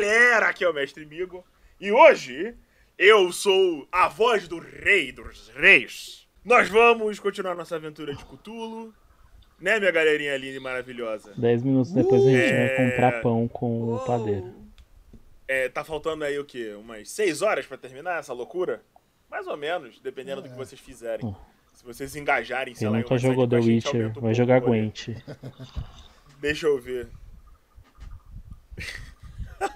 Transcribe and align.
galera, 0.00 0.48
aqui 0.48 0.64
é 0.64 0.68
o 0.68 0.72
Mestre 0.72 1.04
Migo. 1.04 1.44
E 1.78 1.92
hoje 1.92 2.54
eu 2.96 3.30
sou 3.32 3.86
a 3.92 4.08
voz 4.08 4.48
do 4.48 4.58
Rei 4.58 5.12
dos 5.12 5.48
Reis. 5.54 6.26
Nós 6.44 6.68
vamos 6.70 7.18
continuar 7.18 7.54
nossa 7.54 7.76
aventura 7.76 8.14
de 8.14 8.24
Cthulhu. 8.24 8.94
Né, 9.60 9.78
minha 9.78 9.90
galerinha 9.90 10.34
linda 10.38 10.56
e 10.56 10.60
maravilhosa? 10.60 11.34
Dez 11.36 11.62
minutos 11.62 11.92
depois 11.92 12.22
a 12.22 12.30
gente 12.30 12.40
É. 12.50 12.66
vai 12.76 12.76
comprar 12.90 13.20
pão 13.20 13.46
com 13.46 13.66
o 13.82 13.86
Uou. 13.90 13.98
padeiro. 14.06 14.54
É, 15.46 15.68
tá 15.68 15.84
faltando 15.84 16.24
aí 16.24 16.38
o 16.38 16.46
quê? 16.46 16.72
Umas 16.78 17.10
seis 17.10 17.42
horas 17.42 17.66
pra 17.66 17.76
terminar 17.76 18.20
essa 18.20 18.32
loucura? 18.32 18.82
Mais 19.30 19.46
ou 19.46 19.58
menos, 19.58 20.00
dependendo 20.00 20.40
do 20.40 20.48
que 20.48 20.56
vocês 20.56 20.80
fizerem. 20.80 21.36
Se 21.74 21.84
vocês 21.84 22.16
engajarem, 22.16 22.74
sei 22.74 22.86
Quem 22.88 22.92
lá, 22.96 23.02
nunca 23.02 23.18
jogou 23.18 23.46
The 23.46 23.56
Witcher 23.58 23.94
um 24.00 24.04
vai 24.04 24.12
pouco 24.12 24.34
jogar. 24.34 24.60
Gwent. 24.60 25.08
Deixa 26.40 26.66
eu 26.66 26.80
ver. 26.80 27.08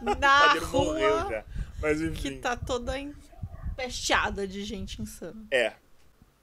O 0.03 0.05
Na 0.19 0.41
padeiro 0.41 0.69
morreu 0.69 1.19
rua 1.21 1.31
já. 1.31 1.45
Mas 1.81 1.99
que 1.99 2.07
enfim. 2.07 2.41
tá 2.41 2.57
toda 2.57 2.99
empesteada 2.99 4.47
de 4.47 4.63
gente 4.65 5.01
insana. 5.03 5.47
É. 5.51 5.73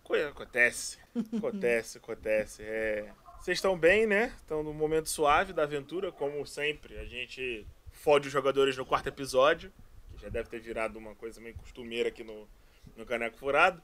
Coisa 0.04 0.30
acontece. 0.30 0.98
Acontece, 1.38 1.98
acontece. 2.00 2.64
É. 2.64 3.12
Vocês 3.40 3.58
estão 3.58 3.78
bem, 3.78 4.06
né? 4.06 4.34
Estão 4.38 4.62
num 4.62 4.74
momento 4.74 5.10
suave 5.10 5.54
da 5.54 5.64
aventura, 5.64 6.12
como 6.12 6.46
sempre. 6.46 6.98
A 7.00 7.06
gente 7.06 7.66
fode 7.92 8.28
os 8.28 8.34
jogadores 8.34 8.78
no 8.78 8.86
quarto 8.86 9.08
episódio, 9.08 9.72
que 10.16 10.22
já 10.22 10.30
deve 10.30 10.50
ter 10.50 10.60
virado 10.60 10.98
uma 11.00 11.16
coisa 11.16 11.42
meio 11.42 11.56
costumeira 11.56 12.10
aqui 12.10 12.24
no, 12.24 12.48
no 12.96 13.06
Caneco 13.06 13.38
Furado. 13.38 13.82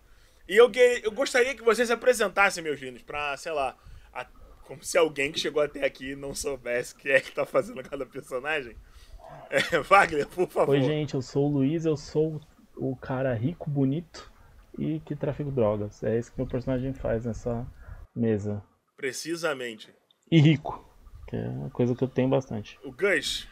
E 0.48 0.55
eu, 0.55 0.70
que- 0.70 1.02
eu 1.03 1.12
gostaria 1.12 1.55
que 1.55 1.64
vocês 1.64 1.88
se 1.88 1.94
apresentassem, 1.94 2.64
meus 2.64 2.80
lindos, 2.80 3.02
pra, 3.02 3.36
sei 3.38 3.52
lá, 3.52 3.76
a- 4.14 4.26
como 4.64 4.84
se 4.84 4.98
alguém 4.98 5.31
que 5.31 5.39
chegou 5.39 5.62
até 5.62 5.84
aqui 5.86 6.16
não 6.16 6.36
soubesse 6.36 6.94
quem 6.95 7.12
é 7.14 7.20
que 7.20 7.31
tá 7.31 7.45
fazendo 7.45 7.81
cada 7.84 8.05
personagem. 8.05 8.76
É, 9.49 9.80
Wagner, 9.80 10.27
por 10.27 10.48
favor. 10.48 10.76
Oi, 10.76 10.81
gente, 10.81 11.13
eu 11.13 11.22
sou 11.22 11.45
o 11.45 11.54
Luiz, 11.54 11.86
eu 11.86 11.95
sou 11.95 12.41
o 12.76 12.95
cara 12.95 13.33
rico, 13.33 13.70
bonito 13.70 14.31
e 14.78 15.00
que 15.00 15.16
trafico 15.16 15.52
drogas. 15.52 16.03
É 16.03 16.17
isso 16.17 16.31
que 16.31 16.38
meu 16.38 16.47
personagem 16.47 16.94
faz 16.94 17.25
nessa 17.25 17.66
mesa. 18.16 18.61
Precisamente. 18.95 19.94
E 20.30 20.39
rico, 20.39 20.86
que 21.28 21.36
é 21.36 21.48
uma 21.48 21.70
coisa 21.70 21.95
que 21.95 22.03
eu 22.03 22.08
tenho 22.08 22.30
bastante. 22.30 22.80
O 22.83 22.92
Gus. 22.92 23.48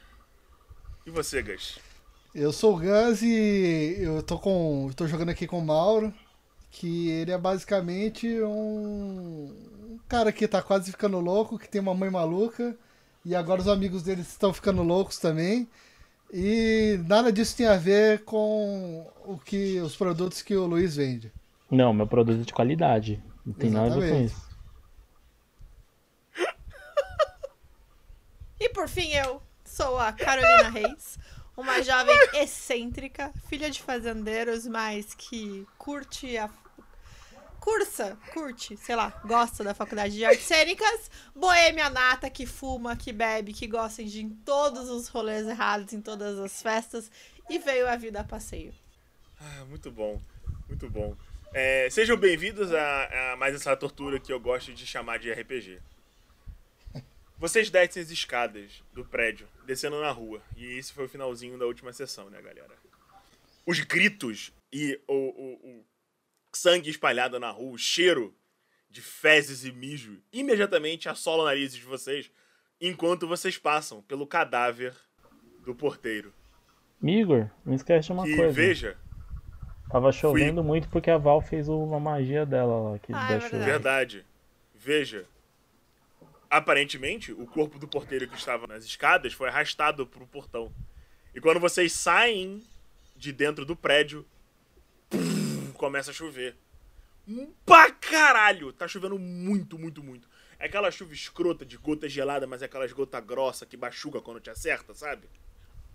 E 1.06 1.10
você, 1.10 1.42
Gus? 1.42 1.80
Eu 2.34 2.52
sou 2.52 2.76
o 2.76 2.78
Gans 2.78 3.22
e 3.22 3.96
eu 4.00 4.22
tô 4.22 4.38
com. 4.38 4.92
tô 4.96 5.08
jogando 5.08 5.30
aqui 5.30 5.48
com 5.48 5.60
o 5.60 5.66
Mauro, 5.66 6.14
que 6.70 7.10
ele 7.10 7.32
é 7.32 7.38
basicamente 7.38 8.28
um, 8.42 9.46
um 9.92 10.00
cara 10.10 10.34
que 10.34 10.46
tá 10.46 10.62
quase 10.62 10.92
ficando 10.92 11.20
louco, 11.20 11.58
que 11.58 11.70
tem 11.70 11.80
uma 11.80 11.94
mãe 11.94 12.10
maluca, 12.10 12.78
e 13.26 13.36
agora 13.36 13.60
os 13.60 13.68
amigos 13.68 14.04
dele 14.04 14.22
estão 14.22 14.54
ficando 14.54 14.84
loucos 14.84 15.18
também. 15.18 15.68
E 16.32 17.00
nada 17.08 17.32
disso 17.32 17.58
tem 17.58 17.68
a 17.68 17.76
ver 17.76 18.24
com 18.24 19.12
o 19.26 19.38
que 19.38 19.80
os 19.82 19.96
produtos 19.96 20.42
que 20.42 20.56
o 20.56 20.66
Luiz 20.66 20.96
vende. 20.96 21.32
Não, 21.70 21.92
meu 21.92 22.06
produto 22.06 22.42
é 22.42 22.44
de 22.44 22.54
qualidade. 22.54 23.22
Não 23.46 23.54
tem 23.54 23.70
nada 23.72 23.88
a 23.88 23.90
ver 23.90 23.96
com 23.96 24.16
Exatamente. 24.16 24.34
isso. 24.34 24.46
E 28.60 28.70
por 28.70 28.88
fim, 28.88 29.10
eu 29.10 29.42
sou 29.64 29.98
a 30.00 30.12
Carolina 30.14 30.70
Reis, 30.70 31.20
uma 31.58 31.82
jovem 31.82 32.16
excêntrica, 32.36 33.32
filha 33.48 33.70
de 33.70 33.82
fazendeiros, 33.82 34.66
mas 34.68 35.14
que 35.14 35.68
curte 35.78 36.38
a. 36.38 36.50
Cursa, 37.66 38.16
curte, 38.32 38.78
sei 38.78 38.96
lá, 38.96 39.10
gosta 39.26 39.64
da 39.64 39.74
faculdade 39.74 40.14
de 40.14 40.24
artes 40.24 40.46
cênicas, 40.46 41.10
boêmia 41.36 41.90
nata, 41.90 42.30
que 42.30 42.46
fuma, 42.46 42.96
que 42.96 43.12
bebe, 43.12 43.54
que 43.54 43.66
gosta 43.66 44.04
de 44.04 44.22
em 44.22 44.30
todos 44.30 44.88
os 44.88 45.08
rolês 45.08 45.48
errados, 45.48 45.92
em 45.92 46.00
todas 46.00 46.38
as 46.38 46.62
festas, 46.62 47.10
e 47.50 47.58
veio 47.58 47.88
a 47.90 47.96
vida 47.96 48.20
a 48.20 48.24
passeio. 48.24 48.72
Ah, 49.42 49.66
muito 49.66 49.90
bom, 49.90 50.22
muito 50.70 50.88
bom. 50.88 51.18
É, 51.52 51.90
sejam 51.90 52.16
bem-vindos 52.16 52.72
a, 52.72 53.32
a 53.34 53.36
mais 53.38 53.56
essa 53.56 53.76
tortura 53.76 54.20
que 54.20 54.32
eu 54.32 54.40
gosto 54.40 54.72
de 54.72 54.86
chamar 54.86 55.18
de 55.18 55.32
RPG. 55.34 55.80
Vocês 57.40 57.72
descem 57.72 58.04
as 58.04 58.12
escadas 58.12 58.84
do 58.94 59.04
prédio, 59.04 59.48
descendo 59.66 60.00
na 60.00 60.12
rua. 60.12 60.40
E 60.56 60.78
esse 60.78 60.94
foi 60.94 61.06
o 61.06 61.10
finalzinho 61.10 61.58
da 61.58 61.66
última 61.66 61.92
sessão, 61.92 62.30
né, 62.30 62.40
galera? 62.44 62.76
Os 63.66 63.80
gritos 63.80 64.54
e 64.72 65.02
o, 65.08 65.14
o- 65.14 65.70
o 65.80 65.86
sangue 66.58 66.90
espalhado 66.90 67.40
na 67.40 67.50
rua, 67.52 67.74
o 67.74 67.78
cheiro 67.78 68.34
de 68.90 69.02
fezes 69.02 69.66
e 69.66 69.72
mijo, 69.72 70.22
imediatamente 70.32 71.10
assola 71.10 71.44
o 71.44 71.46
nariz 71.46 71.74
de 71.76 71.82
vocês 71.82 72.32
enquanto 72.80 73.28
vocês 73.28 73.58
passam 73.58 74.02
pelo 74.04 74.26
cadáver 74.28 74.94
do 75.66 75.74
porteiro. 75.76 76.34
Igor, 77.04 77.50
não 77.66 77.74
esquece 77.74 78.08
de 78.08 78.14
uma 78.14 78.28
E 78.28 78.36
coisa. 78.36 78.54
veja, 78.54 78.98
Tava 79.90 80.12
chovendo 80.12 80.64
muito 80.64 80.90
porque 80.90 81.12
a 81.12 81.18
Val 81.18 81.42
fez 81.42 81.68
uma 81.70 82.00
magia 82.00 82.46
dela 82.46 82.92
lá. 82.92 83.00
Que 83.00 83.14
Ah, 83.14 83.32
é 83.32 83.38
verdade. 83.38 83.66
Verdade. 83.66 84.26
Veja. 84.74 85.26
Aparentemente, 86.50 87.32
o 87.32 87.46
corpo 87.46 87.78
do 87.78 87.88
porteiro 87.88 88.28
que 88.28 88.38
estava 88.38 88.66
nas 88.68 88.84
escadas 88.84 89.34
foi 89.34 89.48
arrastado 89.50 90.06
pro 90.08 90.26
portão. 90.28 90.72
E 91.34 91.42
quando 91.42 91.60
vocês 91.60 91.92
saem 91.92 92.64
de 93.16 93.32
dentro 93.32 93.66
do 93.66 93.76
prédio, 93.76 94.26
começa 95.86 96.10
a 96.10 96.14
chover. 96.14 96.56
Um 97.28 97.52
Pra 97.64 97.92
caralho! 97.92 98.74
Tá 98.74 98.88
chovendo 98.88 99.20
muito, 99.20 99.78
muito, 99.78 100.04
muito. 100.04 100.28
É 100.58 100.66
aquela 100.66 100.90
chuva 100.90 101.14
escrota 101.14 101.64
de 101.64 101.78
gota 101.78 102.10
gelada, 102.10 102.48
mas 102.48 102.64
é 102.64 102.66
aquelas 102.66 102.92
gota 102.92 103.20
grossa 103.20 103.68
que 103.68 103.78
machuca 103.78 104.20
quando 104.20 104.40
te 104.40 104.50
acerta, 104.50 104.96
sabe? 104.96 105.28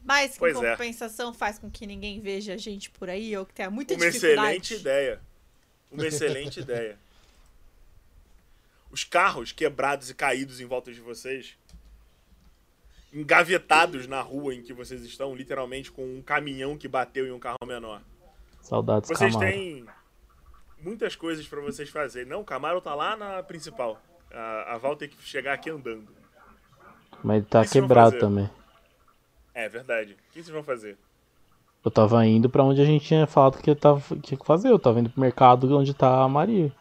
Mas 0.04 0.38
que 0.38 0.44
é. 0.44 0.52
compensação 0.52 1.34
faz 1.34 1.58
com 1.58 1.68
que 1.68 1.86
ninguém 1.86 2.20
veja 2.20 2.54
a 2.54 2.56
gente 2.56 2.88
por 2.90 3.10
aí, 3.10 3.36
ou 3.36 3.44
que 3.44 3.52
tenha 3.52 3.68
muita 3.68 3.94
Uma 3.94 4.06
dificuldade. 4.06 4.58
excelente 4.58 4.74
ideia. 4.74 5.20
Uma 5.90 6.06
excelente 6.06 6.60
ideia. 6.60 6.98
Os 8.92 9.02
carros 9.02 9.50
quebrados 9.50 10.08
e 10.08 10.14
caídos 10.14 10.60
em 10.60 10.66
volta 10.66 10.92
de 10.92 11.00
vocês, 11.00 11.56
engavetados 13.12 14.06
na 14.06 14.20
rua 14.20 14.54
em 14.54 14.62
que 14.62 14.72
vocês 14.72 15.02
estão, 15.02 15.34
literalmente 15.34 15.90
com 15.90 16.04
um 16.04 16.22
caminhão 16.22 16.78
que 16.78 16.86
bateu 16.86 17.26
em 17.26 17.32
um 17.32 17.40
carro 17.40 17.58
menor. 17.66 18.02
Saudades 18.60 19.08
Vocês 19.08 19.32
Camaro. 19.32 19.50
têm 19.50 19.86
muitas 20.82 21.16
coisas 21.16 21.46
pra 21.46 21.60
vocês 21.60 21.88
fazerem. 21.88 22.28
Não, 22.28 22.40
o 22.40 22.44
Camaro 22.44 22.80
tá 22.80 22.94
lá 22.94 23.16
na 23.16 23.42
principal. 23.42 24.00
A, 24.32 24.74
a 24.74 24.78
Val 24.78 24.96
tem 24.96 25.08
que 25.08 25.20
chegar 25.22 25.54
aqui 25.54 25.70
andando. 25.70 26.08
Mas 27.22 27.38
ele 27.38 27.46
tá 27.46 27.62
vou 27.62 27.70
quebrado 27.70 28.18
também. 28.18 28.50
É 29.52 29.68
verdade. 29.68 30.12
O 30.12 30.32
que 30.32 30.42
vocês 30.42 30.48
vão 30.48 30.62
fazer? 30.62 30.96
Eu 31.84 31.90
tava 31.90 32.24
indo 32.26 32.48
pra 32.48 32.62
onde 32.62 32.80
a 32.80 32.84
gente 32.84 33.06
tinha 33.06 33.26
falado 33.26 33.58
que 33.58 33.70
eu 33.70 33.76
tava, 33.76 34.00
que 34.00 34.20
tinha 34.20 34.38
que 34.38 34.46
fazer. 34.46 34.68
Eu 34.68 34.78
tava 34.78 35.00
indo 35.00 35.10
pro 35.10 35.20
mercado 35.20 35.76
onde 35.76 35.94
tá 35.94 36.22
a 36.22 36.28
Maria. 36.28 36.72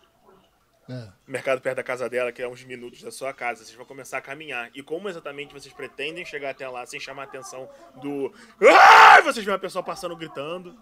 É. 0.92 1.08
mercado 1.28 1.62
perto 1.62 1.78
da 1.78 1.84
casa 1.84 2.10
dela, 2.10 2.32
que 2.32 2.42
é 2.42 2.48
uns 2.48 2.64
minutos 2.64 3.04
da 3.04 3.12
sua 3.12 3.32
casa. 3.32 3.64
Vocês 3.64 3.78
vão 3.78 3.86
começar 3.86 4.18
a 4.18 4.22
caminhar. 4.22 4.72
E 4.74 4.82
como 4.82 5.08
exatamente 5.08 5.54
vocês 5.54 5.72
pretendem 5.72 6.26
chegar 6.26 6.50
até 6.50 6.68
lá 6.68 6.84
sem 6.86 7.00
chamar 7.00 7.24
a 7.24 7.26
atenção 7.26 7.70
do. 8.02 8.34
Ai! 8.60 9.22
Vocês 9.22 9.46
veem 9.46 9.54
uma 9.54 9.60
pessoa 9.60 9.84
passando 9.84 10.16
gritando. 10.16 10.76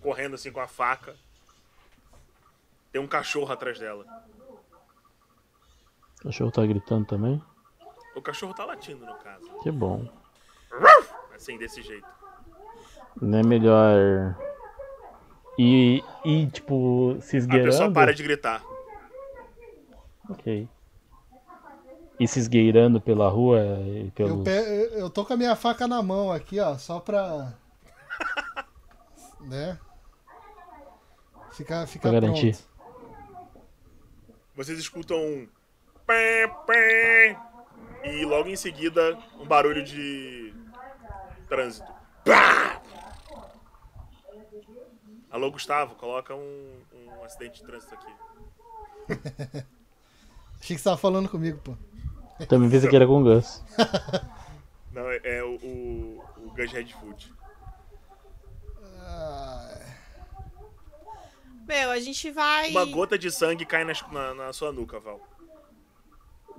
Correndo 0.00 0.34
assim 0.34 0.50
com 0.50 0.60
a 0.60 0.66
faca. 0.66 1.14
Tem 2.92 3.00
um 3.00 3.06
cachorro 3.06 3.52
atrás 3.52 3.78
dela. 3.78 4.04
O 6.20 6.24
cachorro 6.24 6.50
tá 6.50 6.64
gritando 6.66 7.06
também. 7.06 7.42
O 8.14 8.22
cachorro 8.22 8.54
tá 8.54 8.64
latindo, 8.64 9.04
no 9.04 9.14
caso. 9.16 9.46
Que 9.62 9.70
bom. 9.70 10.08
Assim, 11.34 11.58
desse 11.58 11.82
jeito. 11.82 12.06
Não 13.20 13.38
é 13.38 13.42
melhor. 13.42 14.36
E, 15.58 16.02
e 16.24 16.46
tipo, 16.48 17.16
se 17.20 17.36
A 17.36 17.38
esgueirando. 17.38 17.70
pessoa 17.70 17.92
para 17.92 18.12
de 18.14 18.22
gritar. 18.22 18.62
Ok. 20.28 20.68
E 22.18 22.26
se 22.26 22.38
esgueirando 22.38 23.00
pela 23.00 23.28
rua 23.28 23.60
e 23.60 24.06
Eu, 24.06 24.12
pelo. 24.12 24.42
pe- 24.44 24.50
eu- 24.50 24.98
eu 25.00 25.10
tô 25.10 25.24
com 25.24 25.34
a 25.34 25.36
minha 25.36 25.54
faca 25.54 25.86
na 25.86 26.02
mão 26.02 26.32
aqui, 26.32 26.58
ó, 26.58 26.76
só 26.78 26.98
pra. 26.98 27.52
Né? 29.46 29.78
Ficar, 31.52 31.86
ficar 31.86 32.10
Pra 32.10 32.20
garantir. 32.20 32.56
pronto. 32.56 32.76
Vocês 34.54 34.78
escutam 34.78 35.16
um. 35.18 35.48
pé, 36.06 36.48
pé, 36.66 37.38
E 38.04 38.24
logo 38.24 38.48
em 38.48 38.56
seguida, 38.56 39.16
um 39.38 39.46
barulho 39.46 39.82
de. 39.84 40.54
trânsito. 41.48 41.90
Pá! 42.24 42.80
Alô, 45.30 45.50
Gustavo, 45.50 45.94
coloca 45.96 46.34
um, 46.34 46.80
um 46.94 47.24
acidente 47.24 47.60
de 47.60 47.66
trânsito 47.66 47.94
aqui. 47.94 48.12
Achei 50.60 50.74
que 50.74 50.78
você 50.78 50.84
tava 50.84 50.96
falando 50.96 51.28
comigo, 51.28 51.58
pô. 51.58 51.76
Também 52.46 52.68
pensei 52.70 52.88
que 52.88 52.96
era 52.96 53.06
com 53.06 53.20
o 53.20 53.22
Gus. 53.24 53.62
Não, 54.92 55.10
é, 55.10 55.20
é 55.24 55.42
o, 55.44 55.56
o, 55.56 56.24
o 56.38 56.50
Gus 56.54 56.72
Redfoot. 56.72 57.32
Ah, 59.18 59.68
Meu, 61.66 61.90
a 61.90 61.98
gente 61.98 62.30
vai. 62.30 62.70
Uma 62.70 62.84
gota 62.84 63.18
de 63.18 63.30
sangue 63.30 63.64
cai 63.64 63.84
nas- 63.84 64.04
na, 64.12 64.34
na 64.34 64.52
sua 64.52 64.70
nuca, 64.72 65.00
Val. 65.00 65.20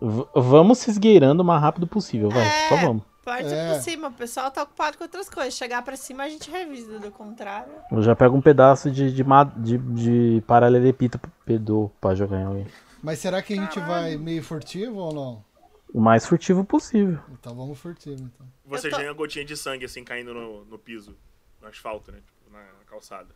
V- 0.02 0.28
vamos 0.36 0.80
se 0.80 0.90
esgueirando 0.92 1.42
o 1.42 1.46
mais 1.46 1.62
rápido 1.62 1.88
possível, 1.88 2.30
vai. 2.30 2.46
É. 2.46 2.70
Só 2.70 2.76
vamos. 2.76 3.04
Parte 3.24 3.52
É. 3.54 3.74
por 3.74 3.82
cima, 3.82 4.08
o 4.08 4.14
pessoal 4.14 4.50
tá 4.52 4.64
ocupado 4.64 4.98
com 4.98 5.04
outras 5.04 5.30
coisas. 5.30 5.54
Chegar 5.54 5.82
pra 5.82 5.96
cima 5.98 6.24
a 6.24 6.30
gente 6.30 6.50
revisa, 6.50 7.00
do 7.00 7.12
contrário. 7.12 7.72
Eu 7.92 8.02
já 8.02 8.16
pego 8.16 8.36
um 8.38 8.42
pedaço 8.42 8.90
de, 8.90 9.12
de, 9.12 9.24
de, 9.58 9.78
de 9.78 10.42
paralelepípedo 10.48 11.92
pra 12.00 12.16
jogar 12.16 12.40
em 12.42 12.46
alguém. 12.46 12.68
Mas 13.04 13.20
será 13.20 13.42
que 13.42 13.54
a 13.54 13.58
gente 13.58 13.80
vai 13.82 14.18
meio 14.18 14.42
furtivo 14.44 14.98
ou 14.98 15.14
não? 15.14 15.46
O 15.94 16.00
mais 16.02 16.26
furtivo 16.26 16.64
possível. 16.64 17.20
Então 17.32 17.56
vamos 17.56 17.78
furtivo, 17.80 18.16
então. 18.24 18.46
Vocês 18.66 18.92
tô- 18.92 18.98
veem 18.98 19.10
a 19.10 19.14
gotinha 19.14 19.44
de 19.46 19.56
sangue 19.58 19.86
assim 19.86 20.04
caindo 20.04 20.34
no, 20.34 20.66
no 20.66 20.78
piso, 20.78 21.16
no 21.62 21.68
asfalto, 21.68 22.12
né? 22.12 22.20
Tipo, 22.48 22.58
na 22.58 22.86
calçada. 22.90 23.36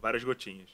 Várias 0.00 0.24
gotinhas. 0.24 0.68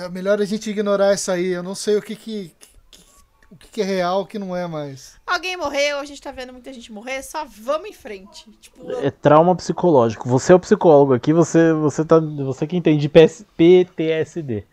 É 0.00 0.08
melhor 0.08 0.40
a 0.40 0.44
gente 0.44 0.70
ignorar 0.70 1.12
isso 1.14 1.30
aí. 1.30 1.46
Eu 1.48 1.62
não 1.62 1.74
sei 1.74 1.96
o 1.96 2.02
que 2.02 2.16
que, 2.16 2.54
que- 2.90 3.02
o 3.50 3.56
que, 3.56 3.68
que 3.68 3.82
é 3.82 3.84
real 3.84 4.22
o 4.22 4.26
que 4.26 4.38
não 4.38 4.56
é 4.56 4.66
mais. 4.66 5.20
Alguém 5.26 5.56
morreu, 5.58 5.98
a 5.98 6.04
gente 6.06 6.22
tá 6.22 6.32
vendo 6.32 6.52
muita 6.54 6.72
gente 6.72 6.90
morrer, 6.90 7.22
só 7.22 7.44
vamos 7.44 7.90
em 7.90 7.92
frente. 7.92 8.50
Tipo, 8.52 8.90
É 8.92 9.10
trauma 9.10 9.54
psicológico. 9.54 10.26
Você 10.28 10.52
é 10.52 10.54
o 10.54 10.60
psicólogo 10.60 11.12
aqui, 11.12 11.32
você, 11.34 11.72
você, 11.74 12.02
tá, 12.04 12.18
você 12.18 12.66
que 12.66 12.76
entende 12.76 13.02
de 13.02 13.08
PS 13.10 13.44
PTSD. 13.56 14.64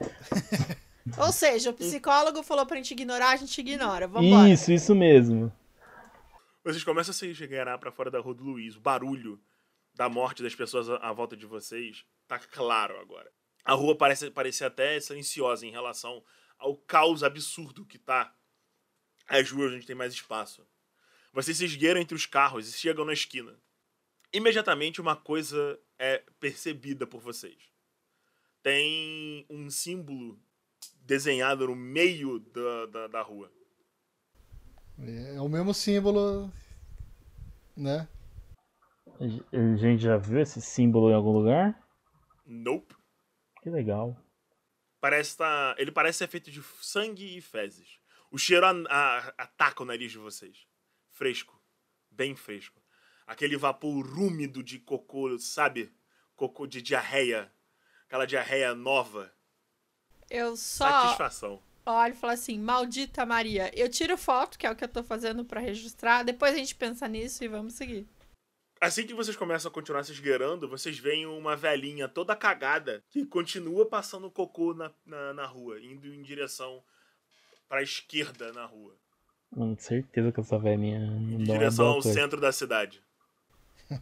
ou 1.19 1.31
seja, 1.33 1.71
o 1.71 1.73
psicólogo 1.73 2.41
falou 2.41 2.65
pra 2.65 2.77
gente 2.77 2.91
ignorar, 2.91 3.31
a 3.31 3.35
gente 3.35 3.59
ignora. 3.59 4.07
Vambora. 4.07 4.47
Isso, 4.49 4.71
isso 4.71 4.95
mesmo. 4.95 5.51
Vocês 6.63 6.83
começam 6.83 7.11
a 7.11 7.13
se 7.13 7.35
chegar 7.35 7.77
pra 7.79 7.91
fora 7.91 8.09
da 8.09 8.19
rua 8.21 8.33
do 8.33 8.43
Luiz. 8.43 8.75
O 8.77 8.79
barulho 8.81 9.37
da 9.99 10.07
morte 10.07 10.41
das 10.41 10.55
pessoas 10.55 10.89
à, 10.89 11.11
volta 11.11 11.35
de 11.35 11.45
vocês 11.45 12.05
tá 12.25 12.39
claro 12.39 12.97
agora. 13.01 13.29
A 13.65 13.73
rua 13.73 13.97
parece, 13.97 14.31
parece 14.31 14.63
até 14.63 14.97
silenciosa 14.97 15.65
em 15.67 15.71
relação 15.71 16.23
ao 16.57 16.77
caos 16.77 17.21
absurdo 17.21 17.85
que 17.85 17.99
tá 17.99 18.33
as 19.27 19.51
ruas 19.51 19.73
onde 19.73 19.85
tem 19.85 19.97
mais 19.97 20.13
espaço. 20.13 20.65
Vocês 21.33 21.57
se 21.57 21.65
esgueiram 21.65 21.99
entre 21.99 22.15
os 22.15 22.25
carros 22.25 22.69
e 22.69 22.71
chegam 22.71 23.03
na 23.03 23.11
esquina. 23.11 23.59
Imediatamente 24.31 25.01
uma 25.01 25.17
coisa 25.17 25.77
é 25.97 26.23
percebida 26.39 27.05
por 27.05 27.19
vocês. 27.19 27.61
Tem 28.63 29.45
um 29.49 29.69
símbolo 29.69 30.39
desenhado 31.01 31.67
no 31.67 31.75
meio 31.75 32.39
da, 32.39 32.85
da, 32.85 33.07
da 33.07 33.21
rua. 33.21 33.51
É 34.97 35.41
o 35.41 35.49
mesmo 35.49 35.73
símbolo, 35.73 36.49
né? 37.75 38.07
A 39.19 39.75
gente 39.77 40.01
já 40.03 40.17
viu 40.17 40.39
esse 40.39 40.61
símbolo 40.61 41.09
em 41.09 41.13
algum 41.13 41.31
lugar? 41.31 41.77
Nope. 42.45 42.95
Que 43.61 43.69
legal. 43.69 44.15
Parece 45.01 45.37
tá, 45.37 45.75
ele 45.77 45.91
parece 45.91 46.19
ser 46.19 46.27
feito 46.27 46.49
de 46.51 46.61
sangue 46.81 47.37
e 47.37 47.41
fezes. 47.41 47.99
O 48.31 48.37
cheiro 48.37 48.65
a- 48.65 48.71
a- 48.89 49.33
ataca 49.37 49.83
o 49.83 49.85
nariz 49.85 50.11
de 50.11 50.17
vocês. 50.17 50.65
Fresco. 51.09 51.61
Bem 52.09 52.35
fresco. 52.35 52.81
Aquele 53.27 53.57
vapor 53.57 54.05
úmido 54.17 54.63
de 54.63 54.79
cocô, 54.79 55.37
sabe? 55.37 55.93
Cocô 56.35 56.65
de 56.65 56.81
diarreia. 56.81 57.51
Aquela 58.05 58.25
diarreia 58.25 58.73
nova. 58.73 59.31
Eu 60.29 60.55
só 60.55 60.87
Satisfação. 60.89 61.61
olho 61.85 62.13
e 62.13 62.17
falo 62.17 62.33
assim, 62.33 62.57
maldita 62.59 63.25
Maria. 63.25 63.71
Eu 63.77 63.89
tiro 63.89 64.17
foto, 64.17 64.57
que 64.57 64.65
é 64.65 64.71
o 64.71 64.75
que 64.75 64.83
eu 64.83 64.87
tô 64.89 65.03
fazendo 65.03 65.43
pra 65.43 65.59
registrar. 65.59 66.23
Depois 66.23 66.53
a 66.53 66.57
gente 66.57 66.75
pensa 66.75 67.07
nisso 67.07 67.43
e 67.43 67.47
vamos 67.47 67.73
seguir. 67.73 68.07
Assim 68.81 69.05
que 69.05 69.13
vocês 69.13 69.35
começam 69.35 69.69
a 69.69 69.73
continuar 69.73 70.03
se 70.03 70.13
esgueirando, 70.13 70.67
vocês 70.69 70.97
veem 70.97 71.25
uma 71.25 71.53
velhinha 71.55 72.07
toda 72.07 72.33
cagada 72.35 73.03
que 73.09 73.25
continua 73.25 73.85
passando 73.85 74.31
cocô 74.31 74.73
na, 74.73 74.89
na, 75.05 75.33
na 75.33 75.45
rua, 75.45 75.81
indo 75.81 76.07
em 76.07 76.21
direção 76.21 76.81
pra 77.67 77.83
esquerda 77.83 78.53
na 78.53 78.65
rua. 78.65 78.95
Mano, 79.51 79.75
certeza 79.77 80.31
que 80.31 80.39
essa 80.39 80.57
velhinha 80.57 80.97
Em 80.99 81.43
dá 81.43 81.53
uma 81.53 81.59
direção 81.59 81.87
ao 81.87 82.01
coisa. 82.01 82.13
centro 82.13 82.39
da 82.39 82.51
cidade. 82.51 83.01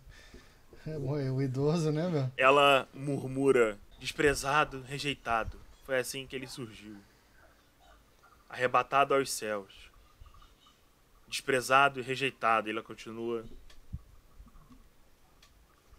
É 0.86 0.98
o 0.98 1.18
é 1.20 1.30
o 1.30 1.42
idoso, 1.42 1.92
né, 1.92 2.08
meu? 2.08 2.32
Ela 2.38 2.88
murmura: 2.94 3.78
desprezado, 4.00 4.82
rejeitado. 4.84 5.60
Foi 5.84 6.00
assim 6.00 6.26
que 6.26 6.34
ele 6.34 6.48
surgiu. 6.48 6.96
Arrebatado 8.48 9.14
aos 9.14 9.30
céus. 9.30 9.92
Desprezado 11.28 12.00
e 12.00 12.04
rejeitado. 12.04 12.70
E 12.70 12.72
ela 12.72 12.82
continua 12.82 13.44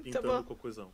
pintando 0.02 0.28
bom. 0.28 0.38
o 0.40 0.44
cocôzão. 0.44 0.90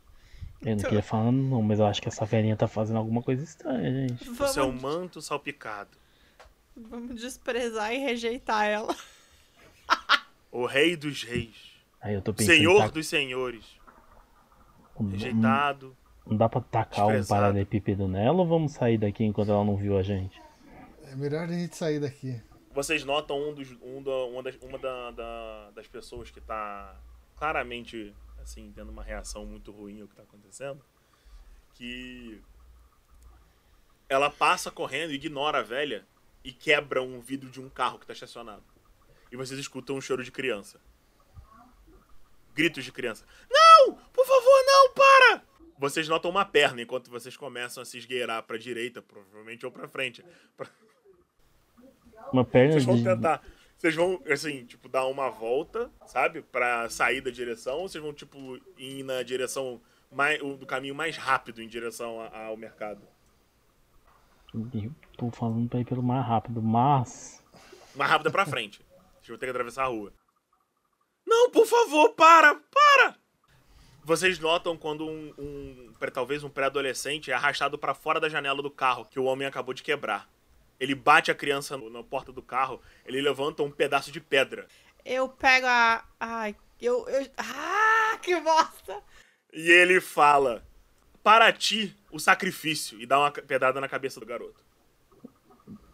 Eu 0.61 0.67
não 0.67 0.73
Então- 0.73 0.89
queria 0.89 1.03
falar 1.03 1.31
não, 1.31 1.61
mas 1.61 1.79
eu 1.79 1.85
acho 1.85 2.01
que 2.01 2.07
essa 2.07 2.25
velhinha 2.25 2.55
tá 2.55 2.67
fazendo 2.67 2.97
alguma 2.97 3.21
coisa 3.21 3.43
estranha, 3.43 4.07
gente. 4.07 4.29
O 4.29 4.47
seu 4.47 4.65
Vamos, 4.67 4.81
manto 4.81 5.21
salpicado. 5.21 5.97
vamos 6.75 7.19
desprezar 7.19 7.93
e 7.93 7.97
rejeitar 7.99 8.65
ela. 8.65 8.95
O 10.51 10.65
rei 10.65 10.95
dos 10.95 11.23
reis. 11.23 11.73
Aí 12.01 12.13
eu 12.13 12.21
tô 12.21 12.33
pensando, 12.33 12.55
Senhor 12.55 12.79
tá- 12.79 12.87
dos 12.87 13.07
senhores. 13.07 13.65
não, 14.99 15.09
Rejeitado. 15.09 15.95
não 16.25 16.37
dá 16.37 16.47
pra 16.47 16.61
tacar 16.61 17.07
um 17.07 17.25
paralelepípedo 17.25 18.07
nela 18.07 18.37
ou 18.37 18.47
vamos 18.47 18.71
sair 18.71 18.97
daqui 18.97 19.23
enquanto 19.25 19.49
ela 19.51 19.63
não 19.65 19.75
viu 19.75 19.97
a 19.97 20.03
gente? 20.03 20.41
É 21.03 21.15
melhor 21.15 21.43
a 21.43 21.47
gente 21.51 21.75
sair 21.75 21.99
daqui. 21.99 22.41
Vocês 22.73 23.03
notam 23.03 23.49
um 23.49 23.53
dos, 23.53 23.69
um 23.81 24.01
da, 24.01 24.11
uma, 24.25 24.41
das, 24.43 24.55
uma 24.61 24.77
da- 24.77 25.11
da- 25.11 25.71
das 25.71 25.87
pessoas 25.87 26.31
que 26.31 26.39
tá 26.41 26.95
claramente, 27.35 28.13
assim, 28.45 28.71
tendo 28.73 28.89
uma 28.91 29.03
reação 29.03 29.45
muito 29.45 29.71
ruim 29.71 30.01
ao 30.01 30.07
que 30.07 30.15
tá 30.15 30.23
acontecendo. 30.23 30.81
Que 31.73 32.41
ela 34.07 34.29
passa 34.29 34.71
correndo, 34.71 35.11
ignora 35.11 35.59
a 35.59 35.63
velha 35.63 36.07
e 36.43 36.53
quebra 36.53 37.01
um 37.01 37.19
vidro 37.19 37.49
de 37.49 37.59
um 37.59 37.69
carro 37.69 37.99
que 37.99 38.05
tá 38.05 38.13
estacionado. 38.13 38.63
E 39.31 39.35
vocês 39.35 39.59
escutam 39.59 39.95
um 39.97 40.01
choro 40.01 40.23
de 40.23 40.31
criança. 40.31 40.79
Gritos 42.53 42.85
de 42.85 42.91
criança. 42.91 43.25
Não! 43.51 43.95
Por 44.13 44.25
favor, 44.25 44.63
não, 44.65 44.93
para! 44.93 45.43
Vocês 45.77 46.07
notam 46.07 46.31
uma 46.31 46.45
perna 46.45 46.81
enquanto 46.81 47.09
vocês 47.11 47.35
começam 47.35 47.81
a 47.83 47.85
se 47.85 47.97
esgueirar 47.97 48.41
pra 48.43 48.57
direita, 48.57 49.01
provavelmente, 49.01 49.65
ou 49.65 49.71
pra 49.71 49.89
frente. 49.89 50.23
Pra- 50.55 50.69
Uma 52.31 52.45
perna 52.45 52.73
vocês 52.73 52.85
vão 52.85 52.95
de... 52.95 53.03
Vocês 53.85 53.93
vão, 53.93 54.19
assim, 54.27 54.65
tipo, 54.65 54.89
dar 54.89 55.05
uma 55.05 55.29
volta, 55.29 55.91
sabe? 56.07 56.41
Pra 56.41 56.89
sair 56.89 57.21
da 57.21 57.29
direção, 57.29 57.81
ou 57.81 57.87
vocês 57.87 58.03
vão, 58.03 58.11
tipo, 58.11 58.59
ir 58.79 59.03
na 59.03 59.21
direção 59.21 59.79
mais, 60.11 60.39
do 60.39 60.65
caminho 60.65 60.95
mais 60.95 61.15
rápido 61.17 61.61
em 61.61 61.67
direção 61.67 62.19
ao 62.33 62.57
mercado. 62.57 63.03
Eu 64.55 64.91
tô 65.15 65.29
falando 65.29 65.69
pra 65.69 65.81
ir 65.81 65.85
pelo 65.85 66.01
mais 66.01 66.25
rápido, 66.25 66.63
mas... 66.63 67.45
Mais 67.93 68.09
rápido 68.09 68.29
é 68.29 68.31
pra 68.31 68.47
frente. 68.47 68.81
Vocês 69.21 69.27
vão 69.27 69.37
ter 69.37 69.45
que 69.45 69.51
atravessar 69.51 69.83
a 69.83 69.87
rua. 69.89 70.11
Não, 71.23 71.51
por 71.51 71.67
favor, 71.67 72.09
para! 72.13 72.55
Para! 72.55 73.15
Vocês 74.03 74.39
notam 74.39 74.75
quando 74.75 75.05
um, 75.05 75.31
um 75.37 75.93
talvez 76.11 76.43
um 76.43 76.49
pré-adolescente 76.49 77.29
é 77.29 77.35
arrastado 77.35 77.77
pra 77.77 77.93
fora 77.93 78.19
da 78.19 78.29
janela 78.29 78.63
do 78.63 78.71
carro 78.71 79.05
que 79.05 79.19
o 79.19 79.25
homem 79.25 79.47
acabou 79.47 79.75
de 79.75 79.83
quebrar. 79.83 80.27
Ele 80.79 80.93
bate 80.95 81.31
a 81.31 81.35
criança 81.35 81.77
no- 81.77 81.89
na 81.89 82.03
porta 82.03 82.31
do 82.31 82.41
carro, 82.41 82.81
ele 83.05 83.21
levanta 83.21 83.63
um 83.63 83.71
pedaço 83.71 84.11
de 84.11 84.19
pedra. 84.19 84.67
Eu 85.05 85.29
pego 85.29 85.67
a. 85.67 86.03
Ai, 86.19 86.55
eu. 86.81 87.07
eu... 87.07 87.27
Ah, 87.37 88.17
que 88.21 88.35
bosta! 88.41 89.01
E 89.53 89.71
ele 89.71 90.01
fala: 90.01 90.63
Para 91.23 91.51
ti, 91.53 91.95
o 92.11 92.19
sacrifício. 92.19 92.99
E 92.99 93.05
dá 93.05 93.19
uma 93.19 93.31
pedrada 93.31 93.79
na 93.79 93.87
cabeça 93.87 94.19
do 94.19 94.25
garoto. 94.25 94.63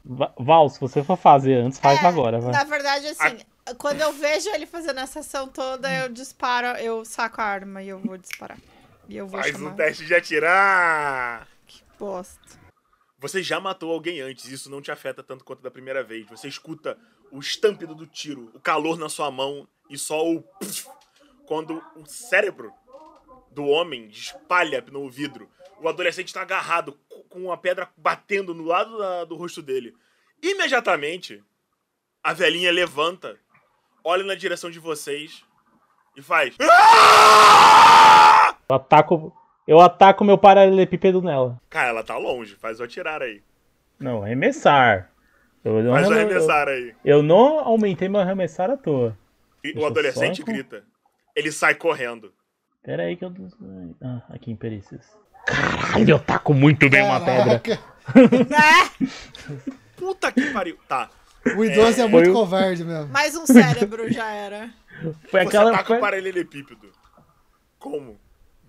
Va- 0.03 0.33
Val, 0.37 0.67
se 0.69 0.79
você 0.79 1.03
for 1.03 1.15
fazer 1.17 1.55
antes, 1.55 1.77
faz 1.79 2.01
É, 2.01 2.07
agora, 2.07 2.39
vai. 2.39 2.51
Na 2.51 2.63
verdade, 2.63 3.05
assim, 3.07 3.37
quando 3.77 4.01
eu 4.01 4.11
vejo 4.11 4.49
ele 4.49 4.65
fazendo 4.65 4.99
essa 4.99 5.19
ação 5.19 5.47
toda, 5.47 5.91
eu 5.93 6.09
disparo, 6.09 6.75
eu 6.79 7.05
saco 7.05 7.39
a 7.39 7.43
arma 7.45 7.83
e 7.83 7.89
eu 7.89 7.99
vou 7.99 8.17
disparar. 8.17 8.57
E 9.07 9.15
eu 9.15 9.27
vou 9.27 9.39
Faz 9.39 9.51
chamar. 9.51 9.71
um 9.71 9.75
teste 9.75 10.05
de 10.05 10.15
atirar! 10.15 11.47
Que 11.67 11.83
bosta. 11.99 12.59
Você 13.21 13.41
já 13.43 13.59
matou 13.59 13.91
alguém 13.93 14.19
antes, 14.19 14.45
isso 14.45 14.69
não 14.69 14.81
te 14.81 14.91
afeta 14.91 15.21
tanto 15.21 15.45
quanto 15.45 15.61
da 15.61 15.69
primeira 15.69 16.03
vez. 16.03 16.27
Você 16.27 16.47
escuta 16.47 16.97
o 17.31 17.39
estampido 17.39 17.93
do 17.93 18.07
tiro, 18.07 18.49
o 18.53 18.59
calor 18.59 18.97
na 18.97 19.07
sua 19.09 19.29
mão 19.29 19.67
e 19.89 19.95
só 19.97 20.27
o. 20.27 20.41
puf, 20.41 20.87
quando 21.45 21.83
o 21.95 22.05
cérebro 22.05 22.73
do 23.51 23.65
homem 23.65 24.07
espalha 24.07 24.83
no 24.91 25.07
vidro. 25.09 25.49
O 25.79 25.87
adolescente 25.87 26.27
está 26.29 26.41
agarrado 26.41 26.93
co- 27.09 27.23
com 27.29 27.45
uma 27.45 27.57
pedra 27.57 27.89
batendo 27.97 28.53
no 28.55 28.63
lado 28.63 28.97
da- 28.97 29.23
do 29.25 29.35
rosto 29.35 29.61
dele. 29.61 29.95
Imediatamente, 30.41 31.43
a 32.23 32.33
velhinha 32.33 32.71
levanta, 32.71 33.37
olha 34.03 34.23
na 34.23 34.33
direção 34.35 34.71
de 34.71 34.79
vocês 34.79 35.43
e 36.15 36.21
faz. 36.23 36.55
Eu 38.69 38.75
ataco, 38.75 39.35
eu 39.71 39.79
ataco 39.79 40.23
meu 40.25 40.37
paralelepípedo 40.37 41.21
nela. 41.21 41.57
Cara, 41.69 41.89
ela 41.89 42.03
tá 42.03 42.17
longe, 42.17 42.55
faz 42.55 42.79
o 42.79 42.83
atirar 42.83 43.21
aí. 43.21 43.41
Não, 43.99 44.23
arremessar. 44.23 45.09
Eu 45.63 45.81
não, 45.83 45.93
Faz 45.93 46.07
o 46.07 46.13
eu- 46.13 46.17
arremessar 46.17 46.67
aí. 46.67 46.95
eu 47.05 47.23
não 47.23 47.59
aumentei 47.59 48.09
meu 48.09 48.19
arremessar 48.19 48.69
à 48.69 48.75
toa. 48.75 49.17
E 49.63 49.71
o 49.71 49.81
eu 49.81 49.85
adolescente 49.85 50.43
grita. 50.43 50.83
Ele 51.35 51.51
sai 51.51 51.75
correndo. 51.75 52.33
Pera 52.83 53.03
aí 53.03 53.15
que 53.15 53.23
eu... 53.23 53.31
Ah, 54.03 54.21
aqui 54.29 54.51
em 54.51 54.55
perícias. 54.55 55.05
Caralho, 55.45 56.09
eu 56.09 56.19
taco 56.19 56.53
muito 56.53 56.89
bem 56.89 57.03
uma 57.03 57.19
pedra. 57.23 57.59
Caraca. 57.59 57.91
Né? 58.49 59.09
Puta 59.95 60.31
que 60.31 60.51
pariu. 60.51 60.77
Tá. 60.87 61.09
O 61.55 61.63
idoso 61.63 61.89
é, 62.01 62.03
Foi 62.03 62.07
muito 62.07 62.33
covarde 62.33 62.83
mesmo. 62.83 63.07
Mais 63.11 63.35
um 63.35 63.45
cérebro 63.45 64.11
já 64.11 64.29
era. 64.31 64.69
Foi 65.29 65.41
Você 65.41 65.47
aquela. 65.47 65.69
ataca 65.71 65.85
foi- 65.87 65.97
o 65.97 66.01
paralelepípedo. 66.01 66.91
Como? 67.79 68.19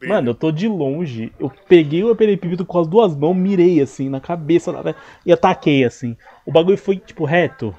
Bem, 0.03 0.09
Mano, 0.09 0.31
eu 0.31 0.35
tô 0.35 0.51
de 0.51 0.67
longe. 0.67 1.33
Eu 1.39 1.49
peguei 1.69 2.03
o 2.03 2.15
paralelepípedo 2.15 2.67
com 2.67 2.79
as 2.81 2.89
duas 2.89 3.15
mãos, 3.17 3.35
mirei 3.37 3.81
assim, 3.81 4.09
na 4.09 4.21
cabeça 4.21 4.73
velha, 4.83 4.97
e 5.25 5.33
ataquei 5.33 5.85
assim. 5.85 6.17
O 6.45 6.51
bagulho 6.51 6.77
foi, 6.77 6.97
tipo, 6.99 7.25
reto. 7.25 7.73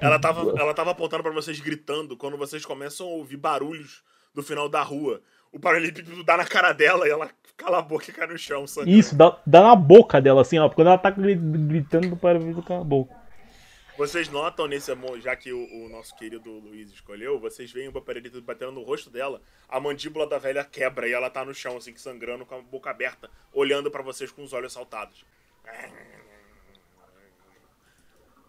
ela, 0.00 0.18
tava, 0.20 0.54
ela 0.56 0.72
tava 0.72 0.92
apontando 0.92 1.22
pra 1.24 1.32
vocês 1.32 1.58
gritando 1.58 2.16
quando 2.16 2.36
vocês 2.36 2.64
começam 2.64 3.06
a 3.06 3.10
ouvir 3.10 3.36
barulhos 3.36 4.02
do 4.32 4.42
final 4.42 4.68
da 4.68 4.82
rua. 4.82 5.20
O 5.52 5.58
paralelepípedo 5.58 6.22
dá 6.22 6.36
na 6.36 6.44
cara 6.44 6.72
dela 6.72 7.08
e 7.08 7.10
ela 7.10 7.28
cala 7.56 7.78
a 7.78 7.82
boca 7.82 8.08
e 8.08 8.12
cai 8.14 8.26
no 8.28 8.38
chão. 8.38 8.66
sangrando. 8.66 8.96
Isso, 8.96 9.16
dá, 9.16 9.36
dá 9.44 9.62
na 9.62 9.74
boca 9.74 10.20
dela, 10.20 10.42
assim, 10.42 10.58
ó. 10.58 10.68
Quando 10.68 10.88
ela 10.88 10.98
tá 10.98 11.10
gri- 11.10 11.34
gritando 11.34 12.08
do 12.10 12.16
paralelepípedo 12.16 12.64
com 12.64 12.80
a 12.80 12.84
boca. 12.84 13.25
Vocês 13.96 14.28
notam 14.28 14.66
nesse 14.66 14.94
mo- 14.94 15.18
já 15.18 15.34
que 15.34 15.52
o, 15.52 15.84
o 15.84 15.88
nosso 15.88 16.14
querido 16.16 16.50
Luiz 16.50 16.90
escolheu, 16.90 17.38
vocês 17.40 17.72
veem 17.72 17.88
o 17.88 17.92
paralelepípedo 17.92 18.42
batendo 18.42 18.72
no 18.72 18.82
rosto 18.82 19.08
dela, 19.08 19.40
a 19.68 19.80
mandíbula 19.80 20.26
da 20.26 20.38
velha 20.38 20.62
quebra 20.64 21.08
e 21.08 21.12
ela 21.12 21.30
tá 21.30 21.44
no 21.44 21.54
chão, 21.54 21.76
assim, 21.78 21.96
sangrando, 21.96 22.44
com 22.44 22.54
a 22.56 22.60
boca 22.62 22.90
aberta, 22.90 23.30
olhando 23.52 23.90
pra 23.90 24.02
vocês 24.02 24.30
com 24.30 24.42
os 24.44 24.52
olhos 24.52 24.72
saltados. 24.72 25.24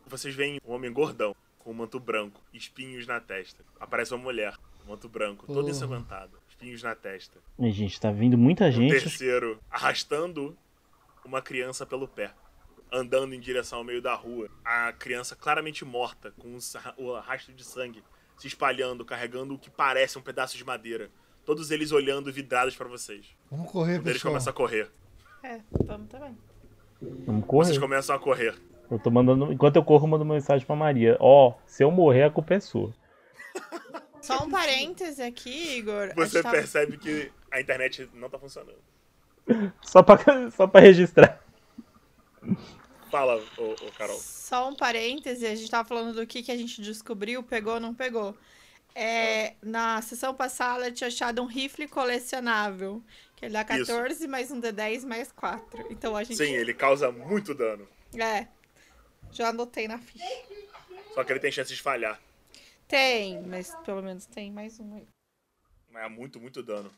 Vocês 0.05 0.35
veem 0.35 0.59
um 0.65 0.71
homem 0.73 0.91
gordão, 0.91 1.35
com 1.59 1.71
um 1.71 1.73
manto 1.73 1.99
branco, 1.99 2.41
espinhos 2.53 3.07
na 3.07 3.19
testa. 3.19 3.63
Aparece 3.79 4.13
uma 4.13 4.23
mulher, 4.23 4.53
manto 4.85 5.07
branco, 5.07 5.45
toda 5.47 5.59
Porra. 5.61 5.71
ensanguentada, 5.71 6.37
espinhos 6.49 6.83
na 6.83 6.93
testa. 6.95 7.39
Ai, 7.59 7.71
gente, 7.71 7.99
tá 7.99 8.11
vindo 8.11 8.37
muita 8.37 8.67
O 8.67 8.71
gente. 8.71 8.91
terceiro, 8.99 9.59
arrastando 9.69 10.57
uma 11.25 11.41
criança 11.41 11.85
pelo 11.85 12.07
pé. 12.07 12.31
Andando 12.91 13.33
em 13.33 13.39
direção 13.39 13.79
ao 13.79 13.83
meio 13.83 14.01
da 14.01 14.13
rua. 14.15 14.49
A 14.63 14.93
criança 14.93 15.35
claramente 15.35 15.83
morta, 15.83 16.31
com 16.37 16.57
o 16.97 17.19
rastro 17.19 17.53
de 17.53 17.63
sangue 17.63 18.03
se 18.37 18.47
espalhando, 18.47 19.03
carregando 19.03 19.55
o 19.55 19.57
que 19.59 19.69
parece 19.69 20.17
um 20.17 20.21
pedaço 20.21 20.55
de 20.57 20.63
madeira. 20.63 21.09
Todos 21.45 21.71
eles 21.71 21.91
olhando 21.91 22.31
vidrados 22.31 22.75
pra 22.75 22.87
vocês. 22.87 23.25
Vamos 23.49 23.71
correr, 23.71 24.01
pessoal. 24.01 24.31
começa 24.33 24.49
a 24.49 24.53
correr. 24.53 24.91
É, 25.43 25.59
vamos 25.85 26.07
também. 26.09 26.37
Vamos 27.01 27.45
correr. 27.45 27.65
Vocês 27.67 27.77
começam 27.77 28.15
a 28.15 28.19
correr. 28.19 28.55
Eu 28.89 28.99
tô 28.99 29.09
mandando. 29.09 29.51
Enquanto 29.51 29.75
eu 29.75 29.83
corro, 29.83 30.05
eu 30.05 30.09
mando 30.09 30.23
uma 30.23 30.33
mensagem 30.35 30.65
pra 30.65 30.75
Maria. 30.75 31.17
Ó, 31.19 31.53
se 31.65 31.83
eu 31.83 31.91
morrer, 31.91 32.23
a 32.23 32.29
culpa 32.29 32.53
é 32.53 32.59
sua. 32.59 32.93
Só 34.21 34.43
um 34.43 34.49
parêntese 34.49 35.21
aqui, 35.21 35.77
Igor. 35.77 36.13
Você 36.15 36.41
tava- 36.41 36.55
percebe 36.55 36.97
que 36.97 37.31
a 37.51 37.61
internet 37.61 38.09
não 38.13 38.29
tá 38.29 38.37
funcionando. 38.37 38.77
Só 39.81 40.03
pra, 40.03 40.17
só 40.51 40.67
pra 40.67 40.81
registrar. 40.81 41.41
Fala, 43.09 43.41
ô, 43.57 43.71
ô, 43.71 43.91
Carol. 43.97 44.19
Só 44.19 44.69
um 44.69 44.75
parêntese, 44.75 45.45
a 45.45 45.55
gente 45.55 45.69
tava 45.71 45.87
falando 45.87 46.15
do 46.15 46.27
que, 46.27 46.43
que 46.43 46.51
a 46.51 46.57
gente 46.57 46.81
descobriu, 46.81 47.41
pegou 47.41 47.75
ou 47.75 47.79
não 47.79 47.93
pegou. 47.93 48.35
É, 48.93 49.53
na 49.61 50.01
sessão 50.01 50.33
passada 50.33 50.87
eu 50.87 50.93
tinha 50.93 51.07
achado 51.07 51.41
um 51.41 51.45
rifle 51.45 51.87
colecionável. 51.87 53.03
Que 53.35 53.45
ele 53.45 53.53
dá 53.53 53.63
14 53.63 54.27
mais 54.27 54.49
um 54.51 54.59
D10 54.59 55.05
mais 55.05 55.31
4. 55.31 55.87
Então 55.91 56.15
a 56.15 56.23
gente. 56.23 56.37
Sim, 56.37 56.53
ele 56.53 56.73
causa 56.73 57.11
muito 57.11 57.53
dano. 57.53 57.87
É. 58.15 58.47
Já 59.31 59.49
anotei 59.49 59.87
na 59.87 59.99
ficha. 59.99 60.25
Só 61.13 61.23
que 61.23 61.31
ele 61.31 61.39
tem 61.39 61.51
chance 61.51 61.73
de 61.73 61.81
falhar. 61.81 62.19
Tem, 62.87 63.39
mas 63.43 63.75
pelo 63.85 64.01
menos 64.01 64.25
tem 64.25 64.51
mais 64.51 64.79
um 64.79 64.95
aí. 64.95 65.07
Mas 65.91 66.03
é 66.05 66.09
muito, 66.09 66.39
muito 66.39 66.63
dano. 66.63 66.91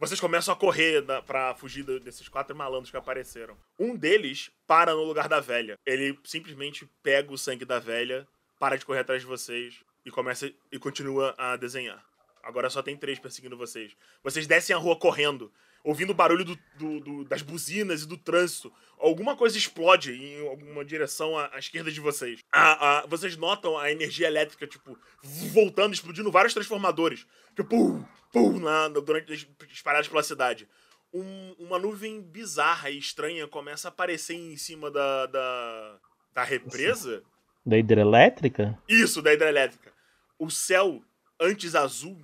Vocês 0.00 0.18
começam 0.18 0.54
a 0.54 0.56
correr 0.56 1.02
na, 1.02 1.20
pra 1.20 1.54
fugir 1.54 1.84
desses 2.00 2.26
quatro 2.26 2.56
malandros 2.56 2.90
que 2.90 2.96
apareceram. 2.96 3.54
Um 3.78 3.94
deles 3.94 4.50
para 4.66 4.94
no 4.94 5.04
lugar 5.04 5.28
da 5.28 5.40
velha. 5.40 5.78
Ele 5.84 6.18
simplesmente 6.24 6.90
pega 7.02 7.30
o 7.30 7.36
sangue 7.36 7.66
da 7.66 7.78
velha, 7.78 8.26
para 8.58 8.78
de 8.78 8.86
correr 8.86 9.00
atrás 9.00 9.20
de 9.20 9.28
vocês 9.28 9.84
e 10.02 10.10
começa 10.10 10.50
e 10.72 10.78
continua 10.78 11.34
a 11.36 11.54
desenhar. 11.54 12.02
Agora 12.42 12.70
só 12.70 12.82
tem 12.82 12.96
três 12.96 13.18
perseguindo 13.18 13.58
vocês. 13.58 13.94
Vocês 14.24 14.46
descem 14.46 14.74
a 14.74 14.78
rua 14.78 14.98
correndo, 14.98 15.52
ouvindo 15.84 16.10
o 16.10 16.14
barulho 16.14 16.44
do- 16.44 16.58
do- 16.76 17.00
do- 17.00 17.24
das 17.24 17.42
buzinas 17.42 18.02
e 18.02 18.06
do 18.08 18.16
trânsito. 18.16 18.72
Alguma 18.98 19.34
coisa 19.36 19.56
explode 19.56 20.12
em 20.12 20.46
alguma 20.46 20.84
direção 20.84 21.38
à, 21.38 21.54
à 21.54 21.58
esquerda 21.58 21.90
de 21.90 22.00
vocês. 22.00 22.40
A- 22.52 22.98
a- 23.00 23.06
vocês 23.06 23.36
notam 23.36 23.78
a 23.78 23.90
energia 23.90 24.26
elétrica, 24.26 24.66
tipo, 24.66 24.98
voltando, 25.22 25.94
explodindo 25.94 26.30
vários 26.30 26.52
transformadores. 26.54 27.26
Tipo, 27.56 27.64
pum, 27.68 28.04
pum, 28.32 28.60
na, 28.60 28.88
durante, 28.88 29.48
espalhados 29.70 30.08
pela 30.08 30.22
cidade. 30.22 30.68
Um- 31.12 31.54
uma 31.58 31.78
nuvem 31.78 32.20
bizarra 32.22 32.90
e 32.90 32.98
estranha 32.98 33.48
começa 33.48 33.88
a 33.88 33.90
aparecer 33.90 34.34
em 34.34 34.56
cima 34.56 34.90
da, 34.90 35.26
da, 35.26 35.98
da 36.34 36.44
represa. 36.44 37.22
Da 37.66 37.76
hidrelétrica? 37.78 38.78
Isso, 38.88 39.20
da 39.20 39.32
hidrelétrica. 39.32 39.92
O 40.38 40.50
céu, 40.50 41.02
antes 41.40 41.74
azul, 41.74 42.16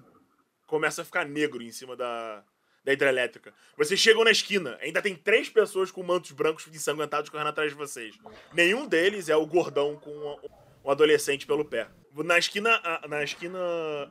começa 0.66 1.02
a 1.02 1.04
ficar 1.04 1.24
negro 1.26 1.62
em 1.62 1.72
cima 1.72 1.96
da, 1.96 2.44
da 2.86 2.92
hidrelétrica. 2.92 3.52
Vocês 3.76 3.98
chegam 3.98 4.22
na 4.22 4.30
esquina, 4.30 4.78
ainda 4.80 5.02
tem 5.02 5.16
três 5.16 5.48
pessoas 5.50 5.90
com 5.90 6.04
mantos 6.04 6.30
brancos 6.30 6.68
ensanguentados 6.68 7.28
correndo 7.28 7.48
atrás 7.48 7.70
de 7.72 7.76
vocês. 7.76 8.14
Nenhum 8.54 8.86
deles 8.86 9.28
é 9.28 9.34
o 9.34 9.44
gordão 9.44 9.96
com 9.96 10.38
um 10.84 10.90
adolescente 10.90 11.46
pelo 11.48 11.64
pé. 11.64 11.88
Na 12.24 12.38
esquina, 12.38 12.70
a- 12.84 13.08
na 13.08 13.24
esquina 13.24 13.58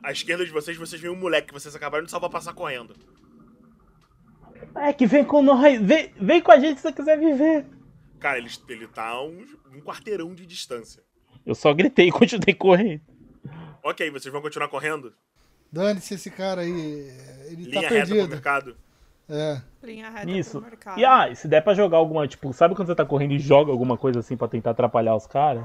à 0.02 0.12
esquerda 0.12 0.44
de 0.44 0.50
vocês, 0.52 0.76
vocês 0.76 1.00
veem 1.00 1.12
um 1.12 1.16
moleque 1.18 1.48
que 1.48 1.54
vocês 1.54 1.74
acabaram 1.74 2.04
de 2.04 2.10
salvar 2.10 2.28
passar 2.28 2.52
correndo. 2.52 2.94
É 4.76 4.92
que 4.92 5.06
vem 5.06 5.24
com 5.24 5.42
nós. 5.42 5.80
Vem, 5.80 6.12
vem 6.20 6.42
com 6.42 6.52
a 6.52 6.58
gente 6.60 6.76
se 6.76 6.82
você 6.82 6.92
quiser 6.92 7.18
viver. 7.18 7.64
Cara, 8.20 8.36
ele, 8.36 8.50
ele 8.68 8.86
tá 8.88 9.06
a 9.08 9.22
um, 9.24 9.42
um 9.72 9.80
quarteirão 9.80 10.34
de 10.34 10.44
distância. 10.44 11.02
Eu 11.46 11.54
só 11.54 11.72
gritei 11.72 12.08
e 12.08 12.12
continuei 12.12 12.54
correndo. 12.54 13.00
Ok, 13.82 14.10
vocês 14.10 14.30
vão 14.30 14.42
continuar 14.42 14.68
correndo? 14.68 15.14
Dane-se 15.72 16.14
esse 16.14 16.30
cara 16.30 16.62
aí. 16.62 16.70
Ele 17.46 17.64
Linha 17.64 17.72
tá 17.74 17.80
reta 17.80 17.88
pro 17.88 18.06
perdido. 18.14 18.28
mercado. 18.28 18.76
É. 19.28 19.60
Linha 19.82 20.08
reta 20.10 20.30
Isso. 20.30 20.60
pro 20.60 20.70
mercado. 20.70 20.98
E 21.00 21.04
ah, 21.04 21.34
se 21.34 21.48
der 21.48 21.60
pra 21.62 21.74
jogar 21.74 21.96
alguma, 21.98 22.26
tipo, 22.28 22.52
sabe 22.52 22.74
quando 22.74 22.86
você 22.88 22.94
tá 22.94 23.04
correndo 23.04 23.32
e 23.32 23.38
joga 23.38 23.70
alguma 23.72 23.96
coisa 23.98 24.20
assim 24.20 24.36
pra 24.36 24.46
tentar 24.48 24.70
atrapalhar 24.70 25.16
os 25.16 25.26
caras? 25.26 25.64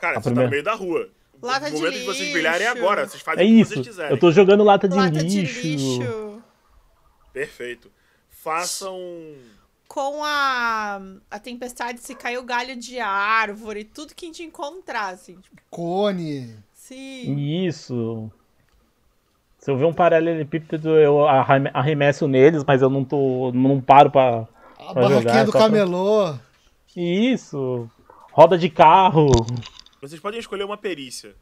Cara, 0.00 0.14
você 0.14 0.20
tá 0.20 0.20
primeira- 0.22 0.44
no 0.46 0.50
meio 0.50 0.62
da 0.64 0.74
rua. 0.74 1.08
Lata 1.42 1.66
o 1.66 1.70
de 1.70 1.76
momento 1.76 1.92
de 1.94 1.98
vocês 2.04 2.18
lixo. 2.20 2.32
brilharem 2.32 2.66
é 2.66 2.70
agora. 2.70 3.06
Vocês 3.06 3.20
É 3.20 3.24
fazem 3.24 3.44
o 3.44 3.48
que 3.54 3.60
isso. 3.60 3.72
vocês 3.74 3.86
quiserem. 3.88 4.10
Eu 4.12 4.18
tô 4.18 4.30
jogando 4.30 4.62
lata 4.64 4.88
de, 4.88 4.96
Lata 4.96 5.20
lixo. 5.22 5.60
de 5.62 5.76
lixo. 5.76 6.42
Perfeito. 7.32 7.90
Façam. 8.28 8.98
Com 9.88 10.24
a, 10.24 11.00
a 11.30 11.38
tempestade, 11.38 12.00
se 12.00 12.14
caiu 12.14 12.42
galho 12.44 12.74
de 12.76 12.98
árvore, 12.98 13.84
tudo 13.84 14.14
que 14.14 14.24
a 14.24 14.28
gente 14.28 14.42
encontrar, 14.42 15.08
assim. 15.12 15.36
Tipo, 15.38 15.56
Cone. 15.68 16.56
sim. 16.72 17.66
Isso. 17.66 18.30
Se 19.62 19.70
eu 19.70 19.76
ver 19.76 19.84
um 19.84 19.92
paralelepípedo, 19.94 20.90
eu 20.98 21.24
arreme- 21.24 21.70
arremesso 21.72 22.26
neles, 22.26 22.64
mas 22.66 22.82
eu 22.82 22.90
não 22.90 23.04
tô. 23.04 23.52
não 23.54 23.80
paro 23.80 24.10
pra. 24.10 24.40
A 24.76 24.92
Pra 24.92 24.94
barraquinha 24.94 25.20
jogar, 25.20 25.44
do 25.44 25.52
só 25.52 25.58
pra- 25.58 25.66
camelô. 25.68 26.34
Isso. 26.96 27.88
Roda 28.32 28.58
de 28.58 28.68
carro. 28.68 29.28
Vocês 30.00 30.20
podem 30.20 30.40
escolher 30.40 30.64
uma 30.64 30.76
perícia 30.76 31.36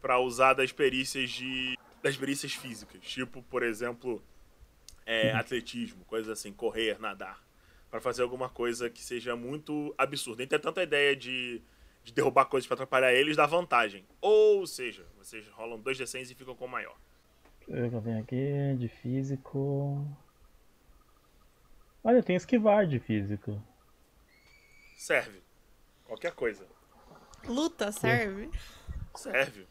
pra 0.00 0.18
usar 0.18 0.54
das 0.54 0.72
perícias 0.72 1.28
de. 1.28 1.76
das 2.02 2.16
perícias 2.16 2.52
físicas. 2.54 2.98
Tipo, 3.02 3.42
por 3.42 3.62
exemplo, 3.62 4.22
é, 5.04 5.32
atletismo, 5.32 6.06
coisas 6.06 6.30
assim, 6.30 6.50
correr, 6.50 6.98
nadar. 6.98 7.38
Pra 7.90 8.00
fazer 8.00 8.22
alguma 8.22 8.48
coisa 8.48 8.88
que 8.88 9.02
seja 9.02 9.36
muito 9.36 9.94
absurda. 9.98 10.42
Entretanto, 10.42 10.80
a 10.80 10.82
ideia 10.82 11.14
de, 11.14 11.60
de 12.02 12.12
derrubar 12.14 12.46
coisas 12.46 12.66
pra 12.66 12.72
atrapalhar 12.74 13.12
eles 13.12 13.36
dá 13.36 13.44
vantagem. 13.44 14.02
Ou 14.18 14.66
seja, 14.66 15.04
vocês 15.18 15.46
rolam 15.48 15.78
dois 15.78 15.98
D100 15.98 16.30
e 16.30 16.34
ficam 16.34 16.54
com 16.54 16.64
o 16.64 16.68
maior. 16.68 16.94
Deixa 17.68 17.82
eu 17.82 17.82
ver 17.82 17.86
o 17.86 17.90
que 17.90 17.96
eu 17.96 18.02
tenho 18.02 18.20
aqui 18.20 18.76
de 18.78 18.88
físico. 18.88 20.06
Olha, 22.02 22.22
tem 22.22 22.34
esquivar 22.34 22.86
de 22.86 22.98
físico. 22.98 23.62
Serve. 24.96 25.42
Qualquer 26.06 26.32
coisa. 26.32 26.66
Luta 27.46 27.92
serve. 27.92 28.50
Serve. 29.14 29.66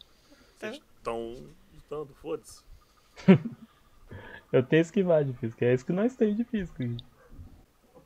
Tá. 0.60 0.70
Vocês 0.70 0.84
estão 0.96 1.36
lutando, 1.74 2.14
foda-se. 2.16 2.64
Eu 4.54 4.64
tenho 4.64 4.82
esquivar 4.82 5.26
de 5.26 5.34
físico, 5.34 5.64
é 5.66 5.74
isso 5.74 5.86
que 5.86 5.92
nós 5.92 6.16
temos 6.16 6.38
de 6.38 6.44
físico. 6.46 6.82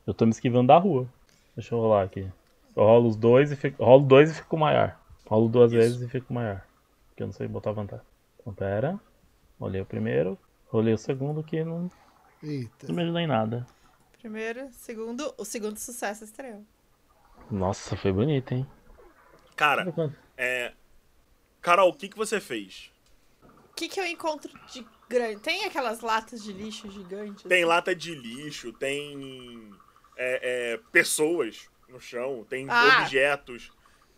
Eu 0.04 0.12
tô 0.12 0.24
me 0.24 0.32
esquivando 0.32 0.68
da 0.68 0.76
rua. 0.76 1.08
Deixa 1.54 1.72
eu 1.72 1.78
rolar 1.78 2.02
aqui. 2.02 2.28
Eu 2.74 2.82
rolo 2.82 3.08
os 3.08 3.16
dois 3.16 3.52
e 3.52 3.56
fico. 3.56 3.84
Rolo 3.84 4.04
dois 4.04 4.30
e 4.32 4.34
fico 4.34 4.56
maior. 4.56 4.98
Rolo 5.26 5.48
duas 5.48 5.70
Isso. 5.70 5.80
vezes 5.80 6.02
e 6.02 6.08
fico 6.08 6.34
maior. 6.34 6.66
Porque 7.08 7.22
eu 7.22 7.26
não 7.28 7.32
sei 7.32 7.46
botar 7.46 7.70
vantagem. 7.70 8.04
Então 8.40 8.52
pera. 8.52 8.98
Rolei 9.58 9.80
o 9.80 9.86
primeiro. 9.86 10.38
Rolei 10.66 10.94
o 10.94 10.98
segundo 10.98 11.42
que 11.42 11.62
não, 11.64 11.90
Eita. 12.42 12.86
não 12.88 12.94
me 12.94 13.02
ajudou 13.02 13.20
em 13.20 13.26
nada. 13.26 13.66
Primeiro, 14.18 14.68
segundo, 14.72 15.34
o 15.36 15.44
segundo 15.44 15.76
sucesso 15.78 16.24
extremo. 16.24 16.66
Nossa, 17.50 17.96
foi 17.96 18.12
bonito, 18.12 18.52
hein? 18.54 18.66
Cara, 19.56 19.92
é. 20.36 20.72
Carol, 21.60 21.90
o 21.90 21.94
que, 21.94 22.08
que 22.08 22.16
você 22.16 22.40
fez? 22.40 22.90
O 23.70 23.74
que, 23.74 23.88
que 23.88 24.00
eu 24.00 24.06
encontro 24.06 24.50
de 24.72 24.86
grande? 25.08 25.40
Tem 25.40 25.64
aquelas 25.64 26.00
latas 26.00 26.42
de 26.42 26.52
lixo 26.52 26.90
gigantes? 26.90 27.44
Tem 27.44 27.64
lata 27.64 27.94
de 27.94 28.14
lixo, 28.14 28.72
tem 28.72 29.70
é, 30.16 30.72
é, 30.74 30.76
pessoas 30.90 31.68
no 31.88 32.00
chão, 32.00 32.44
tem 32.48 32.66
Ah. 32.68 33.02
objetos. 33.02 33.70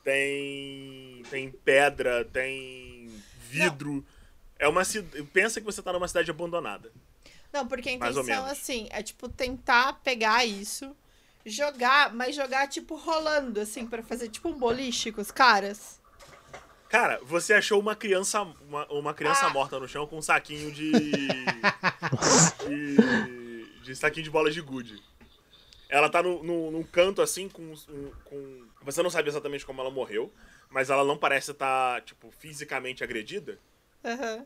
tem 0.02 1.22
tem 1.30 1.50
pedra, 1.50 2.24
tem 2.26 3.08
vidro. 3.48 4.04
É 4.58 4.68
uma. 4.68 4.82
Pensa 5.32 5.60
que 5.60 5.66
você 5.66 5.82
tá 5.82 5.92
numa 5.92 6.08
cidade 6.08 6.30
abandonada. 6.30 6.90
Não, 7.52 7.66
porque 7.66 7.88
a 7.88 7.92
intenção, 7.92 8.46
assim, 8.46 8.88
é 8.90 9.02
tipo 9.02 9.28
tentar 9.28 10.00
pegar 10.02 10.44
isso, 10.44 10.96
jogar, 11.46 12.12
mas 12.14 12.34
jogar 12.34 12.68
tipo 12.68 12.96
rolando, 12.96 13.60
assim, 13.60 13.86
pra 13.86 14.02
fazer 14.02 14.28
tipo 14.28 14.48
um 14.48 14.58
boliche 14.58 15.12
com 15.12 15.20
os 15.20 15.30
caras. 15.30 16.00
Cara, 16.88 17.20
você 17.24 17.54
achou 17.54 17.80
uma 17.80 17.96
criança 17.96 18.42
uma, 18.42 18.86
uma 18.92 19.14
criança 19.14 19.46
Ah. 19.46 19.50
morta 19.50 19.78
no 19.80 19.88
chão 19.88 20.06
com 20.06 20.18
um 20.18 20.22
saquinho 20.22 20.70
de 20.72 20.92
de, 22.68 23.80
de 23.82 23.96
saquinho 23.96 24.24
de 24.24 24.30
bolas 24.30 24.54
de 24.54 24.60
gude. 24.60 25.02
Ela 25.88 26.08
tá 26.08 26.22
no, 26.22 26.42
no, 26.42 26.70
num 26.70 26.82
canto 26.82 27.22
assim 27.22 27.48
com, 27.48 27.62
um- 27.88 28.12
com 28.24 28.66
você 28.82 29.02
não 29.02 29.10
sabe 29.10 29.28
exatamente 29.28 29.64
como 29.64 29.80
ela 29.80 29.90
morreu, 29.90 30.32
mas 30.70 30.90
ela 30.90 31.04
não 31.04 31.16
parece 31.16 31.50
estar 31.52 32.00
tipo 32.02 32.30
fisicamente 32.32 33.02
agredida, 33.04 33.58
Aham. 34.04 34.44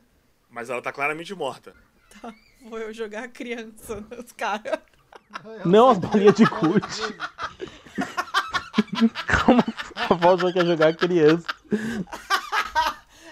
mas 0.49 0.69
ela 0.69 0.81
tá 0.81 0.91
claramente 0.91 1.33
morta. 1.35 1.73
Tá, 2.21 2.33
vou 2.67 2.79
eu 2.79 2.93
jogar 2.93 3.23
a 3.25 3.27
criança 3.27 4.01
nos 4.09 4.31
caras. 4.31 4.79
Não, 5.65 5.89
as 5.89 5.97
bolinhas 5.97 6.35
de 6.35 6.45
gude. 6.45 6.87
Como 9.45 9.63
a 9.95 10.13
Valja 10.15 10.51
quer 10.53 10.65
jogar 10.65 10.95
criança? 10.95 11.45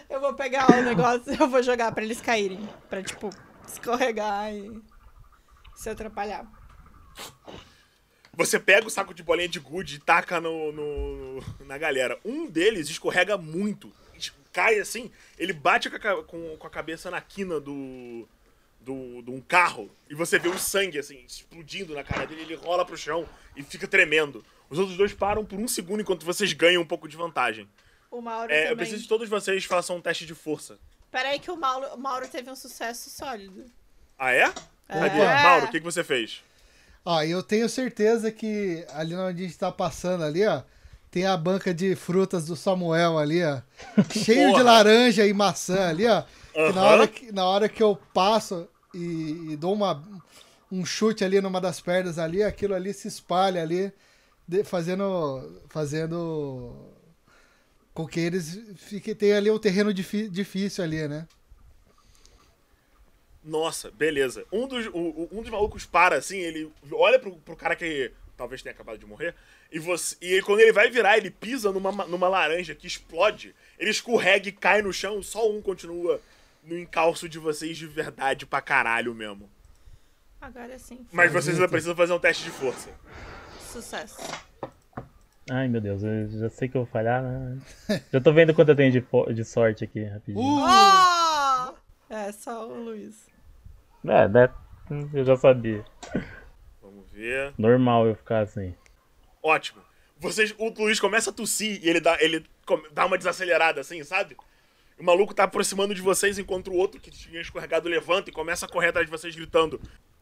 Eu 0.10 0.22
vou 0.22 0.34
pegar 0.34 0.70
o 0.72 0.82
negócio 0.84 1.34
eu 1.40 1.50
vou 1.50 1.62
jogar 1.64 1.92
pra 1.92 2.04
eles 2.04 2.22
caírem. 2.22 2.68
Pra, 2.90 3.02
tipo, 3.04 3.30
escorregar 3.68 4.54
e 4.54 4.82
se 5.76 5.90
atrapalhar. 5.90 6.46
Você 8.34 8.60
pega 8.60 8.86
o 8.86 8.92
saco 8.92 9.14
de 9.14 9.24
bolinha 9.24 9.50
de 9.50 9.60
gude 9.60 9.96
e 9.96 10.00
taca 10.00 10.40
no, 10.40 10.72
no- 10.72 11.44
na 11.66 11.78
galera. 11.78 12.20
Um 12.24 12.46
deles 12.48 12.88
escorrega 12.90 13.38
muito. 13.38 13.92
Cai 14.58 14.80
assim, 14.80 15.12
ele 15.38 15.54
bate 15.54 15.88
com 15.88 15.96
a, 16.08 16.24
com- 16.24 16.58
com 16.58 16.66
a 16.66 16.70
cabeça 16.70 17.12
na 17.12 17.22
quina 17.22 17.60
do, 17.60 18.28
do. 18.82 19.22
de 19.22 19.30
um 19.30 19.40
carro. 19.40 19.88
E 20.10 20.16
você 20.16 20.40
vê 20.40 20.50
o 20.50 20.58
sangue, 20.58 20.98
assim, 20.98 21.24
explodindo 21.28 21.94
na 21.94 22.04
cara 22.04 22.26
dele. 22.26 22.42
Ele 22.42 22.56
rola 22.56 22.84
pro 22.84 22.98
chão 22.98 23.30
e 23.56 23.62
fica 23.62 23.88
tremendo. 23.88 24.44
Os 24.68 24.80
outros 24.80 24.98
dois 24.98 25.14
param 25.14 25.46
por 25.46 25.60
um 25.60 25.68
segundo 25.68 26.02
enquanto 26.02 26.26
vocês 26.26 26.52
ganham 26.54 26.82
um 26.82 26.86
pouco 26.88 27.08
de 27.08 27.16
vantagem. 27.16 27.70
O 28.10 28.20
Mauro 28.20 28.52
É, 28.52 28.62
eu 28.62 28.70
também. 28.70 28.78
preciso 28.78 29.04
de 29.04 29.08
todos 29.08 29.30
vocês 29.30 29.64
façam 29.64 29.98
um 29.98 30.02
teste 30.02 30.26
de 30.26 30.34
força. 30.34 30.80
Peraí 31.12 31.38
que 31.40 31.52
o 31.52 31.56
Mauro, 31.56 31.86
o 31.94 31.98
Mauro 31.98 32.28
teve 32.28 32.50
um 32.50 32.56
sucesso 32.56 33.12
sólido. 33.12 33.64
Ah, 34.18 34.32
é? 34.34 34.52
Cadê? 34.88 35.20
É. 35.20 35.44
Mauro, 35.44 35.66
o 35.68 35.70
que, 35.70 35.78
que 35.80 35.86
você 35.86 36.04
fez? 36.04 36.42
Ó, 37.06 37.22
eu 37.22 37.44
tenho 37.44 37.70
certeza 37.70 38.32
que 38.32 38.84
ali 38.90 39.14
onde 39.16 39.44
a 39.44 39.46
gente 39.46 39.58
tá 39.58 39.72
passando 39.72 40.24
ali, 40.24 40.44
ó, 40.48 40.64
tem 41.18 41.26
a 41.26 41.36
banca 41.36 41.74
de 41.74 41.96
frutas 41.96 42.46
do 42.46 42.56
Samuel 42.56 43.18
ali, 43.18 43.44
ó. 43.44 43.60
Cheio 44.14 44.48
de 44.50 44.52
Porra. 44.52 44.64
laranja 44.64 45.26
e 45.26 45.34
maçã 45.34 45.90
ali, 45.90 46.06
ó. 46.06 46.22
que 46.54 46.74
na, 46.74 46.84
hora 46.84 47.08
que, 47.08 47.32
na 47.32 47.46
hora 47.46 47.68
que 47.70 47.82
eu 47.82 47.96
passo 48.14 48.68
e, 48.94 49.48
e 49.52 49.56
dou 49.58 49.74
uma, 49.74 50.04
um 50.72 50.86
chute 50.86 51.24
ali 51.24 51.42
numa 51.42 51.60
das 51.60 51.82
pernas 51.82 52.20
ali, 52.20 52.44
aquilo 52.44 52.76
ali 52.76 52.94
se 52.94 53.08
espalha 53.08 53.64
ali, 53.64 53.92
de- 54.48 54.64
fazendo. 54.64 55.60
fazendo. 55.70 56.76
com 57.96 58.06
que 58.06 58.20
eles 58.20 58.60
fiquem, 58.76 59.16
tenham 59.16 59.38
ali 59.38 59.50
um 59.50 59.58
terreno 59.58 59.92
difí- 59.92 60.30
difícil 60.30 60.84
ali, 60.84 61.08
né? 61.08 61.28
Nossa, 63.44 63.90
beleza. 63.90 64.46
Um 64.52 64.68
dos, 64.68 64.86
o- 64.94 65.28
um 65.32 65.42
dos 65.42 65.50
malucos 65.50 65.86
para 65.86 66.16
assim, 66.18 66.38
ele 66.38 66.72
olha 66.92 67.18
pro, 67.18 67.32
pro 67.38 67.56
cara 67.56 67.76
que 67.76 68.12
talvez 68.38 68.62
tenha 68.62 68.74
acabado 68.74 68.98
de 69.00 69.06
morrer, 69.06 69.34
e 69.72 69.80
você 69.80 70.16
e 70.22 70.34
ele- 70.34 70.42
quando 70.44 70.60
ele 70.60 70.72
vai 70.72 70.90
virar, 70.90 71.18
ele 71.18 71.32
pisa 71.32 71.72
numa, 71.72 71.92
ma- 71.92 72.06
numa 72.06 72.28
laranja 72.30 72.76
que 72.76 72.86
explode, 72.88 73.54
ele 73.80 73.90
escorrega 73.90 74.48
e 74.48 74.52
cai 74.52 74.82
no 74.82 74.94
chão, 74.94 75.22
só 75.24 75.50
um 75.52 75.62
continua 75.62 76.22
no 76.64 76.78
encalço 76.78 77.28
de 77.28 77.40
vocês 77.40 77.76
de 77.78 77.88
verdade 77.88 78.46
pra 78.46 78.62
caralho 78.62 79.14
mesmo. 79.16 79.50
Agora 80.40 80.78
sim. 80.78 81.06
Mas 81.12 81.32
vocês 81.34 81.56
ainda 81.56 81.68
precisam 81.68 81.96
fazer 81.96 82.14
um 82.14 82.20
teste 82.20 82.44
de 82.44 82.52
força. 82.52 82.90
Sucesso. 83.72 84.18
Ai, 85.50 85.68
meu 85.70 85.80
Deus, 85.82 86.04
eu 86.04 86.28
já 86.30 86.50
sei 86.50 86.68
que 86.68 86.76
eu 86.76 86.84
vou 86.84 86.92
falhar, 86.92 87.24
né? 87.24 87.58
Já 88.12 88.20
tô 88.20 88.34
vendo 88.34 88.54
quanto 88.54 88.70
eu 88.70 88.76
tenho 88.76 88.92
de, 88.92 89.34
de 89.34 89.46
sorte 89.46 89.84
aqui, 89.86 90.04
rapidinho. 90.04 90.46
Uh! 90.46 90.66
Oh! 90.68 92.14
É, 92.14 92.32
só 92.34 92.68
o 92.68 92.84
Luiz. 92.84 93.28
É, 94.06 94.28
né? 94.28 94.50
Eu 95.14 95.24
já 95.26 95.36
sabia. 95.38 95.84
Ver. 97.18 97.52
Normal 97.58 98.06
eu 98.08 98.16
ficar 98.16 98.42
assim. 98.42 98.76
Ótimo. 99.42 99.82
Vocês, 100.20 100.54
o 100.58 100.70
Luiz 100.70 101.00
começa 101.00 101.32
a 101.32 101.34
tossir 101.34 101.84
e 101.84 101.90
ele 101.90 102.00
dá, 102.00 102.16
ele 102.22 102.46
dá 102.92 103.06
uma 103.08 103.18
desacelerada 103.18 103.82
assim, 103.82 104.04
sabe? 104.04 104.38
O 105.00 105.04
maluco 105.04 105.34
tá 105.34 105.44
aproximando 105.44 105.96
de 105.96 106.02
vocês 106.02 106.38
enquanto 106.38 106.70
o 106.70 106.76
outro 106.76 107.00
que 107.02 107.10
tinha 107.10 107.42
escorregado 107.42 107.90
levanta 107.90 108.30
e 108.30 108.34
começa 108.34 108.66
a 108.66 108.70
correr 108.70 108.90
atrás 108.90 109.08
de 109.08 109.12
vocês 109.12 109.36
gritando: 109.36 109.82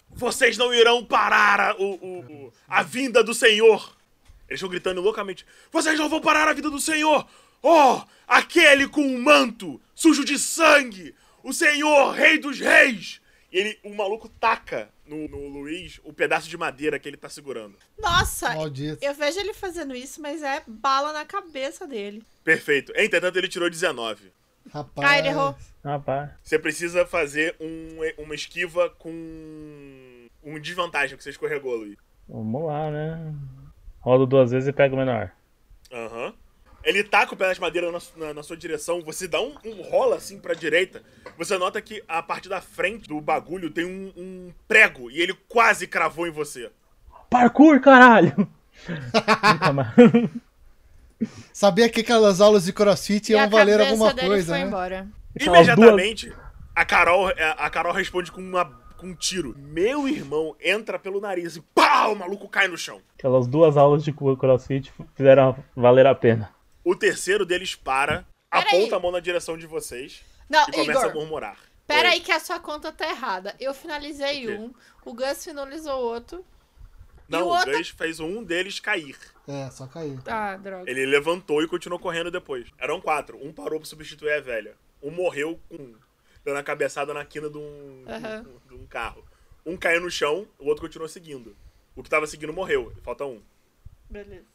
Vocês 0.09 0.57
não 0.57 0.73
irão 0.73 1.03
parar 1.03 1.59
a, 1.59 1.75
o, 1.75 1.95
o- 1.95 2.53
a 2.67 2.81
vinda 2.81 3.21
do 3.23 3.33
Senhor! 3.33 3.95
Eles 4.47 4.59
estão 4.59 4.69
gritando 4.69 5.01
loucamente: 5.01 5.45
Vocês 5.71 5.97
não 5.99 6.07
vão 6.09 6.21
parar 6.21 6.47
a 6.47 6.53
vida 6.53 6.69
do 6.69 6.79
Senhor! 6.79 7.27
Oh, 7.61 8.01
aquele 8.27 8.87
com 8.87 9.01
o 9.05 9.19
manto 9.21 9.81
sujo 9.93 10.23
de 10.23 10.37
sangue! 10.39 11.13
O 11.43 11.51
Senhor, 11.53 12.11
Rei 12.11 12.37
dos 12.37 12.59
Reis! 12.59 13.21
E 13.55 13.57
ele, 13.57 13.79
o 13.85 13.95
maluco 13.95 14.27
taca 14.27 14.89
no, 15.07 15.29
no 15.29 15.47
Luiz 15.47 16.01
o 16.03 16.11
pedaço 16.11 16.49
de 16.49 16.57
madeira 16.57 16.99
que 16.99 17.07
ele 17.07 17.15
tá 17.15 17.29
segurando. 17.29 17.77
Nossa, 17.97 18.53
Maldito. 18.53 18.97
eu 19.01 19.13
vejo 19.13 19.39
ele 19.39 19.53
fazendo 19.53 19.95
isso, 19.95 20.21
mas 20.21 20.43
é 20.43 20.61
bala 20.67 21.13
na 21.13 21.23
cabeça 21.23 21.87
dele. 21.87 22.21
Perfeito. 22.43 22.91
Entretanto, 22.93 23.37
ele 23.37 23.47
tirou 23.47 23.69
19. 23.69 24.33
Rapaz. 24.73 25.07
Ah, 25.09 25.17
ele 25.17 25.29
errou. 25.29 25.55
Rapaz. 25.85 26.31
Você 26.43 26.59
precisa 26.59 27.05
fazer 27.05 27.55
um- 27.61 28.23
uma 28.23 28.35
esquiva 28.35 28.89
com 28.89 29.09
um 30.43 30.59
desvantagem 30.59 31.15
que 31.17 31.23
você 31.23 31.29
escorregou, 31.29 31.75
Luiz. 31.77 31.95
Vamos 32.27 32.65
lá, 32.65 32.91
né? 32.91 33.33
Rolo 34.01 34.25
duas 34.25 34.51
vezes 34.51 34.67
e 34.67 34.73
pego 34.73 34.95
o 34.95 34.97
menor. 34.99 35.31
Aham. 35.93 36.33
Ele 36.85 37.03
taca 37.03 37.33
o 37.33 37.37
pedaço 37.37 37.55
de 37.55 37.61
madeira 37.61 37.91
na, 37.91 37.99
na- 38.15 38.33
na 38.35 38.43
sua 38.43 38.55
direção, 38.55 39.01
você 39.01 39.27
dá 39.27 39.41
um, 39.41 39.55
um 39.65 39.81
rola 39.81 40.17
assim 40.17 40.39
pra 40.39 40.53
direita. 40.53 41.01
Você 41.37 41.57
nota 41.57 41.81
que 41.81 42.03
a 42.07 42.21
parte 42.21 42.47
da 42.47 42.61
frente 42.61 43.07
do 43.09 43.19
bagulho 43.19 43.69
tem 43.71 43.85
um, 43.85 44.13
um 44.15 44.53
prego 44.67 45.09
e 45.09 45.19
ele 45.21 45.33
quase 45.49 45.87
cravou 45.87 46.27
em 46.27 46.31
você. 46.31 46.71
Parkour, 47.29 47.79
caralho! 47.81 48.47
Sabia 51.51 51.89
que 51.89 52.01
aquelas 52.01 52.41
aulas 52.41 52.65
de 52.65 52.73
crossfit 52.73 53.31
iam 53.31 53.49
valer 53.49 53.79
alguma 53.79 54.13
dele 54.13 54.27
coisa, 54.27 54.53
foi 54.53 54.59
né? 54.61 54.67
embora. 54.67 55.07
Imediatamente, 55.39 56.31
a 56.75 56.85
Carol, 56.85 57.27
a 57.57 57.69
Carol 57.69 57.93
responde 57.93 58.31
com, 58.31 58.41
uma, 58.41 58.65
com 58.97 59.07
um 59.07 59.15
tiro. 59.15 59.55
Meu 59.57 60.07
irmão 60.07 60.55
entra 60.61 60.99
pelo 60.99 61.19
nariz 61.21 61.55
e 61.55 61.61
pau, 61.73 62.13
o 62.13 62.15
maluco 62.15 62.47
cai 62.47 62.67
no 62.67 62.77
chão. 62.77 62.99
Aquelas 63.17 63.47
duas 63.47 63.77
aulas 63.77 64.03
de 64.03 64.11
crossfit 64.13 64.91
fizeram 65.15 65.55
valer 65.75 66.05
a 66.05 66.13
pena. 66.15 66.53
O 66.85 66.95
terceiro 66.95 67.45
deles 67.45 67.75
para, 67.75 68.25
Pera 68.49 68.67
aponta 68.69 68.75
aí. 68.75 68.93
a 68.93 68.99
mão 68.99 69.11
na 69.11 69.19
direção 69.19 69.57
de 69.57 69.65
vocês 69.67 70.23
Não, 70.49 70.65
e 70.69 70.71
começa 70.71 70.99
a 71.05 71.09
Igor, 71.09 71.15
murmurar. 71.15 71.59
pera 71.87 72.07
Oi. 72.09 72.13
aí 72.15 72.21
que 72.21 72.31
a 72.31 72.39
sua 72.39 72.59
conta 72.59 72.91
tá 72.91 73.09
errada. 73.09 73.55
Eu 73.59 73.73
finalizei 73.73 74.47
O 74.55 74.61
um, 74.61 74.73
o 75.03 75.13
Gus 75.13 75.43
finalizou 75.43 75.99
o 75.99 76.05
outro. 76.05 76.45
Não, 77.27 77.39
E 77.39 77.41
o 77.41 77.45
o 77.47 77.49
outro- 77.49 77.71
Gus 77.75 77.89
fez 77.89 78.19
um 78.19 78.43
deles 78.43 78.79
cair. 78.79 79.17
É, 79.47 79.69
só 79.71 79.87
cair. 79.87 80.17
Ah, 80.27 80.55
droga. 80.57 80.89
Ele 80.89 81.05
levantou 81.07 81.61
e 81.63 81.67
continuou 81.67 81.99
correndo 81.99 82.29
depois. 82.29 82.67
Eram 82.77 83.01
quatro. 83.01 83.37
Um 83.43 83.51
parou 83.51 83.79
pra 83.79 83.89
substituir 83.89 84.31
a 84.31 84.39
velha. 84.41 84.75
Um 85.01 85.09
morreu 85.11 85.59
com 85.67 85.95
dando 86.43 86.57
a 86.57 86.63
cabeçada 86.63 87.11
na 87.15 87.25
quina 87.25 87.49
de 87.49 87.57
um, 87.57 88.03
Aham. 88.07 88.45
de 88.67 88.75
um 88.75 88.85
carro. 88.85 89.25
Um 89.65 89.75
caiu 89.75 90.01
no 90.01 90.11
chão, 90.11 90.47
o 90.59 90.67
outro 90.67 90.83
continuou 90.85 91.09
seguindo. 91.09 91.55
O 91.95 92.03
que 92.03 92.09
tava 92.09 92.27
seguindo 92.27 92.53
morreu. 92.53 92.93
Falta 93.03 93.25
um. 93.25 93.41
Beleza. 94.07 94.45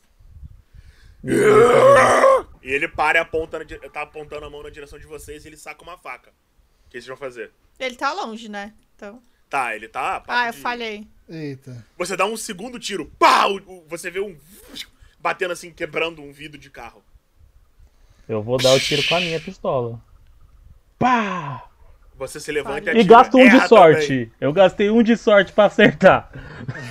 E 1.24 2.70
ele 2.72 2.88
para 2.88 3.18
e 3.18 3.20
aponta 3.20 3.59
na 3.59 3.64
tá 3.90 4.02
apontando 4.02 4.46
a 4.46 4.50
mão 4.50 4.62
na 4.62 4.70
direção 4.70 4.98
de 4.98 5.06
vocês 5.06 5.44
e 5.44 5.48
ele 5.48 5.56
saca 5.56 5.83
uma 5.83 5.96
faca. 5.98 6.30
O 6.30 6.90
que 6.90 6.92
vocês 6.96 7.06
vão 7.06 7.16
fazer? 7.16 7.50
Ele 7.78 7.96
tá 7.96 8.12
longe, 8.12 8.48
né? 8.48 8.74
Então. 8.96 9.22
Tá, 9.48 9.74
ele 9.74 9.88
tá. 9.88 10.22
Ah, 10.28 10.46
eu 10.48 10.52
de- 10.52 10.59
falhei. 10.59 11.06
Eita. 11.28 11.85
Você 11.98 12.16
dá 12.16 12.24
um 12.26 12.37
segundo 12.37 12.78
tiro. 12.78 13.06
Pau! 13.18 13.59
Você 13.88 14.11
vê 14.11 14.20
um. 14.20 14.37
Batendo 15.18 15.52
assim, 15.52 15.70
quebrando 15.72 16.22
um 16.22 16.33
vidro 16.33 16.59
de 16.59 16.70
carro. 16.70 17.02
Eu 18.28 18.42
vou 18.42 18.59
dar 18.59 18.72
o 18.72 18.80
tiro 18.80 19.02
com 19.09 19.16
a 19.16 19.20
minha 19.20 19.40
pistola. 19.40 20.00
Pá! 20.98 21.66
Você 22.16 22.38
se 22.38 22.52
levanta 22.52 22.78
e 22.78 22.90
atira. 22.90 23.00
E 23.00 23.04
gasto 23.04 23.37
um 23.38 23.40
de 23.48 23.56
Erra 23.56 23.66
sorte. 23.68 24.06
também. 24.09 24.33
Eu 24.40 24.52
gastei 24.52 24.90
um 24.90 25.02
de 25.02 25.16
sorte 25.16 25.52
pra 25.52 25.64
acertar. 25.64 26.30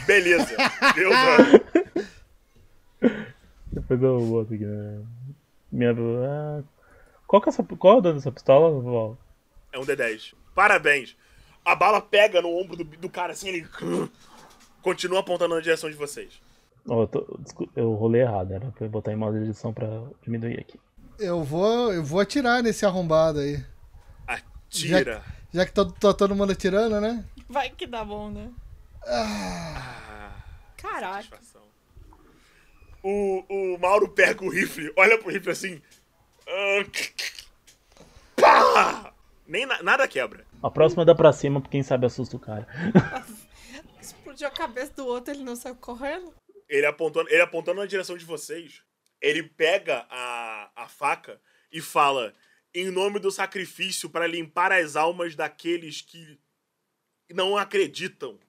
Beleza. 0.06 0.56
Deu 0.96 1.10
dano. 3.02 3.29
Depois 3.72 4.02
eu 4.02 4.20
boto 4.26 4.54
aqui, 4.54 4.66
né? 4.66 5.04
Minha. 5.72 5.92
ah, 5.92 6.64
Qual, 7.28 7.42
que 7.42 7.50
é, 7.50 7.52
essa... 7.52 7.64
Qual 7.64 7.96
é 7.96 7.98
o 7.98 8.02
dano 8.02 8.16
dessa 8.16 8.32
pistola, 8.32 8.82
Val? 8.82 9.18
É 9.72 9.78
um 9.80 9.84
D10. 9.86 10.34
Parabéns. 10.56 11.16
A 11.64 11.76
bala 11.76 12.02
pega 12.02 12.42
no 12.42 12.50
ombro 12.50 12.76
do, 12.76 12.84
do 12.84 13.10
cara 13.10 13.34
assim, 13.34 13.50
ele 13.50 13.68
continua 14.82 15.20
apontando 15.20 15.54
na 15.56 15.62
direção 15.62 15.90
de 15.90 15.96
vocês. 15.96 16.42
Eu, 16.88 17.08
tô- 17.08 17.40
eu 17.76 17.94
rolei 17.94 18.22
errado, 18.22 18.52
era 18.54 18.72
pra 18.72 18.86
eu 18.86 18.90
botar 18.90 19.12
em 19.12 19.16
modo 19.16 19.38
de 19.38 19.44
edição 19.46 19.72
pra 19.74 19.88
diminuir 20.24 20.60
aqui. 20.60 20.80
Eu 21.20 21.44
vou, 21.44 21.94
eu 21.94 22.04
vou 22.04 22.20
atirar 22.20 22.64
nesse 22.64 22.86
arrombado 22.86 23.40
aí. 23.40 23.64
Atira. 24.26 25.22
Já 25.54 25.66
que 25.66 25.74
todo, 25.74 25.92
tá 25.94 26.14
todo 26.14 26.36
mundo 26.36 26.52
atirando, 26.54 27.00
né? 27.02 27.24
Vai 27.48 27.70
que 27.72 27.86
dá 27.86 28.04
bom, 28.06 28.30
né? 28.32 28.50
Ah, 29.06 30.32
Caraca. 30.78 31.14
satisfação. 31.24 31.62
O, 33.04 33.46
o 33.48 33.78
Mauro 33.78 34.10
pega 34.10 34.44
o 34.44 34.50
rifle, 34.50 34.92
olha 34.96 35.18
pro 35.18 35.32
rifle 35.32 35.52
assim. 35.52 35.82
pá! 38.36 39.14
Nem 39.48 39.66
na- 39.66 39.82
nada 39.82 40.08
quebra. 40.08 40.46
A 40.62 40.70
próxima 40.70 41.04
dá 41.06 41.16
pra 41.16 41.34
cima, 41.34 41.60
porque 41.62 41.78
quem 41.78 41.84
sabe 41.84 42.06
assusta 42.06 42.36
o 42.36 42.40
cara. 42.40 42.68
Explodiu 44.00 44.48
a 44.48 44.52
cabeça 44.52 44.94
do 44.94 45.06
outro, 45.08 45.34
ele 45.34 45.44
não 45.44 45.56
saiu 45.56 45.76
correndo. 45.76 46.34
Ele 46.68 46.86
apontando, 46.86 47.30
ele 47.30 47.42
apontando 47.42 47.80
na 47.80 47.88
direção 47.88 48.18
de 48.18 48.26
vocês, 48.26 48.84
ele 49.22 49.44
pega 49.44 50.06
a, 50.10 50.70
a 50.76 50.88
faca 50.88 51.42
e 51.72 51.82
fala: 51.82 52.34
Em 52.74 52.92
nome 52.92 53.20
do 53.20 53.32
sacrifício 53.32 54.10
para 54.10 54.28
limpar 54.28 54.72
as 54.72 54.96
almas 54.96 55.36
daqueles 55.36 56.02
que 56.02 56.40
não 57.32 57.58
acreditam. 57.58 58.40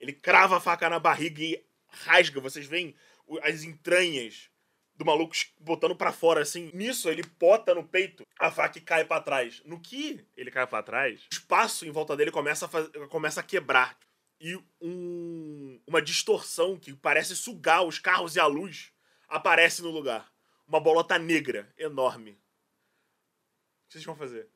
Ele 0.00 0.12
crava 0.12 0.56
a 0.56 0.60
faca 0.60 0.90
na 0.90 0.98
barriga 0.98 1.40
e 1.42 1.64
rasga. 1.88 2.40
Vocês 2.40 2.66
veem 2.66 2.94
as 3.42 3.62
entranhas 3.62 4.50
do 4.94 5.04
maluco 5.04 5.34
botando 5.58 5.96
pra 5.96 6.12
fora 6.12 6.42
assim. 6.42 6.70
Nisso, 6.74 7.08
ele 7.08 7.22
bota 7.38 7.74
no 7.74 7.82
peito 7.86 8.24
a 8.38 8.50
faca 8.50 8.78
e 8.78 8.82
cai 8.82 9.04
pra 9.04 9.20
trás. 9.20 9.62
No 9.64 9.80
que 9.80 10.24
ele 10.36 10.50
cai 10.50 10.66
pra 10.66 10.82
trás, 10.82 11.22
o 11.22 11.28
espaço 11.34 11.86
em 11.86 11.90
volta 11.90 12.16
dele 12.16 12.30
começa 12.30 12.66
a, 12.66 12.68
faz- 12.68 12.90
começa 13.08 13.40
a 13.40 13.44
quebrar. 13.44 13.96
E 14.40 14.56
um- 14.80 15.80
uma 15.86 16.02
distorção 16.02 16.76
que 16.76 16.92
parece 16.94 17.34
sugar 17.36 17.84
os 17.84 17.98
carros 17.98 18.34
e 18.36 18.40
a 18.40 18.46
luz 18.46 18.92
aparece 19.28 19.82
no 19.82 19.90
lugar. 19.90 20.30
Uma 20.66 20.80
bolota 20.80 21.18
negra, 21.18 21.72
enorme. 21.78 22.32
O 22.32 22.34
que 23.88 23.92
vocês 23.92 24.04
vão 24.04 24.16
fazer? 24.16 24.48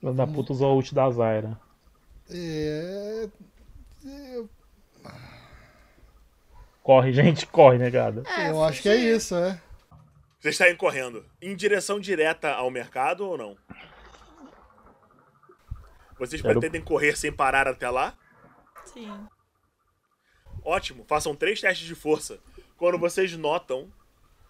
Filho 0.00 0.14
da 0.14 0.26
puta 0.26 0.52
usou 0.52 0.72
o 0.72 0.76
ult 0.76 0.94
da 0.94 1.10
Zyra. 1.10 1.60
É. 2.30 3.28
Eu, 4.04 4.48
Corre, 6.86 7.12
gente, 7.12 7.48
corre, 7.48 7.78
negada. 7.78 8.22
É, 8.38 8.48
eu 8.48 8.62
acho 8.62 8.80
que 8.80 8.88
é 8.88 8.94
isso, 8.94 9.34
é. 9.34 9.60
Vocês 10.38 10.56
saem 10.56 10.76
correndo. 10.76 11.26
Em 11.42 11.56
direção 11.56 11.98
direta 11.98 12.52
ao 12.52 12.70
mercado 12.70 13.26
ou 13.26 13.36
não? 13.36 13.56
Vocês 16.16 16.40
Quero- 16.40 16.60
pretendem 16.60 16.80
correr 16.80 17.16
sem 17.16 17.32
parar 17.32 17.66
até 17.66 17.90
lá? 17.90 18.16
Sim. 18.84 19.12
Ótimo, 20.64 21.04
façam 21.08 21.34
três 21.34 21.60
testes 21.60 21.88
de 21.88 21.96
força. 21.96 22.38
Quando 22.76 22.96
vocês 22.98 23.36
notam 23.36 23.92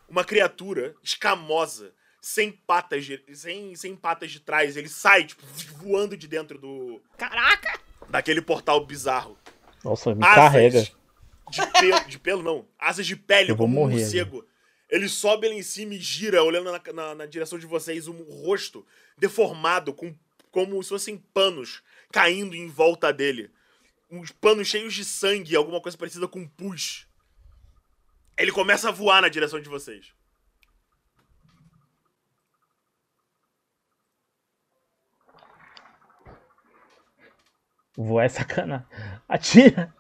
uma 0.07 0.23
criatura 0.23 0.95
escamosa, 1.03 1.95
sem 2.21 2.53
patas 2.53 3.07
de, 3.07 3.25
sem, 3.33 3.75
sem 3.77 3.97
patas 3.97 4.31
de 4.31 4.41
trás, 4.41 4.77
ele 4.77 4.91
sai, 4.91 5.25
tipo, 5.25 5.43
voando 5.79 6.15
de 6.19 6.29
dentro 6.29 6.59
do 6.59 7.01
Caraca! 7.17 7.81
daquele 8.11 8.43
portal 8.43 8.85
bizarro. 8.85 9.39
Nossa, 9.83 10.15
me 10.15 10.23
Asas 10.23 10.35
carrega. 10.35 10.87
De 11.51 11.67
pelo, 11.81 12.05
de 12.09 12.19
pelo 12.19 12.43
não, 12.43 12.69
asas 12.79 13.07
de 13.07 13.17
pele, 13.17 13.51
Eu 13.51 13.57
vou 13.57 13.67
como 13.67 13.83
um 13.83 13.89
morcego. 13.91 14.47
Ele 14.89 15.09
sobe 15.09 15.49
lá 15.49 15.55
em 15.55 15.63
cima 15.63 15.95
e 15.95 15.99
gira, 16.01 16.43
olhando 16.45 16.71
na, 16.71 16.81
na- 16.93 17.15
na 17.15 17.27
direção 17.27 17.59
de 17.59 17.67
vocês, 17.67 18.07
um 18.07 18.23
rosto 18.23 18.87
deformado, 19.19 19.93
com, 19.93 20.15
como 20.51 20.81
se 20.83 20.89
fossem 20.91 21.17
panos 21.35 21.83
caindo 22.13 22.55
em 22.55 22.69
volta 22.69 23.13
dele. 23.13 23.51
Uns 24.11 24.31
panos 24.31 24.69
cheios 24.69 24.95
de 24.95 25.05
sangue, 25.05 25.57
alguma 25.57 25.81
coisa 25.81 25.99
parecida 25.99 26.29
com 26.29 26.47
pus. 26.47 27.07
Ele 28.39 28.53
começa 28.53 28.89
a 28.89 28.93
voar 28.93 29.21
na 29.23 29.29
direção 29.29 29.61
de 29.61 29.69
vocês. 29.69 30.13
Voar 37.97 38.25
é 38.25 38.29
sacanagem. 38.29 38.87
Atira! 39.29 39.95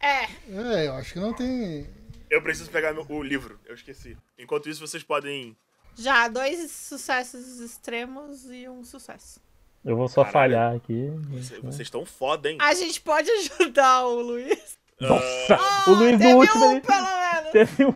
É, 0.00 0.24
É, 0.50 0.88
eu 0.88 0.94
acho 0.94 1.12
que 1.12 1.20
não 1.20 1.32
tem. 1.32 1.88
Eu 2.30 2.42
preciso 2.42 2.70
pegar 2.70 2.92
meu- 2.92 3.06
o 3.08 3.22
livro, 3.22 3.58
eu 3.66 3.74
esqueci. 3.74 4.16
Enquanto 4.38 4.68
isso, 4.68 4.80
vocês 4.86 5.02
podem. 5.02 5.56
já 5.96 6.28
dois 6.28 6.70
sucessos 6.70 7.60
extremos 7.60 8.44
e 8.50 8.68
um 8.68 8.84
sucesso. 8.84 9.40
Eu 9.84 9.96
vou 9.96 10.08
só 10.08 10.24
Caralho. 10.24 10.32
falhar 10.54 10.74
aqui. 10.76 11.10
Vocês 11.30 11.60
vocês 11.62 11.80
estão 11.86 12.04
foda, 12.04 12.50
hein? 12.50 12.58
A 12.60 12.74
gente 12.74 13.00
pode 13.00 13.30
ajudar 13.30 14.04
o 14.06 14.20
Luiz. 14.20 14.76
Nossa! 15.00 15.54
Ah, 15.54 15.84
o 15.90 15.94
Luiz 15.94 16.18
no 16.18 16.36
último. 16.38 16.64
um, 16.66 16.72
ele- 16.72 16.80
pelo 16.80 17.06
menos. 17.06 17.50
Teve 17.52 17.84
um. 17.86 17.94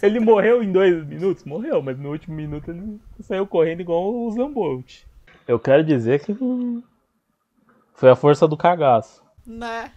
Ele 0.00 0.20
morreu 0.20 0.62
em 0.62 0.70
dois 0.70 1.04
minutos? 1.06 1.44
Morreu, 1.44 1.82
mas 1.82 1.98
no 1.98 2.10
último 2.10 2.34
minuto 2.36 2.70
ele 2.70 3.00
saiu 3.20 3.46
correndo 3.46 3.80
igual 3.80 4.14
o 4.14 4.30
Zambolt. 4.30 5.02
Eu 5.48 5.58
quero 5.58 5.82
dizer 5.84 6.24
que. 6.24 6.32
Foi 7.94 8.08
a 8.10 8.16
força 8.16 8.46
do 8.48 8.56
cagaço. 8.56 9.22
Né? 9.46 9.92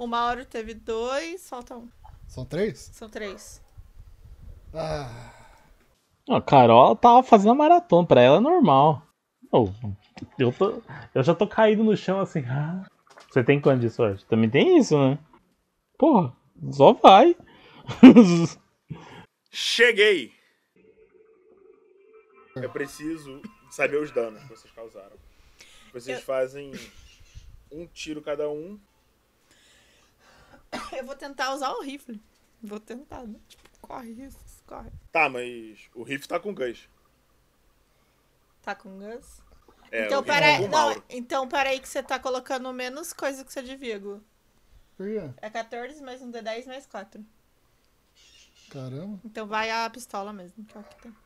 O 0.00 0.06
Mauro 0.06 0.46
teve 0.46 0.72
dois, 0.72 1.46
falta 1.46 1.76
um. 1.76 1.86
São 2.26 2.42
três? 2.46 2.78
São 2.94 3.06
três. 3.10 3.62
Ah. 4.72 5.30
A 6.26 6.40
Carol 6.40 6.96
tava 6.96 7.22
fazendo 7.22 7.50
a 7.50 7.54
maratona, 7.54 8.08
pra 8.08 8.22
ela 8.22 8.38
é 8.38 8.40
normal. 8.40 9.06
Ô, 9.52 9.68
eu, 10.38 10.50
tô, 10.54 10.82
eu 11.14 11.22
já 11.22 11.34
tô 11.34 11.46
caído 11.46 11.84
no 11.84 11.94
chão 11.94 12.18
assim. 12.18 12.40
ah. 12.46 12.88
Você 13.30 13.44
tem 13.44 13.60
quanto 13.60 13.82
de 13.82 13.90
sorte? 13.90 14.24
Também 14.24 14.48
tem 14.48 14.78
isso, 14.78 14.96
né? 14.98 15.18
Porra, 15.98 16.34
só 16.72 16.94
vai. 16.94 17.36
Cheguei! 19.52 20.32
Eu 22.56 22.70
preciso 22.70 23.42
saber 23.70 23.98
os 24.00 24.10
danos 24.10 24.42
que 24.44 24.48
vocês 24.48 24.72
causaram. 24.72 25.16
Vocês 25.92 26.20
Eu- 26.20 26.24
fazem 26.24 26.72
um 27.70 27.86
tiro 27.86 28.22
cada 28.22 28.48
um. 28.48 28.80
Eu 30.96 31.04
vou 31.04 31.16
tentar 31.16 31.54
usar 31.54 31.70
o 31.72 31.82
rifle. 31.82 32.20
Vou 32.62 32.78
tentar, 32.78 33.26
né? 33.26 33.38
Tipo, 33.48 33.62
corre 33.80 34.12
riscos, 34.12 34.62
corre. 34.66 34.90
Tá, 35.10 35.28
mas 35.28 35.88
o 35.94 36.02
Riff 36.02 36.28
tá 36.28 36.38
com 36.38 36.54
Gus. 36.54 36.88
Tá 38.62 38.74
com 38.74 38.98
Gus? 38.98 39.42
É, 39.90 40.06
então, 40.06 40.22
peraí. 40.22 40.58
com 40.58 40.64
o 40.64 40.68
Não, 40.68 41.02
então, 41.08 41.48
peraí 41.48 41.80
que 41.80 41.88
você 41.88 42.02
tá 42.02 42.18
colocando 42.18 42.72
menos 42.72 43.12
coisa 43.12 43.44
que 43.44 43.52
você 43.52 43.62
de 43.62 43.76
Vigo. 43.76 44.22
Por 44.96 45.06
quê? 45.06 45.30
É 45.38 45.48
14 45.48 46.02
mais 46.02 46.20
um 46.20 46.30
D10 46.30 46.66
mais 46.66 46.86
4. 46.86 47.24
Caramba. 48.70 49.18
Então 49.24 49.46
vai 49.46 49.70
a 49.70 49.88
pistola 49.90 50.32
mesmo, 50.32 50.64
que 50.64 50.76
é 50.76 50.80
o 50.80 50.84
que 50.84 51.02
tem. 51.02 51.16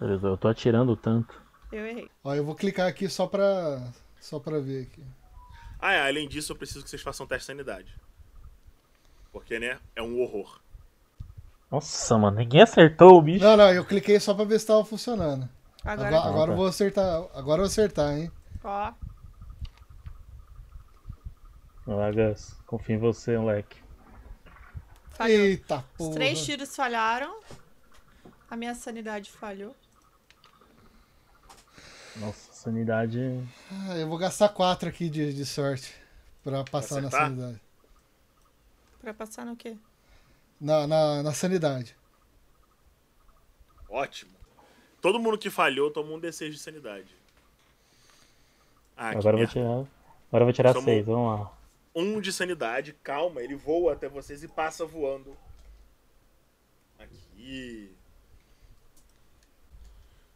Beleza, 0.00 0.26
eu 0.26 0.36
tô 0.36 0.48
atirando 0.48 0.96
tanto. 0.96 1.40
Eu 1.70 1.86
errei. 1.86 2.10
Ó, 2.24 2.34
eu 2.34 2.44
vou 2.44 2.56
clicar 2.56 2.88
aqui 2.88 3.08
só 3.08 3.26
pra. 3.26 3.92
Só 4.18 4.40
pra 4.40 4.58
ver 4.58 4.84
aqui. 4.84 5.04
Ah, 5.78 5.92
é, 5.92 6.08
além 6.08 6.28
disso, 6.28 6.52
eu 6.52 6.56
preciso 6.56 6.82
que 6.82 6.90
vocês 6.90 7.02
façam 7.02 7.24
um 7.24 7.28
teste 7.28 7.42
de 7.42 7.46
sanidade. 7.46 7.94
Porque, 9.32 9.58
né, 9.58 9.78
é 9.96 10.02
um 10.02 10.20
horror. 10.20 10.60
Nossa, 11.70 12.18
mano, 12.18 12.36
ninguém 12.36 12.60
acertou 12.60 13.18
o 13.18 13.22
bicho. 13.22 13.42
Não, 13.42 13.56
não, 13.56 13.72
eu 13.72 13.84
cliquei 13.84 14.20
só 14.20 14.34
pra 14.34 14.44
ver 14.44 14.60
se 14.60 14.66
tava 14.66 14.84
funcionando. 14.84 15.48
Agora, 15.82 16.08
Agora, 16.08 16.28
agora 16.28 16.52
eu 16.52 16.56
vou 16.56 16.66
acertar. 16.66 17.06
Agora 17.34 17.62
eu 17.62 17.64
vou 17.64 17.64
acertar, 17.64 18.12
hein? 18.12 18.30
ó. 18.62 18.92
Gus. 22.12 22.54
Confio 22.66 22.96
em 22.96 22.98
você, 22.98 23.36
moleque. 23.36 23.82
Falhou. 25.10 25.40
Eita 25.40 25.78
Os 25.78 25.84
porra. 25.96 26.14
três 26.14 26.44
tiros 26.44 26.76
falharam. 26.76 27.40
A 28.50 28.56
minha 28.56 28.74
sanidade 28.74 29.30
falhou. 29.30 29.74
Nossa, 32.16 32.52
sanidade. 32.52 33.18
Ah, 33.88 33.96
eu 33.96 34.06
vou 34.06 34.18
gastar 34.18 34.50
quatro 34.50 34.88
aqui 34.88 35.08
de, 35.08 35.32
de 35.32 35.46
sorte. 35.46 35.94
Pra 36.44 36.62
passar 36.64 37.00
na 37.00 37.10
sanidade. 37.10 37.60
Pra 39.02 39.12
passar 39.12 39.44
no 39.44 39.56
quê? 39.56 39.76
Na, 40.60 40.86
na, 40.86 41.22
na 41.24 41.32
sanidade. 41.34 41.96
Ótimo. 43.90 44.30
Todo 45.00 45.18
mundo 45.18 45.36
que 45.36 45.50
falhou 45.50 45.90
toma 45.90 46.12
um 46.12 46.20
D6 46.20 46.50
de 46.50 46.58
sanidade. 46.58 47.14
Ah, 48.96 49.10
Agora 49.10 49.34
eu 49.36 49.38
vou 49.38 49.46
tirar. 49.48 49.64
Agora 49.66 49.88
eu 50.32 50.44
vou 50.44 50.52
tirar 50.52 50.72
Tomou. 50.72 50.84
seis, 50.84 51.04
vamos 51.04 51.40
lá. 51.40 51.52
Um 51.94 52.20
de 52.20 52.32
sanidade, 52.32 52.92
calma, 53.02 53.42
ele 53.42 53.56
voa 53.56 53.92
até 53.92 54.08
vocês 54.08 54.42
e 54.44 54.48
passa 54.48 54.86
voando. 54.86 55.36
Aqui. 56.98 57.92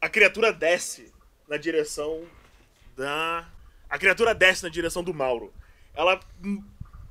A 0.01 0.09
criatura 0.09 0.53
desce 0.53 1.15
na 1.49 1.57
direção 1.57 2.27
da. 2.97 3.49
A 3.89 3.97
criatura 3.97 4.35
desce 4.35 4.65
na 4.65 4.69
direção 4.69 5.05
do 5.05 5.15
Mauro. 5.15 5.55
Ela 5.95 6.21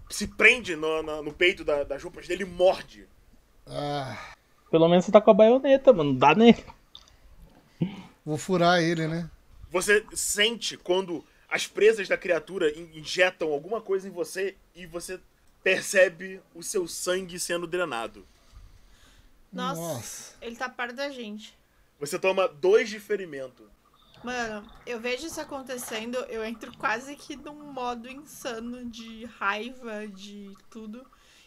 se 0.10 0.28
prende 0.28 0.76
no, 0.76 1.02
na- 1.04 1.22
no 1.22 1.34
peito 1.34 1.64
da- 1.64 1.84
das 1.84 2.02
roupas 2.04 2.28
dele 2.28 2.44
e 2.44 2.46
morde. 2.48 3.08
Ah, 3.68 4.18
Pelo 4.70 4.88
menos 4.90 5.06
você 5.06 5.12
tá 5.12 5.22
com 5.22 5.32
a 5.32 5.34
baioneta, 5.34 5.94
mano. 5.94 6.12
Não 6.12 6.20
dá 6.20 6.36
nem. 6.36 6.56
vou 8.26 8.38
furar 8.38 8.82
ele, 8.82 9.08
né? 9.08 9.30
Você 9.72 10.06
sente 10.14 10.78
quando 10.78 11.24
as 11.50 11.68
presas 11.68 12.08
da 12.08 12.18
criatura 12.18 12.70
in- 12.78 12.98
injetam 13.00 13.52
alguma 13.52 13.80
coisa 13.82 14.08
em 14.08 14.12
você 14.12 14.56
e 14.76 14.86
você 14.86 15.20
percebe 15.64 16.42
o 16.54 16.62
seu 16.64 16.88
sangue 16.88 17.40
sendo 17.40 17.66
drenado. 17.68 18.26
Nossa, 19.52 19.80
Nossa. 19.82 20.34
ele 20.42 20.56
tá 20.56 20.68
perto 20.70 20.96
da 20.96 21.10
gente. 21.10 21.58
Você 22.00 22.20
toma 22.20 22.48
dois 22.48 22.90
de 22.90 23.00
ferimento. 23.00 23.70
Mano, 24.26 24.68
eu 24.88 25.00
vejo 25.00 25.28
isso 25.28 25.40
acontecendo, 25.40 26.16
eu 26.30 26.44
entro 26.44 26.76
quase 26.78 27.16
que 27.16 27.36
num 27.36 27.72
modo 27.72 28.10
insano 28.10 28.84
de 28.86 29.26
raiva, 29.26 30.08
de 30.08 30.52
tudo. 30.70 31.06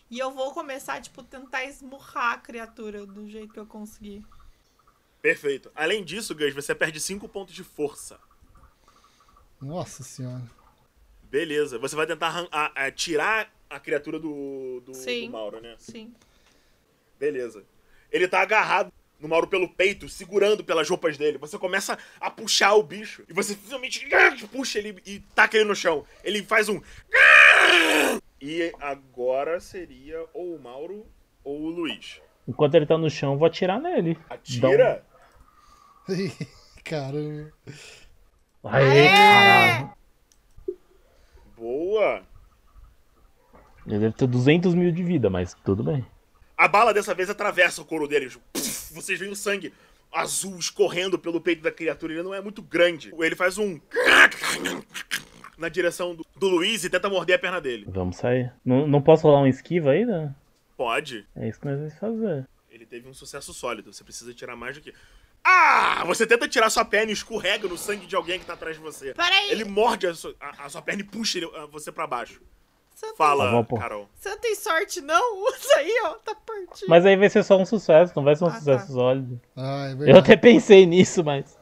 E 0.08 0.16
eu 0.18 0.30
vou 0.30 0.52
começar, 0.54 1.00
tipo, 1.02 1.22
tentar 1.24 1.64
esmurrar 1.64 2.34
a 2.34 2.38
criatura 2.38 3.04
do 3.04 3.28
jeito 3.28 3.52
que 3.52 3.58
eu 3.58 3.66
conseguir. 3.66 4.24
Perfeito. 5.20 5.72
Além 5.74 6.04
disso, 6.04 6.36
Gus, 6.36 6.54
você 6.54 6.72
perde 6.72 7.00
5 7.00 7.28
pontos 7.28 7.52
de 7.52 7.64
força. 7.64 8.20
Nossa 9.60 10.04
senhora. 10.04 10.44
Beleza. 11.24 11.78
Você 11.80 11.96
vai 11.96 12.06
tentar 12.06 12.46
a- 12.52 12.84
a- 12.86 12.90
tirar 12.92 13.52
a 13.68 13.80
criatura 13.80 14.20
do, 14.20 14.80
do, 14.86 14.94
Sim. 14.94 15.26
do 15.26 15.32
Mauro, 15.32 15.60
né? 15.60 15.74
Sim. 15.80 16.14
Beleza. 17.18 17.64
Ele 18.10 18.28
tá 18.28 18.40
agarrado 18.40 18.92
no 19.20 19.28
Mauro 19.28 19.46
pelo 19.46 19.68
peito, 19.68 20.08
segurando 20.08 20.62
pelas 20.62 20.88
roupas 20.88 21.16
dele. 21.18 21.38
Você 21.38 21.58
começa 21.58 21.98
a 22.20 22.30
puxar 22.30 22.74
o 22.74 22.82
bicho. 22.82 23.24
E 23.28 23.32
você 23.32 23.54
finalmente 23.54 24.06
puxa 24.50 24.78
ele 24.78 25.00
e 25.04 25.20
taca 25.34 25.56
ele 25.56 25.66
no 25.66 25.74
chão. 25.74 26.04
Ele 26.22 26.42
faz 26.42 26.68
um. 26.68 26.80
E 28.40 28.72
agora 28.80 29.58
seria 29.60 30.24
ou 30.32 30.54
o 30.54 30.62
Mauro 30.62 31.06
ou 31.42 31.62
o 31.62 31.70
Luiz. 31.70 32.20
Enquanto 32.46 32.74
ele 32.74 32.86
tá 32.86 32.96
no 32.96 33.10
chão, 33.10 33.32
eu 33.32 33.38
vou 33.38 33.46
atirar 33.46 33.80
nele. 33.80 34.16
Atira. 34.30 35.04
Caramba. 36.84 37.52
Aê, 38.64 39.08
caralho. 39.08 39.92
Boa. 41.56 42.22
Ele 43.86 43.98
deve 43.98 44.12
ter 44.12 44.26
200 44.26 44.74
mil 44.74 44.92
de 44.92 45.02
vida, 45.02 45.28
mas 45.28 45.54
tudo 45.64 45.82
bem. 45.82 46.06
A 46.58 46.66
bala 46.68 46.92
dessa 46.92 47.14
vez 47.14 47.30
atravessa 47.30 47.80
o 47.80 47.84
couro 47.84 48.08
dele. 48.08 48.28
Puf, 48.52 48.92
Vocês 48.92 49.18
veem 49.18 49.30
o 49.30 49.36
sangue 49.36 49.72
azul 50.12 50.58
escorrendo 50.58 51.16
pelo 51.18 51.40
peito 51.40 51.62
da 51.62 51.70
criatura. 51.70 52.12
Ele 52.12 52.22
não 52.22 52.34
é 52.34 52.40
muito 52.40 52.60
grande. 52.60 53.12
Ele 53.16 53.36
faz 53.36 53.56
um. 53.58 53.80
Na 55.56 55.68
direção 55.68 56.14
do, 56.14 56.24
do 56.36 56.48
Luiz 56.48 56.84
e 56.84 56.90
tenta 56.90 57.08
morder 57.08 57.36
a 57.36 57.38
perna 57.38 57.60
dele. 57.60 57.84
Vamos 57.88 58.16
sair. 58.16 58.52
Não, 58.64 58.86
não 58.86 59.02
posso 59.02 59.22
rolar 59.24 59.40
um 59.42 59.46
esquiva 59.46 59.90
ainda? 59.90 60.34
Pode. 60.76 61.26
É 61.34 61.48
isso 61.48 61.58
que 61.60 61.66
nós 61.66 61.78
vamos 61.78 61.94
fazer. 61.98 62.46
Ele 62.70 62.86
teve 62.86 63.08
um 63.08 63.14
sucesso 63.14 63.52
sólido. 63.52 63.92
Você 63.92 64.04
precisa 64.04 64.32
tirar 64.32 64.54
mais 64.54 64.76
do 64.76 64.82
que. 64.82 64.94
Ah! 65.42 66.04
Você 66.06 66.26
tenta 66.26 66.46
tirar 66.48 66.70
sua 66.70 66.84
perna 66.84 67.10
e 67.10 67.14
escorrega 67.14 67.66
no 67.66 67.76
sangue 67.78 68.06
de 68.06 68.14
alguém 68.14 68.38
que 68.38 68.44
tá 68.46 68.52
atrás 68.52 68.76
de 68.76 68.82
você. 68.82 69.14
Peraí, 69.14 69.50
Ele 69.50 69.64
morde 69.64 70.06
a 70.06 70.14
sua, 70.14 70.34
a- 70.40 70.64
a 70.66 70.68
sua 70.68 70.82
perna 70.82 71.02
e 71.02 71.04
puxa 71.04 71.38
ele- 71.38 71.50
ah, 71.56 71.66
você 71.66 71.90
pra 71.90 72.06
baixo. 72.06 72.40
Você 72.98 73.14
Fala, 73.14 73.50
Tá 73.50 73.62
bom. 73.62 73.76
Carol. 73.78 74.08
você 74.14 74.28
não 74.30 74.38
tem 74.38 74.54
sorte, 74.54 75.00
não? 75.00 75.42
Usa 75.46 75.74
aí, 75.76 76.00
ó, 76.04 76.14
tá 76.14 76.34
pertinho. 76.34 76.88
Mas 76.90 77.04
aí 77.06 77.16
vai 77.16 77.30
ser 77.30 77.42
só 77.44 77.56
um 77.56 77.64
sucesso, 77.66 78.12
não 78.16 78.24
vai 78.24 78.34
ser 78.34 78.44
um 78.44 78.48
Ah, 78.48 78.50
tá. 78.52 78.58
sucesso 78.58 78.92
sólido. 78.92 79.40
Ah, 79.56 79.88
é 80.06 80.10
Eu 80.12 80.18
até 80.18 80.36
pensei 80.36 80.84
nisso, 80.86 81.22
mas. 81.22 81.56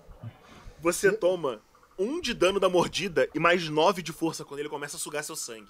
Você 0.80 1.12
toma 1.12 1.60
um 1.98 2.20
de 2.20 2.32
dano 2.34 2.58
da 2.60 2.68
mordida 2.68 3.28
e 3.34 3.38
mais 3.38 3.68
nove 3.68 4.02
de 4.02 4.12
força 4.12 4.44
quando 4.44 4.60
ele 4.60 4.68
começa 4.68 4.96
a 4.96 5.00
sugar 5.00 5.22
seu 5.24 5.36
sangue. 5.36 5.68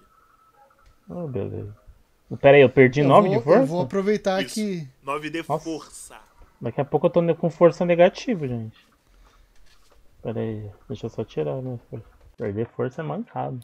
Oh, 1.08 1.26
beleza. 1.26 1.76
Pera 2.40 2.56
aí, 2.56 2.62
eu 2.62 2.68
perdi 2.68 3.00
Eu 3.00 3.08
9 3.08 3.28
vou- 3.28 3.38
de 3.38 3.44
força? 3.44 3.60
Eu 3.60 3.66
vou 3.66 3.80
aproveitar 3.82 4.42
Isso. 4.44 4.54
que. 4.54 4.88
9 5.02 5.30
de 5.30 5.44
Nossa. 5.48 5.64
força. 5.64 6.16
Daqui 6.60 6.80
a 6.80 6.84
pouco 6.84 7.06
eu 7.06 7.10
tô 7.10 7.34
com 7.36 7.48
força 7.50 7.84
negativa, 7.84 8.46
gente. 8.48 8.76
Pera 10.22 10.40
aí, 10.40 10.68
deixa 10.88 11.06
eu 11.06 11.10
só 11.10 11.22
tirar, 11.24 11.62
né? 11.62 11.78
Perder 12.36 12.66
força 12.68 13.00
é 13.00 13.04
mancado. 13.04 13.60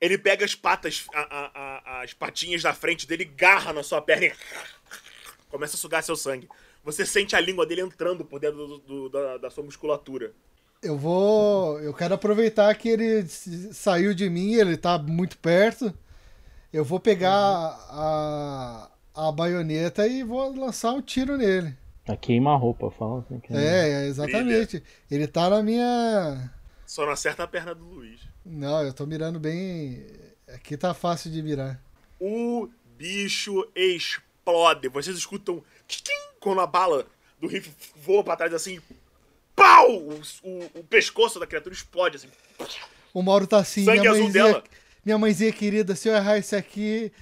Ele 0.00 0.16
pega 0.16 0.44
as 0.44 0.54
patas, 0.54 1.06
a- 1.14 1.20
a- 1.20 1.50
a- 1.54 2.02
as 2.02 2.14
patinhas 2.14 2.62
da 2.62 2.72
frente 2.72 3.06
dele, 3.06 3.24
garra 3.24 3.72
na 3.72 3.82
sua 3.82 4.00
perna 4.00 4.26
e 4.26 4.32
começa 5.50 5.76
a 5.76 5.78
sugar 5.78 6.02
seu 6.02 6.16
sangue. 6.16 6.48
Você 6.82 7.04
sente 7.04 7.36
a 7.36 7.40
língua 7.40 7.66
dele 7.66 7.82
entrando 7.82 8.24
por 8.24 8.40
dentro 8.40 8.66
do- 8.66 8.78
do- 8.78 9.08
da, 9.10 9.36
da 9.36 9.50
sua 9.50 9.62
musculatura. 9.64 10.32
Eu 10.82 10.96
vou. 10.96 11.78
Eu 11.80 11.92
quero 11.92 12.14
aproveitar 12.14 12.74
que 12.74 12.88
ele 12.88 13.26
saiu 13.28 14.14
de 14.14 14.30
mim, 14.30 14.54
ele 14.54 14.78
tá 14.78 14.96
muito 14.98 15.36
perto. 15.36 15.92
Eu 16.72 16.82
vou 16.84 16.98
pegar 16.98 17.34
a, 17.34 18.90
a 19.14 19.32
baioneta 19.32 20.06
e 20.06 20.22
vou 20.22 20.54
lançar 20.56 20.92
um 20.92 21.02
tiro 21.02 21.36
nele. 21.36 21.76
A 22.08 22.16
queima 22.16 22.52
a 22.54 22.56
roupa, 22.56 22.90
fala 22.90 23.20
assim. 23.20 23.38
Que... 23.40 23.52
É, 23.52 23.88
é, 24.04 24.06
exatamente. 24.06 24.82
Ele 25.10 25.26
tá 25.26 25.50
na 25.50 25.62
minha. 25.62 26.50
Só 26.86 27.04
não 27.04 27.12
acerta 27.12 27.42
a 27.42 27.46
perna 27.46 27.74
do 27.74 27.84
Luiz. 27.84 28.20
Não, 28.50 28.82
eu 28.82 28.92
tô 28.92 29.06
mirando 29.06 29.38
bem. 29.38 30.04
Aqui 30.48 30.76
tá 30.76 30.92
fácil 30.92 31.30
de 31.30 31.42
mirar. 31.42 31.80
O 32.20 32.68
bicho 32.96 33.66
explode. 33.74 34.88
Vocês 34.88 35.16
escutam 35.16 35.62
quando 36.40 36.60
a 36.60 36.66
bala 36.66 37.06
do 37.40 37.46
rifle 37.46 37.72
voa 37.96 38.24
pra 38.24 38.36
trás 38.36 38.52
assim. 38.52 38.80
Pau! 39.54 39.90
O, 39.90 40.20
o- 40.42 40.70
o 40.80 40.84
pescoço 40.84 41.38
da 41.38 41.46
criatura 41.46 41.74
explode 41.74 42.16
assim. 42.16 42.28
O 43.12 43.22
Mauro 43.22 43.46
tá 43.46 43.58
assim, 43.58 43.84
Sangue 43.84 44.00
minha 44.00 44.10
azul 44.12 44.22
mãezinha, 44.24 44.44
dela. 44.44 44.64
minha 45.04 45.18
mãezinha 45.18 45.52
querida, 45.52 45.96
se 45.96 46.08
eu 46.08 46.14
errar 46.14 46.38
isso 46.38 46.54
aqui, 46.54 47.12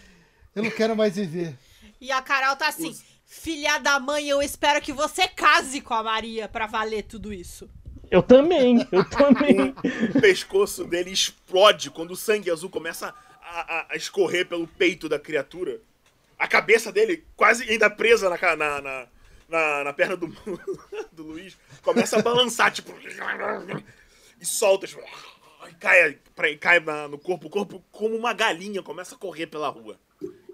eu 0.55 0.63
não 0.63 0.71
quero 0.71 0.95
mais 0.97 1.17
viver. 1.17 1.57
E 2.01 2.13
a 2.13 2.21
Carol 2.23 2.55
tá 2.57 2.69
assim, 2.69 2.91
Os- 2.91 3.03
filha 3.27 3.79
da 3.79 3.99
mãe, 3.99 4.29
eu 4.29 4.43
espero 4.43 4.81
que 4.83 4.93
você 4.93 5.27
case 5.27 5.81
com 5.81 5.95
a 5.95 6.03
Maria 6.03 6.47
pra 6.49 6.67
valer 6.67 7.05
tudo 7.05 7.33
isso. 7.33 7.69
Eu 8.11 8.23
também, 8.23 8.87
eu 8.91 9.05
também. 9.09 9.75
O 10.17 10.21
pescoço 10.21 10.85
dele 10.85 11.11
explode 11.11 11.91
quando 11.91 12.13
o 12.13 12.17
sangue 12.17 12.51
azul 12.51 12.71
começa 12.71 13.15
a, 13.43 13.61
a- 13.81 13.87
a 13.91 13.97
escorrer 13.97 14.47
pelo 14.47 14.67
peito 14.67 15.09
da 15.09 15.19
criatura. 15.19 15.81
A 16.39 16.47
cabeça 16.47 16.93
dele, 16.93 17.25
quase 17.37 17.69
ainda 17.69 17.91
presa 17.91 18.31
na, 18.31 18.57
na, 18.57 18.81
na, 18.81 19.07
na, 19.49 19.85
na 19.85 19.93
perna 19.93 20.17
do, 20.17 20.29
do 21.13 21.23
Luiz, 21.25 21.57
começa 21.83 22.19
a 22.19 22.23
balançar, 22.23 22.71
tipo. 22.73 22.93
E 24.41 24.47
solta, 24.47 24.87
tipo, 24.87 25.03
e 25.69 25.75
cai, 25.75 26.19
cai 26.61 26.81
na- 26.81 27.09
no 27.09 27.19
corpo. 27.19 27.49
O 27.49 27.51
corpo, 27.51 27.83
como 27.91 28.15
uma 28.17 28.33
galinha, 28.33 28.83
começa 28.83 29.15
a 29.15 29.19
correr 29.19 29.47
pela 29.49 29.69
rua. 29.69 29.99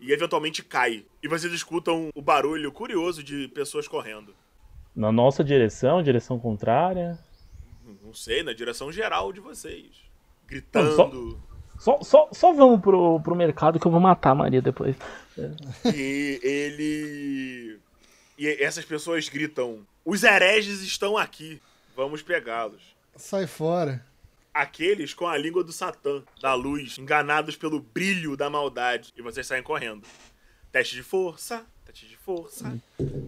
E 0.00 0.12
eventualmente 0.12 0.62
cai. 0.62 1.04
E 1.22 1.28
vocês 1.28 1.52
escutam 1.52 2.10
o 2.14 2.20
barulho 2.22 2.70
curioso 2.72 3.22
de 3.22 3.48
pessoas 3.48 3.86
correndo. 3.88 4.34
Na 4.94 5.10
nossa 5.10 5.42
direção, 5.42 6.02
direção 6.02 6.38
contrária. 6.38 7.18
Não 8.02 8.14
sei, 8.14 8.42
na 8.42 8.52
direção 8.52 8.90
geral 8.90 9.32
de 9.32 9.40
vocês. 9.40 9.90
Gritando. 10.46 11.40
Só, 11.78 12.00
só, 12.02 12.28
só 12.32 12.52
vamos 12.52 12.80
pro, 12.80 13.20
pro 13.20 13.34
mercado 13.34 13.80
que 13.80 13.86
eu 13.86 13.90
vou 13.90 14.00
matar 14.00 14.30
a 14.30 14.34
Maria 14.34 14.62
depois. 14.62 14.96
E 15.84 16.40
ele. 16.42 17.78
E 18.38 18.48
essas 18.62 18.84
pessoas 18.84 19.28
gritam: 19.28 19.86
Os 20.04 20.22
hereges 20.22 20.80
estão 20.82 21.16
aqui, 21.16 21.60
vamos 21.96 22.22
pegá-los. 22.22 22.94
Sai 23.16 23.46
fora. 23.46 24.04
Aqueles 24.52 25.12
com 25.12 25.26
a 25.26 25.36
língua 25.36 25.64
do 25.64 25.72
Satã, 25.72 26.22
da 26.40 26.54
luz, 26.54 26.96
enganados 26.96 27.56
pelo 27.56 27.80
brilho 27.80 28.36
da 28.36 28.48
maldade. 28.48 29.12
E 29.16 29.22
vocês 29.22 29.46
saem 29.46 29.64
correndo. 29.64 30.06
Teste 30.74 30.96
de 30.96 31.04
força, 31.04 31.64
teste 31.84 32.04
de 32.04 32.16
força. 32.16 32.76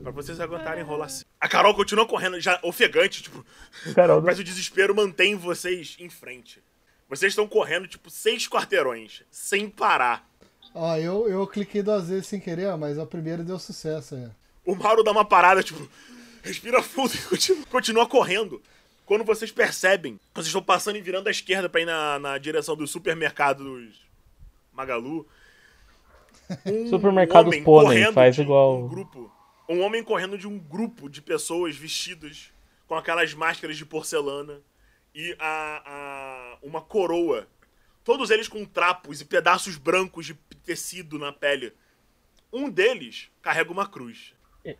Pra 0.02 0.11
vocês 0.11 0.40
aguentarem 0.40 0.82
rolar 0.82 1.06
assim. 1.06 1.24
A 1.40 1.46
Carol 1.46 1.72
continua 1.76 2.04
correndo, 2.04 2.40
já 2.40 2.59
ofegante, 2.61 3.22
tipo. 3.22 3.46
Carol, 3.94 4.18
Mas 4.26 4.40
o 4.40 4.42
desespero 4.42 4.92
mantém 4.92 5.37
vocês 5.37 5.96
em 6.00 6.11
frente. 6.11 6.61
Vocês 7.09 7.30
estão 7.30 7.46
correndo, 7.46 7.87
tipo, 7.87 8.11
seis 8.11 8.48
quarteirões, 8.48 9.22
sem 9.30 9.70
parar. 9.70 10.28
Ó, 10.74 10.96
eu, 10.96 11.28
eu 11.28 11.46
cliquei 11.46 11.85
duas 11.85 12.09
vezes 12.09 12.26
sem 12.26 12.40
querer, 12.40 12.76
mas 12.76 12.98
a 12.98 13.06
primeira 13.06 13.44
deu 13.44 13.61
sucesso. 13.61 14.16
É. 14.16 14.28
O 14.64 14.74
Mauro 14.74 15.04
dá 15.04 15.12
uma 15.12 15.24
parada, 15.24 15.62
tipo, 15.62 15.88
respira 16.42 16.82
fundo 16.82 17.14
e 17.14 17.18
continua, 17.30 17.66
continua 17.66 18.09
correndo. 18.09 18.61
Quando 19.04 19.22
vocês 19.22 19.52
percebem, 19.52 20.18
vocês 20.35 20.48
estão 20.48 20.64
passando 20.64 20.96
e 20.96 21.00
virando 21.00 21.28
à 21.28 21.30
esquerda 21.30 21.68
pra 21.68 21.80
ir 21.80 21.85
na, 21.85 22.18
na 22.18 22.38
direção 22.38 22.74
do 22.74 22.88
supermercado 22.88 23.62
dos 23.62 23.94
Magalu. 24.72 25.24
Um 26.66 26.87
Supermercados 26.88 27.48
homem 27.52 27.64
Pônei, 27.64 28.12
faz 28.12 28.38
igual- 28.38 28.78
Um 28.85 28.88
grupo, 28.88 29.32
um 29.68 29.80
homem 29.82 30.02
correndo 30.02 30.37
de 30.38 30.46
um 30.46 30.59
grupo 30.59 31.09
de 31.09 31.20
pessoas 31.22 31.76
vestidas 31.76 32.52
com 32.87 32.94
aquelas 32.94 33.35
máscaras 33.35 33.76
de 33.76 33.85
porcelana 33.85 34.61
e 35.14 35.35
a, 35.38 35.82
a- 35.85 36.59
uma 36.62 36.80
coroa. 36.80 37.46
Todos 38.04 38.30
eles 38.30 38.46
com 38.48 38.64
trapos 38.64 39.20
e 39.20 39.24
pedaços 39.24 39.76
brancos 39.76 40.26
de 40.26 40.35
tecido 40.64 41.18
na 41.18 41.32
pele. 41.32 41.72
Um 42.52 42.70
deles 42.70 43.28
carrega 43.42 43.72
uma 43.72 43.88
cruz. 43.88 44.32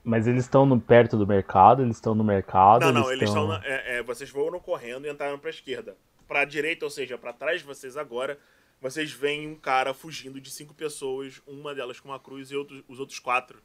Mas 0.05 0.27
eles 0.27 0.45
estão 0.45 0.79
perto 0.81 1.17
do 1.17 1.27
mercado, 1.27 1.83
eles 1.83 1.97
estão 1.97 2.15
no 2.15 2.25
mercado. 2.25 2.81
Não, 2.83 2.93
não, 2.93 3.13
eles 3.13 3.29
estão. 3.29 3.47
na- 3.49 3.61
é, 3.65 3.99
é, 3.99 4.03
vocês 4.03 4.29
foram 4.31 4.59
correndo 4.61 5.07
e 5.07 5.11
entraram 5.11 5.39
pra 5.39 5.51
esquerda. 5.51 5.97
Pra 6.27 6.45
direita, 6.45 6.85
ou 6.85 6.91
seja, 6.91 7.17
pra 7.17 7.33
trás 7.33 7.61
de 7.61 7.67
vocês 7.67 7.97
agora, 7.97 8.37
vocês 8.81 9.11
veem 9.11 9.49
um 9.49 9.57
cara 9.57 9.95
fugindo 9.95 10.41
de 10.41 10.51
cinco 10.51 10.75
pessoas, 10.75 11.41
uma 11.47 11.75
delas 11.75 12.01
com 12.01 12.09
uma 12.09 12.21
cruz 12.21 12.51
e 12.51 12.57
outros, 12.57 12.83
os 12.89 12.99
outros 13.01 13.19
quatro 13.19 13.63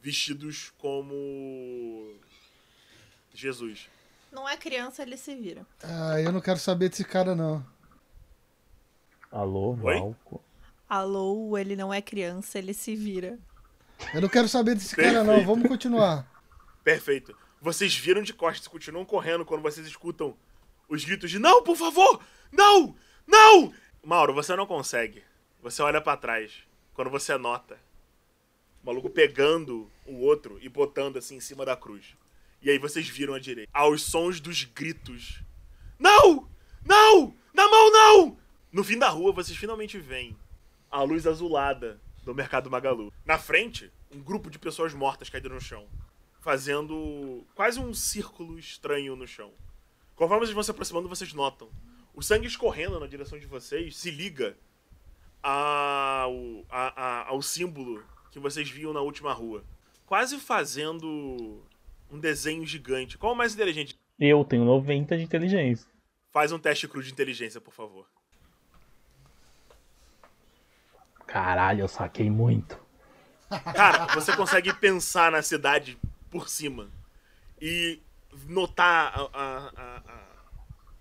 vestidos 0.00 0.72
como. 0.78 2.14
Jesus. 3.34 3.88
Não 4.32 4.48
é 4.48 4.56
criança, 4.56 5.02
ele 5.02 5.16
se 5.16 5.34
vira. 5.34 5.66
Ah, 5.82 6.20
eu 6.20 6.32
não 6.32 6.40
quero 6.40 6.58
saber 6.58 6.88
desse 6.88 7.04
cara, 7.04 7.34
não. 7.34 7.64
Alô, 9.30 9.78
Oi? 9.82 9.98
Valco. 9.98 10.42
Alô, 10.88 11.58
ele 11.58 11.74
não 11.76 11.92
é 11.92 12.00
criança, 12.00 12.58
ele 12.58 12.72
se 12.72 12.94
vira. 12.94 13.38
Eu 14.14 14.20
não 14.20 14.28
quero 14.28 14.48
saber 14.48 14.74
desse 14.74 14.94
cara, 14.94 15.24
não. 15.24 15.44
Vamos 15.44 15.68
continuar. 15.68 16.26
Perfeito. 16.84 17.36
Vocês 17.60 17.96
viram 17.96 18.22
de 18.22 18.32
costas 18.32 18.66
e 18.66 18.70
continuam 18.70 19.04
correndo 19.04 19.44
quando 19.44 19.62
vocês 19.62 19.86
escutam 19.86 20.36
os 20.88 21.04
gritos 21.04 21.30
de 21.30 21.38
Não, 21.38 21.62
por 21.62 21.76
favor! 21.76 22.22
Não! 22.52 22.94
Não! 23.26 23.72
Mauro, 24.06 24.32
você 24.32 24.54
não 24.54 24.68
consegue. 24.68 25.20
Você 25.60 25.82
olha 25.82 26.00
pra 26.00 26.16
trás. 26.16 26.52
Quando 26.94 27.10
você 27.10 27.36
nota 27.36 27.76
o 28.80 28.86
maluco 28.86 29.10
pegando 29.10 29.90
o 30.06 30.20
outro 30.20 30.60
e 30.62 30.68
botando 30.68 31.16
assim 31.16 31.34
em 31.34 31.40
cima 31.40 31.64
da 31.64 31.76
cruz. 31.76 32.16
E 32.62 32.70
aí 32.70 32.78
vocês 32.78 33.08
viram 33.08 33.34
à 33.34 33.40
direita. 33.40 33.68
Aos 33.74 34.04
sons 34.04 34.38
dos 34.38 34.62
gritos. 34.62 35.42
Não! 35.98 36.48
Não! 36.84 37.34
Na 37.52 37.68
mão 37.68 37.90
não! 37.90 38.38
No 38.70 38.84
fim 38.84 38.96
da 38.96 39.08
rua, 39.08 39.32
vocês 39.32 39.58
finalmente 39.58 39.98
veem 39.98 40.38
a 40.88 41.02
luz 41.02 41.26
azulada 41.26 42.00
do 42.22 42.32
Mercado 42.32 42.70
Magalu. 42.70 43.12
Na 43.24 43.38
frente, 43.38 43.90
um 44.12 44.20
grupo 44.20 44.48
de 44.48 44.56
pessoas 44.56 44.94
mortas 44.94 45.28
caídas 45.28 45.50
no 45.50 45.60
chão. 45.60 45.84
Fazendo 46.38 47.44
quase 47.56 47.80
um 47.80 47.92
círculo 47.92 48.56
estranho 48.56 49.16
no 49.16 49.26
chão. 49.26 49.52
Conforme 50.14 50.46
vocês 50.46 50.54
vão 50.54 50.62
se 50.62 50.70
aproximando, 50.70 51.08
vocês 51.08 51.32
notam. 51.32 51.68
O 52.16 52.22
sangue 52.22 52.46
escorrendo 52.48 52.98
na 52.98 53.06
direção 53.06 53.38
de 53.38 53.46
vocês 53.46 53.96
se 53.96 54.10
liga 54.10 54.56
ao, 55.42 56.64
a- 56.70 56.92
a- 56.96 57.28
ao 57.28 57.40
símbolo 57.42 58.02
que 58.32 58.40
vocês 58.40 58.68
viam 58.68 58.92
na 58.92 59.00
última 59.00 59.32
rua. 59.32 59.62
Quase 60.06 60.38
fazendo 60.40 61.62
um 62.10 62.18
desenho 62.18 62.64
gigante. 62.66 63.18
Qual 63.18 63.32
é 63.32 63.34
o 63.34 63.38
mais 63.38 63.54
inteligente? 63.54 63.98
Eu 64.18 64.42
tenho 64.44 64.64
90 64.64 65.16
de 65.16 65.24
inteligência. 65.24 65.86
Faz 66.32 66.52
um 66.52 66.58
teste 66.58 66.88
cru 66.88 67.02
de 67.02 67.12
inteligência, 67.12 67.60
por 67.60 67.72
favor. 67.74 68.06
Caralho, 71.26 71.80
eu 71.82 71.88
saquei 71.88 72.30
muito. 72.30 72.78
Cara, 73.74 74.06
você 74.14 74.34
consegue 74.34 74.72
pensar 74.72 75.30
na 75.30 75.42
cidade 75.42 75.98
por 76.30 76.48
cima 76.48 76.88
e 77.60 78.00
notar 78.48 79.12
a- 79.14 79.30
a- 79.32 79.72
a- 79.76 80.02
a- 80.06 80.25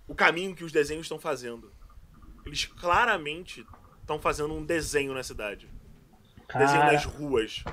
o 0.07 0.15
caminho 0.15 0.55
que 0.55 0.63
os 0.63 0.71
desenhos 0.71 1.05
estão 1.05 1.19
fazendo. 1.19 1.71
Eles 2.45 2.65
claramente 2.65 3.65
estão 4.01 4.19
fazendo 4.19 4.53
um 4.53 4.63
desenho 4.63 5.13
na 5.13 5.23
cidade. 5.23 5.69
Desenho 6.53 6.79
Cara, 6.79 6.93
nas 6.93 7.05
ruas. 7.05 7.63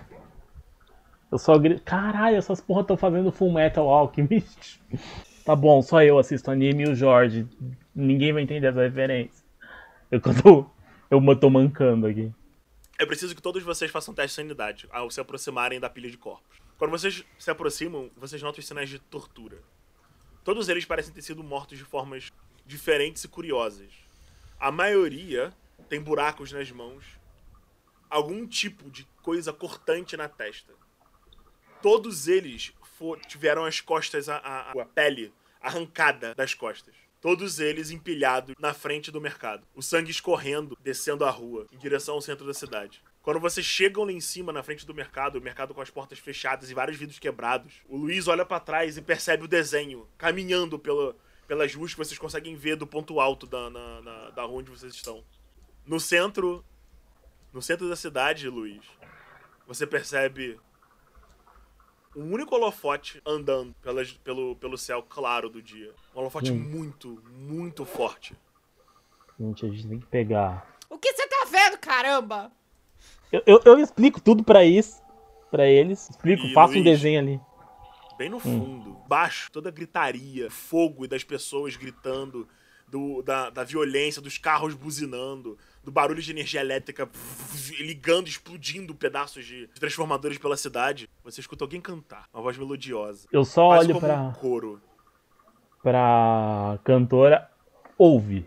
eu 1.31 1.39
só 1.39 1.59
grito. 1.59 1.83
Caralho, 1.83 2.37
essas 2.37 2.61
porra 2.61 2.81
estão 2.81 2.97
fazendo 2.97 3.31
Full 3.31 3.53
Metal 3.53 3.89
Alchemist. 3.89 4.81
Tá 5.45 5.57
bom, 5.57 5.83
só 5.83 6.01
eu 6.05 6.21
assisto 6.21 6.53
anime 6.53 6.85
e 6.85 6.89
o 6.89 6.95
Jorge. 6.95 7.49
Ninguém 7.93 8.33
vai 8.33 8.45
entender 8.45 8.69
essa 8.69 8.81
referência. 8.81 9.45
Eu, 10.09 10.21
quando 10.21 10.71
eu 11.11 11.37
tô 11.37 11.51
mancando 11.51 12.07
aqui. 12.07 12.33
É 12.97 13.05
preciso 13.05 13.35
que 13.35 13.43
todos 13.43 13.61
vocês 13.65 13.91
façam 13.91 14.15
teste 14.15 14.31
de 14.31 14.35
sanidade 14.37 14.89
ao 14.93 15.11
se 15.11 15.21
aproximarem 15.21 15.81
da 15.81 15.91
pilha 15.91 16.09
de 16.09 16.17
corpos. 16.17 16.59
Quando 16.79 16.93
vocês 16.93 17.25
se 17.39 17.51
aproximam, 17.51 18.09
vocês 18.17 18.41
notam 18.41 18.61
os 18.61 18.67
sinais 18.67 18.89
de 18.89 19.01
tortura. 19.01 19.59
Todos 20.45 20.69
eles 20.69 20.85
parecem 20.85 21.13
ter 21.13 21.23
sido 21.23 21.43
mortos 21.43 21.79
de 21.79 21.85
formas 21.85 22.31
diferentes 22.67 23.25
e 23.25 23.29
curiosas. 23.29 23.91
A 24.59 24.71
maioria 24.71 25.53
tem 25.89 26.01
buracos 26.01 26.53
nas 26.53 26.71
mãos, 26.71 27.05
algum 28.11 28.47
tipo 28.47 28.91
de 28.91 29.05
coisa 29.23 29.53
cortante 29.53 30.17
na 30.17 30.29
testa. 30.29 30.73
Todos 31.81 32.29
eles 32.29 32.73
fo- 32.99 33.17
tiveram 33.17 33.65
as 33.65 33.81
costas, 33.81 34.29
a, 34.29 34.37
a- 34.37 34.71
a 34.73 34.85
pele 34.87 35.33
arrancada 35.61 36.35
das 36.35 36.55
costas. 36.55 36.95
Todos 37.21 37.61
eles 37.61 37.91
empilhados 37.91 38.55
na 38.59 38.75
frente 38.75 39.11
do 39.11 39.21
mercado. 39.21 39.65
O 39.75 39.83
sangue 39.83 40.11
escorrendo, 40.11 40.77
descendo 40.81 41.25
a 41.25 41.31
rua, 41.31 41.67
em 41.73 41.79
direção 41.79 42.15
ao 42.15 42.21
centro 42.21 42.45
da 42.47 42.55
cidade. 42.55 43.03
Quando 43.23 43.39
vocês 43.39 43.65
chegam 43.65 44.03
lá 44.05 44.11
em 44.13 44.21
cima, 44.21 44.53
na 44.53 44.63
frente 44.65 44.85
do 44.85 44.93
mercado, 44.93 45.37
o 45.37 45.41
mercado 45.41 45.73
com 45.73 45.81
as 45.81 45.91
portas 45.91 46.19
fechadas 46.19 46.71
e 46.71 46.75
vários 46.75 46.97
vidros 46.99 47.19
quebrados, 47.21 47.75
o 47.89 47.97
Luiz 47.97 48.27
olha 48.27 48.45
pra 48.45 48.59
trás 48.59 48.97
e 48.97 49.03
percebe 49.03 49.45
o 49.45 49.49
desenho 49.49 50.09
caminhando 50.19 50.77
pela, 50.79 51.15
pelas 51.47 51.73
ruas 51.75 51.93
que 51.93 51.99
vocês 51.99 52.19
conseguem 52.19 52.57
ver 52.57 52.75
do 52.77 52.87
ponto 52.87 53.21
alto 53.21 53.47
da, 53.47 53.71
na- 53.71 54.01
na- 54.03 54.31
da 54.31 54.43
rua 54.43 54.59
onde 54.59 54.71
vocês 54.71 54.93
estão. 54.93 55.23
No 55.87 56.01
centro, 56.01 56.65
no 57.53 57.63
centro 57.63 57.89
da 57.89 57.95
cidade, 57.95 58.49
Luiz, 58.49 58.83
você 59.69 59.87
percebe 59.87 60.59
um 62.17 62.33
único 62.33 62.55
holofote 62.57 63.23
andando 63.25 63.73
pelas- 63.81 64.13
pelo, 64.13 64.57
pelo 64.57 64.77
céu 64.77 65.01
claro 65.01 65.49
do 65.49 65.63
dia. 65.63 65.95
Um 66.15 66.19
holofote 66.21 66.51
Hum. 66.51 66.59
muito, 66.59 67.23
muito 67.31 67.85
forte. 67.85 68.37
Gente, 69.39 69.65
a 69.65 69.69
gente 69.69 69.89
tem 69.89 70.01
que 70.01 70.07
pegar. 70.07 70.67
O 70.91 70.99
que 70.99 71.13
você 71.13 71.27
tá 71.29 71.47
vendo, 71.49 71.79
caramba? 71.79 72.51
Eu, 73.33 73.43
eu, 73.47 73.61
eu 73.65 73.79
explico 73.79 74.21
tudo 74.21 74.45
pra 74.45 74.65
isso. 74.65 75.01
Pra 75.51 75.67
eles. 75.67 76.09
Explico, 76.11 76.45
E, 76.47 76.53
faço 76.55 76.73
um 76.73 76.77
Luiz? 76.77 76.85
desenho 76.85 77.19
ali. 77.21 77.41
Bem 78.19 78.29
no 78.31 78.39
fundo, 78.39 78.97
baixo, 79.09 79.51
toda 79.51 79.69
a 79.69 79.73
gritaria, 79.73 80.49
fogo 80.51 81.05
e 81.05 81.09
das 81.09 81.25
pessoas 81.25 81.75
gritando, 81.77 82.47
do, 82.87 83.21
da, 83.23 83.51
da 83.51 83.65
violência, 83.65 84.23
dos 84.23 84.39
carros 84.39 84.75
buzinando, 84.75 85.59
do 85.83 85.91
barulho 85.91 86.23
de 86.23 86.31
energia 86.31 86.61
elétrica 86.61 87.09
ligando, 87.81 88.29
explodindo 88.29 88.95
pedaços 88.95 89.45
de 89.45 89.67
transformadores 89.81 90.39
pela 90.39 90.57
cidade. 90.57 91.09
Você 91.25 91.41
escuta 91.41 91.65
alguém 91.65 91.81
cantar, 91.81 92.27
uma 92.33 92.43
voz 92.43 92.57
melodiosa. 92.57 93.27
Eu 93.33 93.45
só 93.45 93.69
Quase 93.69 93.91
olho 93.91 93.99
pra, 94.01 94.21
um 94.21 94.33
coro. 94.33 94.81
pra 95.83 96.79
cantora. 96.85 97.49
Ouve. 97.99 98.47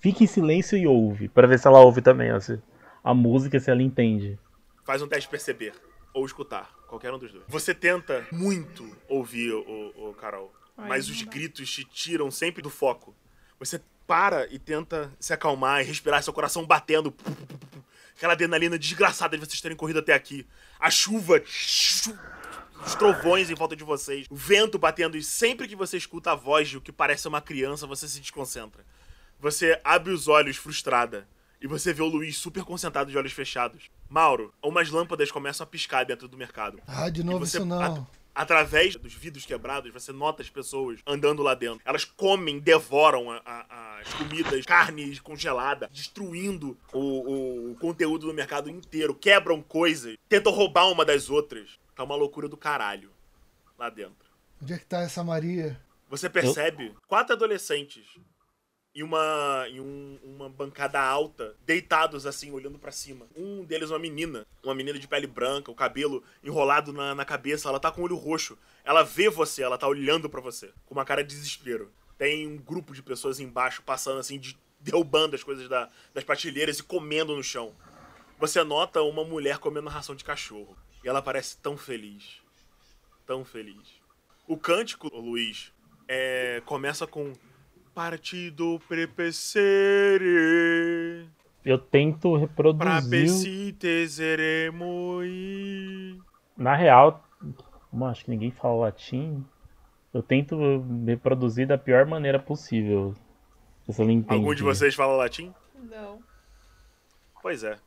Fique 0.00 0.24
em 0.24 0.26
silêncio 0.28 0.78
e 0.78 0.86
ouve. 0.86 1.28
Pra 1.28 1.46
ver 1.46 1.58
se 1.58 1.66
ela 1.66 1.80
ouve 1.80 2.00
também, 2.00 2.38
se- 2.40 2.60
a 3.06 3.14
música, 3.14 3.60
se 3.60 3.70
ela 3.70 3.84
entende. 3.84 4.36
Faz 4.84 5.00
um 5.00 5.06
teste 5.06 5.26
de 5.26 5.30
perceber. 5.30 5.72
Ou 6.12 6.26
escutar. 6.26 6.74
Qualquer 6.88 7.14
um 7.14 7.18
dos 7.18 7.30
dois. 7.30 7.44
Você 7.46 7.72
tenta 7.72 8.26
muito 8.32 8.84
ouvir 9.08 9.52
o, 9.52 10.10
o 10.10 10.14
Carol. 10.14 10.52
Ai, 10.76 10.88
mas 10.88 11.08
os 11.08 11.22
dá. 11.22 11.30
gritos 11.30 11.70
te 11.70 11.84
tiram 11.84 12.32
sempre 12.32 12.60
do 12.60 12.68
foco. 12.68 13.14
Você 13.60 13.80
para 14.08 14.52
e 14.52 14.58
tenta 14.58 15.12
se 15.20 15.32
acalmar 15.32 15.82
e 15.82 15.84
respirar, 15.84 16.20
seu 16.20 16.32
coração 16.32 16.66
batendo. 16.66 17.14
Aquela 18.16 18.32
adrenalina 18.32 18.76
desgraçada 18.76 19.36
de 19.36 19.46
vocês 19.46 19.60
terem 19.60 19.76
corrido 19.76 20.00
até 20.00 20.12
aqui. 20.12 20.44
A 20.80 20.90
chuva. 20.90 21.40
Os 22.84 22.94
trovões 22.98 23.50
em 23.50 23.54
volta 23.54 23.76
de 23.76 23.84
vocês. 23.84 24.26
O 24.28 24.34
vento 24.34 24.80
batendo. 24.80 25.16
E 25.16 25.22
sempre 25.22 25.68
que 25.68 25.76
você 25.76 25.96
escuta 25.96 26.32
a 26.32 26.34
voz 26.34 26.68
de 26.68 26.78
o 26.78 26.80
que 26.80 26.90
parece 26.90 27.28
uma 27.28 27.40
criança, 27.40 27.86
você 27.86 28.08
se 28.08 28.18
desconcentra. 28.18 28.84
Você 29.38 29.80
abre 29.84 30.12
os 30.12 30.26
olhos 30.26 30.56
frustrada. 30.56 31.28
E 31.60 31.66
você 31.66 31.92
vê 31.92 32.02
o 32.02 32.06
Luiz 32.06 32.36
super 32.36 32.64
concentrado 32.64 33.10
de 33.10 33.16
olhos 33.16 33.32
fechados. 33.32 33.90
Mauro, 34.08 34.52
umas 34.62 34.90
lâmpadas 34.90 35.30
começam 35.32 35.64
a 35.64 35.66
piscar 35.66 36.04
dentro 36.04 36.28
do 36.28 36.36
mercado. 36.36 36.80
Ah, 36.86 37.08
de 37.08 37.22
novo 37.24 37.46
você, 37.46 37.56
isso 37.58 37.66
não. 37.66 37.82
at- 37.82 38.02
através 38.34 38.94
dos 38.96 39.14
vidros 39.14 39.46
quebrados, 39.46 39.90
você 39.92 40.12
nota 40.12 40.42
as 40.42 40.50
pessoas 40.50 41.00
andando 41.06 41.42
lá 41.42 41.54
dentro. 41.54 41.80
Elas 41.84 42.04
comem, 42.04 42.58
devoram 42.60 43.30
a- 43.30 43.40
a- 43.46 43.98
as 44.00 44.12
comidas, 44.14 44.66
carne 44.66 45.18
congelada, 45.20 45.88
destruindo 45.90 46.76
o, 46.92 46.98
o- 46.98 47.70
o 47.72 47.74
conteúdo 47.76 48.26
do 48.26 48.34
mercado 48.34 48.68
inteiro, 48.68 49.14
quebram 49.14 49.62
coisas, 49.62 50.16
tentam 50.28 50.52
roubar 50.52 50.90
uma 50.90 51.04
das 51.04 51.30
outras. 51.30 51.70
Tá 51.94 52.04
uma 52.04 52.14
loucura 52.14 52.46
do 52.46 52.58
caralho 52.58 53.10
lá 53.78 53.88
dentro. 53.88 54.26
Onde 54.62 54.74
é 54.74 54.78
que 54.78 54.84
tá 54.84 55.00
essa 55.00 55.24
Maria? 55.24 55.80
Você 56.10 56.28
percebe 56.28 56.94
quatro 57.08 57.34
adolescentes 57.34 58.04
em 58.96 59.02
uma, 59.02 59.66
em 59.68 59.78
um- 59.78 60.18
uma 60.24 60.48
bancada 60.48 60.98
alta, 60.98 61.54
deitados 61.66 62.24
assim, 62.24 62.50
olhando 62.50 62.78
pra 62.78 62.90
cima. 62.90 63.26
Um 63.36 63.62
deles 63.62 63.90
uma 63.90 63.98
menina, 63.98 64.46
uma 64.64 64.74
menina 64.74 64.98
de 64.98 65.06
pele 65.06 65.26
branca, 65.26 65.70
o 65.70 65.74
cabelo 65.74 66.24
enrolado 66.42 66.94
na, 66.94 67.14
na 67.14 67.24
cabeça, 67.24 67.68
ela 67.68 67.78
tá 67.78 67.92
com 67.92 68.00
o 68.00 68.04
olho 68.04 68.16
roxo. 68.16 68.56
Ela 68.82 69.02
vê 69.02 69.28
você, 69.28 69.62
ela 69.62 69.76
tá 69.76 69.86
olhando 69.86 70.30
pra 70.30 70.40
você, 70.40 70.72
com 70.86 70.94
uma 70.94 71.04
cara 71.04 71.22
de 71.22 71.34
desespero. 71.34 71.92
Tem 72.16 72.46
um 72.46 72.56
grupo 72.56 72.94
de 72.94 73.02
pessoas 73.02 73.38
embaixo 73.38 73.82
passando 73.82 74.18
assim, 74.18 74.38
de- 74.38 74.56
derrubando 74.80 75.36
as 75.36 75.44
coisas 75.44 75.68
da- 75.68 75.90
das 76.14 76.24
prateleira 76.24 76.70
e 76.72 76.82
comendo 76.82 77.36
no 77.36 77.42
chão. 77.44 77.74
Você 78.38 78.64
nota 78.64 79.02
uma 79.02 79.24
mulher 79.24 79.58
comendo 79.58 79.90
ração 79.90 80.14
de 80.14 80.24
cachorro. 80.24 80.74
E 81.04 81.08
ela 81.08 81.20
parece 81.20 81.58
tão 81.58 81.76
feliz. 81.76 82.40
Tão 83.26 83.44
feliz. 83.44 84.00
O 84.46 84.56
cântico, 84.56 85.08
Luiz, 85.14 85.70
é, 86.08 86.62
começa 86.64 87.06
com 87.06 87.34
Partido 87.96 88.78
prepecere, 88.86 90.28
Eu 91.64 91.78
tento 91.78 92.36
reproduzir. 92.36 92.84
Na 96.54 96.76
real, 96.76 97.24
como 97.90 98.04
acho 98.04 98.26
que 98.26 98.30
ninguém 98.30 98.50
fala 98.50 98.80
latim, 98.80 99.42
eu 100.12 100.22
tento 100.22 100.58
reproduzir 101.06 101.66
da 101.66 101.78
pior 101.78 102.04
maneira 102.04 102.38
possível. 102.38 103.14
Se 103.88 104.02
entende. 104.02 104.26
Algum 104.28 104.54
de 104.54 104.62
vocês 104.62 104.94
fala 104.94 105.16
latim? 105.16 105.54
Não. 105.74 106.18
Pois 107.40 107.64
é. 107.64 107.78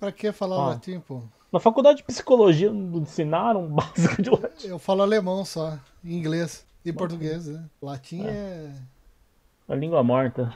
Pra 0.00 0.10
que 0.10 0.32
falar 0.32 0.56
Ah. 0.56 0.68
latim, 0.70 0.98
pô? 0.98 1.22
Na 1.52 1.60
faculdade 1.60 1.98
de 1.98 2.02
psicologia 2.02 2.72
não 2.72 2.98
ensinaram 3.02 3.64
o 3.66 3.68
básico 3.78 4.20
de 4.20 4.28
latim. 4.28 4.66
Eu 4.66 4.80
falo 4.80 5.02
alemão 5.02 5.44
só, 5.44 5.78
inglês 6.02 6.66
e 6.84 6.92
português, 6.92 7.46
né? 7.46 7.64
Latim 7.80 8.24
é. 8.26 8.74
A 9.68 9.74
língua 9.74 10.02
morta. 10.02 10.54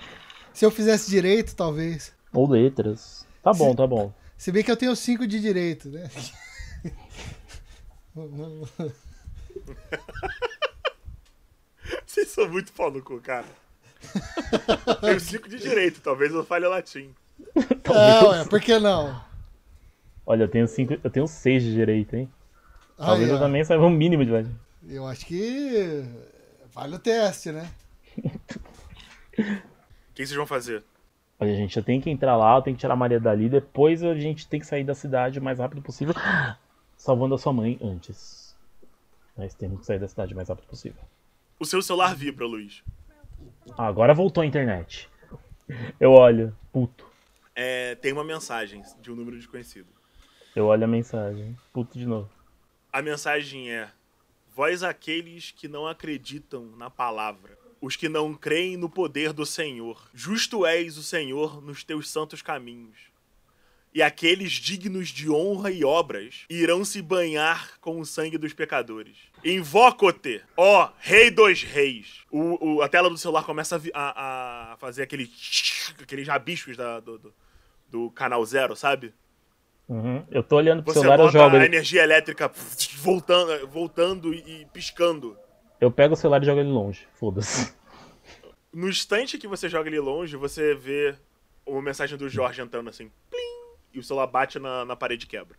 Se 0.53 0.65
eu 0.65 0.71
fizesse 0.71 1.11
direito, 1.11 1.55
talvez. 1.55 2.13
Ou 2.33 2.49
letras. 2.49 3.27
Tá 3.43 3.53
bom, 3.53 3.75
tá 3.75 3.87
bom. 3.87 4.13
Se 4.37 4.53
bem 4.53 4.63
que 4.63 4.71
eu 4.71 4.77
tenho 4.77 4.95
5 4.95 5.27
de 5.27 5.41
direito, 5.41 5.89
né? 5.89 6.09
Vocês 12.07 12.29
são 12.29 12.49
muito 12.49 12.73
pau 12.73 12.91
no 12.91 13.03
cu, 13.03 13.21
cara. 13.21 13.47
Tenho 15.01 15.21
cinco 15.21 15.49
de 15.49 15.59
direito, 15.59 16.01
talvez 16.01 16.33
eu 16.33 16.45
falhe 16.45 16.67
latim. 16.67 17.15
É, 17.57 18.25
ué, 18.25 18.45
por 18.45 18.61
que 18.61 18.79
não? 18.79 19.23
Olha, 20.27 20.45
eu 20.45 20.49
tenho 20.49 20.67
cinco, 20.67 20.97
eu 21.03 21.11
tenho 21.11 21.27
seis 21.27 21.63
de 21.63 21.73
direito, 21.73 22.17
hein? 22.17 22.31
Talvez 22.97 23.29
eu 23.29 23.39
também 23.39 23.65
saiba 23.65 23.85
um 23.85 23.91
mínimo 23.91 24.25
de 24.25 24.31
latim. 24.31 24.55
eu 24.89 25.07
acho 25.07 25.27
que 25.27 26.05
vale 26.73 26.97
o 26.97 26.99
teste, 26.99 27.51
né? 27.53 27.71
O 29.41 30.15
que 30.15 30.27
vocês 30.27 30.37
vão 30.37 30.47
fazer? 30.47 30.85
Olha, 31.39 31.53
a 31.53 31.57
gente 31.57 31.75
já 31.75 31.83
tem 31.83 32.01
que 32.01 32.11
entrar 32.11 32.37
lá, 32.37 32.61
tem 32.61 32.75
que 32.75 32.81
tirar 32.81 32.93
a 32.93 32.97
Maria 32.97 33.19
dali, 33.19 33.49
depois 33.49 34.03
a 34.03 34.15
gente 34.15 34.47
tem 34.47 34.61
que 34.61 34.67
sair 34.67 34.85
da 34.85 34.95
cidade 34.95 35.39
o 35.39 35.43
mais 35.43 35.59
rápido 35.59 35.81
possível, 35.81 36.15
salvando 36.97 37.35
a 37.35 37.39
sua 37.39 37.53
mãe 37.53 37.79
antes. 37.83 38.55
Nós 39.37 39.55
temos 39.55 39.81
que 39.81 39.87
sair 39.87 39.99
da 39.99 40.07
cidade 40.07 40.35
o 40.35 40.37
mais 40.37 40.49
rápido 40.49 40.67
possível. 40.67 41.01
O 41.59 41.65
seu 41.65 41.81
celular 41.81 42.15
vibra, 42.15 42.47
Luiz. 42.47 42.83
Ah, 43.77 43.87
agora 43.87 44.13
voltou 44.13 44.43
a 44.43 44.47
internet. 44.47 45.09
Eu 45.99 46.13
olho, 46.13 46.57
puto. 46.73 47.07
É, 47.55 47.95
tem 47.95 48.13
uma 48.13 48.25
mensagem 48.25 48.83
de 49.01 49.11
um 49.11 49.15
número 49.15 49.37
desconhecido. 49.37 49.89
Eu 50.55 50.67
olho 50.67 50.85
a 50.85 50.89
mensagem, 50.89 51.57
puto 51.73 51.99
de 51.99 52.07
novo. 52.07 52.29
A 52.93 53.01
mensagem 53.01 53.71
é: 53.71 53.89
Vós 54.55 54.83
aqueles 54.83 55.53
que 55.53 55.69
não 55.69 55.87
acreditam 55.87 56.67
na 56.77 56.91
palavra, 56.91 57.57
os 57.81 57.97
que 57.97 58.09
não 58.09 58.35
creem 58.35 58.77
no 58.77 58.89
poder 58.91 59.33
do 59.33 59.47
Senhor, 59.47 60.09
justo 60.13 60.67
és 60.67 60.97
o 60.99 61.03
Senhor 61.03 61.63
nos 61.63 61.83
teus 61.85 62.09
santos 62.11 62.43
caminhos. 62.43 62.99
E 63.93 64.03
aqueles 64.03 64.53
dignos 64.53 65.09
de 65.09 65.29
honra 65.29 65.71
e 65.73 65.85
obras 65.85 66.45
irão 66.49 66.85
se 66.85 67.03
banhar 67.03 67.77
com 67.81 67.99
o 67.99 68.07
sangue 68.07 68.39
dos 68.39 68.53
pecadores. 68.53 69.17
Invoco-te, 69.45 70.41
ó 70.57 70.91
Rei 71.01 71.29
dos 71.31 71.63
Reis. 71.65 72.21
O, 72.31 72.75
o- 72.77 72.83
a 72.83 72.89
tela 72.89 73.11
do 73.11 73.19
celular 73.19 73.43
começa 73.45 73.83
a, 73.93 74.01
a- 74.01 74.73
a 74.75 74.77
fazer 74.77 75.03
aquele, 75.03 75.29
aqueles 76.01 76.29
rabiscos 76.29 76.77
da- 76.77 77.01
do, 77.01 77.19
do- 77.19 77.35
do 77.89 78.11
canal 78.13 78.45
zero, 78.47 78.77
sabe? 78.77 79.13
Uhum. 79.89 80.25
Eu 80.31 80.45
tô 80.45 80.55
olhando 80.55 80.85
pro 80.85 80.93
Você 80.93 81.01
celular, 81.01 81.19
eu 81.19 81.29
jogo 81.33 81.57
a 81.57 81.59
ele. 81.59 81.67
energia 81.67 82.05
elétrica 82.05 82.49
voltando, 82.99 83.67
voltando 83.67 84.33
e 84.33 84.65
piscando. 84.73 85.37
Eu 85.81 85.91
pego 85.91 86.15
o 86.15 86.17
celular 86.17 86.43
e 86.43 86.47
jogo 86.47 86.61
ele 86.61 86.69
longe. 86.71 87.07
Foda-se. 87.15 87.73
No 88.73 88.89
instante 88.89 89.39
que 89.39 89.49
você 89.49 89.69
joga 89.69 89.89
ele 89.89 89.99
longe, 90.01 90.37
você 90.37 90.75
vê 90.75 91.15
uma 91.67 91.83
mensagem 91.83 92.17
do 92.19 92.29
Jorge 92.29 92.61
entrando 92.63 92.89
assim, 92.91 93.11
plim, 93.31 93.77
e 93.93 93.99
o 93.99 94.03
celular 94.03 94.27
bate 94.27 94.59
na, 94.59 94.85
na 94.85 94.95
parede 94.95 95.25
e 95.25 95.29
quebra. 95.29 95.57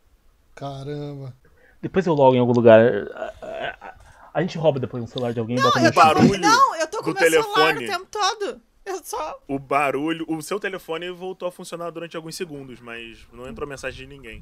Caramba. 0.56 1.36
Depois 1.82 2.06
eu 2.06 2.14
logo 2.14 2.36
em 2.36 2.40
algum 2.40 2.54
lugar. 2.54 2.80
A, 2.80 3.34
a- 3.42 3.96
a 4.34 4.42
gente 4.42 4.58
rouba 4.58 4.80
depois 4.80 5.04
um 5.04 5.08
celular 5.08 5.34
de 5.34 5.40
alguém 5.42 5.58
e 5.58 5.62
bota 5.62 5.80
no 5.80 5.88
eu 5.88 5.92
tô, 5.92 6.00
chão. 6.02 6.14
barulho 6.14 6.40
não, 6.40 6.76
eu 6.78 6.88
tô 6.88 7.04
com 7.04 7.12
do 7.12 7.20
meu 7.20 7.30
celular 7.30 7.76
o 7.76 7.78
telefone. 7.80 7.88
tempo 7.88 8.08
todo. 8.10 8.62
Eu 8.86 9.04
só. 9.04 9.40
O 9.48 9.60
barulho, 9.60 10.26
o 10.30 10.42
seu 10.42 10.58
telefone 10.60 11.10
voltou 11.12 11.48
a 11.50 11.52
funcionar 11.52 11.90
durante 11.92 12.16
alguns 12.16 12.36
segundos, 12.36 12.80
mas 12.80 13.28
não 13.34 13.46
entrou 13.48 13.68
mensagem 13.68 14.08
de 14.08 14.16
ninguém. 14.16 14.42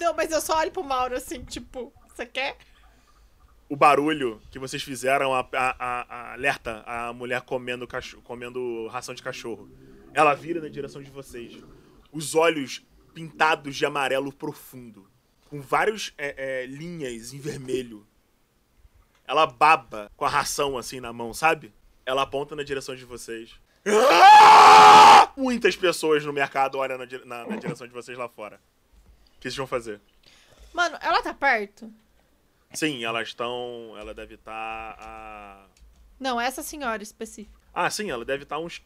Não, 0.00 0.14
mas 0.14 0.30
eu 0.32 0.40
só 0.40 0.58
olho 0.58 0.70
pro 0.70 0.82
Mauro 0.82 1.14
assim, 1.14 1.44
tipo, 1.44 1.92
você 2.08 2.24
quer? 2.24 2.56
O 3.68 3.74
barulho 3.76 4.40
que 4.50 4.58
vocês 4.58 4.82
fizeram 4.82 5.34
a, 5.34 5.40
a- 5.40 5.76
a- 5.78 6.32
alerta 6.34 6.82
a 6.86 7.12
mulher 7.12 7.40
comendo, 7.42 7.86
cacho- 7.86 8.20
comendo 8.22 8.86
ração 8.88 9.14
de 9.14 9.22
cachorro. 9.22 9.68
Ela 10.14 10.34
vira 10.34 10.60
na 10.60 10.68
direção 10.68 11.02
de 11.02 11.10
vocês. 11.10 11.52
Os 12.12 12.34
olhos 12.34 12.84
pintados 13.12 13.74
de 13.76 13.84
amarelo 13.84 14.32
profundo. 14.32 15.08
Com 15.50 15.60
várias 15.60 16.12
é, 16.16 16.62
é, 16.62 16.66
linhas 16.66 17.32
em 17.32 17.40
vermelho. 17.40 18.06
Ela 19.26 19.46
baba 19.46 20.10
com 20.16 20.24
a 20.24 20.28
ração 20.28 20.78
assim 20.78 21.00
na 21.00 21.12
mão, 21.12 21.34
sabe? 21.34 21.72
Ela 22.04 22.22
aponta 22.22 22.54
na 22.54 22.62
direção 22.62 22.94
de 22.94 23.04
vocês. 23.04 23.58
Ah! 23.84 25.32
Muitas 25.36 25.74
pessoas 25.76 26.24
no 26.24 26.32
mercado 26.32 26.78
olham 26.78 26.96
na, 26.98 27.06
na- 27.24 27.46
na 27.48 27.56
direção 27.56 27.86
de 27.86 27.92
vocês 27.92 28.16
lá 28.16 28.28
fora. 28.28 28.56
O 29.36 29.40
que 29.40 29.42
vocês 29.42 29.56
vão 29.56 29.66
fazer? 29.66 30.00
Mano, 30.72 30.96
ela 31.00 31.20
tá 31.22 31.34
perto? 31.34 31.92
Sim, 32.76 33.02
elas 33.04 33.28
estão. 33.28 33.94
Ela 33.98 34.12
deve 34.12 34.34
estar 34.34 34.96
a. 35.00 35.66
Não, 36.20 36.40
essa 36.40 36.62
senhora 36.62 37.02
específica. 37.02 37.58
Ah, 37.72 37.88
sim, 37.88 38.10
ela 38.10 38.24
deve 38.24 38.42
estar 38.42 38.58
uns 38.58 38.82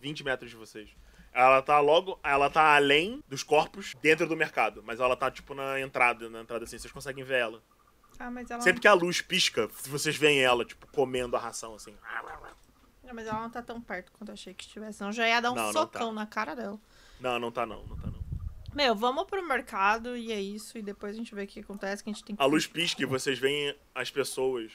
20 0.00 0.24
metros 0.24 0.50
de 0.50 0.56
vocês. 0.56 0.88
Ela 1.32 1.60
tá 1.60 1.78
logo. 1.80 2.18
Ela 2.22 2.48
tá 2.48 2.74
além 2.76 3.22
dos 3.28 3.42
corpos 3.42 3.94
dentro 4.00 4.26
do 4.26 4.36
mercado. 4.36 4.82
Mas 4.82 5.00
ela 5.00 5.14
tá, 5.14 5.30
tipo, 5.30 5.54
na 5.54 5.78
entrada, 5.80 6.30
na 6.30 6.40
entrada 6.40 6.64
assim, 6.64 6.78
vocês 6.78 6.92
conseguem 6.92 7.24
ver 7.24 7.40
ela. 7.40 7.62
Ah, 8.18 8.30
mas 8.30 8.50
ela. 8.50 8.62
Sempre 8.62 8.80
que 8.80 8.88
a 8.88 8.94
luz 8.94 9.20
pisca, 9.20 9.68
vocês 9.84 10.16
veem 10.16 10.40
ela, 10.40 10.64
tipo, 10.64 10.86
comendo 10.86 11.36
a 11.36 11.38
ração, 11.38 11.74
assim. 11.74 11.94
Não, 13.04 13.14
mas 13.14 13.26
ela 13.26 13.40
não 13.40 13.50
tá 13.50 13.62
tão 13.62 13.80
perto 13.80 14.10
quanto 14.12 14.30
eu 14.30 14.32
achei 14.32 14.54
que 14.54 14.64
estivesse. 14.64 15.02
Não, 15.02 15.12
já 15.12 15.28
ia 15.28 15.40
dar 15.40 15.52
um 15.52 15.54
Não, 15.54 15.64
não 15.66 15.72
socão 15.72 16.08
tá. 16.08 16.12
na 16.14 16.26
cara 16.26 16.56
dela. 16.56 16.80
Não, 17.20 17.38
não 17.38 17.52
tá 17.52 17.66
não, 17.66 17.86
não 17.86 17.96
tá 17.96 18.06
não. 18.06 18.25
Meu, 18.76 18.94
vamos 18.94 19.24
pro 19.24 19.42
mercado 19.42 20.14
e 20.16 20.30
é 20.30 20.38
isso. 20.40 20.76
E 20.76 20.82
depois 20.82 21.14
a 21.14 21.16
gente 21.18 21.34
vê 21.34 21.44
o 21.44 21.46
que 21.46 21.60
acontece, 21.60 22.04
que 22.04 22.10
a 22.10 22.12
gente 22.12 22.22
tem 22.22 22.36
que. 22.36 22.42
A 22.42 22.44
luz 22.44 22.66
pisca 22.66 23.02
e 23.02 23.06
vocês 23.06 23.38
veem 23.38 23.74
as 23.94 24.10
pessoas 24.10 24.70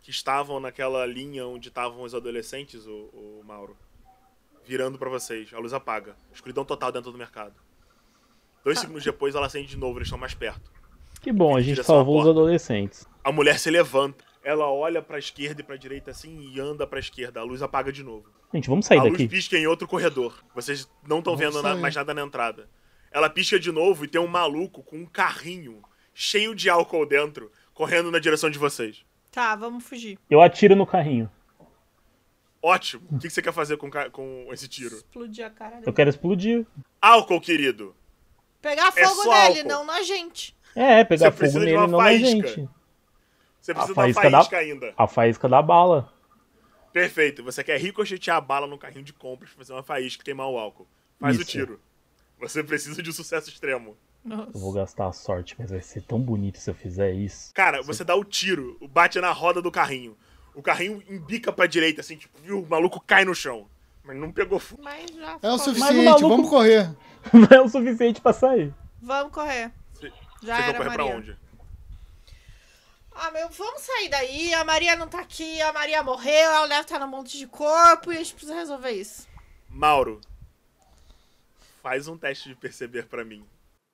que 0.00 0.10
estavam 0.10 0.58
naquela 0.58 1.06
linha 1.06 1.46
onde 1.46 1.68
estavam 1.68 2.02
os 2.02 2.16
adolescentes, 2.16 2.84
o, 2.84 2.90
o 2.90 3.42
Mauro, 3.46 3.76
virando 4.64 4.98
pra 4.98 5.08
vocês. 5.08 5.54
A 5.54 5.58
luz 5.60 5.72
apaga. 5.72 6.16
Escuridão 6.34 6.64
total 6.64 6.90
dentro 6.90 7.12
do 7.12 7.16
mercado. 7.18 7.54
Dois 8.64 8.80
segundos 8.80 9.04
depois 9.04 9.36
ela 9.36 9.46
acende 9.46 9.68
de 9.68 9.76
novo, 9.76 9.98
eles 9.98 10.06
estão 10.08 10.18
mais 10.18 10.34
perto. 10.34 10.72
Que 11.20 11.30
bom, 11.30 11.56
a 11.56 11.60
gente 11.60 11.84
salvou 11.84 12.20
os 12.20 12.26
adolescentes. 12.26 13.06
A 13.22 13.30
mulher 13.30 13.56
se 13.60 13.70
levanta. 13.70 14.24
Ela 14.42 14.68
olha 14.68 15.00
pra 15.00 15.20
esquerda 15.20 15.60
e 15.60 15.64
pra 15.64 15.76
direita 15.76 16.10
assim 16.10 16.50
e 16.52 16.58
anda 16.58 16.84
pra 16.88 16.98
esquerda. 16.98 17.38
A 17.38 17.44
luz 17.44 17.62
apaga 17.62 17.92
de 17.92 18.02
novo. 18.02 18.28
Gente, 18.52 18.68
vamos 18.68 18.84
sair 18.86 18.98
a 18.98 19.02
luz 19.04 19.12
daqui. 19.12 19.28
pisca 19.28 19.56
em 19.56 19.68
outro 19.68 19.86
corredor. 19.86 20.34
Vocês 20.52 20.90
não 21.06 21.20
estão 21.20 21.36
vendo 21.36 21.62
na- 21.62 21.76
mais 21.76 21.94
nada 21.94 22.12
na 22.12 22.22
entrada. 22.22 22.68
Ela 23.12 23.28
pisca 23.30 23.58
de 23.60 23.70
novo 23.70 24.04
e 24.04 24.08
tem 24.08 24.20
um 24.20 24.26
maluco 24.26 24.82
com 24.82 24.96
um 24.98 25.06
carrinho 25.06 25.82
cheio 26.14 26.54
de 26.54 26.68
álcool 26.70 27.04
dentro 27.06 27.50
correndo 27.74 28.10
na 28.10 28.18
direção 28.18 28.48
de 28.50 28.58
vocês. 28.58 29.04
Tá, 29.30 29.54
vamos 29.56 29.84
fugir. 29.84 30.18
Eu 30.30 30.40
atiro 30.42 30.74
no 30.76 30.86
carrinho. 30.86 31.30
Ótimo. 32.62 33.02
O 33.10 33.18
que 33.18 33.28
você 33.28 33.42
quer 33.42 33.52
fazer 33.52 33.76
com, 33.76 33.90
com 34.12 34.48
esse 34.52 34.68
tiro? 34.68 34.94
Explodir 34.96 35.44
a 35.44 35.50
cara 35.50 35.76
dele. 35.76 35.84
Eu 35.86 35.92
quero 35.92 36.08
explodir. 36.10 36.64
Álcool, 37.00 37.40
querido. 37.40 37.94
Pegar 38.60 38.92
É 38.96 39.06
fogo 39.06 39.22
só 39.22 39.30
nele, 39.48 39.58
álcool. 39.60 39.68
não 39.68 39.84
na 39.84 40.02
gente. 40.02 40.54
É, 40.74 41.02
pegar 41.02 41.26
Você 41.26 41.30
fogo 41.32 41.38
precisa 41.38 41.58
de 41.60 41.64
nele 41.66 41.76
uma 41.78 41.86
não 41.88 41.98
na 41.98 42.04
faísca. 42.04 42.48
gente. 42.48 42.68
Você 43.60 43.74
precisa 43.74 43.94
faísca 43.94 44.22
da 44.22 44.28
da- 44.30 44.36
faísca 44.38 44.56
ainda. 44.58 44.94
A 44.96 45.06
faísca 45.08 45.48
da 45.48 45.60
bala. 45.62 46.12
Perfeito. 46.92 47.42
Você 47.42 47.64
quer 47.64 47.80
ricochetear 47.80 48.36
a 48.36 48.40
bala 48.40 48.66
no 48.66 48.78
carrinho 48.78 49.04
de 49.04 49.12
compras 49.12 49.50
pra 49.50 49.58
fazer 49.58 49.72
uma 49.72 49.82
faísca 49.82 50.22
e 50.22 50.24
queimar 50.24 50.48
o 50.48 50.58
álcool. 50.58 50.86
Faz 51.18 51.36
o 51.38 51.42
Isso. 51.42 51.50
tiro. 51.50 51.80
Você 52.42 52.62
precisa 52.64 53.02
de 53.02 53.08
um 53.08 53.12
sucesso 53.12 53.48
extremo. 53.48 53.96
Nossa. 54.24 54.50
Eu 54.54 54.60
vou 54.60 54.72
gastar 54.72 55.06
a 55.08 55.12
sorte, 55.12 55.54
mas 55.58 55.70
vai 55.70 55.80
ser 55.80 56.02
tão 56.02 56.20
bonito 56.20 56.58
se 56.58 56.68
eu 56.70 56.74
fizer 56.74 57.12
isso. 57.12 57.52
Cara, 57.54 57.82
você 57.82 58.04
dá 58.04 58.14
o 58.14 58.24
tiro, 58.24 58.76
bate 58.90 59.20
na 59.20 59.30
roda 59.32 59.62
do 59.62 59.70
carrinho. 59.70 60.16
O 60.54 60.62
carrinho 60.62 61.02
embica 61.08 61.52
pra 61.52 61.66
direita, 61.66 62.00
assim, 62.00 62.16
tipo, 62.16 62.36
viu? 62.40 62.60
O 62.62 62.68
maluco 62.68 63.00
cai 63.00 63.24
no 63.24 63.34
chão. 63.34 63.68
Mas 64.04 64.16
não 64.16 64.30
pegou 64.32 64.58
fogo. 64.58 64.82
Mas 64.82 65.10
já 65.12 65.38
É 65.40 65.50
o 65.50 65.58
suficiente, 65.58 66.04
maluco- 66.04 66.28
vamos 66.28 66.50
correr. 66.50 66.90
Não 67.32 67.46
é 67.56 67.60
o 67.60 67.68
suficiente 67.68 68.20
pra 68.20 68.32
sair. 68.32 68.74
Vamos 69.00 69.32
correr. 69.32 69.70
Você 69.94 70.08
Já 70.08 70.12
você 70.42 70.46
vai 70.46 70.62
era, 70.70 70.76
correr 70.78 70.90
pra 70.92 71.04
Maria. 71.04 71.16
onde? 71.16 71.38
Ah, 73.14 73.30
meu, 73.30 73.48
vamos 73.50 73.80
sair 73.82 74.08
daí. 74.08 74.52
A 74.54 74.64
Maria 74.64 74.96
não 74.96 75.06
tá 75.06 75.20
aqui, 75.20 75.60
a 75.60 75.72
Maria 75.72 76.02
morreu, 76.02 76.32
ela 76.50 76.66
deve 76.66 76.80
estar 76.80 76.98
num 76.98 77.06
monte 77.06 77.38
de 77.38 77.46
corpo 77.46 78.10
e 78.12 78.16
a 78.16 78.18
gente 78.18 78.32
precisa 78.34 78.54
resolver 78.56 78.90
isso. 78.90 79.28
Mauro, 79.68 80.20
faz 81.82 82.06
um 82.06 82.16
teste 82.16 82.48
de 82.48 82.54
perceber 82.54 83.06
pra 83.06 83.24
mim. 83.24 83.44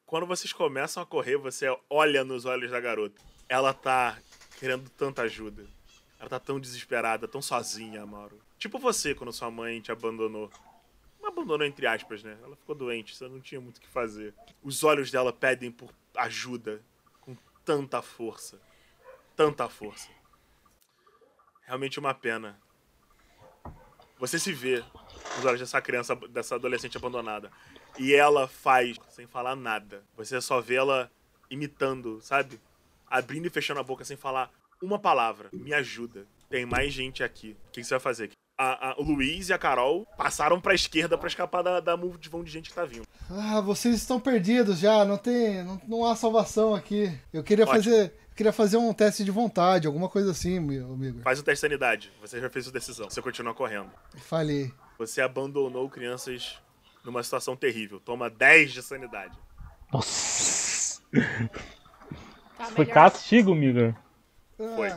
Quando 0.05 0.26
vocês 0.26 0.53
começam 0.53 1.03
a 1.03 1.07
correr, 1.07 1.36
você 1.36 1.66
olha 1.89 2.22
nos 2.22 2.45
olhos 2.45 2.70
da 2.70 2.80
garota. 2.80 3.20
Ela 3.49 3.72
tá 3.72 4.18
querendo 4.59 4.89
tanta 4.91 5.22
ajuda. 5.22 5.66
Ela 6.20 6.28
tá 6.28 6.39
tão 6.39 6.61
desesperada, 6.61 7.26
tão 7.26 7.41
sozinha, 7.41 8.05
Mauro. 8.05 8.39
Tipo 8.59 8.78
você, 8.78 9.14
quando 9.14 9.32
sua 9.32 9.51
mãe 9.51 9.80
te 9.80 9.91
abandonou. 9.91 10.51
Não 11.20 11.28
abandonou 11.28 11.66
entre 11.66 11.86
aspas, 11.86 12.22
né? 12.22 12.39
Ela 12.43 12.57
ficou 12.57 12.74
doente, 12.74 13.16
você 13.16 13.26
não 13.28 13.41
tinha 13.41 13.61
muito 13.61 13.78
o 13.78 13.80
que 13.80 13.89
fazer. 13.89 14.34
Os 14.62 14.84
olhos 14.84 15.11
dela 15.11 15.32
pedem 15.32 15.70
por 15.70 15.91
ajuda 16.14 16.82
com 17.20 17.36
tanta 17.64 18.03
força. 18.03 18.61
Tanta 19.36 19.68
força. 19.68 20.09
Realmente 21.62 21.99
uma 21.99 22.14
pena. 22.14 22.61
Você 24.18 24.39
se 24.39 24.53
vê 24.53 24.82
nos 25.36 25.45
olhos 25.45 25.61
dessa 25.61 25.80
criança, 25.80 26.16
dessa 26.16 26.57
adolescente 26.57 26.97
abandonada. 26.97 27.53
E 27.99 28.14
ela 28.14 28.46
faz 28.46 28.96
sem 29.09 29.26
falar 29.26 29.57
nada. 29.57 30.03
Você 30.16 30.40
só 30.40 30.61
vê 30.61 30.76
ela 30.76 31.11
imitando, 31.51 32.20
sabe? 32.22 32.61
Abrindo 33.11 33.46
e 33.46 33.51
fechando 33.51 33.80
a 33.80 33.82
boca 33.82 34.05
sem 34.05 34.16
falar 34.16 34.51
uma 34.82 34.99
palavra. 34.99 35.49
Me 35.53 35.72
ajuda. 35.74 36.26
Tem 36.49 36.64
mais 36.64 36.92
gente 36.92 37.22
aqui. 37.22 37.57
O 37.68 37.72
que 37.72 37.82
você 37.84 37.90
vai 37.94 38.01
fazer? 38.01 38.30
a- 38.61 38.88
a- 38.90 38.94
o 38.99 39.05
Luiz 39.05 39.51
e 39.51 39.53
a 39.53 39.59
Carol 39.59 40.05
passaram 40.16 40.61
pra 40.61 40.74
esquerda 40.74 41.16
pra 41.16 41.28
escapar 41.28 41.62
da, 41.62 41.78
da 41.78 41.96
multidão 41.96 42.42
de 42.42 42.51
gente 42.51 42.70
que 42.70 42.74
tá 42.74 42.84
vindo. 42.84 43.07
Ah, 43.30 43.61
vocês 43.61 43.94
estão 43.94 44.18
perdidos 44.18 44.80
já, 44.80 45.05
não 45.05 45.16
tem. 45.16 45.62
Não, 45.62 45.80
não 45.86 46.05
há 46.05 46.16
salvação 46.16 46.74
aqui. 46.74 47.16
Eu 47.32 47.44
queria 47.44 47.64
Ótimo. 47.64 47.76
fazer. 47.84 48.12
queria 48.34 48.53
fazer 48.53 48.76
um 48.76 48.92
teste 48.92 49.22
de 49.24 49.30
vontade, 49.30 49.86
alguma 49.86 50.09
coisa 50.09 50.32
assim, 50.32 50.59
meu 50.59 50.92
amigo. 50.92 51.22
Faz 51.22 51.38
o 51.38 51.44
teste 51.44 51.59
de 51.64 51.68
sanidade. 51.70 52.12
Você 52.20 52.40
já 52.40 52.51
fez 52.51 52.64
sua 52.64 52.72
decisão. 52.72 53.09
Você 53.09 53.22
continua 53.22 53.55
correndo. 53.55 53.90
Falhei. 54.26 54.72
Você 54.99 55.20
abandonou 55.20 55.88
crianças 55.88 56.59
numa 57.05 57.22
situação 57.22 57.57
terrível. 57.57 57.99
Toma 58.01 58.28
10 58.30 58.72
de 58.72 58.82
sanidade. 58.82 59.36
Nossa. 59.92 61.01
Tá 62.57 62.64
Foi 62.66 62.84
melhor. 62.84 62.94
castigo, 62.94 63.55
Migor. 63.55 63.94
Foi. 64.57 64.90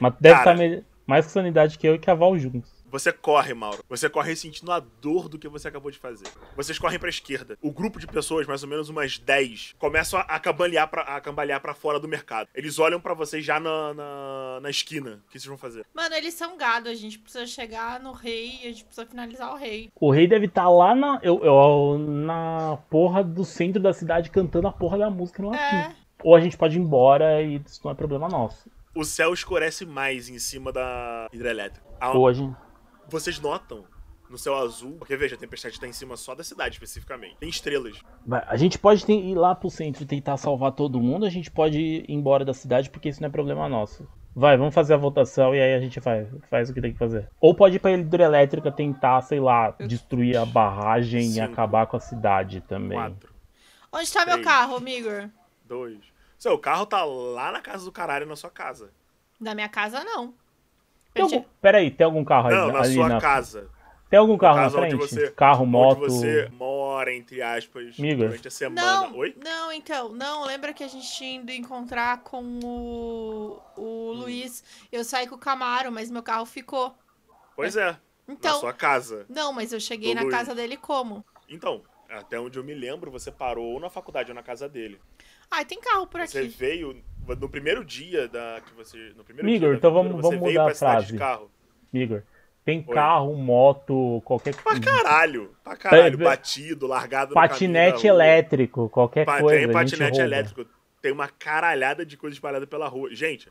Mas 0.00 0.14
deve 0.20 0.38
Cara. 0.38 0.52
estar 0.52 0.54
me- 0.56 0.84
mais 1.06 1.26
com 1.26 1.32
sanidade 1.32 1.78
que 1.78 1.86
eu 1.86 1.94
e 1.94 1.98
que 1.98 2.10
a 2.10 2.14
Val 2.14 2.38
juntos. 2.38 2.70
Você 2.92 3.10
corre, 3.10 3.54
Mauro. 3.54 3.82
Você 3.88 4.08
corre 4.08 4.36
sentindo 4.36 4.70
a 4.70 4.78
dor 4.78 5.28
do 5.28 5.38
que 5.38 5.48
você 5.48 5.66
acabou 5.66 5.90
de 5.90 5.98
fazer. 5.98 6.26
Vocês 6.54 6.78
correm 6.78 6.98
pra 6.98 7.08
esquerda. 7.08 7.56
O 7.62 7.72
grupo 7.72 7.98
de 7.98 8.06
pessoas, 8.06 8.46
mais 8.46 8.62
ou 8.62 8.68
menos 8.68 8.90
umas 8.90 9.18
10, 9.18 9.74
começam 9.78 10.20
a, 10.20 10.38
cambalear, 10.38 10.86
pra, 10.88 11.02
a 11.02 11.20
cambalear 11.20 11.58
pra 11.60 11.72
fora 11.74 11.98
do 11.98 12.06
mercado. 12.06 12.48
Eles 12.54 12.78
olham 12.78 13.00
pra 13.00 13.14
vocês 13.14 13.42
já 13.44 13.58
na, 13.58 13.94
na, 13.94 14.60
na 14.60 14.70
esquina. 14.70 15.22
O 15.26 15.30
que 15.32 15.38
vocês 15.40 15.46
vão 15.46 15.56
fazer? 15.56 15.86
Mano, 15.94 16.14
eles 16.14 16.34
são 16.34 16.56
gado. 16.58 16.88
A 16.90 16.94
gente 16.94 17.18
precisa 17.18 17.46
chegar 17.46 17.98
no 17.98 18.12
rei 18.12 18.58
e 18.62 18.66
a 18.68 18.70
gente 18.72 18.84
precisa 18.84 19.06
finalizar 19.06 19.50
o 19.52 19.56
rei. 19.56 19.90
O 19.98 20.10
rei 20.12 20.28
deve 20.28 20.44
estar 20.44 20.68
lá 20.68 20.94
na, 20.94 21.18
eu, 21.22 21.42
eu- 21.42 21.98
na 21.98 22.78
porra 22.90 23.24
do 23.24 23.42
centro 23.44 23.80
da 23.80 23.94
cidade 23.94 24.28
cantando 24.30 24.68
a 24.68 24.72
porra 24.72 24.98
da 24.98 25.08
música 25.08 25.42
no 25.42 25.48
latim. 25.50 25.76
É. 25.76 25.92
Ou 26.22 26.36
a 26.36 26.40
gente 26.40 26.58
pode 26.58 26.76
ir 26.76 26.80
embora 26.80 27.40
e 27.42 27.56
isso 27.66 27.80
não 27.82 27.90
é 27.90 27.94
problema 27.94 28.28
nosso. 28.28 28.70
O 28.94 29.02
céu 29.04 29.32
escurece 29.32 29.86
mais 29.86 30.28
em 30.28 30.38
cima 30.38 30.70
da 30.70 31.26
hidrelétrica. 31.32 31.82
Gente. 32.42 32.54
Vocês 33.08 33.38
notam 33.40 33.84
no 34.30 34.38
céu 34.38 34.56
azul, 34.56 34.96
porque 34.98 35.14
veja, 35.16 35.34
a 35.34 35.38
tempestade 35.38 35.78
tá 35.78 35.86
em 35.86 35.92
cima 35.92 36.16
só 36.16 36.34
da 36.34 36.42
cidade 36.42 36.74
especificamente. 36.76 37.36
Tem 37.36 37.48
estrelas. 37.50 38.00
A 38.48 38.56
gente 38.56 38.78
pode 38.78 39.04
ter- 39.04 39.12
ir 39.12 39.34
lá 39.34 39.54
pro 39.54 39.68
centro 39.68 40.02
e 40.02 40.06
tentar 40.06 40.36
salvar 40.38 40.72
todo 40.72 40.98
mundo, 41.00 41.26
a 41.26 41.30
gente 41.30 41.50
pode 41.50 41.78
ir 41.78 42.06
embora 42.08 42.44
da 42.44 42.54
cidade 42.54 42.88
porque 42.88 43.10
isso 43.10 43.20
não 43.20 43.28
é 43.28 43.30
problema 43.30 43.68
nosso. 43.68 44.08
Vai, 44.34 44.56
vamos 44.56 44.74
fazer 44.74 44.94
a 44.94 44.96
votação 44.96 45.54
e 45.54 45.60
aí 45.60 45.74
a 45.74 45.80
gente 45.80 46.00
faz, 46.00 46.26
faz 46.48 46.70
o 46.70 46.72
que 46.72 46.80
tem 46.80 46.92
que 46.94 46.98
fazer. 46.98 47.28
Ou 47.38 47.54
pode 47.54 47.76
ir 47.76 47.78
pra 47.80 47.92
hidrelétrica 47.92 48.72
tentar, 48.72 49.20
sei 49.20 49.38
lá, 49.38 49.72
destruir 49.72 50.38
a 50.38 50.46
barragem 50.46 51.20
e 51.20 51.32
Cinco. 51.34 51.52
acabar 51.52 51.86
com 51.86 51.98
a 51.98 52.00
cidade 52.00 52.62
também. 52.62 52.96
4, 52.98 53.30
Onde 53.92 54.10
tá 54.10 54.24
meu 54.24 54.36
Três. 54.36 54.46
carro, 54.46 54.80
Migor? 54.80 55.28
2. 55.66 55.98
Seu 56.38 56.58
carro 56.58 56.86
tá 56.86 57.04
lá 57.04 57.52
na 57.52 57.60
casa 57.60 57.84
do 57.84 57.92
caralho 57.92 58.24
na 58.24 58.34
sua 58.34 58.48
casa. 58.48 58.90
Da 59.38 59.54
minha 59.54 59.68
casa, 59.68 60.02
não. 60.02 60.32
Tem 61.14 61.22
algum... 61.22 61.36
tinha- 61.40 61.48
Pera 61.60 61.78
aí, 61.78 61.90
tem 61.90 62.04
algum 62.04 62.24
carro 62.24 62.48
aí, 62.48 62.54
Não, 62.54 62.72
na 62.72 62.80
ali 62.80 62.94
sua 62.94 63.08
na... 63.08 63.20
casa. 63.20 63.70
Tem 64.08 64.18
algum 64.18 64.36
carro 64.36 64.60
na 64.60 64.70
frente? 64.70 64.94
você- 64.94 65.30
carro, 65.30 65.64
moto. 65.64 66.02
Onde 66.04 66.12
você 66.12 66.48
mora, 66.52 67.14
entre 67.14 67.40
aspas, 67.40 67.98
Amigo. 67.98 68.24
durante 68.24 68.46
a 68.46 68.50
semana. 68.50 68.82
Não, 69.08 69.16
Oi? 69.16 69.34
não, 69.42 69.72
então, 69.72 70.12
não, 70.12 70.44
lembra 70.44 70.74
que 70.74 70.84
a 70.84 70.88
gente 70.88 71.10
tinha 71.14 71.40
ido 71.40 71.50
encontrar 71.50 72.22
com 72.22 72.42
o, 72.62 73.58
o 73.76 74.12
Luiz, 74.12 74.62
eu 74.92 75.02
saí 75.02 75.26
com 75.26 75.34
o 75.34 75.38
Camaro, 75.38 75.90
mas 75.90 76.10
meu 76.10 76.22
carro 76.22 76.44
ficou. 76.44 76.94
Pois 77.56 77.74
é. 77.76 77.96
Então, 78.28 78.52
na 78.54 78.60
sua 78.60 78.72
casa. 78.72 79.26
não, 79.28 79.52
mas 79.52 79.72
eu 79.72 79.80
cheguei 79.80 80.14
na 80.14 80.22
Luiz. 80.22 80.34
casa 80.34 80.54
dele 80.54 80.76
como? 80.76 81.24
Então, 81.48 81.82
até 82.08 82.38
onde 82.38 82.58
eu 82.58 82.64
me 82.64 82.74
lembro, 82.74 83.10
você 83.10 83.32
parou 83.32 83.72
ou 83.72 83.80
na 83.80 83.88
faculdade 83.88 84.30
ou 84.30 84.34
na 84.34 84.42
casa 84.42 84.68
dele. 84.68 85.00
Ai, 85.52 85.64
tem 85.64 85.78
carro 85.80 86.06
por 86.06 86.20
Você 86.26 86.38
aqui. 86.38 86.48
veio 86.48 86.96
no 87.38 87.48
primeiro 87.48 87.84
dia 87.84 88.26
da 88.26 88.60
que 88.66 88.74
você, 88.74 89.12
no 89.16 89.22
primeiro 89.22 89.48
Igor, 89.48 89.68
dia 89.70 89.78
então 89.78 89.90
aventura, 89.90 90.12
vamos- 90.12 90.12
você 90.16 90.36
vamos 90.36 90.40
veio 90.40 90.52
mudar 90.60 90.64
pra 90.64 90.72
a 90.72 90.74
cidade 90.74 90.92
frase. 90.96 91.12
de 91.12 91.18
carro. 91.18 91.50
Igor, 91.92 92.22
tem 92.64 92.84
Oi. 92.88 92.94
carro, 92.94 93.34
moto, 93.36 94.22
qualquer 94.24 94.54
Pra 94.56 94.80
caralho, 94.80 95.54
pra 95.62 95.76
caralho, 95.76 96.14
É, 96.20 96.24
batido, 96.24 96.86
largado 96.86 97.30
no 97.30 97.34
Patinete 97.34 97.92
caminho 97.96 98.14
elétrico, 98.14 98.88
qualquer 98.88 99.26
Pa- 99.26 99.40
coisa. 99.40 99.48
tem 99.56 99.64
a 99.64 99.66
gente 99.66 99.72
patinete 99.74 100.10
rouba. 100.18 100.24
elétrico, 100.24 100.66
tem 101.02 101.12
uma 101.12 101.28
caralhada 101.28 102.06
de 102.06 102.16
coisa 102.16 102.34
espalhada 102.34 102.66
pela 102.66 102.88
rua. 102.88 103.14
Gente, 103.14 103.48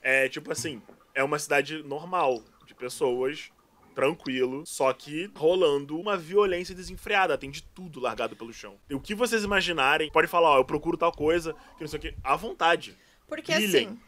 é 0.00 0.28
tipo 0.28 0.50
assim, 0.50 0.80
é 1.14 1.22
uma 1.22 1.38
cidade 1.38 1.82
normal, 1.82 2.40
de 2.66 2.74
pessoas, 2.74 3.50
tranquilo, 3.94 4.64
só 4.66 4.92
que 4.92 5.30
rolando 5.36 5.98
uma 5.98 6.16
violência 6.16 6.74
desenfreada, 6.74 7.38
tem 7.38 7.50
de 7.50 7.62
tudo 7.62 8.00
largado 8.00 8.34
pelo 8.36 8.52
chão. 8.52 8.76
E 8.90 8.94
o 8.94 9.00
que 9.00 9.14
vocês 9.14 9.44
imaginarem, 9.44 10.10
pode 10.10 10.26
falar, 10.28 10.50
ó, 10.50 10.58
eu 10.58 10.64
procuro 10.64 10.96
tal 10.96 11.12
coisa, 11.12 11.54
que 11.76 11.80
não 11.82 11.88
sei 11.88 11.98
o 11.98 12.02
que, 12.02 12.14
à 12.24 12.34
vontade. 12.36 12.96
Porque 13.28 13.52
assim, 13.52 13.98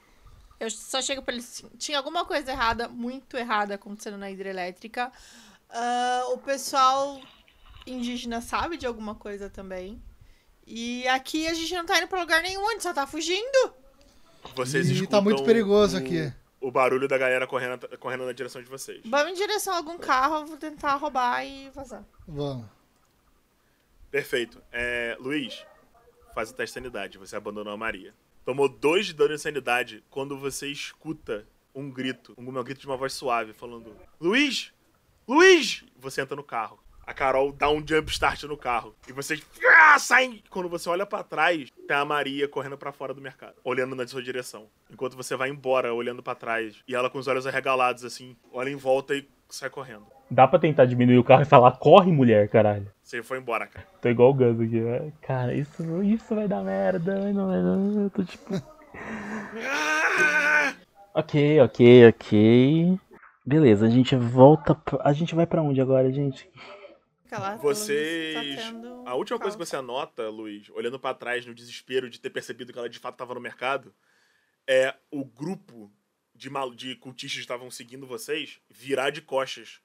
eu 0.61 0.71
só 0.71 1.01
chego 1.01 1.23
pra 1.23 1.33
ele 1.35 1.43
assim, 1.43 1.69
tinha 1.79 1.99
alguma 1.99 2.25
coisa 2.25 2.51
errada, 2.53 2.89
muito 2.89 3.37
errada 3.37 3.75
acontecendo 3.75 4.17
na 4.19 4.31
hidrelétrica. 4.31 5.11
Ah, 5.71 6.25
o 6.33 6.39
pessoal 6.39 7.21
indígena 7.87 8.41
sabe 8.41 8.77
de 8.77 8.87
alguma 8.87 9.15
coisa 9.15 9.49
também. 9.51 10.01
E 10.67 11.07
aqui 11.09 11.47
a 11.47 11.53
gente 11.55 11.75
não 11.75 11.85
tá 11.85 11.99
indo 11.99 12.09
pra 12.09 12.21
lugar 12.21 12.43
nenhum, 12.43 12.67
a 12.69 12.73
gente 12.73 12.83
só 12.83 12.93
tá 12.95 13.07
fugindo. 13.07 13.75
Vocês 14.55 14.89
E 14.89 14.93
escutam 14.95 15.19
tá 15.21 15.25
muito 15.25 15.43
perigoso 15.45 15.97
o- 15.97 16.01
aqui. 16.01 16.33
O 16.65 16.71
barulho 16.71 17.07
da 17.07 17.19
galera 17.19 17.47
correndo, 17.47 17.87
correndo 17.99 18.25
na 18.25 18.33
direção 18.33 18.63
de 18.63 18.69
vocês. 18.71 19.03
Vamos 19.05 19.33
em 19.33 19.35
direção 19.35 19.75
a 19.75 19.77
algum 19.77 19.99
carro, 19.99 20.37
eu 20.37 20.47
vou 20.47 20.57
tentar 20.57 20.95
roubar 20.95 21.45
e 21.45 21.69
vazar. 21.71 22.05
Vamos. 22.27 22.67
Perfeito. 24.11 24.63
É, 24.73 25.15
Luiz, 25.21 25.67
faz 26.35 26.51
o 26.51 26.55
teste 26.55 26.73
de 26.73 26.85
sanidade. 26.85 27.19
Você 27.19 27.37
abandonou 27.37 27.73
a 27.73 27.77
Maria. 27.77 28.15
Tomou 28.45 28.69
dois 28.69 29.07
de 29.07 29.13
dano 29.13 29.35
de 29.35 29.41
sanidade 29.41 30.05
quando 30.09 30.39
você 30.39 30.69
escuta 30.69 31.47
um 31.75 31.91
grito, 31.91 32.35
um, 32.39 32.49
um 32.49 32.65
grito 32.65 32.81
de 32.81 32.87
uma 32.87 32.97
voz 32.97 33.13
suave, 33.13 33.53
falando: 33.53 33.95
Luiz! 34.21 34.73
Luiz! 35.27 35.85
Você 35.99 36.21
entra 36.21 36.37
no 36.37 36.45
carro. 36.45 36.79
A 37.07 37.13
Carol 37.13 37.53
dá 37.53 37.69
um 37.71 37.85
jump 37.87 38.11
start 38.11 38.45
no 38.45 38.57
carro. 38.57 38.95
E 39.09 39.13
vocês 39.13 39.43
ah, 39.79 39.99
saem. 39.99 40.43
Quando 40.49 40.69
você 40.69 40.89
olha 40.89 41.05
pra 41.05 41.23
trás, 41.23 41.71
tem 41.87 41.97
a 41.97 42.05
Maria 42.05 42.49
correndo 42.49 42.79
pra 42.79 42.93
fora 42.93 43.13
do 43.13 43.21
mercado, 43.21 43.55
olhando 43.63 43.95
na 43.95 44.07
sua 44.07 44.23
direção. 44.23 44.67
Enquanto 44.91 45.17
você 45.17 45.37
vai 45.37 45.51
embora, 45.51 45.93
olhando 45.93 46.23
pra 46.23 46.35
trás. 46.35 46.77
E 46.89 46.95
ela 46.95 47.11
com 47.11 47.19
os 47.19 47.29
olhos 47.29 47.47
arregalados, 47.47 48.05
assim, 48.05 48.37
olha 48.53 48.71
em 48.71 48.77
volta 48.77 49.15
e 49.15 49.29
sai 49.49 49.69
correndo. 49.69 50.07
Dá 50.31 50.49
pra 50.49 50.59
tentar 50.59 50.87
diminuir 50.87 51.19
o 51.19 51.25
carro 51.25 51.43
e 51.43 51.47
falar, 51.47 51.73
corre, 51.73 52.11
mulher, 52.11 52.49
caralho. 52.49 52.91
Você 53.03 53.23
foi 53.23 53.39
embora, 53.39 53.67
cara. 53.67 53.87
Tô 54.01 54.09
igual 54.09 54.31
o 54.31 54.35
Gus 54.35 54.59
aqui, 54.61 54.81
né? 54.81 55.13
Cara, 55.21 55.55
isso, 55.55 56.03
isso 56.03 56.35
vai 56.35 56.49
dar 56.49 56.63
merda. 56.63 56.99
dar 56.99 57.33
merda. 57.33 58.01
Eu 58.01 58.11
tô 58.11 58.25
tipo. 58.25 58.55
Ok, 61.17 61.61
ok, 61.61 62.09
ok. 62.09 62.99
Beleza, 63.47 63.87
a 63.87 63.91
gente 63.91 64.17
volta. 64.17 64.75
pra- 64.75 65.01
A 65.05 65.13
gente 65.13 65.33
vai 65.33 65.47
pra 65.47 65.63
onde 65.63 65.81
agora, 65.81 66.11
gente? 66.13 66.49
Fica 67.35 67.39
lá, 67.39 67.57
Vocês. 67.57 68.57
tá 68.57 68.63
tendo 68.71 69.03
A 69.07 69.15
última 69.15 69.39
coisa 69.39 69.57
que 69.57 69.65
você 69.65 69.77
anota, 69.77 70.29
Luiz, 70.29 70.71
olhando 70.71 71.01
pra 71.01 71.13
trás 71.13 71.45
no 71.45 71.55
desespero 71.55 72.09
de 72.09 72.21
ter 72.21 72.31
percebido 72.31 72.73
que 72.73 72.79
ela 72.79 72.89
de 72.89 72.99
fato 72.99 73.17
tava 73.17 73.35
no 73.35 73.41
mercado, 73.41 73.93
é 74.67 74.95
o 75.11 75.25
grupo 75.25 75.93
de, 76.35 76.49
mal... 76.49 76.73
de 76.73 76.95
cultistas 76.97 77.39
que 77.39 77.45
estavam 77.45 77.71
seguindo 77.71 78.07
vocês 78.07 78.61
virar 78.71 79.11
de 79.11 79.21
costas 79.21 79.81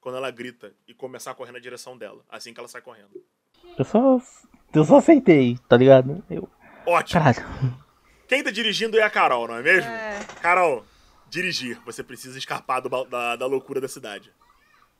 quando 0.00 0.16
ela 0.16 0.30
grita 0.30 0.74
e 0.86 0.94
começar 0.94 1.30
a 1.30 1.34
correr 1.34 1.52
na 1.52 1.58
direção 1.58 1.96
dela, 1.96 2.24
assim 2.28 2.52
que 2.52 2.58
ela 2.58 2.68
sai 2.68 2.80
correndo. 2.82 3.22
Eu 3.78 3.84
só. 3.84 4.20
Eu 4.74 4.84
só 4.84 4.96
aceitei, 4.98 5.56
tá 5.68 5.76
ligado? 5.76 6.24
Eu. 6.28 6.50
Ótimo! 6.86 7.22
Caralho. 7.22 7.46
Quem 8.26 8.42
tá 8.42 8.50
dirigindo 8.50 8.98
é 8.98 9.02
a 9.02 9.10
Carol, 9.10 9.48
não 9.48 9.56
é 9.56 9.62
mesmo? 9.62 9.90
É, 9.90 10.18
Carol, 10.42 10.84
dirigir. 11.30 11.80
Você 11.84 12.02
precisa 12.02 12.36
escapar 12.36 12.80
do 12.80 12.88
da, 13.06 13.36
da 13.36 13.46
loucura 13.46 13.80
da 13.80 13.88
cidade. 13.88 14.32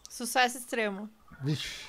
sucesso 0.09 0.57
extremo. 0.59 1.11
Vixe. 1.43 1.87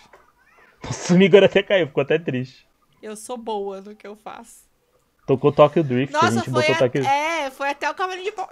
Nossa, 0.84 1.14
o 1.14 1.18
Migor 1.18 1.44
até 1.44 1.62
caiu, 1.64 1.88
ficou 1.88 2.02
até 2.02 2.18
triste. 2.18 2.68
Eu 3.02 3.16
sou 3.16 3.38
boa 3.38 3.82
no 3.82 3.96
que 3.96 4.06
eu 4.08 4.16
faço. 4.16 4.68
Tocou 5.26 5.52
Tokyo 5.52 5.84
Drift, 5.84 6.16
a 6.16 6.22
Nossa, 6.22 6.36
gente 6.38 6.50
foi, 6.52 6.54
botou 6.64 6.76
a- 6.76 6.78
Tokyo 6.80 7.06
é, 7.06 7.52
foi 7.52 7.70
até 7.70 7.90
o 7.90 7.94
cavalinho 7.94 8.26
de 8.26 8.32
pau. 8.32 8.50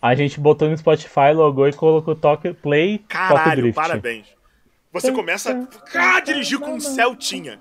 A 0.00 0.14
gente 0.14 0.38
botou 0.38 0.68
no 0.68 0.76
Spotify, 0.76 1.32
logou 1.34 1.66
e 1.68 1.72
colocou 1.72 2.14
Tokyo 2.14 2.54
Play 2.54 2.98
Tokyo 2.98 3.08
Caralho, 3.08 3.62
Drift. 3.62 3.74
parabéns. 3.74 4.26
Você 4.92 5.10
começa 5.10 5.52
a 5.52 6.16
ah, 6.16 6.20
dirigir 6.20 6.58
com 6.60 6.74
um 6.74 6.80
Celtinha. 6.80 7.60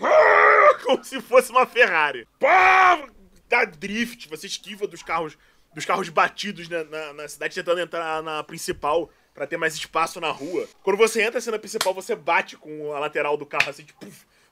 Ah, 0.00 0.78
Como 0.84 1.02
se 1.02 1.20
fosse 1.22 1.50
uma 1.50 1.64
Ferrari. 1.64 2.28
Pá, 2.38 3.02
dá 3.48 3.64
drift, 3.64 4.28
você 4.28 4.46
esquiva 4.46 4.86
dos 4.86 5.02
carros 5.02 5.38
dos 5.74 5.84
carros 5.84 6.08
batidos 6.08 6.68
na, 6.68 6.84
na- 6.84 7.12
na 7.12 7.28
cidade, 7.28 7.54
tentando 7.54 7.80
entrar 7.80 8.22
na 8.22 8.42
principal 8.42 9.10
pra 9.36 9.46
ter 9.46 9.56
mais 9.58 9.74
espaço 9.74 10.20
na 10.20 10.30
rua. 10.30 10.66
Quando 10.82 10.96
você 10.96 11.22
entra 11.22 11.38
assim 11.38 11.50
na 11.50 11.58
principal, 11.58 11.92
você 11.94 12.16
bate 12.16 12.56
com 12.56 12.92
a 12.94 12.98
lateral 12.98 13.36
do 13.36 13.44
carro, 13.46 13.68
assim, 13.70 13.84
tipo, 13.84 14.04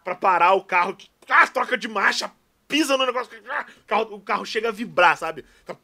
pra 0.04 0.14
parar 0.14 0.52
o 0.52 0.62
carro. 0.62 0.96
Ah, 1.28 1.46
troca 1.48 1.76
de 1.76 1.88
marcha, 1.88 2.30
pisa 2.68 2.96
no 2.96 3.06
negócio. 3.06 3.32
ah, 3.48 3.66
o 3.82 3.84
carro- 3.86 4.14
o 4.16 4.20
carro 4.20 4.44
chega 4.44 4.68
a 4.68 4.72
vibrar, 4.72 5.16
sabe? 5.16 5.44
Tá- 5.64 5.74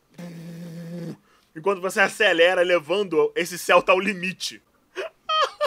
Enquanto 1.57 1.81
você 1.81 2.01
acelera, 2.01 2.63
levando 2.63 3.33
esse 3.35 3.59
Celta 3.59 3.91
ao 3.91 3.99
limite. 3.99 4.63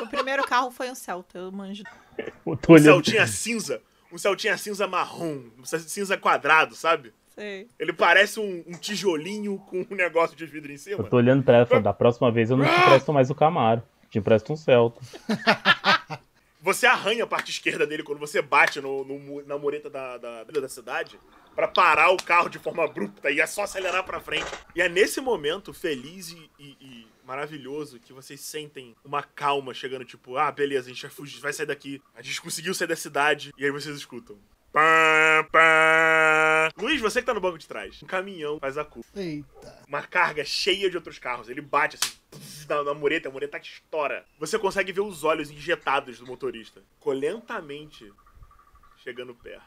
O 0.01 0.07
primeiro 0.07 0.43
carro 0.45 0.71
foi 0.71 0.89
um 0.89 0.95
Celta, 0.95 1.39
eu 1.39 1.51
manjo. 1.51 1.83
Um. 2.45 2.77
Celtinha 2.77 3.25
cinza. 3.27 3.81
Um 4.11 4.17
Celtinha 4.19 4.55
cinza 4.57 4.87
marrom. 4.87 5.49
Um 5.57 5.65
cinza 5.65 6.15
quadrado, 6.17 6.75
sabe? 6.75 7.11
Sei. 7.35 7.67
Ele 7.79 7.93
parece 7.93 8.39
um, 8.39 8.63
um 8.67 8.73
tijolinho 8.73 9.57
com 9.59 9.85
um 9.89 9.95
negócio 9.95 10.35
de 10.35 10.45
vidro 10.45 10.71
em 10.71 10.77
cima. 10.77 10.99
Eu 11.03 11.09
tô 11.09 11.17
olhando 11.17 11.43
pra 11.43 11.55
ela 11.55 11.65
e 11.65 11.67
falando, 11.67 11.83
da 11.85 11.93
próxima 11.93 12.31
vez 12.31 12.49
eu 12.51 12.57
não 12.57 12.65
te 12.65 12.71
empresto 12.81 13.11
mais 13.13 13.29
o 13.29 13.35
Camaro. 13.35 13.81
Te 14.09 14.19
empresto 14.19 14.53
um 14.53 14.55
Celta. 14.55 15.01
Você 16.61 16.85
arranha 16.85 17.25
a 17.25 17.27
parte 17.27 17.51
esquerda 17.51 17.85
dele 17.85 18.03
quando 18.03 18.19
você 18.19 18.41
bate 18.41 18.79
no, 18.79 19.03
no 19.03 19.45
na 19.45 19.57
mureta 19.57 19.89
da, 19.89 20.17
da, 20.17 20.43
da 20.45 20.69
cidade 20.69 21.19
pra 21.53 21.67
parar 21.67 22.09
o 22.11 22.15
carro 22.15 22.47
de 22.47 22.57
forma 22.57 22.85
abrupta 22.85 23.29
e 23.29 23.41
é 23.41 23.45
só 23.45 23.63
acelerar 23.63 24.05
pra 24.05 24.21
frente. 24.21 24.45
E 24.73 24.81
é 24.81 24.87
nesse 24.87 25.19
momento 25.19 25.73
feliz 25.73 26.29
e, 26.29 26.49
e- 26.57 26.77
e 26.79 27.07
maravilhoso 27.25 27.99
que 27.99 28.13
vocês 28.13 28.39
sentem 28.39 28.95
uma 29.03 29.21
calma 29.21 29.73
chegando, 29.73 30.05
tipo, 30.05 30.37
ah, 30.37 30.49
beleza, 30.53 30.85
a 30.89 30.93
gente 30.93 31.01
vai 31.01 31.11
fugir, 31.11 31.41
vai 31.41 31.51
sair 31.51 31.65
daqui. 31.65 32.01
A 32.15 32.21
gente 32.21 32.41
conseguiu 32.41 32.73
sair 32.73 32.87
da 32.87 32.95
cidade. 32.95 33.51
E 33.57 33.65
aí 33.65 33.71
vocês 33.71 33.97
escutam. 33.97 34.37
Pá, 34.73 35.47
pá. 35.51 36.69
Luiz, 36.81 36.99
você 36.99 37.19
que 37.21 37.27
tá 37.27 37.33
no 37.33 37.39
banco 37.39 37.59
de 37.59 37.67
trás. 37.67 38.01
Um 38.01 38.07
caminhão 38.07 38.59
faz 38.59 38.75
a 38.75 38.83
curva. 38.83 39.07
Eita. 39.15 39.83
Uma 39.87 40.01
carga 40.01 40.43
cheia 40.43 40.89
de 40.89 40.97
outros 40.97 41.19
carros. 41.19 41.47
Ele 41.47 41.61
bate 41.61 41.95
assim 42.01 42.11
pss, 42.31 42.67
na, 42.67 42.83
na 42.83 42.93
mureta, 42.95 43.29
a 43.29 43.31
mureta 43.31 43.59
estoura. 43.59 44.25
Você 44.39 44.57
consegue 44.57 44.91
ver 44.91 45.01
os 45.01 45.23
olhos 45.23 45.51
injetados 45.51 46.17
do 46.17 46.25
motorista. 46.25 46.81
Ficou 46.97 47.13
lentamente 47.13 48.11
chegando 49.03 49.35
perto. 49.35 49.61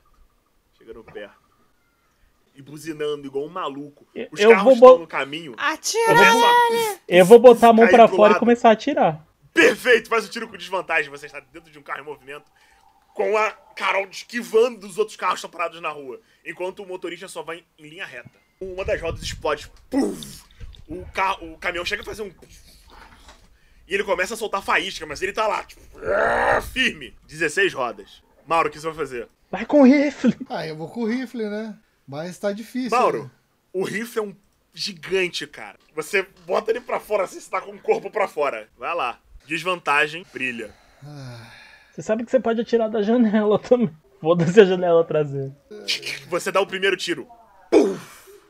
Chegando 0.77 1.05
perto. 1.05 1.47
E 2.57 2.61
buzinando 2.61 3.25
igual 3.27 3.45
um 3.45 3.49
maluco. 3.51 4.09
Eu- 4.13 4.29
Os 4.33 4.41
eu 4.41 4.51
carros 4.51 4.65
vou 4.65 4.73
estão 4.75 4.89
bo- 4.95 4.99
no 4.99 5.07
caminho. 5.07 5.55
Atira! 5.57 6.07
Começa 6.07 6.47
a- 6.47 6.99
Eu 7.07 7.25
vou 7.25 7.39
botar 7.39 7.69
a 7.69 7.73
mão 7.73 7.87
pro 7.87 8.09
fora 8.09 8.23
lado. 8.33 8.37
e 8.37 8.41
começar 8.41 8.71
a 8.71 8.73
atirar. 8.73 9.25
Perfeito! 9.55 10.09
Faz 10.09 10.27
o 10.27 10.29
tiro 10.29 10.49
com 10.49 10.57
desvantagem. 10.57 11.11
Você 11.11 11.27
está 11.27 11.39
dentro 11.39 11.71
de 11.71 11.79
um 11.79 11.83
carro 11.83 12.01
em 12.01 12.05
movimento. 12.05 12.51
Com 13.17 13.35
a 13.37 13.51
Carol 13.75 14.07
esquivando 14.11 14.81
dos 14.81 14.99
outros 14.99 15.17
carros 15.17 15.41
que 15.41 15.47
estão 15.47 15.51
parados 15.51 15.81
na 15.81 15.89
rua. 15.89 16.21
Enquanto 16.45 16.83
o 16.83 16.87
motorista 16.87 17.27
só 17.27 17.43
vai 17.43 17.65
em 17.79 17.89
linha 17.89 18.05
reta. 18.05 18.31
Uma 18.61 18.85
das 18.85 19.01
rodas 19.01 19.23
explode. 19.23 19.73
Puf! 19.89 20.45
O, 20.87 21.05
ca... 21.07 21.35
o 21.43 21.57
caminhão 21.57 21.85
chega 21.85 22.03
a 22.03 22.05
fazer 22.05 22.23
um. 22.23 22.31
E 23.89 23.95
ele 23.95 24.05
começa 24.05 24.35
a 24.35 24.37
soltar 24.37 24.63
faísca, 24.63 25.07
mas 25.07 25.23
ele 25.23 25.33
tá 25.33 25.47
lá, 25.47 25.65
tipo, 25.65 25.81
firme. 26.73 27.17
16 27.27 27.73
rodas. 27.73 28.23
Mauro, 28.47 28.69
o 28.69 28.71
que 28.71 28.79
você 28.79 28.87
vai 28.87 28.97
fazer? 28.97 29.29
Vai 29.51 29.65
com 29.65 29.83
rifle. 29.83 30.37
Ah, 30.49 30.67
eu 30.67 30.77
vou 30.77 30.89
com 30.89 31.01
o 31.01 31.07
rifle, 31.07 31.49
né? 31.49 31.75
Mas 32.07 32.39
tá 32.39 32.53
difícil. 32.53 32.91
Mauro, 32.91 33.25
né? 33.25 33.31
o 33.73 33.83
rifle 33.83 34.19
é 34.19 34.23
um 34.23 34.37
gigante, 34.75 35.47
cara. 35.47 35.79
Você 35.95 36.23
bota 36.45 36.71
ele 36.71 36.81
pra 36.81 37.01
fora 37.01 37.25
assim, 37.25 37.41
você 37.41 37.51
tá 37.51 37.61
com 37.63 37.73
o 37.73 37.81
corpo 37.81 38.11
pra 38.11 38.29
fora. 38.29 38.69
Vai 38.77 38.95
lá. 38.95 39.19
Desvantagem, 39.47 40.27
brilha. 40.33 40.75
Você 41.97 42.03
sabe 42.03 42.27
que 42.27 42.31
você 42.31 42.39
pode 42.39 42.61
atirar 42.61 42.91
da 42.91 43.01
janela 43.01 43.57
também. 43.67 43.91
Foda-se 44.21 44.61
a 44.61 44.67
janela 44.67 45.03
traseira. 45.03 45.57
Você 46.29 46.53
dá 46.53 46.61
o 46.61 46.67
primeiro 46.67 46.95
tiro. 46.95 47.27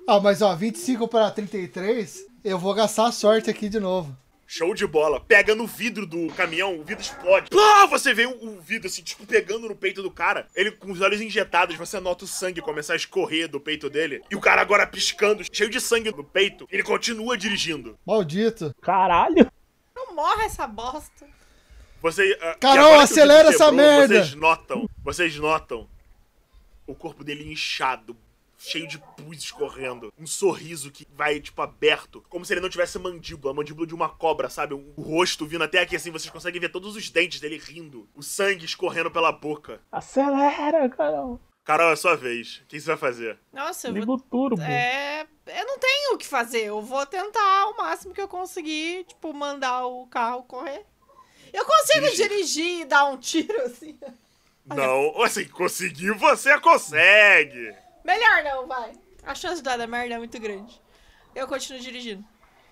Ah, 0.09 0.19
mas 0.19 0.43
ó, 0.43 0.53
25 0.57 1.07
para 1.07 1.31
33, 1.31 2.27
eu 2.43 2.59
vou 2.59 2.75
gastar 2.75 3.07
a 3.07 3.13
sorte 3.13 3.49
aqui 3.51 3.69
de 3.69 3.79
novo. 3.79 4.17
Show 4.49 4.75
de 4.75 4.85
bola. 4.85 5.21
Pega 5.21 5.55
no 5.55 5.65
vidro 5.65 6.05
do 6.07 6.27
caminhão, 6.35 6.77
o 6.77 6.83
vidro 6.83 7.03
explode. 7.03 7.49
Plá! 7.49 7.87
Você 7.87 8.13
vê 8.13 8.27
o, 8.27 8.31
o 8.31 8.61
vidro 8.61 8.89
assim, 8.89 9.03
tipo, 9.03 9.25
pegando 9.25 9.69
no 9.69 9.77
peito 9.77 10.03
do 10.03 10.11
cara. 10.11 10.49
Ele 10.55 10.73
com 10.73 10.91
os 10.91 11.01
olhos 11.01 11.21
injetados, 11.21 11.77
você 11.77 12.01
nota 12.01 12.25
o 12.25 12.29
sangue 12.29 12.61
começar 12.61 12.95
a 12.95 12.97
escorrer 12.97 13.49
do 13.49 13.61
peito 13.61 13.89
dele. 13.89 14.23
E 14.29 14.35
o 14.35 14.41
cara 14.41 14.61
agora 14.61 14.87
piscando, 14.89 15.45
cheio 15.53 15.71
de 15.71 15.81
sangue 15.81 16.11
no 16.11 16.25
peito. 16.25 16.67
Ele 16.71 16.83
continua 16.83 17.39
dirigindo. 17.39 17.97
Maldito. 18.05 18.75
Caralho. 18.81 19.49
Não 19.95 20.17
morre 20.17 20.47
essa 20.47 20.67
bosta. 20.67 21.36
Você. 22.07 22.39
ah, 22.41 22.55
Carol, 22.61 23.01
acelera 23.01 23.49
essa 23.49 23.73
merda! 23.73 24.23
Vocês 24.23 24.35
notam, 24.35 24.89
vocês 25.03 25.37
notam 25.39 25.89
o 26.87 26.95
corpo 26.95 27.25
dele 27.25 27.51
inchado, 27.51 28.17
cheio 28.57 28.87
de 28.87 28.97
pus 29.17 29.39
escorrendo. 29.39 30.13
Um 30.17 30.25
sorriso 30.25 30.93
que 30.93 31.05
vai, 31.13 31.41
tipo, 31.41 31.61
aberto. 31.61 32.25
Como 32.29 32.45
se 32.45 32.55
ele 32.55 32.61
não 32.61 32.69
tivesse 32.69 32.97
mandíbula, 32.97 33.53
a 33.53 33.57
mandíbula 33.57 33.89
de 33.89 33.95
uma 33.95 34.09
cobra, 34.09 34.49
sabe? 34.49 34.75
O 34.75 35.03
rosto 35.03 35.45
vindo 35.47 35.65
até 35.65 35.81
aqui, 35.81 35.97
assim, 35.97 36.13
vocês 36.13 36.31
conseguem 36.31 36.61
ver 36.61 36.69
todos 36.69 36.95
os 36.95 37.11
dentes 37.11 37.41
dele 37.41 37.59
rindo. 37.59 38.09
O 38.15 38.23
sangue 38.23 38.65
escorrendo 38.65 39.11
pela 39.11 39.33
boca. 39.33 39.81
Acelera, 39.91 40.89
Carol. 40.89 41.41
Carol, 41.65 41.91
é 41.91 41.95
a 41.95 41.97
sua 41.97 42.15
vez. 42.15 42.63
O 42.63 42.67
que 42.69 42.79
você 42.79 42.87
vai 42.87 42.97
fazer? 42.97 43.37
Nossa, 43.53 43.89
eu 43.89 43.93
Liga 43.95 44.07
vou... 44.07 44.15
o 44.15 44.21
turbo. 44.21 44.63
É... 44.63 45.27
Eu 45.45 45.67
não 45.67 45.77
tenho 45.81 46.15
o 46.15 46.19
que 46.19 46.27
fazer. 46.27 46.67
Eu 46.67 46.81
vou 46.81 47.05
tentar 47.05 47.67
o 47.67 47.77
máximo 47.77 48.15
que 48.15 48.21
eu 48.21 48.29
conseguir, 48.29 49.05
tipo, 49.07 49.35
mandar 49.35 49.87
o 49.87 50.07
carro 50.07 50.45
correr. 50.45 50.87
Eu 51.57 51.65
consigo 51.65 52.01
Dirigir. 52.01 52.29
dirigir 52.29 52.81
e 52.81 52.85
dar 52.85 53.07
um 53.07 53.17
tiro, 53.17 53.63
assim. 53.63 53.99
Não, 54.67 55.23
assim, 55.23 55.49
conseguir 55.49 56.13
você 56.13 56.61
consegue. 56.61 57.75
Melhor 58.05 58.45
não, 58.45 58.67
vai. 58.67 58.93
A 59.23 59.35
chance 59.35 59.57
de 59.57 59.63
dar 59.63 59.79
da 59.79 59.87
merda 59.87 60.17
é 60.17 60.19
muito 60.19 60.39
grande. 60.39 60.79
Eu 61.35 61.49
continuo 61.49 61.81
dirigindo. 61.81 62.23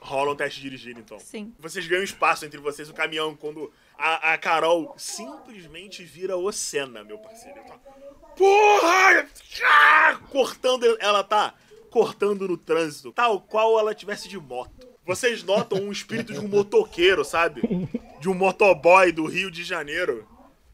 Rola 0.01 0.33
um 0.33 0.37
teste 0.37 0.61
dirigir, 0.61 0.99
então. 0.99 1.19
Sim. 1.19 1.55
Vocês 1.59 1.87
ganham 1.89 2.05
espaço 2.05 2.45
entre 2.45 2.61
vocês, 2.61 2.91
o 2.91 2.93
caminhão, 2.93 3.35
quando 3.35 3.73
a, 3.97 4.35
a 4.35 4.39
Carol 4.39 4.95
simplesmente 4.99 6.05
vira 6.05 6.37
o 6.37 6.53
Senna, 6.53 7.03
meu 7.03 7.17
parceiro. 7.19 7.63
Tá, 7.65 7.79
Porra! 8.37 9.27
Ah! 9.65 10.21
Cortando, 10.31 10.85
ela 11.01 11.25
tá 11.25 11.55
cortando 11.91 12.47
no 12.47 12.59
trânsito, 12.59 13.13
tal 13.13 13.41
qual 13.41 13.79
ela 13.79 13.95
tivesse 13.95 14.29
de 14.29 14.39
moto. 14.39 14.94
Vocês 15.07 15.43
notam 15.43 15.79
um 15.79 15.93
espírito 15.93 16.33
de 16.33 16.41
um 16.41 16.49
motoqueiro, 16.49 17.25
sabe? 17.25 17.63
De 18.21 18.29
um 18.29 18.35
motoboy 18.35 19.13
do 19.13 19.27
Rio 19.27 19.51
de 19.51 19.63
Janeiro. 19.63 20.27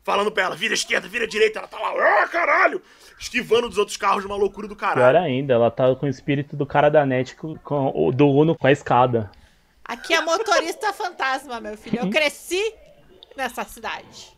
Falando 0.03 0.31
pra 0.31 0.45
ela, 0.45 0.57
vira 0.57 0.73
esquerda, 0.73 1.09
vira 1.09 1.27
direita. 1.27 1.59
Ela 1.59 1.69
tá 1.69 1.79
lá, 1.79 2.23
ah, 2.23 2.29
caralho! 2.29 2.81
Esquivando 3.19 3.69
dos 3.69 3.77
outros 3.77 3.97
carros 3.97 4.23
de 4.23 4.27
uma 4.27 4.37
loucura 4.37 4.67
do 4.67 4.75
Pior 4.77 4.95
caralho. 4.95 5.19
ainda, 5.19 5.53
ela 5.55 5.71
tá 5.71 5.95
com 5.95 6.07
o 6.07 6.09
espírito 6.09 6.57
do 6.57 6.65
cara 6.65 6.89
da 6.89 7.05
net 7.05 7.35
com, 7.37 8.11
do 8.13 8.29
Uno 8.29 8.57
com 8.57 8.67
a 8.67 8.73
escada. 8.73 9.31
Aqui 9.85 10.15
é 10.15 10.21
motorista 10.23 10.93
fantasma, 10.95 11.61
meu 11.61 11.77
filho. 11.77 11.99
Eu 11.99 12.09
cresci 12.11 12.63
nessa 13.37 13.63
cidade, 13.65 14.33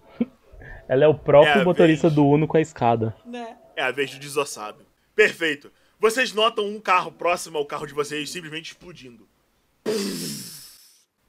Ela 0.89 1.05
é 1.05 1.09
o 1.09 1.15
próprio 1.15 1.61
É 1.61 1.65
motorista 1.65 2.09
vez. 2.09 2.15
do 2.15 2.27
Uno 2.27 2.47
com 2.49 2.57
a 2.57 2.61
escada. 2.61 3.15
né? 3.25 3.57
É 3.77 3.83
a 3.83 3.91
vez 3.91 4.11
do 4.11 4.19
desossado. 4.19 4.85
Perfeito. 5.15 5.71
Vocês 6.01 6.33
notam 6.33 6.67
um 6.67 6.81
carro 6.81 7.13
próximo 7.13 7.57
ao 7.59 7.65
carro 7.67 7.87
de 7.87 7.95
vocês 7.95 8.29
simplesmente 8.31 8.73
explodindo. 8.73 9.29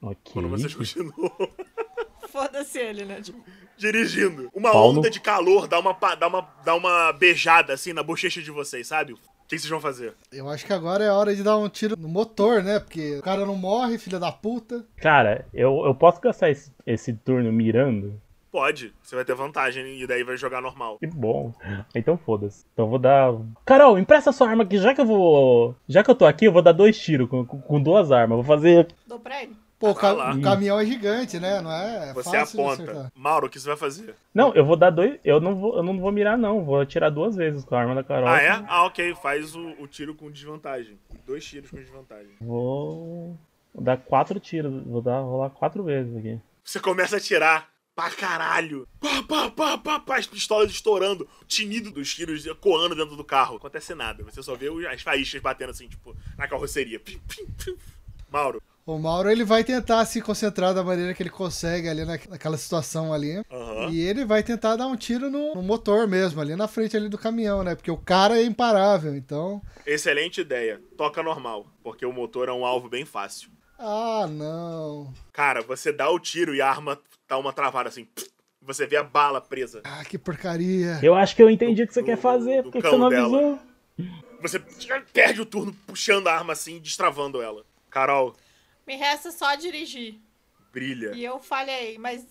Ok. 0.02 0.32
Quando 0.32 0.48
vocês 0.48 0.74
continuam 0.74 1.12
Foda-se 2.28 2.78
ele, 2.78 3.04
né? 3.04 3.20
Tipo, 3.20 3.44
dirigindo. 3.76 4.50
Uma 4.52 4.72
Paulo? 4.72 4.98
onda 4.98 5.10
de 5.10 5.20
calor 5.20 5.68
dá 5.68 5.78
uma, 5.78 5.92
dá, 5.92 6.26
uma, 6.26 6.40
dá 6.64 6.74
uma 6.74 7.12
beijada 7.12 7.72
assim 7.72 7.92
na 7.92 8.02
bochecha 8.02 8.42
de 8.42 8.50
vocês, 8.50 8.88
sabe? 8.88 9.12
O 9.12 9.18
que 9.46 9.58
vocês 9.58 9.68
vão 9.68 9.80
fazer? 9.80 10.14
Eu 10.32 10.48
acho 10.48 10.66
que 10.66 10.72
agora 10.72 11.04
é 11.04 11.10
hora 11.10 11.34
de 11.36 11.42
dar 11.42 11.56
um 11.58 11.68
tiro 11.68 11.96
no 11.96 12.08
motor, 12.08 12.62
né? 12.62 12.80
Porque 12.80 13.18
o 13.18 13.22
cara 13.22 13.44
não 13.46 13.54
morre, 13.56 13.98
filha 13.98 14.18
da 14.18 14.32
puta. 14.32 14.84
Cara, 14.96 15.46
eu, 15.52 15.84
eu 15.84 15.94
posso 15.94 16.20
gastar 16.20 16.50
esse, 16.50 16.72
esse 16.86 17.12
turno 17.12 17.52
mirando? 17.52 18.20
Pode. 18.54 18.94
Você 19.02 19.16
vai 19.16 19.24
ter 19.24 19.34
vantagem 19.34 20.00
e 20.00 20.06
daí 20.06 20.22
vai 20.22 20.36
jogar 20.36 20.60
normal. 20.60 20.96
Que 21.00 21.08
bom. 21.08 21.52
Então 21.92 22.16
foda-se. 22.16 22.64
Então 22.72 22.84
eu 22.84 22.88
vou 22.88 23.00
dar. 23.00 23.34
Carol, 23.66 23.98
empresta 23.98 24.30
sua 24.30 24.48
arma 24.48 24.62
aqui. 24.62 24.78
Já 24.78 24.94
que 24.94 25.00
eu 25.00 25.04
vou. 25.04 25.74
Já 25.88 26.04
que 26.04 26.10
eu 26.12 26.14
tô 26.14 26.24
aqui, 26.24 26.44
eu 26.44 26.52
vou 26.52 26.62
dar 26.62 26.70
dois 26.70 26.96
tiros 26.96 27.28
com, 27.28 27.44
com- 27.44 27.82
duas 27.82 28.12
armas. 28.12 28.36
Vou 28.36 28.44
fazer. 28.44 28.86
dou 29.08 29.18
pra 29.18 29.42
ele. 29.42 29.56
Pô, 29.76 29.90
o, 29.90 30.14
lá. 30.14 30.36
o 30.36 30.40
caminhão 30.40 30.78
é 30.78 30.86
gigante, 30.86 31.40
né? 31.40 31.60
Não 31.60 31.72
é, 31.72 32.10
é 32.10 32.12
Você 32.12 32.36
aponta. 32.36 33.10
Mauro, 33.12 33.48
o 33.48 33.50
que 33.50 33.58
você 33.58 33.66
vai 33.66 33.76
fazer? 33.76 34.14
Não, 34.32 34.54
eu 34.54 34.64
vou 34.64 34.76
dar 34.76 34.90
dois. 34.90 35.18
Eu 35.24 35.40
não 35.40 35.56
vou, 35.56 35.76
eu 35.76 35.82
não 35.82 35.98
vou 35.98 36.12
mirar, 36.12 36.38
não. 36.38 36.64
Vou 36.64 36.80
atirar 36.80 37.10
duas 37.10 37.34
vezes 37.34 37.64
com 37.64 37.74
a 37.74 37.80
arma 37.80 37.96
da 37.96 38.04
Carol. 38.04 38.28
Ah, 38.28 38.40
é? 38.40 38.50
Ah, 38.68 38.86
ok. 38.86 39.16
Faz 39.16 39.56
o, 39.56 39.70
o 39.80 39.88
tiro 39.88 40.14
com 40.14 40.30
desvantagem. 40.30 40.96
Dois 41.26 41.44
tiros 41.44 41.72
com 41.72 41.76
desvantagem. 41.78 42.30
Vou. 42.40 43.36
Vou 43.74 43.82
dar 43.82 43.96
quatro 43.96 44.38
tiros. 44.38 44.80
Vou 44.86 45.02
dar 45.02 45.18
rolar 45.18 45.50
quatro 45.50 45.82
vezes 45.82 46.16
aqui. 46.16 46.38
Você 46.62 46.78
começa 46.78 47.16
a 47.16 47.18
atirar 47.18 47.73
pra 47.94 48.10
caralho. 48.10 48.86
Pá, 49.00 49.22
pá, 49.22 49.50
pá, 49.50 49.78
pá, 49.78 50.00
pá, 50.00 50.18
as 50.18 50.26
pistolas 50.26 50.70
estourando. 50.70 51.28
O 51.40 51.44
tinido 51.44 51.90
dos 51.90 52.12
tiros 52.14 52.44
ecoando 52.46 52.94
dentro 52.94 53.16
do 53.16 53.24
carro. 53.24 53.50
Não 53.52 53.56
acontece 53.58 53.94
nada. 53.94 54.22
Você 54.24 54.42
só 54.42 54.54
vê 54.54 54.68
as 54.88 55.02
faíscas 55.02 55.40
batendo 55.40 55.70
assim, 55.70 55.88
tipo, 55.88 56.16
na 56.36 56.48
carroceria. 56.48 56.98
Pim, 56.98 57.18
pim, 57.28 57.46
pim. 57.64 57.76
Mauro. 58.30 58.62
O 58.86 58.98
Mauro 58.98 59.30
ele 59.30 59.44
vai 59.44 59.64
tentar 59.64 60.04
se 60.04 60.20
concentrar 60.20 60.74
da 60.74 60.84
maneira 60.84 61.14
que 61.14 61.22
ele 61.22 61.30
consegue 61.30 61.88
ali 61.88 62.04
na- 62.04 62.18
naquela 62.28 62.58
situação 62.58 63.14
ali. 63.14 63.42
Aham. 63.50 63.88
E 63.90 63.98
ele 64.00 64.26
vai 64.26 64.42
tentar 64.42 64.76
dar 64.76 64.86
um 64.86 64.96
tiro 64.96 65.30
no, 65.30 65.54
no 65.54 65.62
motor 65.62 66.06
mesmo, 66.06 66.38
ali 66.40 66.54
na 66.54 66.68
frente 66.68 66.94
ali 66.94 67.08
do 67.08 67.16
caminhão, 67.16 67.62
né? 67.62 67.74
Porque 67.74 67.90
o 67.90 67.96
cara 67.96 68.38
é 68.38 68.44
imparável, 68.44 69.14
então. 69.16 69.62
Excelente 69.86 70.42
ideia. 70.42 70.82
Toca 70.98 71.22
normal, 71.22 71.66
porque 71.82 72.04
o 72.04 72.12
motor 72.12 72.48
é 72.50 72.52
um 72.52 72.66
alvo 72.66 72.88
bem 72.90 73.06
fácil. 73.06 73.48
Ah, 73.78 74.26
não. 74.30 75.14
Cara, 75.32 75.62
você 75.62 75.90
dá 75.90 76.10
o 76.10 76.20
tiro 76.20 76.54
e 76.54 76.60
a 76.60 76.68
arma 76.68 77.00
dá 77.28 77.38
uma 77.38 77.52
travada 77.52 77.88
assim. 77.88 78.06
Você 78.62 78.86
vê 78.86 78.96
a 78.96 79.02
bala 79.02 79.40
presa. 79.40 79.82
Ah, 79.84 80.04
que 80.04 80.16
porcaria. 80.18 80.98
Eu 81.02 81.14
acho 81.14 81.36
que 81.36 81.42
eu 81.42 81.50
entendi 81.50 81.82
o 81.82 81.86
que 81.86 81.92
você 81.92 82.00
Do- 82.00 82.06
quer 82.06 82.16
fazer. 82.16 82.62
Por 82.62 82.72
que 82.72 82.80
você 82.80 82.96
não 82.96 83.08
dela. 83.10 83.24
avisou? 83.26 83.60
Você 84.40 84.58
perde 85.12 85.40
o 85.40 85.46
turno 85.46 85.72
puxando 85.86 86.28
a 86.28 86.34
arma 86.34 86.52
assim, 86.52 86.78
destravando 86.78 87.40
ela. 87.42 87.64
Carol, 87.90 88.34
Me 88.86 88.96
resta 88.96 89.30
só 89.30 89.54
dirigir. 89.54 90.16
brilha. 90.72 91.12
E 91.14 91.24
eu 91.24 91.38
falhei, 91.40 91.96
mas. 91.98 92.26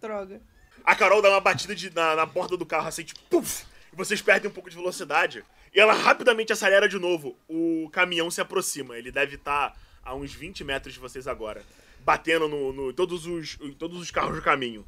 Droga. 0.00 0.40
A 0.84 0.94
Carol 0.94 1.20
dá 1.22 1.30
uma 1.30 1.40
batida 1.40 1.74
de- 1.74 1.94
na, 1.94 2.14
na 2.16 2.26
borda 2.26 2.56
do 2.56 2.66
carro 2.66 2.86
assim, 2.88 3.02
tipo, 3.02 3.20
puf! 3.28 3.64
E 3.92 3.96
vocês 3.96 4.20
perdem 4.22 4.50
um 4.50 4.54
pouco 4.54 4.68
de 4.70 4.76
velocidade. 4.76 5.44
E 5.74 5.80
ela 5.80 5.92
rapidamente 5.94 6.52
acelera 6.52 6.88
de 6.88 6.98
novo. 6.98 7.36
O 7.48 7.88
caminhão 7.92 8.30
se 8.30 8.40
aproxima. 8.40 8.96
Ele 8.96 9.10
deve 9.10 9.36
estar 9.36 9.74
a 10.04 10.14
uns 10.14 10.32
20 10.32 10.62
metros 10.64 10.94
de 10.94 11.00
vocês 11.00 11.26
agora. 11.26 11.62
Batendo 12.06 12.46
no, 12.46 12.72
no- 12.72 12.92
todos, 12.92 13.26
os, 13.26 13.58
em 13.60 13.72
todos 13.72 14.00
os 14.00 14.12
carros 14.12 14.36
do 14.36 14.40
caminho. 14.42 14.84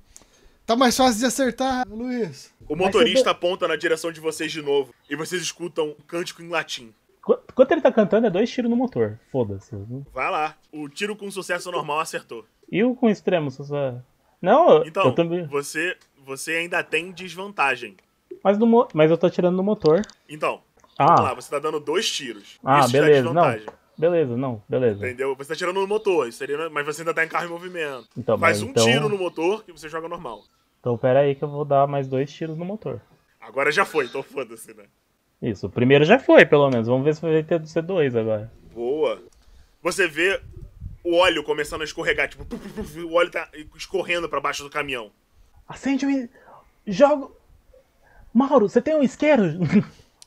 Tá 0.64 0.76
mais 0.76 0.96
fácil 0.96 1.18
de 1.18 1.26
acertar, 1.26 1.84
Luiz. 1.88 2.54
O 2.68 2.76
motorista 2.76 3.24
você- 3.24 3.28
aponta 3.28 3.66
na 3.66 3.74
direção 3.74 4.12
de 4.12 4.20
vocês 4.20 4.52
de 4.52 4.62
novo. 4.62 4.94
E 5.10 5.16
vocês 5.16 5.42
escutam 5.42 5.88
um 5.88 6.02
cântico 6.06 6.42
em 6.42 6.48
latim. 6.48 6.94
Qu- 7.20 7.40
Enquanto 7.50 7.72
ele 7.72 7.80
tá 7.80 7.90
cantando, 7.90 8.28
é 8.28 8.30
dois 8.30 8.48
tiros 8.48 8.70
no 8.70 8.76
motor. 8.76 9.18
Foda-se. 9.32 9.74
Vai 10.14 10.30
lá. 10.30 10.54
O 10.70 10.88
tiro 10.88 11.16
com 11.16 11.28
sucesso 11.28 11.72
normal 11.72 11.98
acertou. 11.98 12.44
E 12.70 12.84
o 12.84 12.94
com 12.94 13.10
extremo, 13.10 13.50
se 13.50 13.58
você... 13.58 13.94
Não, 14.40 14.86
Então, 14.86 15.06
eu 15.06 15.12
também. 15.12 15.44
você, 15.48 15.96
você 16.24 16.52
ainda 16.52 16.84
tem 16.84 17.10
desvantagem. 17.10 17.96
Mas, 18.44 18.56
no 18.56 18.66
mo- 18.66 18.86
mas 18.94 19.10
eu 19.10 19.18
tô 19.18 19.28
tirando 19.28 19.56
no 19.56 19.64
motor. 19.64 20.02
Então, 20.28 20.60
vamos 20.96 21.20
lá. 21.20 21.30
Ah, 21.32 21.34
Você 21.34 21.50
tá 21.50 21.58
dando 21.58 21.80
dois 21.80 22.08
tiros. 22.08 22.60
ah 22.64 22.78
Isso 22.80 22.90
já 22.90 22.98
é 22.98 23.00
beleza. 23.00 23.22
Não, 23.24 23.32
desvantagem. 23.34 23.66
Beleza, 23.98 24.36
não, 24.36 24.62
beleza. 24.68 25.06
Entendeu? 25.06 25.34
Você 25.36 25.48
tá 25.50 25.56
tirando 25.56 25.80
no 25.80 25.86
motor, 25.86 26.28
isso 26.28 26.38
seria, 26.38 26.70
mas 26.70 26.86
você 26.86 27.02
ainda 27.02 27.12
tá 27.14 27.24
em 27.24 27.28
carro 27.28 27.46
em 27.46 27.50
movimento. 27.50 28.08
Então, 28.16 28.38
Faz 28.38 28.58
mas 28.60 28.66
um 28.68 28.70
então- 28.70 28.84
tiro 28.84 29.08
no 29.08 29.18
motor 29.18 29.64
que 29.64 29.72
você 29.72 29.88
joga 29.88 30.08
normal. 30.08 30.42
Então 30.80 30.96
pera 30.96 31.20
aí 31.20 31.34
que 31.34 31.42
eu 31.42 31.48
vou 31.48 31.64
dar 31.64 31.86
mais 31.86 32.06
dois 32.06 32.32
tiros 32.32 32.56
no 32.56 32.64
motor. 32.64 33.00
Agora 33.40 33.70
já 33.72 33.84
foi, 33.84 34.04
então 34.06 34.22
foda-se, 34.22 34.72
né? 34.74 34.84
Isso, 35.42 35.66
o 35.66 35.70
primeiro 35.70 36.04
já 36.04 36.18
foi, 36.18 36.44
pelo 36.46 36.68
menos. 36.70 36.86
Vamos 36.88 37.04
ver 37.04 37.14
se 37.14 37.20
vai 37.20 37.42
ter 37.42 37.64
ser 37.66 37.82
dois 37.82 38.14
agora. 38.16 38.50
Boa. 38.74 39.20
Você 39.82 40.06
vê 40.08 40.40
o 41.04 41.14
óleo 41.16 41.42
começando 41.44 41.80
a 41.82 41.84
escorregar, 41.84 42.28
tipo, 42.28 42.44
o 43.06 43.14
óleo 43.14 43.30
tá 43.30 43.48
escorrendo 43.76 44.28
pra 44.28 44.40
baixo 44.40 44.62
do 44.64 44.70
caminhão. 44.70 45.10
Acende 45.68 46.06
um. 46.06 46.28
Jogo. 46.86 47.36
Mauro, 48.34 48.68
você 48.68 48.80
tem 48.82 48.94
um 48.94 49.02
isqueiro? 49.02 49.44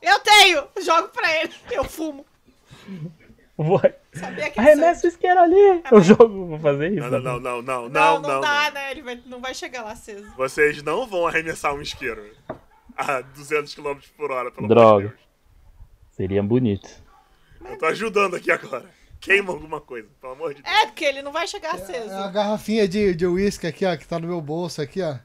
Eu 0.01 0.19
tenho! 0.19 0.63
Jogo 0.83 1.09
pra 1.09 1.41
ele. 1.41 1.53
Eu 1.71 1.83
fumo. 1.83 2.25
Que 4.53 4.59
Arremessa 4.59 5.05
o 5.07 5.09
isqueiro 5.09 5.39
ali. 5.39 5.81
Eu 5.91 6.01
jogo, 6.01 6.45
vou 6.47 6.59
fazer 6.59 6.91
isso. 6.91 7.09
Não, 7.09 7.19
não, 7.19 7.39
não, 7.39 7.39
não, 7.39 7.61
não, 7.61 7.89
Não, 7.89 7.89
não, 7.89 8.21
não, 8.21 8.29
não. 8.33 8.41
dá, 8.41 8.65
não. 8.65 8.71
né? 8.73 8.91
Ele 8.91 9.01
vai, 9.01 9.21
não 9.25 9.39
vai 9.41 9.53
chegar 9.53 9.83
lá 9.83 9.91
aceso. 9.91 10.29
Vocês 10.35 10.81
não 10.83 11.05
vão 11.07 11.27
arremessar 11.27 11.73
um 11.73 11.81
isqueiro 11.81 12.23
a 12.95 13.21
200 13.21 13.73
km 13.73 13.95
por 14.17 14.31
hora, 14.31 14.51
pelo 14.51 14.67
Droga. 14.67 14.89
amor 14.89 15.01
de 15.01 15.07
Deus. 15.09 15.19
Seria 16.11 16.43
bonito. 16.43 16.89
Eu 17.63 17.77
tô 17.77 17.85
ajudando 17.85 18.35
aqui 18.35 18.51
agora. 18.51 18.85
Queima 19.19 19.53
alguma 19.53 19.79
coisa, 19.79 20.09
pelo 20.19 20.33
amor 20.33 20.53
de 20.53 20.61
Deus. 20.63 20.75
É, 20.75 20.87
porque 20.87 21.05
ele 21.05 21.21
não 21.21 21.31
vai 21.31 21.47
chegar 21.47 21.75
aceso. 21.75 22.09
É 22.09 22.23
a 22.23 22.27
garrafinha 22.27 22.87
de 22.87 23.13
de 23.13 23.25
uísque 23.27 23.67
aqui, 23.67 23.85
ó, 23.85 23.95
que 23.95 24.07
tá 24.07 24.17
no 24.19 24.27
meu 24.27 24.41
bolso 24.41 24.81
aqui, 24.81 25.01
ó. 25.01 25.15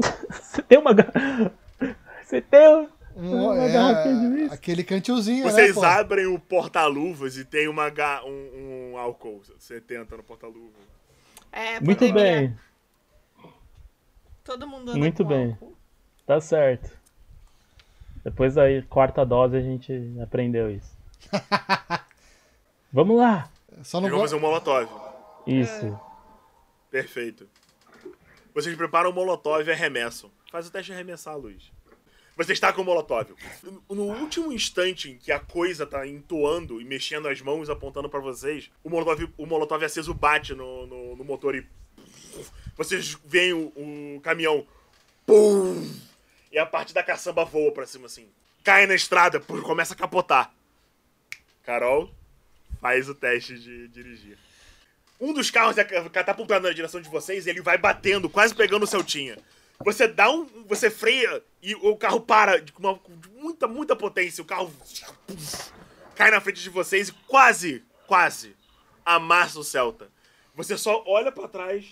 Você 0.32 0.62
tem 0.62 0.78
uma. 0.78 0.92
Você 2.24 2.40
tem 2.40 2.88
um- 3.16 3.52
uma 3.52 3.56
é, 3.64 4.46
aquele 4.52 4.82
cantilzinho, 4.84 5.44
Vocês 5.44 5.76
né, 5.76 5.86
abrem 5.86 6.26
o 6.26 6.38
porta-luvas 6.38 7.36
e 7.36 7.44
tem 7.44 7.68
uma 7.68 7.88
um, 8.24 8.92
um 8.92 8.98
álcool 8.98 9.42
70 9.58 10.16
no 10.16 10.22
porta-luva. 10.22 10.78
É, 11.50 11.80
Muito 11.80 12.10
bem, 12.12 12.56
Todo 14.44 14.66
mundo 14.66 14.90
anda 14.90 14.98
Muito 14.98 15.22
com 15.22 15.28
bem. 15.28 15.50
álcool. 15.50 15.76
tá 16.26 16.40
certo. 16.40 16.90
Depois 18.24 18.54
da 18.54 18.62
quarta 18.88 19.24
dose 19.24 19.56
a 19.56 19.60
gente 19.60 19.92
aprendeu 20.20 20.70
isso. 20.70 20.96
Vamos 22.92 23.16
lá. 23.16 23.50
Só 23.82 24.00
não 24.00 24.08
vou... 24.10 24.20
fazer 24.20 24.36
um 24.36 24.40
molotov. 24.40 24.88
Isso. 25.46 25.98
Perfeito. 26.90 27.48
Vocês 28.54 28.76
preparam 28.76 29.10
o 29.10 29.12
molotov 29.12 29.66
e 29.66 29.72
arremessam. 29.72 30.30
Faz 30.50 30.66
o 30.66 30.70
teste 30.70 30.86
de 30.88 30.92
arremessar 30.92 31.34
a 31.34 31.36
luz. 31.36 31.72
Você 32.36 32.52
está 32.52 32.72
com 32.72 32.82
o 32.82 32.84
molotov. 32.84 33.34
No 33.88 34.04
último 34.04 34.52
instante 34.52 35.10
em 35.10 35.18
que 35.18 35.30
a 35.30 35.38
coisa 35.38 35.86
tá 35.86 36.06
entoando 36.06 36.80
e 36.80 36.84
mexendo 36.84 37.28
as 37.28 37.40
mãos, 37.42 37.68
apontando 37.68 38.08
pra 38.08 38.20
vocês, 38.20 38.70
o 38.82 38.88
molotov, 38.88 39.28
o 39.36 39.46
molotov 39.46 39.84
aceso 39.84 40.14
bate 40.14 40.54
no, 40.54 40.86
no, 40.86 41.16
no 41.16 41.24
motor 41.24 41.54
e. 41.54 41.66
Vocês 42.74 43.18
veem 43.24 43.52
o, 43.52 43.72
o 43.76 44.20
caminhão. 44.22 44.66
Pum! 45.26 45.90
E 46.50 46.58
a 46.58 46.64
parte 46.64 46.94
da 46.94 47.02
caçamba 47.02 47.44
voa 47.44 47.70
pra 47.72 47.86
cima 47.86 48.06
assim. 48.06 48.26
Cai 48.64 48.86
na 48.86 48.94
estrada, 48.94 49.38
pum, 49.38 49.60
começa 49.60 49.92
a 49.92 49.96
capotar. 49.96 50.54
Carol, 51.64 52.10
faz 52.80 53.08
o 53.08 53.14
teste 53.14 53.58
de 53.58 53.88
dirigir. 53.88 54.38
Um 55.20 55.32
dos 55.32 55.50
carros 55.50 55.78
é 55.78 55.84
catapultado 55.84 56.66
na 56.66 56.74
direção 56.74 57.00
de 57.00 57.08
vocês 57.08 57.46
e 57.46 57.50
ele 57.50 57.60
vai 57.60 57.78
batendo, 57.78 58.28
quase 58.28 58.54
pegando 58.54 58.82
o 58.82 58.86
Celtinha. 58.86 59.38
Você 59.84 60.08
dá 60.08 60.30
um. 60.30 60.46
Você 60.66 60.90
freia 60.90 61.42
e 61.62 61.74
o 61.74 61.96
carro 61.96 62.20
para 62.20 62.60
de 62.60 62.72
uma, 62.78 62.98
com 62.98 63.12
muita, 63.34 63.66
muita 63.66 63.96
potência. 63.96 64.42
O 64.42 64.46
carro 64.46 64.72
cai 66.14 66.30
na 66.30 66.40
frente 66.40 66.62
de 66.62 66.70
vocês 66.70 67.08
e 67.08 67.12
quase, 67.26 67.84
quase 68.06 68.56
amassa 69.04 69.58
o 69.58 69.64
Celta. 69.64 70.10
Você 70.54 70.76
só 70.76 71.02
olha 71.06 71.32
pra 71.32 71.48
trás, 71.48 71.86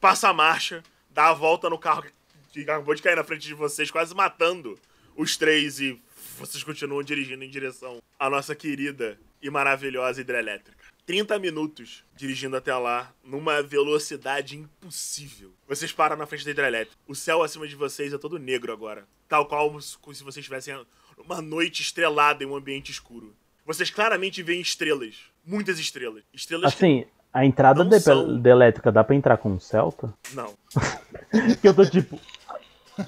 passa 0.00 0.28
a 0.28 0.32
marcha, 0.32 0.82
dá 1.10 1.28
a 1.28 1.34
volta 1.34 1.70
no 1.70 1.78
carro 1.78 2.04
que 2.50 2.62
acabou 2.62 2.94
de 2.94 3.02
cair 3.02 3.16
na 3.16 3.24
frente 3.24 3.46
de 3.46 3.54
vocês, 3.54 3.90
quase 3.90 4.14
matando 4.14 4.78
os 5.16 5.36
três 5.36 5.80
e 5.80 6.00
vocês 6.38 6.62
continuam 6.62 7.02
dirigindo 7.02 7.44
em 7.44 7.50
direção 7.50 7.98
à 8.18 8.30
nossa 8.30 8.54
querida 8.54 9.18
e 9.42 9.50
maravilhosa 9.50 10.20
hidrelétrica. 10.20 10.87
30 11.08 11.38
minutos 11.38 12.04
dirigindo 12.14 12.54
até 12.54 12.74
lá, 12.76 13.10
numa 13.24 13.62
velocidade 13.62 14.58
impossível. 14.58 15.54
Vocês 15.66 15.90
param 15.90 16.18
na 16.18 16.26
frente 16.26 16.44
da 16.44 16.50
hidrelétrica. 16.50 17.00
O 17.06 17.14
céu 17.14 17.42
acima 17.42 17.66
de 17.66 17.74
vocês 17.74 18.12
é 18.12 18.18
todo 18.18 18.38
negro 18.38 18.70
agora. 18.74 19.06
Tal 19.26 19.46
qual 19.46 19.70
como 20.02 20.14
se 20.14 20.22
vocês 20.22 20.36
estivessem 20.36 20.78
uma 21.16 21.40
noite 21.40 21.80
estrelada 21.80 22.44
em 22.44 22.46
um 22.46 22.54
ambiente 22.54 22.92
escuro. 22.92 23.34
Vocês 23.64 23.88
claramente 23.88 24.42
veem 24.42 24.60
estrelas. 24.60 25.14
Muitas 25.42 25.78
estrelas. 25.78 26.24
Estrelas 26.30 26.74
Assim, 26.74 27.06
a 27.32 27.42
entrada 27.42 27.86
de, 27.86 28.00
são. 28.00 28.38
de 28.38 28.50
elétrica 28.50 28.92
dá 28.92 29.02
pra 29.02 29.16
entrar 29.16 29.38
com 29.38 29.52
um 29.52 29.58
Celta? 29.58 30.12
que. 30.22 30.36
Não. 30.36 30.54
Que 31.62 31.68
eu 31.68 31.74
tô 31.74 31.86
tipo. 31.86 32.20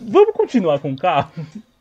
Vamos 0.01 0.34
continuar 0.34 0.78
com 0.78 0.90
o 0.90 0.96
carro? 0.96 1.30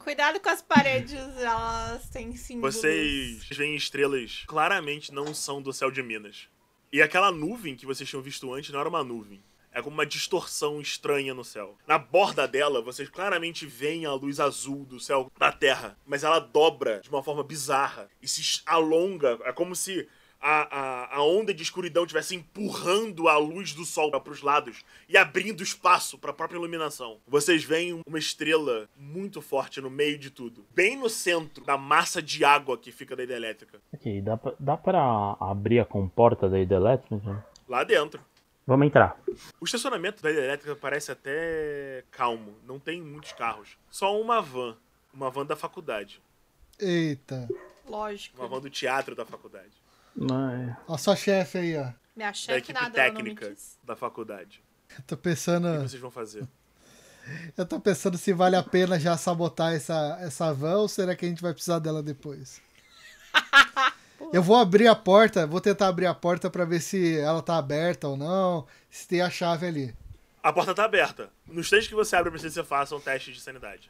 Cuidado 0.09 0.39
com 0.39 0.49
as 0.49 0.59
paredes, 0.59 1.13
elas 1.37 2.09
têm 2.09 2.35
símbolos. 2.35 2.73
Vocês 2.73 3.47
veem 3.51 3.75
estrelas 3.75 4.43
claramente 4.47 5.13
não 5.13 5.35
são 5.35 5.61
do 5.61 5.71
céu 5.71 5.91
de 5.91 6.01
Minas. 6.01 6.49
E 6.91 6.99
aquela 6.99 7.31
nuvem 7.31 7.75
que 7.75 7.85
vocês 7.85 8.09
tinham 8.09 8.23
visto 8.23 8.51
antes 8.51 8.71
não 8.71 8.79
era 8.79 8.89
uma 8.89 9.03
nuvem. 9.03 9.39
É 9.71 9.83
como 9.83 9.93
uma 9.93 10.07
distorção 10.07 10.81
estranha 10.81 11.31
no 11.35 11.45
céu. 11.45 11.77
Na 11.85 11.99
borda 11.99 12.47
dela, 12.47 12.81
vocês 12.81 13.07
claramente 13.07 13.67
veem 13.67 14.07
a 14.07 14.13
luz 14.13 14.39
azul 14.39 14.83
do 14.83 14.99
céu 14.99 15.31
da 15.37 15.51
Terra. 15.51 15.95
Mas 16.07 16.23
ela 16.23 16.39
dobra 16.39 17.01
de 17.01 17.09
uma 17.09 17.21
forma 17.21 17.43
bizarra. 17.43 18.09
E 18.19 18.27
se 18.27 18.63
alonga. 18.65 19.37
É 19.43 19.53
como 19.53 19.75
se 19.75 20.09
a, 20.41 20.77
a, 21.15 21.15
a 21.17 21.23
onda 21.23 21.53
de 21.53 21.61
escuridão 21.63 22.03
estivesse 22.03 22.35
empurrando 22.35 23.27
a 23.27 23.37
luz 23.37 23.73
do 23.73 23.85
sol 23.85 24.09
para 24.11 24.31
os 24.31 24.41
lados 24.41 24.83
e 25.07 25.17
abrindo 25.17 25.61
espaço 25.61 26.17
para 26.17 26.31
a 26.31 26.33
própria 26.33 26.57
iluminação. 26.57 27.17
Vocês 27.27 27.63
veem 27.63 28.01
uma 28.07 28.19
estrela 28.19 28.87
muito 28.95 29.41
forte 29.41 29.81
no 29.81 29.89
meio 29.89 30.17
de 30.17 30.29
tudo, 30.29 30.65
bem 30.73 30.97
no 30.97 31.09
centro 31.09 31.63
da 31.63 31.77
massa 31.77 32.21
de 32.21 32.43
água 32.45 32.77
que 32.77 32.91
fica 32.91 33.15
da 33.15 33.23
hidrelétrica. 33.23 33.79
Ok, 33.93 34.21
dá 34.21 34.37
pra, 34.37 34.53
dá 34.59 34.77
pra 34.77 35.37
abrir 35.39 35.79
a 35.79 35.85
comporta 35.85 36.49
da 36.49 36.59
hidrelétrica? 36.59 37.45
Lá 37.67 37.83
dentro. 37.83 38.21
Vamos 38.65 38.85
entrar. 38.85 39.19
O 39.59 39.65
estacionamento 39.65 40.21
da 40.21 40.29
hidrelétrica 40.29 40.75
parece 40.75 41.11
até 41.11 42.03
calmo, 42.11 42.55
não 42.67 42.79
tem 42.79 43.01
muitos 43.01 43.31
carros. 43.33 43.77
Só 43.89 44.19
uma 44.19 44.41
van, 44.41 44.77
uma 45.11 45.31
van 45.31 45.45
da 45.45 45.55
faculdade, 45.55 46.21
Eita. 46.79 47.49
Lógico. 47.87 48.37
uma 48.39 48.47
van 48.47 48.61
do 48.61 48.69
teatro 48.69 49.15
da 49.15 49.25
faculdade, 49.25 49.71
Mas... 50.15 50.75
Ó, 50.87 50.97
sua 50.97 51.15
chefe 51.15 51.57
aí, 51.57 51.77
ó. 51.77 51.91
Minha 52.15 52.29
da 52.29 52.33
chefe 52.33 52.57
equipe 52.59 52.73
nada, 52.73 52.87
não 52.87 52.93
técnica 52.93 53.55
da 53.83 53.95
faculdade. 53.95 54.61
Eu 54.97 55.03
tô 55.03 55.15
pensando. 55.15 55.67
O 55.67 55.83
que 55.83 55.89
vocês 55.89 56.01
vão 56.01 56.11
fazer? 56.11 56.47
Eu 57.55 57.65
tô 57.65 57.79
pensando 57.79 58.17
se 58.17 58.33
vale 58.33 58.55
a 58.55 58.63
pena 58.63 58.99
já 58.99 59.15
sabotar 59.15 59.73
essa, 59.73 60.17
essa 60.19 60.53
van 60.53 60.77
ou 60.77 60.87
será 60.87 61.15
que 61.15 61.25
a 61.25 61.29
gente 61.29 61.41
vai 61.41 61.53
precisar 61.53 61.79
dela 61.79 62.01
depois? 62.01 62.61
Eu 64.33 64.43
vou 64.43 64.57
abrir 64.57 64.87
a 64.87 64.95
porta, 64.95 65.47
vou 65.47 65.61
tentar 65.61 65.87
abrir 65.87 66.05
a 66.05 66.13
porta 66.13 66.49
pra 66.49 66.65
ver 66.65 66.81
se 66.81 67.17
ela 67.17 67.41
tá 67.41 67.57
aberta 67.57 68.07
ou 68.07 68.17
não, 68.17 68.67
se 68.89 69.07
tem 69.07 69.21
a 69.21 69.29
chave 69.29 69.65
ali. 69.65 69.95
A 70.43 70.51
porta 70.51 70.75
tá 70.75 70.83
aberta. 70.83 71.29
No 71.47 71.61
instante 71.61 71.87
que 71.87 71.95
você 71.95 72.15
abre, 72.15 72.29
precisa 72.29 72.49
que 72.49 72.61
você 72.61 72.67
faça 72.67 72.95
um 72.95 72.99
teste 72.99 73.31
de 73.31 73.39
sanidade. 73.39 73.89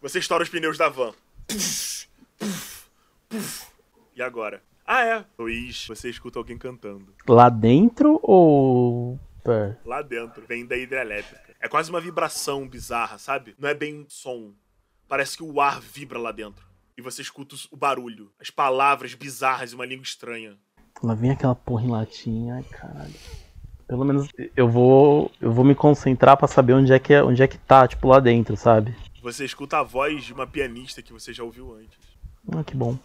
Você 0.00 0.18
estoura 0.18 0.44
os 0.44 0.48
pneus 0.48 0.78
da 0.78 0.88
van. 0.88 1.12
Puf, 1.48 2.08
puf, 2.38 2.86
puf. 3.28 3.66
E 4.14 4.22
agora? 4.22 4.62
Ah, 4.86 5.04
é. 5.04 5.24
Luiz, 5.36 5.86
você 5.88 6.08
escuta 6.08 6.38
alguém 6.38 6.56
cantando. 6.56 7.12
Lá 7.28 7.48
dentro 7.48 8.20
ou. 8.22 9.18
Pera. 9.42 9.80
Lá 9.84 10.00
dentro. 10.00 10.44
Vem 10.46 10.64
da 10.64 10.76
hidrelétrica. 10.76 11.56
É 11.60 11.68
quase 11.68 11.90
uma 11.90 12.00
vibração 12.00 12.68
bizarra, 12.68 13.18
sabe? 13.18 13.56
Não 13.58 13.68
é 13.68 13.74
bem 13.74 14.02
um 14.02 14.06
som. 14.08 14.52
Parece 15.08 15.36
que 15.36 15.42
o 15.42 15.60
ar 15.60 15.80
vibra 15.80 16.18
lá 16.18 16.30
dentro. 16.30 16.64
E 16.96 17.02
você 17.02 17.20
escuta 17.20 17.56
o 17.70 17.76
barulho, 17.76 18.30
as 18.40 18.48
palavras 18.48 19.12
bizarras 19.14 19.72
e 19.72 19.74
uma 19.74 19.84
língua 19.84 20.04
estranha. 20.04 20.56
Lá 21.02 21.14
vem 21.14 21.30
aquela 21.30 21.54
porra 21.54 21.84
em 21.84 21.90
latim, 21.90 22.50
ai 22.50 22.62
caralho. 22.62 23.14
Pelo 23.86 24.04
menos 24.04 24.28
eu 24.56 24.68
vou. 24.68 25.30
Eu 25.40 25.52
vou 25.52 25.64
me 25.64 25.74
concentrar 25.74 26.36
pra 26.36 26.48
saber 26.48 26.72
onde 26.72 26.92
é 26.92 26.98
que 26.98 27.12
é, 27.12 27.22
onde 27.22 27.42
é 27.42 27.48
que 27.48 27.58
tá, 27.58 27.86
tipo, 27.86 28.08
lá 28.08 28.18
dentro, 28.18 28.56
sabe? 28.56 28.96
Você 29.22 29.44
escuta 29.44 29.78
a 29.78 29.82
voz 29.82 30.24
de 30.24 30.32
uma 30.32 30.46
pianista 30.46 31.02
que 31.02 31.12
você 31.12 31.32
já 31.32 31.44
ouviu 31.44 31.74
antes. 31.74 31.98
Ah, 32.52 32.64
que 32.64 32.76
bom. 32.76 32.98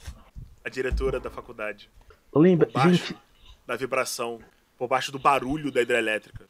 A 0.64 0.70
diretora 0.70 1.20
da 1.20 1.30
faculdade. 1.30 1.90
Lembra, 2.34 2.68
Por 2.68 2.74
baixo 2.74 2.90
gente, 3.08 3.18
da 3.66 3.76
vibração. 3.76 4.40
Por 4.78 4.88
baixo 4.88 5.12
do 5.12 5.20
barulho 5.20 5.72
da 5.72 5.82
hidrelétrica. 5.82 6.46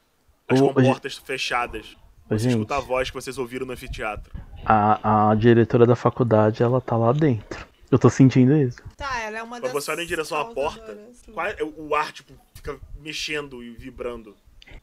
As 0.48 0.60
Ô, 0.62 0.74
comportas 0.74 1.16
fechadas. 1.18 1.96
Você 2.30 2.44
gente. 2.44 2.52
escuta 2.54 2.78
a 2.78 2.80
voz 2.80 3.10
que 3.10 3.16
vocês 3.16 3.38
ouviram 3.38 3.66
no 3.66 3.74
anfiteatro. 3.74 4.32
a, 4.66 5.32
a 5.32 5.36
diretora 5.36 5.86
da 5.86 5.96
faculdade, 5.96 6.62
ela 6.64 6.80
tá 6.80 6.96
lá 6.96 7.12
dentro. 7.12 7.66
Eu 7.90 8.00
tô 8.00 8.10
sentindo 8.10 8.56
isso. 8.56 8.82
Tá, 8.96 9.20
ela 9.22 9.40
é 9.40 9.44
uma 9.44 9.58
Quando 9.60 9.74
das 9.74 9.84
você 9.84 9.92
olha 9.92 10.02
em 10.04 10.08
direção 10.08 10.38
à 10.40 10.46
porta, 10.46 10.98
qual- 11.34 11.48
o 11.78 11.94
ar, 11.94 12.12
tipo, 12.14 12.32
fica 12.54 12.80
mexendo 13.02 13.62
e 13.62 13.72
vibrando. 13.72 14.34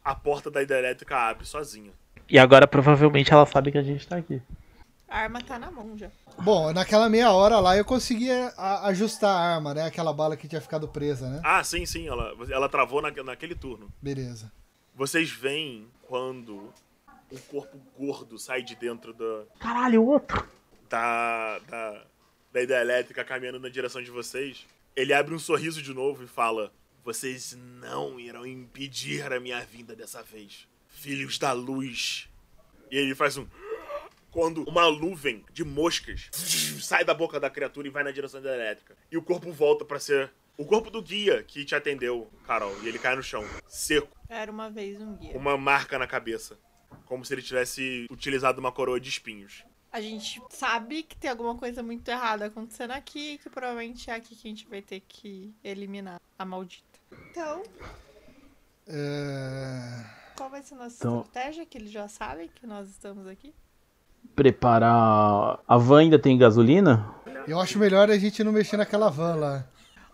A 0.04 0.14
porta 0.14 0.50
da 0.50 0.62
hidrelétrica 0.62 1.16
abre 1.16 1.46
sozinha. 1.46 1.90
E 2.28 2.38
agora 2.38 2.66
provavelmente 2.66 3.32
ela 3.32 3.46
sabe 3.46 3.72
que 3.72 3.78
a 3.78 3.82
gente 3.82 4.06
tá 4.06 4.16
aqui. 4.18 4.42
A 5.08 5.20
arma 5.20 5.40
tá 5.42 5.58
na 5.58 5.70
mão 5.70 5.96
já. 5.96 6.10
Bom, 6.42 6.72
naquela 6.72 7.08
meia 7.08 7.32
hora 7.32 7.58
lá 7.60 7.76
eu 7.76 7.84
conseguia 7.84 8.52
a- 8.56 8.86
ajustar 8.88 9.30
a 9.34 9.54
arma, 9.54 9.72
né? 9.74 9.82
Aquela 9.86 10.12
bala 10.12 10.36
que 10.36 10.46
tinha 10.46 10.60
ficado 10.60 10.86
presa, 10.86 11.28
né? 11.30 11.40
Ah, 11.42 11.64
sim, 11.64 11.86
sim, 11.86 12.06
ela, 12.06 12.34
ela 12.50 12.68
travou 12.68 13.00
na, 13.00 13.10
naquele 13.22 13.54
turno. 13.54 13.90
Beleza. 14.02 14.52
Vocês 14.94 15.30
veem 15.30 15.88
quando 16.06 16.72
um 17.32 17.38
corpo 17.50 17.78
gordo 17.98 18.38
sai 18.38 18.62
de 18.62 18.74
dentro 18.74 19.14
da, 19.14 19.44
Caralho, 19.58 20.04
outro. 20.04 20.46
da, 20.90 21.58
da, 21.60 22.02
da 22.52 22.62
hidrelétrica 22.62 23.24
caminhando 23.24 23.60
na 23.60 23.68
direção 23.68 24.02
de 24.02 24.10
vocês. 24.10 24.66
Ele 24.94 25.12
abre 25.14 25.34
um 25.34 25.38
sorriso 25.38 25.80
de 25.82 25.94
novo 25.94 26.24
e 26.24 26.26
fala: 26.26 26.70
Vocês 27.04 27.56
não 27.80 28.18
irão 28.20 28.44
impedir 28.46 29.32
a 29.32 29.40
minha 29.40 29.60
vinda 29.60 29.94
dessa 29.96 30.22
vez, 30.22 30.66
filhos 30.88 31.38
da 31.38 31.52
luz. 31.52 32.28
E 32.90 32.96
ele 32.96 33.14
faz 33.14 33.36
um. 33.38 33.46
Quando 34.30 34.62
uma 34.68 34.90
nuvem 34.90 35.44
de 35.52 35.64
moscas 35.64 36.28
sai 36.80 37.04
da 37.04 37.14
boca 37.14 37.40
da 37.40 37.48
criatura 37.50 37.86
e 37.88 37.90
vai 37.90 38.04
na 38.04 38.10
direção 38.10 38.40
da 38.42 38.54
elétrica. 38.54 38.96
E 39.10 39.16
o 39.16 39.22
corpo 39.22 39.50
volta 39.52 39.84
pra 39.84 39.98
ser 39.98 40.30
o 40.56 40.64
corpo 40.64 40.90
do 40.90 41.02
guia 41.02 41.42
que 41.42 41.64
te 41.64 41.74
atendeu, 41.74 42.30
Carol. 42.46 42.74
E 42.82 42.88
ele 42.88 42.98
cai 42.98 43.16
no 43.16 43.22
chão, 43.22 43.44
seco, 43.66 44.08
Era 44.28 44.50
uma 44.50 44.68
vez 44.68 45.00
um 45.00 45.16
guia. 45.16 45.36
uma 45.36 45.56
marca 45.56 45.98
na 45.98 46.06
cabeça. 46.06 46.58
Como 47.06 47.24
se 47.24 47.32
ele 47.32 47.42
tivesse 47.42 48.06
utilizado 48.10 48.60
uma 48.60 48.70
coroa 48.72 49.00
de 49.00 49.08
espinhos. 49.08 49.64
A 49.90 50.00
gente 50.02 50.42
sabe 50.50 51.02
que 51.02 51.16
tem 51.16 51.30
alguma 51.30 51.56
coisa 51.56 51.82
muito 51.82 52.06
errada 52.10 52.44
acontecendo 52.46 52.90
aqui, 52.90 53.38
que 53.38 53.48
provavelmente 53.48 54.10
é 54.10 54.14
aqui 54.14 54.36
que 54.36 54.46
a 54.46 54.50
gente 54.50 54.68
vai 54.68 54.82
ter 54.82 55.00
que 55.00 55.54
eliminar 55.64 56.20
a 56.38 56.44
maldita. 56.44 56.98
Então, 57.30 57.62
É... 58.86 60.04
qual 60.36 60.50
vai 60.50 60.62
ser 60.62 60.74
a 60.74 60.78
nossa 60.78 60.96
Então- 60.98 61.20
estratégia? 61.22 61.64
Que 61.66 61.78
eles 61.78 61.90
já 61.90 62.06
sabem 62.08 62.48
que 62.48 62.66
nós 62.66 62.88
estamos 62.90 63.26
aqui? 63.26 63.54
Preparar. 64.38 65.58
A 65.66 65.76
van 65.76 65.98
ainda 66.00 66.18
tem 66.18 66.38
gasolina? 66.38 67.12
Eu 67.46 67.58
acho 67.60 67.78
melhor 67.78 68.10
a 68.10 68.16
gente 68.16 68.44
não 68.44 68.52
mexer 68.52 68.76
naquela 68.76 69.10
van 69.10 69.34
lá. 69.34 69.66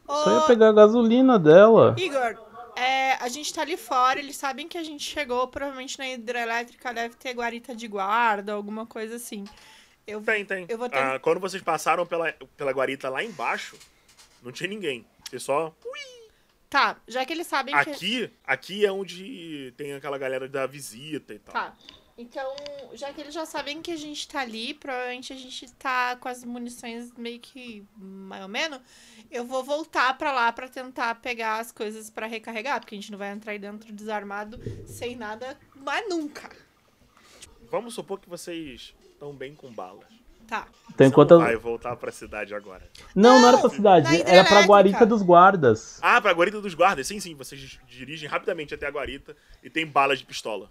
Só 0.08 0.34
ia 0.34 0.40
pegar 0.46 0.68
a 0.68 0.72
gasolina 0.72 1.38
dela. 1.38 1.94
Igor, 1.98 2.36
é, 2.76 3.12
a 3.22 3.28
gente 3.28 3.52
tá 3.52 3.62
ali 3.62 3.76
fora, 3.76 4.18
eles 4.18 4.36
sabem 4.36 4.66
que 4.66 4.78
a 4.78 4.82
gente 4.82 5.04
chegou, 5.04 5.46
provavelmente 5.48 5.98
na 5.98 6.08
hidrelétrica 6.08 6.92
deve 6.92 7.16
ter 7.16 7.32
guarita 7.34 7.74
de 7.74 7.86
guarda, 7.86 8.52
alguma 8.54 8.86
coisa 8.86 9.16
assim. 9.16 9.44
Eu 10.06 10.20
Tem, 10.20 10.44
tem. 10.44 10.66
Eu 10.68 10.78
vou 10.78 10.88
ter- 10.88 10.98
Ah, 10.98 11.18
quando 11.18 11.40
vocês 11.40 11.62
passaram 11.62 12.06
pela, 12.06 12.32
pela 12.56 12.72
guarita 12.72 13.08
lá 13.08 13.22
embaixo, 13.22 13.76
não 14.42 14.52
tinha 14.52 14.68
ninguém. 14.68 15.06
Você 15.28 15.38
só. 15.38 15.72
Tá, 16.68 16.96
já 17.06 17.24
que 17.24 17.32
eles 17.32 17.46
sabem 17.46 17.74
que. 17.84 17.90
Aqui, 17.90 18.30
aqui 18.46 18.86
é 18.86 18.90
onde 18.90 19.72
tem 19.76 19.92
aquela 19.92 20.18
galera 20.18 20.48
da 20.48 20.66
visita 20.66 21.32
e 21.32 21.38
tal. 21.38 21.54
Tá. 21.54 21.72
Então, 22.16 22.54
já 22.92 23.12
que 23.12 23.20
eles 23.20 23.34
já 23.34 23.44
sabem 23.44 23.82
que 23.82 23.90
a 23.90 23.96
gente 23.96 24.28
tá 24.28 24.40
ali, 24.40 24.72
provavelmente 24.72 25.32
a 25.32 25.36
gente 25.36 25.72
tá 25.74 26.14
com 26.14 26.28
as 26.28 26.44
munições 26.44 27.12
meio 27.16 27.40
que 27.40 27.84
mais 27.96 28.42
ou 28.42 28.48
menos. 28.48 28.78
Eu 29.32 29.44
vou 29.44 29.64
voltar 29.64 30.16
pra 30.16 30.30
lá 30.30 30.52
pra 30.52 30.68
tentar 30.68 31.16
pegar 31.16 31.58
as 31.58 31.72
coisas 31.72 32.10
pra 32.10 32.28
recarregar, 32.28 32.78
porque 32.78 32.94
a 32.94 32.98
gente 32.98 33.10
não 33.10 33.18
vai 33.18 33.32
entrar 33.32 33.50
aí 33.52 33.58
dentro 33.58 33.92
desarmado 33.92 34.60
sem 34.86 35.16
nada, 35.16 35.58
mas 35.74 36.08
nunca. 36.08 36.50
Vamos 37.68 37.94
supor 37.94 38.20
que 38.20 38.28
vocês 38.28 38.94
estão 39.10 39.34
bem 39.34 39.52
com 39.52 39.72
balas. 39.72 40.06
Tá. 40.46 40.68
Então, 40.84 40.94
Você 40.98 41.04
enquanto. 41.06 41.30
não 41.30 41.40
vai 41.40 41.56
voltar 41.56 41.96
pra 41.96 42.12
cidade 42.12 42.54
agora. 42.54 42.88
Não, 43.12 43.40
não 43.40 43.48
era 43.48 43.56
Não, 43.56 43.60
pra 43.62 43.70
cidade, 43.70 44.22
era 44.22 44.44
pra 44.44 44.62
guarita 44.62 45.04
dos 45.04 45.22
guardas. 45.22 45.98
Ah, 46.00 46.20
pra 46.20 46.32
guarita 46.32 46.60
dos 46.60 46.74
guardas. 46.74 47.08
Sim, 47.08 47.18
sim. 47.18 47.34
Vocês 47.34 47.80
dirigem 47.88 48.28
rapidamente 48.28 48.72
até 48.74 48.86
a 48.86 48.90
guarita 48.90 49.34
e 49.62 49.70
tem 49.70 49.84
balas 49.84 50.20
de 50.20 50.26
pistola. 50.26 50.70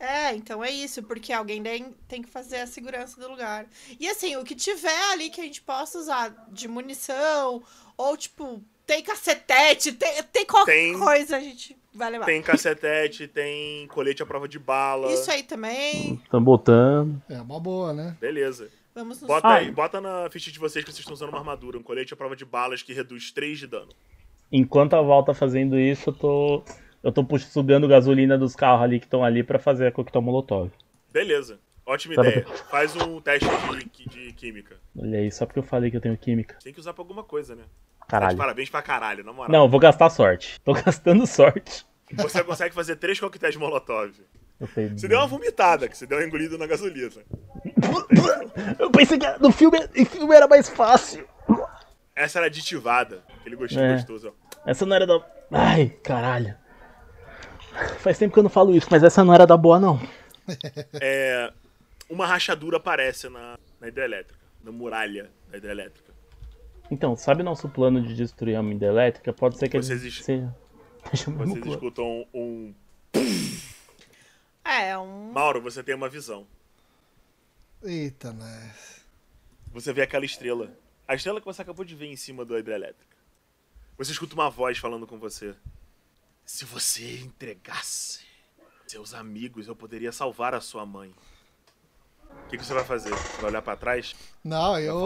É, 0.00 0.34
então 0.34 0.64
é 0.64 0.70
isso, 0.70 1.02
porque 1.02 1.30
alguém 1.30 1.62
tem, 1.62 1.94
tem 2.08 2.22
que 2.22 2.28
fazer 2.30 2.56
a 2.60 2.66
segurança 2.66 3.20
do 3.20 3.28
lugar. 3.28 3.66
E 3.98 4.08
assim, 4.08 4.34
o 4.36 4.42
que 4.44 4.54
tiver 4.54 4.98
ali 5.12 5.28
que 5.28 5.40
a 5.42 5.44
gente 5.44 5.60
possa 5.60 5.98
usar 5.98 6.34
de 6.50 6.66
munição, 6.66 7.62
ou 7.98 8.16
tipo, 8.16 8.62
tem 8.86 9.02
cacetete, 9.02 9.92
tem, 9.92 10.22
tem 10.32 10.46
qualquer 10.46 10.72
Tem. 10.72 10.98
coisa, 10.98 11.36
a 11.36 11.40
gente 11.40 11.76
vai 11.92 12.10
levar. 12.10 12.24
Tem 12.24 12.40
cacetete, 12.42 13.28
tem 13.28 13.86
colete 13.88 14.22
à 14.22 14.26
prova 14.26 14.48
de 14.48 14.58
bala. 14.58 15.12
Isso 15.12 15.30
aí 15.30 15.42
também. 15.42 16.14
Estão 16.24 16.42
botando. 16.42 17.22
É 17.28 17.40
uma 17.40 17.60
boa, 17.60 17.92
né? 17.92 18.16
Beleza. 18.18 18.70
Vamos 18.94 19.20
nos. 19.20 19.28
Bota 19.28 19.48
Ah. 19.48 19.54
aí, 19.56 19.70
bota 19.70 20.00
na 20.00 20.28
ficha 20.30 20.50
de 20.50 20.58
vocês 20.58 20.82
que 20.82 20.90
vocês 20.90 21.00
estão 21.00 21.12
usando 21.14 21.28
uma 21.28 21.38
armadura. 21.38 21.78
Um 21.78 21.82
colete 21.82 22.14
à 22.14 22.16
prova 22.16 22.34
de 22.34 22.44
balas 22.46 22.82
que 22.82 22.94
reduz 22.94 23.30
3 23.30 23.58
de 23.58 23.66
dano. 23.66 23.92
Enquanto 24.50 24.94
a 24.94 25.02
Val 25.02 25.22
tá 25.24 25.32
fazendo 25.34 25.78
isso, 25.78 26.08
eu 26.10 26.14
tô. 26.14 26.64
Eu 27.02 27.10
tô 27.12 27.26
sugando 27.38 27.88
gasolina 27.88 28.36
dos 28.36 28.54
carros 28.54 28.82
ali 28.82 28.98
que 29.00 29.06
estão 29.06 29.24
ali 29.24 29.42
pra 29.42 29.58
fazer 29.58 29.86
a 29.86 29.92
coquetel 29.92 30.20
molotov. 30.20 30.70
Beleza. 31.12 31.58
Ótima 31.86 32.14
Sabe 32.14 32.28
ideia. 32.28 32.46
Faz 32.70 32.94
um 32.94 33.20
teste 33.20 33.48
de, 33.96 34.06
de 34.26 34.32
química. 34.34 34.76
Olha 34.96 35.18
aí, 35.18 35.30
só 35.32 35.46
porque 35.46 35.58
eu 35.58 35.62
falei 35.62 35.90
que 35.90 35.96
eu 35.96 36.00
tenho 36.00 36.16
química. 36.16 36.56
Tem 36.62 36.72
que 36.72 36.78
usar 36.78 36.92
pra 36.92 37.02
alguma 37.02 37.24
coisa, 37.24 37.56
né? 37.56 37.62
Tá 38.00 38.06
Caralho. 38.06 38.36
parabéns 38.36 38.68
pra 38.68 38.82
caralho, 38.82 39.24
na 39.24 39.32
moral. 39.32 39.50
Não, 39.50 39.68
vou 39.68 39.80
gastar 39.80 40.10
sorte. 40.10 40.60
Tô 40.62 40.72
gastando 40.84 41.26
sorte. 41.26 41.84
Você 42.12 42.44
consegue 42.44 42.74
fazer 42.74 42.96
três 42.96 43.18
coquetéis 43.18 43.54
de 43.54 43.58
molotov. 43.58 44.12
Você 44.60 45.08
deu 45.08 45.18
uma 45.18 45.26
vomitada, 45.26 45.88
que 45.88 45.96
você 45.96 46.06
deu 46.06 46.18
uma 46.18 46.26
engolida 46.26 46.58
na 46.58 46.66
gasolina. 46.66 47.10
eu 48.78 48.90
pensei 48.90 49.18
que 49.18 49.26
no 49.38 49.50
filme, 49.50 49.78
em 49.94 50.04
filme 50.04 50.34
era 50.34 50.46
mais 50.46 50.68
fácil. 50.68 51.26
Essa 52.14 52.40
era 52.40 52.46
aditivada. 52.46 53.24
Aquele 53.40 53.56
gostinho 53.56 53.82
É. 53.84 53.94
gostoso, 53.94 54.28
ó. 54.28 54.50
Essa 54.70 54.84
não 54.84 54.94
era 54.94 55.06
da. 55.06 55.18
Ai, 55.50 55.88
caralho. 56.02 56.54
Faz 57.98 58.18
tempo 58.18 58.32
que 58.32 58.38
eu 58.38 58.42
não 58.42 58.50
falo 58.50 58.74
isso, 58.74 58.88
mas 58.90 59.02
essa 59.02 59.24
não 59.24 59.32
era 59.32 59.46
da 59.46 59.56
boa, 59.56 59.78
não. 59.78 60.00
É, 61.00 61.52
uma 62.08 62.26
rachadura 62.26 62.78
aparece 62.78 63.28
na, 63.28 63.58
na 63.80 63.88
hidrelétrica. 63.88 64.38
Na 64.62 64.72
muralha 64.72 65.30
da 65.50 65.58
hidrelétrica. 65.58 66.12
Então, 66.90 67.16
sabe 67.16 67.42
nosso 67.42 67.68
plano 67.68 68.02
de 68.02 68.14
destruir 68.14 68.56
a 68.56 68.62
mina 68.62 68.86
elétrica? 68.86 69.32
Pode 69.32 69.56
ser 69.58 69.68
que 69.68 69.78
Vocês 69.80 70.00
seja. 70.24 70.54
Vocês 71.12 71.66
escutam 71.66 72.26
um... 72.34 72.74
É, 74.64 74.96
um. 74.98 75.32
Mauro, 75.32 75.60
você 75.60 75.82
tem 75.82 75.94
uma 75.94 76.08
visão. 76.08 76.46
Eita, 77.82 78.32
né? 78.32 78.74
Você 79.72 79.92
vê 79.92 80.02
aquela 80.02 80.24
estrela. 80.24 80.70
A 81.08 81.14
estrela 81.14 81.40
que 81.40 81.46
você 81.46 81.62
acabou 81.62 81.84
de 81.84 81.94
ver 81.94 82.06
em 82.06 82.16
cima 82.16 82.44
da 82.44 82.58
hidrelétrica. 82.58 83.16
Você 83.96 84.12
escuta 84.12 84.34
uma 84.34 84.50
voz 84.50 84.78
falando 84.78 85.06
com 85.06 85.18
você. 85.18 85.54
Se 86.52 86.64
você 86.64 87.20
entregasse 87.20 88.18
seus 88.84 89.14
amigos, 89.14 89.68
eu 89.68 89.76
poderia 89.76 90.10
salvar 90.10 90.52
a 90.52 90.60
sua 90.60 90.84
mãe. 90.84 91.14
O 92.28 92.48
que, 92.48 92.58
que 92.58 92.66
você 92.66 92.74
vai 92.74 92.84
fazer? 92.84 93.10
Você 93.10 93.36
vai 93.40 93.50
olhar 93.52 93.62
pra 93.62 93.76
trás? 93.76 94.16
Não, 94.42 94.76
eu. 94.76 94.96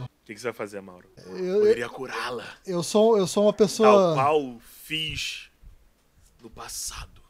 O 0.00 0.08
que, 0.26 0.34
que 0.34 0.40
você 0.40 0.48
vai 0.48 0.52
fazer, 0.52 0.80
Mauro? 0.82 1.08
Eu, 1.16 1.60
Poderia 1.60 1.88
curá-la. 1.88 2.44
eu, 2.66 2.82
sou, 2.82 3.16
eu 3.16 3.24
sou 3.24 3.44
uma 3.44 3.52
Tal 3.52 3.56
pessoa. 3.66 4.14
qual 4.14 4.58
fiz 4.60 5.48
no 6.42 6.50
passado. 6.50 7.22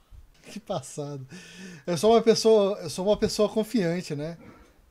Que 0.50 0.58
passado. 0.58 1.28
Eu 1.86 1.98
sou 1.98 2.12
uma 2.14 2.22
pessoa. 2.22 2.78
Eu 2.80 2.88
sou 2.88 3.06
uma 3.06 3.16
pessoa 3.16 3.46
confiante, 3.48 4.14
né? 4.16 4.38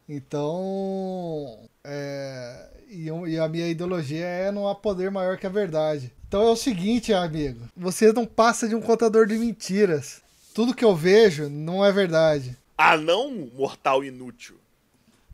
Então. 0.07 1.67
É, 1.83 2.69
e, 2.87 3.07
e 3.07 3.39
a 3.39 3.49
minha 3.49 3.67
ideologia 3.67 4.25
é 4.25 4.51
não 4.51 4.67
há 4.67 4.75
poder 4.75 5.09
maior 5.09 5.39
que 5.39 5.47
a 5.47 5.49
verdade. 5.49 6.13
Então 6.33 6.47
é 6.47 6.49
o 6.49 6.55
seguinte, 6.55 7.13
amigo. 7.13 7.69
Você 7.77 8.11
não 8.11 8.25
passa 8.25 8.67
de 8.67 8.73
um 8.73 8.81
contador 8.81 9.27
de 9.27 9.35
mentiras. 9.35 10.23
Tudo 10.51 10.73
que 10.73 10.83
eu 10.83 10.95
vejo 10.95 11.47
não 11.47 11.85
é 11.85 11.91
verdade. 11.91 12.57
Ah, 12.75 12.97
não, 12.97 13.29
mortal 13.53 14.03
inútil. 14.03 14.59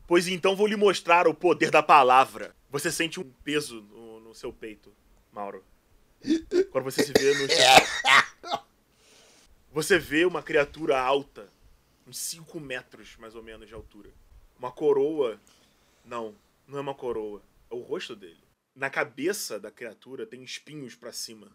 Pois 0.06 0.28
então 0.28 0.54
vou 0.54 0.66
lhe 0.66 0.76
mostrar 0.76 1.26
o 1.26 1.32
poder 1.32 1.70
da 1.70 1.82
palavra. 1.82 2.54
Você 2.68 2.92
sente 2.92 3.18
um 3.18 3.24
peso 3.42 3.80
no, 3.80 4.20
no 4.20 4.34
seu 4.34 4.52
peito, 4.52 4.92
Mauro. 5.32 5.64
Quando 6.70 6.84
você 6.84 7.02
se 7.02 7.14
vê 7.18 7.32
no 7.32 7.48
chão. 7.48 8.60
Você 9.72 9.98
vê 9.98 10.26
uma 10.26 10.42
criatura 10.42 11.00
alta, 11.00 11.48
uns 12.06 12.18
5 12.18 12.60
metros 12.60 13.16
mais 13.18 13.34
ou 13.34 13.42
menos 13.42 13.66
de 13.66 13.72
altura. 13.72 14.10
Uma 14.58 14.70
coroa. 14.70 15.40
Não, 16.04 16.34
não 16.68 16.76
é 16.76 16.80
uma 16.82 16.94
coroa. 16.94 17.40
É 17.70 17.74
o 17.74 17.80
rosto 17.80 18.14
dele. 18.14 18.49
Na 18.74 18.88
cabeça 18.88 19.58
da 19.58 19.70
criatura 19.70 20.24
tem 20.24 20.42
espinhos 20.42 20.94
pra 20.94 21.12
cima. 21.12 21.50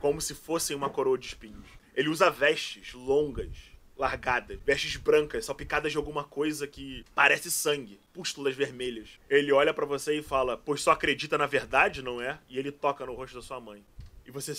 Como 0.00 0.20
se 0.20 0.34
fossem 0.34 0.76
uma 0.76 0.88
coroa 0.88 1.18
de 1.18 1.26
espinhos. 1.26 1.66
Ele 1.94 2.08
usa 2.08 2.30
vestes 2.30 2.92
longas, 2.94 3.56
largadas, 3.96 4.60
vestes 4.64 4.94
brancas, 4.96 5.44
salpicadas 5.44 5.90
de 5.90 5.98
alguma 5.98 6.22
coisa 6.22 6.66
que 6.68 7.04
parece 7.12 7.50
sangue, 7.50 8.00
pústulas 8.12 8.54
vermelhas. 8.54 9.18
Ele 9.28 9.50
olha 9.50 9.74
pra 9.74 9.84
você 9.84 10.18
e 10.18 10.22
fala: 10.22 10.56
Pois 10.56 10.80
só 10.80 10.92
acredita 10.92 11.36
na 11.36 11.46
verdade, 11.46 12.00
não 12.00 12.22
é? 12.22 12.38
E 12.48 12.56
ele 12.56 12.70
toca 12.70 13.04
no 13.04 13.14
rosto 13.14 13.34
da 13.34 13.42
sua 13.42 13.60
mãe. 13.60 13.84
E 14.24 14.30
você 14.30 14.52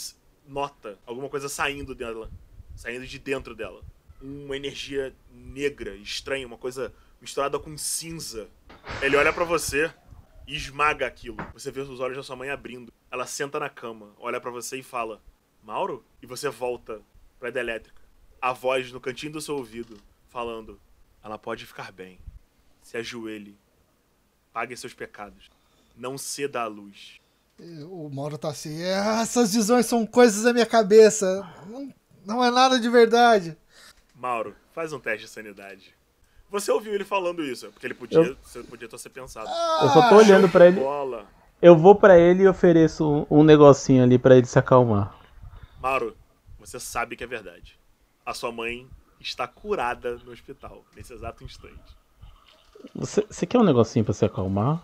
nota 0.46 1.00
alguma 1.06 1.30
coisa 1.30 1.48
saindo 1.48 1.96
dela, 1.96 2.30
saindo 2.76 3.08
de 3.08 3.18
dentro 3.18 3.56
dela. 3.56 3.82
Uma 4.22 4.58
energia 4.58 5.16
negra, 5.32 5.96
estranha, 5.96 6.46
uma 6.46 6.58
coisa 6.58 6.94
misturada 7.22 7.58
com 7.58 7.78
cinza. 7.78 8.50
Ele 9.02 9.16
olha 9.16 9.32
pra 9.32 9.46
você 9.46 9.90
e 10.50 10.56
esmaga 10.56 11.06
aquilo. 11.06 11.38
Você 11.54 11.70
vê 11.72 11.80
os 11.82 12.00
olhos 12.00 12.18
da 12.18 12.24
sua 12.24 12.36
mãe 12.36 12.50
abrindo. 12.50 12.92
Ela 13.12 13.28
senta 13.28 13.60
na 13.60 13.70
cama, 13.70 14.14
olha 14.18 14.42
pra 14.42 14.50
você 14.50 14.80
e 14.80 14.84
fala: 14.84 15.22
Mauro? 15.64 16.04
E 16.22 16.26
você 16.26 16.50
volta 16.50 17.02
pra 17.40 17.50
elétrica. 17.50 18.02
A 18.42 18.52
voz 18.52 18.92
no 18.92 19.00
cantinho 19.00 19.34
do 19.34 19.42
seu 19.42 19.56
ouvido 19.56 19.98
falando: 20.28 20.82
Ela 21.24 21.38
pode 21.38 21.68
ficar 21.68 21.92
bem. 21.92 22.20
Se 22.82 22.98
ajoelhe. 22.98 23.56
Pague 24.52 24.76
seus 24.76 24.94
pecados. 24.94 25.52
Não 25.96 26.18
ceda 26.18 26.62
à 26.62 26.68
luz. 26.68 27.20
O 27.92 28.10
Mauro 28.10 28.38
tá 28.38 28.50
assim, 28.50 28.82
"Ah, 28.86 29.22
essas 29.22 29.54
visões 29.54 29.86
são 29.86 30.08
coisas 30.08 30.44
da 30.44 30.54
minha 30.54 30.66
cabeça. 30.66 31.48
Não, 31.68 31.94
não 32.26 32.44
é 32.44 32.50
nada 32.50 32.80
de 32.80 32.90
verdade. 32.90 33.56
Mauro, 34.16 34.56
faz 34.72 34.92
um 34.94 35.00
teste 35.00 35.26
de 35.26 35.32
sanidade. 35.32 35.94
Você 36.50 36.72
ouviu 36.72 36.94
ele 36.94 37.06
falando 37.06 37.44
isso, 37.44 37.70
porque 37.72 37.86
ele 37.86 37.94
podia, 37.94 38.20
Eu- 38.20 38.38
você 38.42 38.64
podia 38.64 38.88
ter 38.88 39.10
pensado. 39.10 39.48
Eu 39.82 39.90
só 39.90 40.10
tô 40.10 40.16
olhando 40.16 40.50
pra 40.50 40.68
ele. 40.68 40.80
Bola. 40.80 41.26
Eu 41.62 41.76
vou 41.78 41.94
pra 41.96 42.18
ele 42.18 42.44
e 42.44 42.48
ofereço 42.48 43.08
um, 43.30 43.40
um 43.40 43.44
negocinho 43.44 44.04
ali 44.04 44.18
pra 44.18 44.36
ele 44.36 44.46
se 44.46 44.58
acalmar. 44.58 45.16
Mauro, 45.82 46.16
você 46.58 46.80
sabe 46.80 47.16
que 47.16 47.24
é 47.24 47.28
verdade. 47.28 47.78
A 48.26 48.34
sua 48.34 48.52
mãe 48.52 48.88
está 49.20 49.48
curada 49.48 50.16
no 50.26 50.32
hospital, 50.32 50.84
nesse 50.96 51.14
exato 51.14 51.44
instante. 51.44 51.98
Você, 52.96 53.26
você 53.30 53.46
quer 53.46 53.60
um 53.60 53.64
negocinho 53.64 54.06
pra 54.06 54.14
se 54.14 54.24
acalmar? 54.26 54.82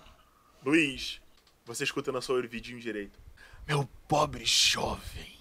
Luiz, 0.66 1.22
você 1.66 1.84
escuta 1.84 2.12
na 2.12 2.22
sua 2.22 2.36
ouvidinho 2.36 2.80
direito. 2.80 3.18
Meu 3.68 3.88
pobre 4.08 4.46
jovem. 4.46 5.34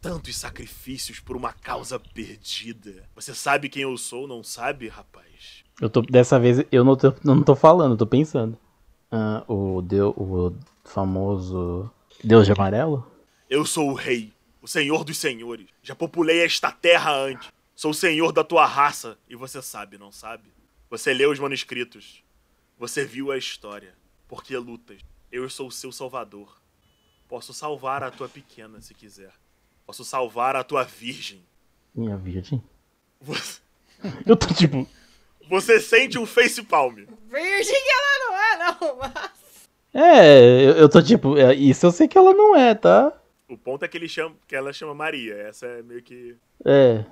Tantos 0.00 0.34
sacrifícios 0.36 1.20
por 1.20 1.36
uma 1.36 1.52
causa 1.52 2.00
perdida. 2.00 3.06
Você 3.14 3.34
sabe 3.34 3.68
quem 3.68 3.82
eu 3.82 3.96
sou, 3.98 4.26
não 4.26 4.42
sabe, 4.42 4.88
rapaz? 4.88 5.62
Eu 5.80 5.88
tô, 5.88 6.02
dessa 6.02 6.38
vez 6.38 6.64
eu 6.70 6.84
não 6.84 6.96
tô, 6.96 7.14
não 7.24 7.42
tô 7.42 7.56
falando, 7.56 7.92
eu 7.92 7.96
tô 7.96 8.06
pensando. 8.06 8.56
Ah, 9.10 9.42
o, 9.48 9.80
Deu, 9.82 10.10
o 10.10 10.54
famoso 10.84 11.90
Deus 12.22 12.46
de 12.46 12.52
Amarelo? 12.52 13.06
Eu 13.48 13.64
sou 13.64 13.90
o 13.90 13.94
rei, 13.94 14.32
o 14.60 14.68
senhor 14.68 15.04
dos 15.04 15.16
senhores. 15.16 15.66
Já 15.82 15.94
populei 15.94 16.44
esta 16.44 16.70
terra 16.70 17.12
antes. 17.12 17.48
Sou 17.74 17.92
o 17.92 17.94
senhor 17.94 18.30
da 18.30 18.44
tua 18.44 18.66
raça. 18.66 19.16
E 19.28 19.34
você 19.34 19.62
sabe, 19.62 19.96
não 19.96 20.12
sabe? 20.12 20.44
Você 20.90 21.14
leu 21.14 21.30
os 21.30 21.38
manuscritos. 21.38 22.22
Você 22.78 23.04
viu 23.04 23.32
a 23.32 23.38
história. 23.38 23.94
Por 24.28 24.44
que 24.44 24.56
lutas? 24.56 25.00
Eu 25.32 25.48
sou 25.48 25.68
o 25.68 25.72
seu 25.72 25.90
salvador. 25.90 26.60
Posso 27.26 27.54
salvar 27.54 28.02
a 28.02 28.10
tua 28.10 28.28
pequena 28.28 28.80
se 28.82 28.92
quiser. 28.92 29.32
Posso 29.86 30.04
salvar 30.04 30.56
a 30.56 30.62
tua 30.62 30.84
virgem. 30.84 31.40
Minha 31.94 32.16
virgem. 32.16 32.62
Você, 33.20 33.60
Eu 34.26 34.36
tô 34.36 34.46
tipo. 34.54 34.86
Você 35.50 35.80
sente 35.80 36.16
um 36.16 36.24
face 36.24 36.62
palm. 36.62 36.94
Virgem 36.94 37.82
ela 37.90 38.18
não 38.20 38.38
é, 38.38 38.56
não, 38.58 38.96
mas. 38.98 39.30
É, 39.92 40.64
eu, 40.64 40.76
eu 40.76 40.88
tô 40.88 41.02
tipo. 41.02 41.36
é, 41.36 41.52
isso 41.52 41.84
eu 41.84 41.90
sei 41.90 42.06
que 42.06 42.16
ela 42.16 42.32
não 42.32 42.54
é, 42.54 42.72
tá? 42.72 43.12
O 43.48 43.58
ponto 43.58 43.84
é 43.84 43.88
que 43.88 43.98
ele 43.98 44.08
chama, 44.08 44.36
que 44.46 44.54
ela 44.54 44.72
chama 44.72 44.94
Maria. 44.94 45.34
Essa 45.34 45.66
é 45.66 45.82
meio 45.82 46.00
que. 46.02 46.36
É. 46.64 47.04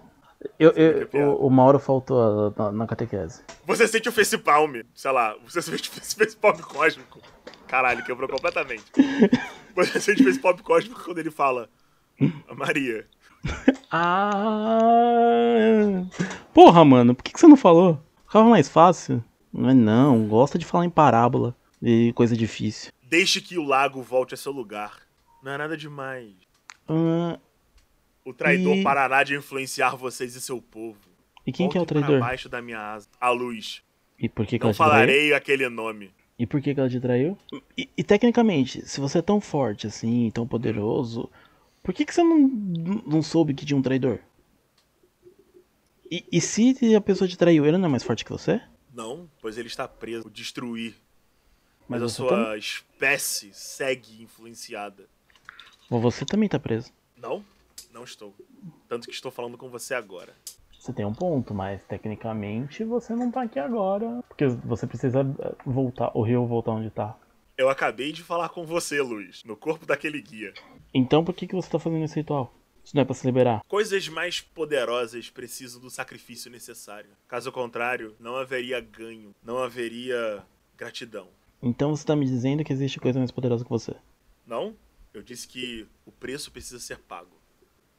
Eu, 0.57 0.73
ter 0.73 1.09
eu, 1.13 1.31
o, 1.31 1.47
o 1.49 1.51
Mauro 1.51 1.81
faltou 1.81 2.55
na, 2.57 2.71
na 2.71 2.87
catequese. 2.87 3.43
Você 3.67 3.89
sente 3.89 4.09
o 4.09 4.13
face 4.13 4.39
palm, 4.39 4.73
sei 4.95 5.11
lá, 5.11 5.37
você 5.45 5.61
sente 5.61 5.91
o 5.91 5.93
face 5.93 6.15
face 6.15 6.37
palm 6.37 6.57
cósmico. 6.59 7.21
Caralho, 7.67 8.05
quebrou 8.05 8.29
completamente. 8.29 8.85
Você 9.75 10.01
sente 10.01 10.23
o 10.23 10.25
face 10.25 10.39
palm 10.39 10.57
cósmico 10.57 11.05
quando 11.05 11.19
ele 11.19 11.31
fala 11.31 11.69
Maria. 12.57 13.07
Ah! 13.93 14.79
Porra, 16.55 16.85
mano, 16.85 17.15
por 17.15 17.23
que, 17.23 17.33
que 17.33 17.39
você 17.39 17.47
não 17.47 17.57
falou? 17.57 18.03
Ficava 18.29 18.49
mais 18.49 18.69
fácil. 18.69 19.25
Não 19.53 19.71
é 19.71 19.75
não, 19.75 20.29
gosta 20.29 20.57
de 20.59 20.65
falar 20.65 20.85
em 20.85 20.91
parábola 20.91 21.57
e 21.83 22.13
coisa 22.15 22.37
difícil. 22.37 22.93
Deixe 23.03 23.41
que 23.41 23.59
o 23.59 23.65
lago 23.65 24.03
volte 24.03 24.35
a 24.35 24.37
seu 24.37 24.53
lugar. 24.53 25.01
Não 25.43 25.53
é 25.53 25.59
nada 25.59 25.77
demais. 25.77 26.35
Ah, 26.87 27.39
O 28.25 28.33
traidor 28.35 28.77
E- 28.77 28.83
parará 28.83 29.25
de 29.25 29.35
influenciar 29.35 29.97
vocês 29.97 30.37
e 30.37 30.41
seu 30.41 30.61
povo. 30.61 30.99
e 31.47 31.51
quem 31.53 31.69
que 31.69 31.79
é 31.79 31.81
o 31.81 31.87
traidor? 31.87 32.19
Pra 32.19 32.29
baixo 32.29 32.49
da 32.49 32.61
minha 32.61 32.79
asa. 32.79 33.09
A 33.19 33.31
luz. 33.31 33.83
E 34.19 34.29
por 34.29 34.45
que, 34.47 34.59
que 34.59 34.65
Não 34.65 34.69
ela 34.69 34.75
te 34.75 34.77
traiu? 34.77 34.91
falarei 34.93 35.33
aquele 35.33 35.67
nome. 35.71 36.11
E 36.39 36.47
por 36.47 36.61
que, 36.61 36.75
que 36.75 36.79
ela 36.81 36.91
te 36.91 37.01
traiu? 37.01 37.39
E, 37.77 37.89
e 37.97 38.05
tecnicamente, 38.05 38.87
se 38.87 39.01
você 39.01 39.19
é 39.19 39.23
tão 39.23 39.41
forte 39.41 39.87
assim, 39.87 40.31
tão 40.35 40.47
poderoso, 40.47 41.31
por 41.83 41.95
que, 41.95 42.05
que 42.05 42.13
você 42.15 42.23
não, 42.23 42.39
não 43.07 43.23
soube 43.23 43.55
que 43.55 43.65
tinha 43.65 43.77
um 43.79 43.83
traidor? 43.83 44.19
E, 46.11 46.25
e 46.33 46.41
se 46.41 46.75
a 46.97 47.01
pessoa 47.01 47.29
te 47.29 47.37
traiu, 47.37 47.67
ele 47.67 47.77
não 47.79 47.87
é 47.87 47.91
mais 47.91 48.03
forte 48.03 48.25
que 48.25 48.33
você? 48.33 48.61
Não, 48.95 49.29
pois 49.41 49.59
ele 49.59 49.69
está 49.69 49.87
preso. 49.87 50.29
Destruir. 50.31 50.95
Mas, 51.89 52.01
Mas 52.01 52.13
a 52.13 52.15
sua 52.15 52.29
também- 52.29 52.59
espécie 52.59 53.51
segue 53.53 54.23
influenciada. 54.23 55.05
Você 55.91 56.25
também 56.25 56.49
tá 56.49 56.59
preso. 56.59 56.91
Não? 57.17 57.45
Não 57.93 58.05
estou. 58.05 58.35
Tanto 58.89 59.07
que 59.07 59.15
estou 59.15 59.31
falando 59.31 59.57
com 59.57 59.69
você 59.69 59.95
agora. 59.95 60.35
Você 60.79 60.93
tem 60.93 61.05
um 61.05 61.15
ponto, 61.15 61.55
mas 61.55 61.83
tecnicamente 61.85 62.85
você 62.85 63.15
não 63.15 63.31
tá 63.31 63.43
aqui 63.43 63.59
agora. 63.59 64.23
Porque 64.29 64.47
você 64.47 64.87
precisa 64.87 65.21
eh, 65.21 65.55
voltar, 65.65 66.11
o 66.15 66.23
rio 66.23 66.47
voltar 66.47 66.73
onde 66.73 66.91
tá. 66.91 67.17
Eu 67.57 67.69
acabei 67.69 68.13
de 68.13 68.23
falar 68.23 68.49
com 68.51 68.65
você, 68.65 69.01
Luiz, 69.03 69.43
no 69.45 69.57
corpo 69.57 69.85
daquele 69.85 70.21
guia. 70.21 70.53
Então 70.95 71.25
por 71.25 71.35
que, 71.35 71.47
que 71.47 71.55
você 71.55 71.69
tá 71.71 71.79
fazendo 71.79 72.05
esse 72.05 72.15
ritual? 72.17 72.55
Isso 72.89 72.97
não 72.97 73.03
é 73.03 73.05
pra 73.05 73.15
se 73.15 73.27
liberar. 73.27 73.63
Coisas 73.69 74.09
mais 74.09 74.41
poderosas 74.41 75.29
precisam 75.29 75.79
do 75.79 75.91
sacrifício 75.91 76.51
necessário. 76.51 77.11
Caso 77.29 77.53
contrário, 77.53 78.17
não 78.19 78.35
haveria 78.35 78.81
ganho, 78.81 79.35
não 79.45 79.59
haveria 79.59 80.43
gratidão. 80.75 81.29
Então 81.63 81.95
você 81.95 82.07
tá 82.07 82.17
me 82.17 82.25
dizendo 82.25 82.65
que 82.65 82.73
existe 82.73 82.99
coisa 82.99 83.19
mais 83.19 83.31
poderosa 83.31 83.63
que 83.63 83.69
você. 83.69 83.95
Não? 84.47 84.75
Eu 85.13 85.23
disse 85.23 85.47
que 85.47 85.87
o 86.07 86.11
preço 86.11 86.51
precisa 86.51 86.79
ser 86.79 86.97
pago. 87.01 87.37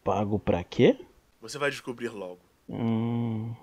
Pago 0.03 0.39
pra 0.39 0.63
quê? 0.63 0.99
Você 1.39 1.59
vai 1.59 1.69
descobrir 1.69 2.09
logo. 2.09 2.39
Hum. 2.67 3.53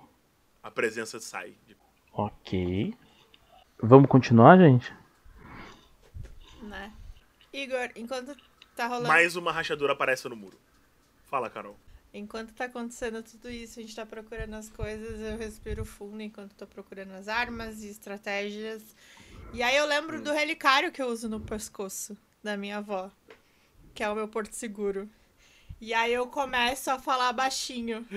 A 0.63 0.71
presença 0.71 1.19
sai. 1.19 1.55
de- 1.67 1.75
Ok. 2.13 2.93
Vamos 3.83 4.09
continuar, 4.09 4.57
gente? 4.57 4.93
Né? 6.61 6.93
Igor, 7.51 7.89
enquanto 7.97 8.33
tá 8.77 8.87
rolando. 8.87 9.09
Mais 9.09 9.35
uma 9.35 9.51
rachadura 9.51 9.91
aparece 9.91 10.25
no 10.29 10.35
muro. 10.37 10.57
Fala, 11.27 11.49
Carol. 11.49 11.77
Enquanto 12.13 12.53
tá 12.53 12.65
acontecendo 12.65 13.21
tudo 13.21 13.49
isso, 13.49 13.79
a 13.79 13.83
gente 13.83 13.95
tá 13.95 14.05
procurando 14.05 14.55
as 14.55 14.69
coisas, 14.69 15.19
eu 15.19 15.37
respiro 15.37 15.83
fundo 15.83 16.21
enquanto 16.21 16.55
tô 16.55 16.65
procurando 16.65 17.11
as 17.11 17.27
armas 17.27 17.83
e 17.83 17.89
estratégias. 17.89 18.81
E 19.53 19.61
aí 19.61 19.75
eu 19.75 19.85
lembro 19.85 20.21
do 20.21 20.31
relicário 20.31 20.91
que 20.91 21.01
eu 21.01 21.07
uso 21.07 21.27
no 21.27 21.39
pescoço 21.39 22.17
da 22.41 22.55
minha 22.55 22.77
avó, 22.77 23.11
que 23.93 24.03
é 24.03 24.09
o 24.09 24.15
meu 24.15 24.27
porto 24.27 24.53
seguro. 24.53 25.09
E 25.79 25.93
aí 25.93 26.13
eu 26.13 26.27
começo 26.27 26.89
a 26.89 26.97
falar 26.97 27.33
baixinho. 27.33 28.07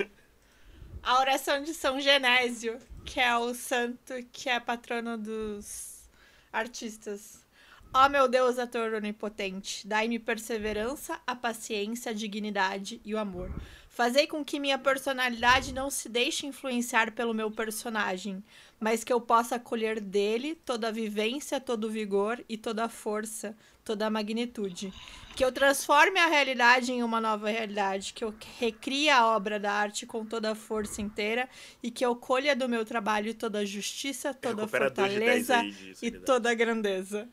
A 1.03 1.19
oração 1.19 1.63
de 1.63 1.75
São 1.75 2.01
Genésio, 2.01 2.79
que 3.05 3.19
é 3.19 3.37
o 3.37 3.55
santo 3.55 4.15
que 4.33 4.49
é 4.49 4.61
patrono 4.61 5.19
dos 5.19 6.09
artistas. 6.53 7.45
Ó 7.93 8.09
meu 8.09 8.28
Deus, 8.28 8.57
ator 8.57 8.95
onipotente, 8.95 9.84
dai-me 9.84 10.16
perseverança, 10.16 11.20
a 11.26 11.34
paciência, 11.34 12.11
a 12.11 12.14
dignidade 12.14 13.01
e 13.05 13.12
o 13.12 13.18
amor. 13.18 13.51
Fazei 13.88 14.28
com 14.28 14.45
que 14.45 14.61
minha 14.61 14.78
personalidade 14.78 15.74
não 15.74 15.91
se 15.91 16.09
deixe 16.09 16.47
influenciar 16.47 17.11
pelo 17.11 17.34
meu 17.34 17.51
personagem, 17.51 18.45
mas 18.78 19.03
que 19.03 19.12
eu 19.12 19.20
possa 19.20 19.59
colher 19.59 19.99
dele 19.99 20.55
toda 20.64 20.86
a 20.86 20.93
vivência, 20.93 21.61
todo 21.61 21.88
o 21.88 21.91
vigor 21.91 22.43
e 22.49 22.57
toda 22.57 22.84
a 22.84 22.88
força, 22.88 23.57
toda 23.84 24.07
a 24.07 24.11
magnitude. 24.11 24.95
Que 25.34 25.45
eu 25.45 25.51
transforme 25.51 26.20
a 26.20 26.28
realidade 26.28 26.93
em 26.93 27.03
uma 27.03 27.20
nova 27.20 27.51
realidade, 27.51 28.12
que 28.12 28.22
eu 28.22 28.32
recrie 28.61 29.11
a 29.11 29.26
obra 29.26 29.59
da 29.59 29.72
arte 29.72 30.07
com 30.07 30.24
toda 30.24 30.53
a 30.53 30.55
força 30.55 31.03
inteira 31.03 31.49
e 31.82 31.91
que 31.91 32.07
eu 32.07 32.14
colha 32.14 32.55
do 32.55 32.68
meu 32.68 32.84
trabalho 32.84 33.34
toda 33.34 33.59
a 33.59 33.64
justiça, 33.64 34.32
toda 34.32 34.62
a 34.62 34.64
Recupera 34.66 34.91
2 34.91 35.12
de 35.12 35.18
10 35.18 35.47
fortaleza 35.47 35.57
aí 35.57 35.95
e 36.01 36.11
toda 36.12 36.51
a 36.53 36.55
grandeza. 36.55 37.28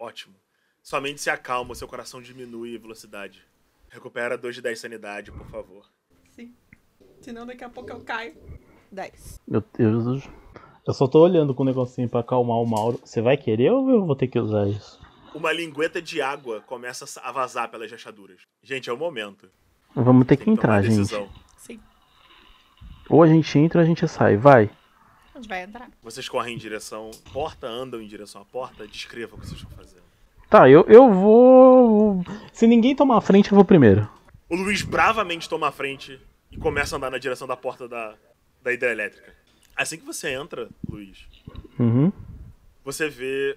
Ótimo. 0.00 0.34
Sua 0.82 0.98
mente 0.98 1.20
se 1.20 1.28
acalma, 1.28 1.74
seu 1.74 1.86
coração 1.86 2.22
diminui 2.22 2.74
a 2.74 2.80
velocidade. 2.80 3.44
Recupera 3.90 4.38
2 4.38 4.54
de 4.54 4.62
10 4.62 4.80
sanidade, 4.80 5.30
por 5.30 5.46
favor. 5.48 5.86
Sim. 6.30 6.54
Senão 7.20 7.46
daqui 7.46 7.62
a 7.62 7.68
pouco 7.68 7.90
eu 7.90 8.00
caio. 8.00 8.34
10. 8.90 9.40
Eu, 9.46 9.62
eu, 9.78 10.22
eu 10.86 10.94
só 10.94 11.06
tô 11.06 11.20
olhando 11.22 11.54
com 11.54 11.62
o 11.62 11.66
negocinho 11.66 12.08
pra 12.08 12.20
acalmar 12.20 12.56
o 12.56 12.66
Mauro. 12.66 12.98
Você 13.04 13.20
vai 13.20 13.36
querer 13.36 13.70
ou 13.72 13.90
eu 13.90 14.06
vou 14.06 14.16
ter 14.16 14.26
que 14.26 14.38
usar 14.38 14.66
isso? 14.66 14.98
Uma 15.34 15.52
lingueta 15.52 16.00
de 16.00 16.22
água 16.22 16.62
começa 16.62 17.04
a 17.20 17.30
vazar 17.30 17.70
pelas 17.70 17.92
rachaduras. 17.92 18.40
Gente, 18.62 18.88
é 18.88 18.92
o 18.92 18.96
momento. 18.96 19.50
Vamos 19.94 20.26
ter 20.26 20.38
que 20.38 20.44
que 20.44 20.50
entrar, 20.50 20.76
a 20.76 20.82
gente. 20.82 21.14
Sim. 21.58 21.78
Ou 23.08 23.22
a 23.22 23.26
gente 23.26 23.58
entra 23.58 23.80
ou 23.80 23.84
a 23.84 23.86
gente 23.86 24.08
sai. 24.08 24.38
Vai. 24.38 24.70
Gente 25.40 25.48
vai 25.48 25.62
entrar. 25.62 25.90
Vocês 26.02 26.28
correm 26.28 26.54
em 26.54 26.58
direção 26.58 27.10
à 27.26 27.30
porta, 27.32 27.66
andam 27.66 28.00
em 28.00 28.06
direção 28.06 28.42
à 28.42 28.44
porta, 28.44 28.86
descreva 28.86 29.34
o 29.34 29.38
que 29.40 29.46
vocês 29.46 29.60
estão 29.60 29.76
fazendo. 29.76 30.02
Tá, 30.50 30.68
eu, 30.68 30.84
eu 30.88 31.10
vou. 31.12 32.22
Se 32.52 32.66
ninguém 32.66 32.94
tomar 32.94 33.16
a 33.16 33.20
frente, 33.20 33.50
eu 33.50 33.56
vou 33.56 33.64
primeiro. 33.64 34.08
O 34.48 34.56
Luiz 34.56 34.82
bravamente 34.82 35.48
toma 35.48 35.68
a 35.68 35.72
frente 35.72 36.20
e 36.50 36.56
começa 36.58 36.94
a 36.94 36.98
andar 36.98 37.10
na 37.10 37.18
direção 37.18 37.46
da 37.46 37.56
porta 37.56 37.88
da, 37.88 38.14
da 38.62 38.72
hidrelétrica. 38.72 39.32
Assim 39.76 39.96
que 39.96 40.04
você 40.04 40.30
entra, 40.30 40.68
Luiz, 40.88 41.26
Uhum. 41.78 42.12
você 42.84 43.08
vê 43.08 43.56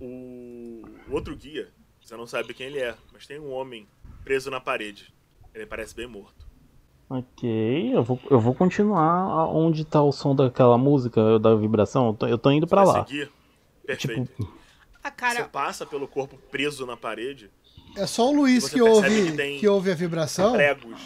o, 0.00 0.82
o 1.08 1.12
outro 1.12 1.36
guia. 1.36 1.68
Você 2.02 2.16
não 2.16 2.26
sabe 2.26 2.52
quem 2.54 2.66
ele 2.66 2.80
é, 2.80 2.96
mas 3.12 3.26
tem 3.26 3.38
um 3.38 3.52
homem 3.52 3.86
preso 4.24 4.50
na 4.50 4.60
parede. 4.60 5.12
Ele 5.54 5.66
parece 5.66 5.94
bem 5.94 6.06
morto. 6.08 6.46
Ok, 7.10 7.90
eu 7.92 8.04
vou, 8.04 8.20
eu 8.30 8.38
vou 8.38 8.54
continuar 8.54 9.48
onde 9.52 9.84
tá 9.84 10.00
o 10.00 10.12
som 10.12 10.32
daquela 10.34 10.78
música, 10.78 11.40
da 11.40 11.56
vibração. 11.56 12.06
Eu 12.08 12.14
tô, 12.14 12.26
eu 12.28 12.38
tô 12.38 12.50
indo 12.52 12.68
pra 12.68 12.84
Vai 12.84 12.94
lá. 13.00 13.06
seguir? 13.06 13.30
Perfeito. 13.84 14.30
Tipo, 14.36 14.52
A 15.02 15.08
Você 15.08 15.14
cara. 15.16 15.44
passa 15.48 15.84
pelo 15.84 16.06
corpo 16.06 16.38
preso 16.52 16.86
na 16.86 16.96
parede, 16.96 17.50
É 17.96 18.06
só 18.06 18.30
o 18.30 18.36
Luiz 18.36 18.62
Você 18.62 18.74
que 18.74 18.80
ouve, 18.82 19.32
que 19.36 19.58
que 19.58 19.68
ouve 19.68 19.90
a 19.90 19.94
vibração. 19.96 20.52
pregos. 20.52 21.00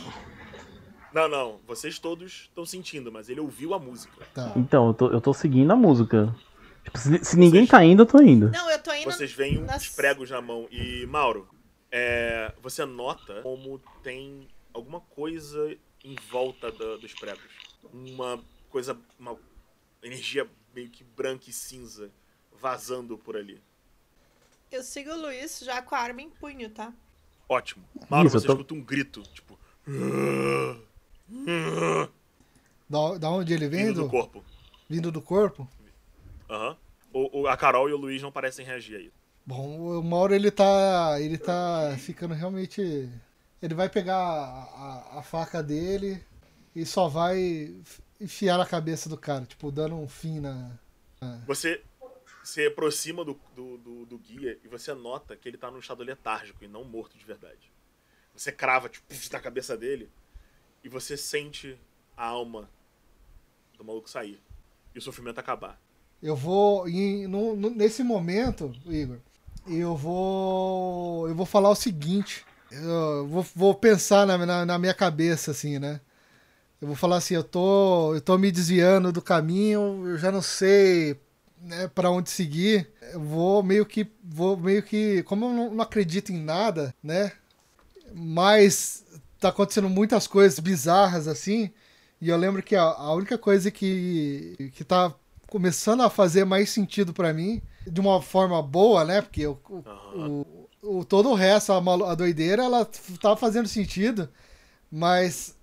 Não, 1.15 1.27
não, 1.29 1.61
vocês 1.67 1.99
todos 1.99 2.43
estão 2.51 2.67
sentindo, 2.67 3.11
mas 3.11 3.31
ele 3.31 3.41
ouviu 3.41 3.73
a 3.73 3.79
música. 3.79 4.27
Tá. 4.35 4.53
então, 4.57 4.89
eu 4.89 4.95
tô, 4.95 5.09
eu 5.11 5.21
tô 5.23 5.33
seguindo 5.33 5.71
a 5.71 5.77
música. 5.77 6.35
Tipo, 6.83 6.99
se, 6.99 7.25
se 7.25 7.37
ninguém 7.39 7.61
Vocês- 7.63 7.71
tá 7.71 7.83
indo, 7.85 8.03
eu 8.03 8.07
tô 8.07 8.21
indo. 8.21 8.51
Não, 8.51 8.71
eu 8.71 8.79
tô 8.83 8.93
indo. 8.93 9.05
Vocês 9.05 9.33
veem 9.33 9.59
uns 9.63 9.67
nas- 9.67 9.89
pregos 9.89 10.29
na 10.31 10.43
mão. 10.43 10.67
E, 10.71 11.07
Mauro, 11.07 11.49
é, 11.91 12.53
você 12.61 12.85
nota 12.85 13.41
como 13.43 13.81
tem 14.03 14.49
alguma 14.75 15.01
coisa 15.01 15.75
em 16.05 16.15
volta 16.31 16.71
da- 16.71 16.97
dos 16.97 17.13
pregos. 17.15 17.43
Uma 17.93 18.39
coisa, 18.71 18.97
uma 19.19 19.37
energia 20.03 20.49
meio 20.75 20.91
que 20.91 21.03
branca 21.03 21.49
e 21.49 21.53
cinza 21.53 22.11
vazando 22.61 23.17
por 23.19 23.37
ali. 23.37 23.61
Eu 24.71 24.83
sigo 24.83 25.11
o 25.11 25.21
Luiz 25.21 25.61
já 25.61 25.81
com 25.83 25.95
a 25.95 25.99
arma 25.99 26.21
em 26.23 26.31
punho, 26.31 26.69
tá? 26.71 26.93
Ótimo. 27.49 27.85
Mauro, 28.09 28.27
Isso, 28.29 28.41
você 28.41 28.47
tô- 28.47 28.53
escuta 28.55 28.75
um 28.75 28.81
grito, 28.83 29.23
tipo... 29.35 29.59
Da, 32.89 33.19
da 33.19 33.31
onde 33.31 33.53
ele 33.55 33.69
vem? 33.69 33.87
Vindo 33.87 33.95
do 33.95 34.03
Do, 34.05 34.11
corpo. 34.11 34.45
vindo 34.89 35.13
do 35.13 35.23
corpo? 35.23 35.69
Aham. 36.51 36.77
O- 37.13 37.47
a 37.47 37.57
Carol 37.57 37.89
e 37.89 37.93
o 37.93 37.97
Luiz 37.97 38.21
não 38.21 38.33
parecem 38.33 38.67
reagir 38.67 38.97
aí. 38.97 39.13
Bom, 39.47 39.99
o 39.99 40.03
Mauro 40.03 40.35
ele 40.35 40.51
tá. 40.51 41.17
ele 41.21 41.39
tá 41.39 41.95
ficando 41.99 42.35
realmente. 42.35 43.09
Ele 43.63 43.75
vai 43.75 43.89
pegar 43.89 44.17
a, 44.17 44.63
a- 45.15 45.19
a 45.19 45.23
faca 45.23 45.63
dele 45.63 46.23
e 46.75 46.85
só 46.85 47.09
vai 47.09 47.75
enfiar 48.21 48.59
na 48.59 48.67
cabeça 48.67 49.09
do 49.09 49.17
cara, 49.17 49.45
tipo, 49.47 49.71
dando 49.73 49.95
um 49.97 50.09
fim 50.09 50.41
na. 50.41 50.71
Você 51.47 51.83
se 52.43 52.67
aproxima 52.67 53.25
do, 53.25 53.39
do, 53.57 53.79
do- 53.79 54.07
do 54.07 54.19
guia 54.19 54.59
e 54.63 54.69
você 54.69 54.93
nota 54.93 55.35
que 55.35 55.49
ele 55.49 55.57
tá 55.57 55.71
num 55.71 55.79
estado 55.79 56.03
letárgico 56.03 56.63
e 56.63 56.69
não 56.69 56.85
morto 56.85 57.17
de 57.17 57.25
verdade. 57.25 57.73
Você 58.37 58.53
crava, 58.53 58.89
tipo, 58.89 59.07
na 59.33 59.41
cabeça 59.41 59.77
dele 59.77 60.11
e 60.83 60.89
você 60.89 61.17
sente 61.17 61.79
a 62.17 62.27
alma 62.27 62.69
do 63.79 63.85
maluco 63.85 64.11
sair 64.11 64.41
e 64.95 64.99
o 64.99 65.03
sofrimento 65.03 65.39
acabar. 65.39 65.81
Eu 66.23 66.37
vou. 66.37 66.87
em- 66.89 67.27
no- 67.27 67.57
nesse 67.71 68.03
momento, 68.03 68.73
Igor, 68.87 69.19
eu 69.67 69.97
vou. 69.97 71.29
Eu 71.29 71.35
vou 71.35 71.47
falar 71.47 71.71
o 71.71 71.75
seguinte. 71.75 72.45
Eu 72.83 73.27
vou, 73.29 73.43
vou 73.55 73.75
pensar 73.75 74.27
na, 74.27 74.39
na, 74.39 74.67
na 74.67 74.79
minha 74.79 74.95
cabeça, 74.95 75.51
assim, 75.51 75.79
né? 75.79 76.01
Eu 76.81 76.89
vou 76.89 76.97
falar 76.97 77.17
assim, 77.19 77.35
eu 77.35 77.45
tô, 77.45 78.15
eu 78.15 78.21
tô 78.21 78.39
me 78.39 78.53
desviando 78.53 79.13
do 79.13 79.23
caminho, 79.23 80.07
eu 80.09 80.19
já 80.19 80.33
não 80.33 80.43
sei 80.43 81.19
né, 81.63 81.89
para 81.89 82.11
onde 82.11 82.31
seguir. 82.31 82.91
Eu 83.13 83.21
vou 83.21 83.63
meio 83.63 83.87
que. 83.87 84.07
Vou 84.25 84.57
meio 84.57 84.83
que. 84.83 85.23
Como 85.25 85.47
eu 85.47 85.55
não, 85.55 85.75
não 85.75 85.85
acredito 85.85 86.33
em 86.33 86.39
nada, 86.43 86.95
né? 87.03 87.33
Mas 88.15 89.05
tá 89.41 89.49
acontecendo 89.49 89.89
muitas 89.89 90.27
coisas 90.27 90.59
bizarras 90.59 91.29
assim. 91.29 91.71
E 92.21 92.29
eu 92.29 92.37
lembro 92.37 92.63
que 92.63 92.77
a, 92.77 92.83
a 92.83 93.13
única 93.15 93.37
coisa 93.39 93.71
que, 93.71 94.71
que 94.75 94.85
tá 94.85 95.15
começando 95.49 96.03
a 96.03 96.11
fazer 96.11 96.45
mais 96.45 96.71
sentido 96.71 97.13
pra 97.13 97.33
mim, 97.33 97.63
de 97.87 98.01
uma 98.01 98.21
forma 98.23 98.63
boa, 98.63 99.05
né? 99.05 99.21
Porque 99.23 99.47
o, 99.47 99.59
Aham. 99.71 100.31
o- 100.31 100.47
o- 100.85 101.05
todo 101.05 101.31
o 101.31 101.35
resto, 101.35 101.73
a, 101.73 101.79
a 102.11 102.15
doideira, 102.15 102.65
ela 102.65 102.89
tava 103.21 103.37
fazendo 103.37 103.69
sentido, 103.69 104.29
mas 104.91 105.57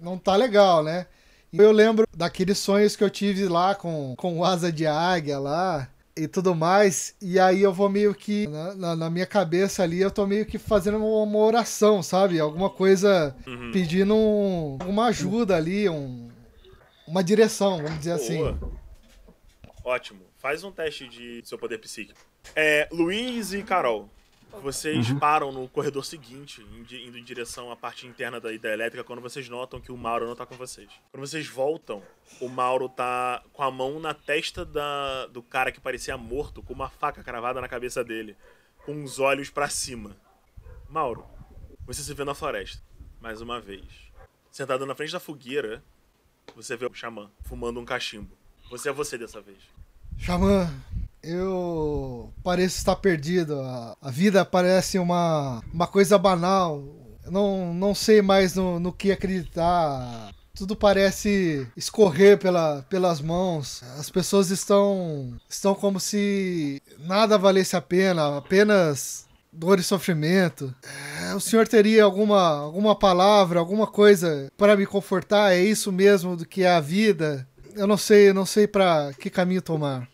não 0.00 0.18
tá 0.18 0.34
legal, 0.36 0.82
né? 0.82 1.06
Eu 1.52 1.70
lembro 1.70 2.06
daqueles 2.16 2.58
sonhos 2.58 2.96
que 2.96 3.04
eu 3.04 3.10
tive 3.10 3.46
lá 3.46 3.74
com, 3.74 4.14
com 4.16 4.42
asa 4.42 4.72
de 4.72 4.86
águia 4.86 5.38
lá 5.38 5.86
e 6.16 6.26
tudo 6.26 6.54
mais. 6.54 7.14
E 7.20 7.38
aí 7.38 7.60
eu 7.62 7.72
vou 7.72 7.90
meio 7.90 8.14
que, 8.14 8.46
na, 8.46 8.74
na- 8.74 8.96
na 8.96 9.10
minha 9.10 9.26
cabeça 9.26 9.82
ali, 9.82 10.00
eu 10.00 10.10
tô 10.10 10.26
meio 10.26 10.46
que 10.46 10.58
fazendo 10.58 10.96
uma, 10.96 11.22
uma 11.22 11.38
oração, 11.38 12.02
sabe? 12.02 12.40
Alguma 12.40 12.70
coisa 12.70 13.36
Uhum. 13.46 13.70
pedindo 13.70 14.14
um- 14.14 14.78
uma 14.86 15.06
ajuda 15.08 15.54
ali, 15.56 15.88
um- 15.90 16.30
uma 17.06 17.22
direção, 17.22 17.76
vamos 17.82 17.98
dizer 17.98 18.12
assim. 18.12 18.38
Boa. 18.38 18.58
Ótimo. 19.84 20.20
Faz 20.38 20.64
um 20.64 20.72
teste 20.72 21.06
de 21.08 21.42
seu 21.44 21.58
poder 21.58 21.78
psíquico. 21.78 22.18
É, 22.56 22.88
Luiz 22.90 23.52
e 23.52 23.62
Carol, 23.62 24.08
vocês 24.60 25.12
param 25.14 25.50
no 25.50 25.68
corredor 25.68 26.04
seguinte, 26.04 26.62
indo 26.62 27.18
em 27.18 27.24
direção 27.24 27.70
à 27.70 27.76
parte 27.76 28.06
interna 28.06 28.40
da 28.40 28.52
hidrelétrica, 28.52 29.04
quando 29.04 29.22
vocês 29.22 29.48
notam 29.48 29.80
que 29.80 29.90
o 29.90 29.96
Mauro 29.96 30.26
não 30.26 30.36
tá 30.36 30.44
com 30.44 30.56
vocês. 30.56 30.88
Quando 31.10 31.26
vocês 31.26 31.46
voltam, 31.46 32.02
o 32.40 32.48
Mauro 32.48 32.88
tá 32.88 33.42
com 33.52 33.62
a 33.62 33.70
mão 33.70 33.98
na 33.98 34.14
testa 34.14 34.64
da, 34.64 35.26
do 35.26 35.42
cara 35.42 35.72
que 35.72 35.80
parecia 35.80 36.16
morto, 36.16 36.62
com 36.62 36.72
uma 36.72 36.88
faca 36.88 37.22
cravada 37.22 37.60
na 37.60 37.68
cabeça 37.68 38.04
dele, 38.04 38.36
com 38.84 39.02
os 39.02 39.18
olhos 39.18 39.50
pra 39.50 39.68
cima. 39.68 40.16
Mauro, 40.88 41.26
você 41.86 42.02
se 42.02 42.14
vê 42.14 42.24
na 42.24 42.34
floresta, 42.34 42.82
mais 43.20 43.40
uma 43.40 43.60
vez. 43.60 43.84
Sentado 44.50 44.84
na 44.84 44.94
frente 44.94 45.12
da 45.12 45.20
fogueira, 45.20 45.82
você 46.54 46.76
vê 46.76 46.86
o 46.86 46.94
xamã 46.94 47.30
fumando 47.42 47.80
um 47.80 47.84
cachimbo. 47.84 48.36
Você 48.70 48.88
é 48.88 48.92
você 48.92 49.16
dessa 49.16 49.40
vez. 49.40 49.58
Xamã, 50.18 50.70
eu 51.22 52.32
pareço 52.42 52.78
estar 52.78 52.96
perdido. 52.96 53.60
A, 53.60 53.96
a 54.00 54.10
vida 54.10 54.44
parece 54.44 54.98
uma, 54.98 55.62
uma 55.72 55.86
coisa 55.86 56.18
banal. 56.18 56.82
Eu 57.24 57.30
não, 57.30 57.74
não 57.74 57.94
sei 57.94 58.20
mais 58.20 58.54
no, 58.54 58.80
no 58.80 58.92
que 58.92 59.12
acreditar. 59.12 60.32
Tudo 60.54 60.76
parece 60.76 61.66
escorrer 61.76 62.38
pela, 62.38 62.84
pelas 62.88 63.20
mãos. 63.20 63.82
As 63.98 64.10
pessoas 64.10 64.50
estão, 64.50 65.34
estão 65.48 65.74
como 65.74 65.98
se 65.98 66.82
nada 66.98 67.38
valesse 67.38 67.74
a 67.76 67.80
pena, 67.80 68.36
apenas 68.36 69.26
dor 69.52 69.78
e 69.78 69.82
sofrimento. 69.82 70.74
É, 71.22 71.34
o 71.34 71.40
senhor 71.40 71.68
teria 71.68 72.04
alguma, 72.04 72.58
alguma 72.58 72.94
palavra, 72.94 73.60
alguma 73.60 73.86
coisa 73.86 74.50
para 74.56 74.76
me 74.76 74.86
confortar? 74.86 75.52
É 75.52 75.60
isso 75.60 75.92
mesmo 75.92 76.36
do 76.36 76.46
que 76.46 76.62
é 76.62 76.70
a 76.70 76.80
vida? 76.80 77.46
Eu 77.74 77.86
não 77.86 77.96
sei, 77.96 78.32
não 78.32 78.44
sei 78.44 78.66
para 78.66 79.12
que 79.18 79.30
caminho 79.30 79.62
tomar. 79.62 80.08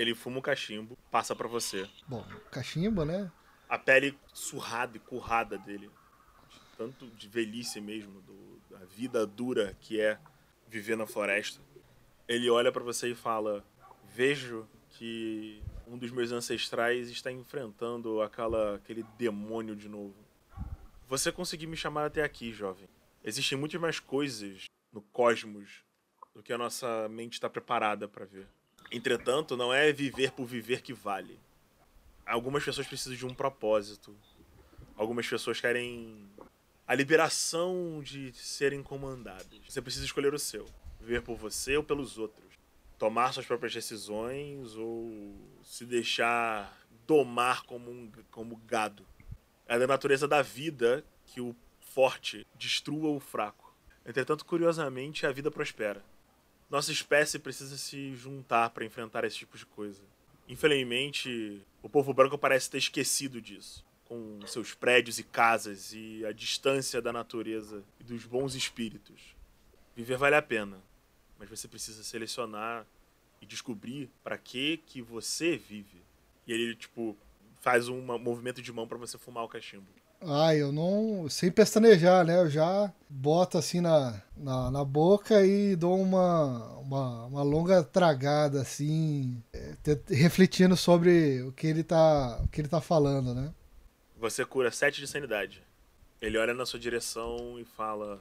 Ele 0.00 0.14
fuma 0.14 0.38
o 0.38 0.42
cachimbo, 0.42 0.96
passa 1.10 1.36
pra 1.36 1.46
você. 1.46 1.86
Bom, 2.08 2.24
cachimbo, 2.50 3.04
né? 3.04 3.30
A 3.68 3.78
pele 3.78 4.18
surrada 4.32 4.96
e 4.96 5.00
currada 5.00 5.58
dele. 5.58 5.90
Tanto 6.78 7.06
de 7.08 7.28
velhice 7.28 7.82
mesmo, 7.82 8.22
do, 8.22 8.62
da 8.70 8.82
vida 8.86 9.26
dura 9.26 9.76
que 9.78 10.00
é 10.00 10.18
viver 10.66 10.96
na 10.96 11.06
floresta. 11.06 11.60
Ele 12.26 12.48
olha 12.48 12.72
pra 12.72 12.82
você 12.82 13.10
e 13.10 13.14
fala: 13.14 13.62
Vejo 14.14 14.66
que 14.88 15.62
um 15.86 15.98
dos 15.98 16.10
meus 16.10 16.32
ancestrais 16.32 17.10
está 17.10 17.30
enfrentando 17.30 18.22
aquela, 18.22 18.76
aquele 18.76 19.04
demônio 19.18 19.76
de 19.76 19.86
novo. 19.86 20.16
Você 21.08 21.30
conseguiu 21.30 21.68
me 21.68 21.76
chamar 21.76 22.06
até 22.06 22.22
aqui, 22.22 22.54
jovem. 22.54 22.88
Existem 23.22 23.58
muitas 23.58 23.78
mais 23.78 24.00
coisas 24.00 24.64
no 24.90 25.02
cosmos 25.02 25.84
do 26.34 26.42
que 26.42 26.54
a 26.54 26.58
nossa 26.58 27.06
mente 27.10 27.34
está 27.34 27.50
preparada 27.50 28.08
para 28.08 28.24
ver. 28.24 28.48
Entretanto, 28.90 29.56
não 29.56 29.72
é 29.72 29.92
viver 29.92 30.32
por 30.32 30.46
viver 30.46 30.82
que 30.82 30.92
vale. 30.92 31.38
Algumas 32.26 32.64
pessoas 32.64 32.86
precisam 32.86 33.16
de 33.16 33.26
um 33.26 33.34
propósito. 33.34 34.16
Algumas 34.96 35.26
pessoas 35.26 35.60
querem 35.60 36.28
a 36.86 36.94
liberação 36.94 38.02
de 38.02 38.32
serem 38.32 38.82
comandadas. 38.82 39.60
Você 39.68 39.80
precisa 39.80 40.04
escolher 40.04 40.34
o 40.34 40.38
seu. 40.38 40.66
Viver 41.00 41.22
por 41.22 41.36
você 41.36 41.76
ou 41.76 41.84
pelos 41.84 42.18
outros. 42.18 42.50
Tomar 42.98 43.32
suas 43.32 43.46
próprias 43.46 43.72
decisões 43.72 44.74
ou 44.74 45.36
se 45.62 45.86
deixar 45.86 46.76
domar 47.06 47.62
como, 47.62 47.90
um, 47.90 48.10
como 48.30 48.56
gado. 48.56 49.06
É 49.66 49.78
da 49.78 49.86
natureza 49.86 50.26
da 50.26 50.42
vida 50.42 51.04
que 51.26 51.40
o 51.40 51.54
forte 51.80 52.46
destrua 52.56 53.08
o 53.08 53.20
fraco. 53.20 53.74
Entretanto, 54.04 54.44
curiosamente, 54.44 55.26
a 55.26 55.32
vida 55.32 55.50
prospera. 55.50 56.04
Nossa 56.70 56.92
espécie 56.92 57.36
precisa 57.36 57.76
se 57.76 58.14
juntar 58.14 58.70
para 58.70 58.84
enfrentar 58.84 59.24
esse 59.24 59.36
tipo 59.36 59.58
de 59.58 59.66
coisa. 59.66 60.00
Infelizmente, 60.48 61.60
o 61.82 61.88
povo 61.88 62.14
branco 62.14 62.38
parece 62.38 62.70
ter 62.70 62.78
esquecido 62.78 63.40
disso, 63.42 63.84
com 64.04 64.38
seus 64.46 64.72
prédios 64.72 65.18
e 65.18 65.24
casas 65.24 65.92
e 65.92 66.24
a 66.24 66.30
distância 66.30 67.02
da 67.02 67.12
natureza 67.12 67.82
e 67.98 68.04
dos 68.04 68.24
bons 68.24 68.54
espíritos. 68.54 69.34
Viver 69.96 70.16
vale 70.16 70.36
a 70.36 70.42
pena, 70.42 70.80
mas 71.38 71.48
você 71.48 71.66
precisa 71.66 72.04
selecionar 72.04 72.86
e 73.40 73.46
descobrir 73.46 74.08
para 74.22 74.38
que 74.38 74.76
que 74.86 75.02
você 75.02 75.56
vive. 75.56 76.00
E 76.46 76.52
ele, 76.52 76.76
tipo, 76.76 77.16
faz 77.60 77.88
um 77.88 78.00
movimento 78.18 78.62
de 78.62 78.72
mão 78.72 78.86
para 78.86 78.98
você 78.98 79.18
fumar 79.18 79.44
o 79.44 79.48
cachimbo. 79.48 79.88
Ah, 80.20 80.54
eu 80.54 80.70
não. 80.70 81.28
Sem 81.28 81.50
pestanejar, 81.50 82.24
né? 82.24 82.38
Eu 82.38 82.50
já 82.50 82.92
boto 83.08 83.56
assim 83.56 83.80
na, 83.80 84.22
na, 84.36 84.70
na 84.70 84.84
boca 84.84 85.44
e 85.44 85.74
dou 85.74 86.00
uma, 86.00 86.78
uma, 86.78 87.26
uma 87.26 87.42
longa 87.42 87.82
tragada, 87.82 88.60
assim, 88.60 89.42
é, 89.52 89.74
refletindo 90.08 90.76
sobre 90.76 91.42
o 91.42 91.52
que 91.52 91.66
ele 91.66 91.82
tá, 91.82 92.40
o 92.44 92.48
que 92.48 92.60
ele 92.60 92.68
tá 92.68 92.80
falando, 92.80 93.34
né? 93.34 93.52
Você 94.18 94.44
cura 94.44 94.70
7 94.70 95.00
de 95.00 95.06
sanidade. 95.06 95.62
Ele 96.20 96.36
olha 96.36 96.52
na 96.52 96.66
sua 96.66 96.78
direção 96.78 97.58
e 97.58 97.64
fala: 97.64 98.20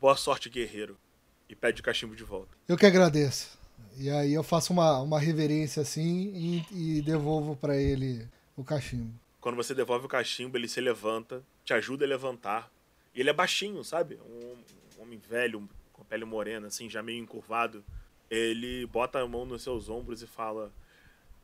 Boa 0.00 0.16
sorte, 0.16 0.48
guerreiro. 0.48 0.96
E 1.48 1.54
pede 1.54 1.80
o 1.80 1.84
cachimbo 1.84 2.16
de 2.16 2.24
volta. 2.24 2.56
Eu 2.66 2.76
que 2.76 2.86
agradeço. 2.86 3.56
E 3.96 4.10
aí 4.10 4.32
eu 4.32 4.42
faço 4.42 4.72
uma, 4.72 5.00
uma 5.00 5.20
reverência 5.20 5.82
assim 5.82 6.64
e, 6.72 6.98
e 6.98 7.02
devolvo 7.02 7.54
para 7.54 7.76
ele 7.76 8.26
o 8.56 8.64
cachimbo. 8.64 9.12
Quando 9.46 9.54
você 9.54 9.76
devolve 9.76 10.06
o 10.06 10.08
cachimbo, 10.08 10.58
ele 10.58 10.66
se 10.66 10.80
levanta, 10.80 11.40
te 11.64 11.72
ajuda 11.72 12.04
a 12.04 12.08
levantar. 12.08 12.68
E 13.14 13.20
ele 13.20 13.30
é 13.30 13.32
baixinho, 13.32 13.84
sabe? 13.84 14.16
Um, 14.16 14.56
um 14.98 15.02
homem 15.02 15.20
velho, 15.20 15.70
com 15.92 16.02
pele 16.04 16.24
morena, 16.24 16.66
assim, 16.66 16.90
já 16.90 17.00
meio 17.00 17.22
encurvado. 17.22 17.84
Ele 18.28 18.84
bota 18.86 19.20
a 19.20 19.28
mão 19.28 19.46
nos 19.46 19.62
seus 19.62 19.88
ombros 19.88 20.20
e 20.20 20.26
fala: 20.26 20.72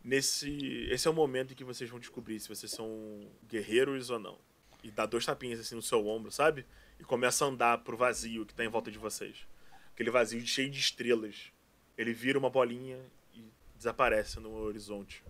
Nesse. 0.03 0.89
Esse 0.91 1.07
é 1.07 1.11
o 1.13 1.15
momento 1.15 1.53
em 1.53 1.55
que 1.55 1.63
vocês 1.63 1.89
vão 1.89 2.01
descobrir 2.01 2.41
se 2.41 2.49
vocês 2.49 2.73
são 2.73 3.21
guerreiros 3.49 4.11
ou 4.11 4.19
não. 4.19 4.37
E 4.83 4.91
dá 4.91 5.07
dois 5.07 5.25
tapinhas 5.25 5.61
assim 5.61 5.77
no 5.77 5.81
seu 5.81 6.05
ombro, 6.05 6.33
sabe? 6.33 6.67
E 6.99 7.05
começa 7.05 7.45
a 7.45 7.49
andar 7.49 7.85
pro 7.85 7.97
vazio 7.97 8.45
que 8.45 8.53
tá 8.53 8.65
em 8.65 8.69
volta 8.69 8.91
de 8.91 8.99
vocês. 8.99 9.47
Aquele 9.95 10.11
vazio 10.11 10.45
cheio 10.45 10.69
de 10.69 10.81
estrelas. 10.81 11.53
Ele 11.97 12.13
vira 12.13 12.37
uma 12.37 12.51
bolinha 12.51 12.99
e 13.33 13.45
desaparece 13.77 14.41
no 14.41 14.53
horizonte. 14.57 15.23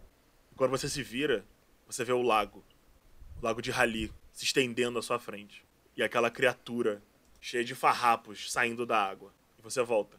quando 0.56 0.70
você 0.70 0.88
se 0.88 1.02
vira, 1.02 1.44
você 1.86 2.04
vê 2.04 2.12
o 2.12 2.22
lago. 2.22 2.64
O 3.40 3.44
lago 3.44 3.60
de 3.60 3.70
Rali 3.70 4.12
se 4.32 4.44
estendendo 4.44 4.98
à 4.98 5.02
sua 5.02 5.18
frente. 5.18 5.64
E 5.96 6.02
aquela 6.02 6.30
criatura 6.30 7.02
cheia 7.40 7.64
de 7.64 7.74
farrapos 7.74 8.50
saindo 8.50 8.86
da 8.86 8.98
água. 8.98 9.30
E 9.58 9.62
você 9.62 9.82
volta. 9.82 10.16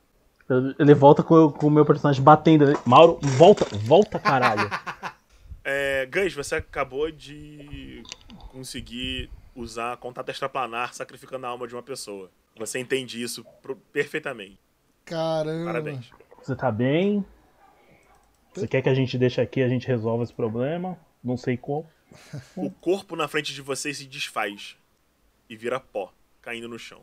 Ele 0.78 0.94
volta 0.94 1.24
com, 1.24 1.52
com 1.52 1.68
o 1.68 1.72
meu 1.72 1.86
personagem 1.86 2.22
batendo. 2.22 2.66
Mauro, 2.86 3.18
volta, 3.22 3.66
volta, 3.78 4.20
caralho. 4.20 4.70
é, 5.64 6.06
Gans, 6.06 6.34
você 6.34 6.56
acabou 6.56 7.10
de 7.10 8.04
conseguir 8.52 9.30
usar 9.56 9.98
contato 9.98 10.30
extraplanar 10.30 10.94
sacrificando 10.94 11.46
a 11.46 11.50
alma 11.50 11.68
de 11.68 11.74
uma 11.74 11.84
pessoa. 11.84 12.30
Você 12.58 12.80
entende 12.80 13.22
isso 13.22 13.46
perfeitamente. 13.92 14.60
Caramba. 15.06 15.66
Parabéns. 15.66 16.12
Você 16.42 16.56
tá 16.56 16.72
bem? 16.72 17.26
Você 18.54 18.68
quer 18.68 18.82
que 18.82 18.90
a 18.90 18.94
gente 18.94 19.18
deixe 19.18 19.42
aqui 19.42 19.62
e 19.62 19.64
a 19.64 19.70
gente 19.70 19.88
resolva 19.88 20.24
esse 20.24 20.34
problema? 20.34 20.98
Não 21.24 21.38
sei 21.38 21.58
qual. 21.58 21.90
O 22.56 22.70
corpo 22.70 23.16
na 23.16 23.28
frente 23.28 23.54
de 23.54 23.62
vocês 23.62 23.98
se 23.98 24.06
desfaz 24.06 24.76
e 25.50 25.56
vira 25.56 25.80
pó, 25.80 26.14
caindo 26.42 26.68
no 26.68 26.78
chão. 26.78 27.02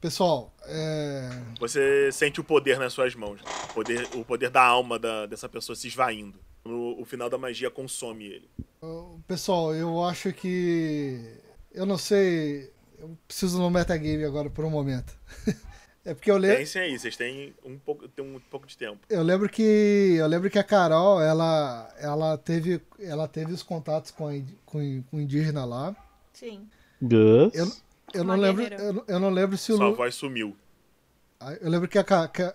Pessoal, 0.00 0.52
é... 0.64 1.30
Você 1.58 2.10
sente 2.12 2.40
o 2.40 2.44
poder 2.44 2.78
nas 2.78 2.92
suas 2.92 3.14
mãos. 3.14 3.40
O 3.70 3.74
poder, 3.74 4.08
o 4.14 4.24
poder 4.24 4.50
da 4.50 4.62
alma 4.62 4.98
da, 4.98 5.26
dessa 5.26 5.48
pessoa 5.48 5.74
se 5.74 5.88
esvaindo. 5.88 6.38
No, 6.64 7.00
o 7.00 7.04
final 7.04 7.30
da 7.30 7.38
magia 7.38 7.70
consome 7.70 8.24
ele. 8.26 8.50
Pessoal, 9.26 9.74
eu 9.74 10.04
acho 10.04 10.32
que. 10.32 11.40
Eu 11.72 11.86
não 11.86 11.96
sei. 11.96 12.72
Eu 12.98 13.16
preciso 13.26 13.58
no 13.58 13.70
metagame 13.70 14.24
agora 14.24 14.50
por 14.50 14.64
um 14.64 14.70
momento. 14.70 15.16
É 16.06 16.14
porque 16.14 16.30
eu 16.30 16.38
lembro. 16.38 16.58
Pensem 16.58 16.82
aí, 16.82 16.96
vocês 16.96 17.16
têm 17.16 17.52
um 17.64 17.76
pouco, 17.76 18.06
têm 18.06 18.24
um 18.24 18.38
pouco 18.48 18.64
de 18.64 18.78
tempo. 18.78 19.00
Eu 19.10 19.24
lembro 19.24 19.48
que. 19.48 20.14
Eu 20.16 20.28
lembro 20.28 20.48
que 20.48 20.56
a 20.56 20.62
Carol, 20.62 21.20
ela, 21.20 21.92
ela, 21.98 22.38
teve, 22.38 22.80
ela 23.00 23.26
teve 23.26 23.52
os 23.52 23.60
contatos 23.60 24.12
com, 24.12 24.28
a, 24.28 24.32
com, 24.64 25.02
com 25.02 25.16
o 25.16 25.20
indígena 25.20 25.64
lá. 25.64 25.96
Sim. 26.32 26.68
Gus. 27.02 27.52
Eu, 27.52 27.72
eu 28.14 28.22
não 28.22 28.36
lembro. 28.36 28.62
Eu, 28.62 29.04
eu, 29.08 29.18
não 29.18 29.30
lembro 29.30 29.58
se 29.58 29.72
o. 29.72 29.76
Sua 29.76 29.90
voz 29.90 30.14
sumiu. 30.14 30.56
Ah, 31.40 31.54
eu 31.54 31.68
lembro 31.68 31.88
que 31.88 31.98
a. 31.98 32.04
Que 32.28 32.42
a 32.42 32.54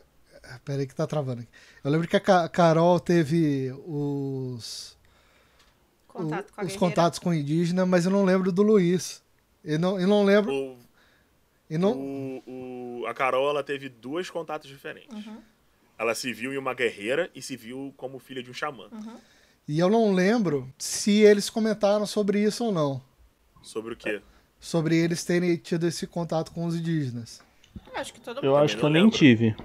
pera 0.64 0.80
aí 0.80 0.88
que 0.88 0.96
tá 0.96 1.06
travando 1.06 1.42
aqui. 1.42 1.50
Eu 1.84 1.92
lembro 1.92 2.08
que 2.08 2.16
a 2.16 2.48
Carol 2.48 3.02
teve 3.02 3.70
os. 3.86 4.98
Contato 6.08 6.54
o, 6.58 6.66
os 6.66 6.76
contatos 6.78 7.20
com 7.20 7.32
o 7.32 7.34
indígena, 7.34 7.86
mas 7.86 8.06
eu 8.06 8.12
não 8.12 8.24
lembro 8.24 8.50
do 8.50 8.62
Luiz. 8.62 9.22
Eu 9.62 9.78
não, 9.78 10.00
eu 10.00 10.08
não 10.08 10.24
lembro. 10.24 10.54
O, 10.54 10.78
e 11.72 11.78
não... 11.78 11.94
o, 11.94 13.02
o, 13.02 13.06
a 13.08 13.14
Carol 13.14 13.50
ela 13.50 13.64
teve 13.64 13.88
dois 13.88 14.30
contatos 14.30 14.70
diferentes. 14.70 15.26
Uhum. 15.26 15.38
Ela 15.98 16.14
se 16.14 16.34
viu 16.34 16.54
em 16.54 16.58
uma 16.58 16.74
guerreira 16.74 17.32
e 17.34 17.42
se 17.42 17.56
viu 17.56 17.94
como 17.96 18.20
filha 18.20 18.44
de 18.44 18.52
um 18.52 18.54
xamã. 18.54 18.90
Uhum. 18.92 19.16
E 19.66 19.80
eu 19.80 19.90
não 19.90 20.12
lembro 20.12 20.70
se 20.78 21.22
eles 21.22 21.50
comentaram 21.50 22.06
sobre 22.06 22.44
isso 22.44 22.66
ou 22.66 22.74
não. 22.74 23.02
Sobre 23.62 23.94
o 23.94 23.96
quê? 23.96 24.22
Sobre 24.60 24.98
eles 24.98 25.24
terem 25.24 25.56
tido 25.56 25.88
esse 25.88 26.06
contato 26.06 26.52
com 26.52 26.66
os 26.66 26.76
indígenas. 26.76 27.42
Eu 27.94 28.02
acho 28.02 28.14
que 28.14 28.20
todo 28.20 28.36
mundo 28.36 28.46
Eu 28.46 28.58
acho 28.58 28.78
que 28.78 28.84
eu 28.84 28.90
nem 28.90 29.10
tive. 29.10 29.56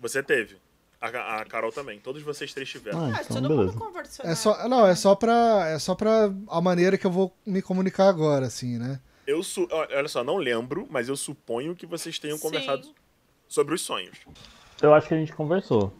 Você 0.00 0.20
teve. 0.20 0.56
A, 1.00 1.42
a, 1.42 1.44
Carol 1.44 1.70
também. 1.70 2.00
Todos 2.00 2.22
vocês 2.22 2.52
três 2.52 2.68
tiveram. 2.68 3.04
Ah, 3.04 3.20
então 3.20 3.40
todo 3.40 3.48
beleza. 3.48 3.72
mundo 3.72 3.78
conversou. 3.78 4.24
É 4.24 4.28
né? 4.30 4.34
só, 4.34 4.68
não, 4.68 4.84
é 4.84 4.96
só 4.96 5.14
pra. 5.14 5.68
É 5.68 5.78
só 5.78 5.94
pra 5.94 6.32
a 6.48 6.60
maneira 6.60 6.98
que 6.98 7.06
eu 7.06 7.10
vou 7.10 7.32
me 7.46 7.62
comunicar 7.62 8.08
agora, 8.08 8.46
assim, 8.46 8.78
né? 8.78 9.00
Eu 9.26 9.42
su 9.42 9.68
olha 9.70 10.08
só, 10.08 10.24
não 10.24 10.36
lembro, 10.36 10.86
mas 10.90 11.08
eu 11.08 11.16
suponho 11.16 11.76
que 11.76 11.86
vocês 11.86 12.18
tenham 12.18 12.36
Sim. 12.36 12.42
conversado 12.42 12.88
sobre 13.48 13.74
os 13.74 13.82
sonhos. 13.82 14.18
Eu 14.80 14.92
acho 14.92 15.08
que 15.08 15.14
a 15.14 15.16
gente 15.16 15.32
conversou. 15.32 15.92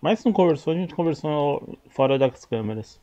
Mas 0.00 0.20
se 0.20 0.26
não 0.26 0.32
conversou, 0.32 0.72
a 0.72 0.76
gente 0.76 0.94
conversou 0.94 1.78
fora 1.90 2.18
das 2.18 2.44
câmeras. 2.44 3.00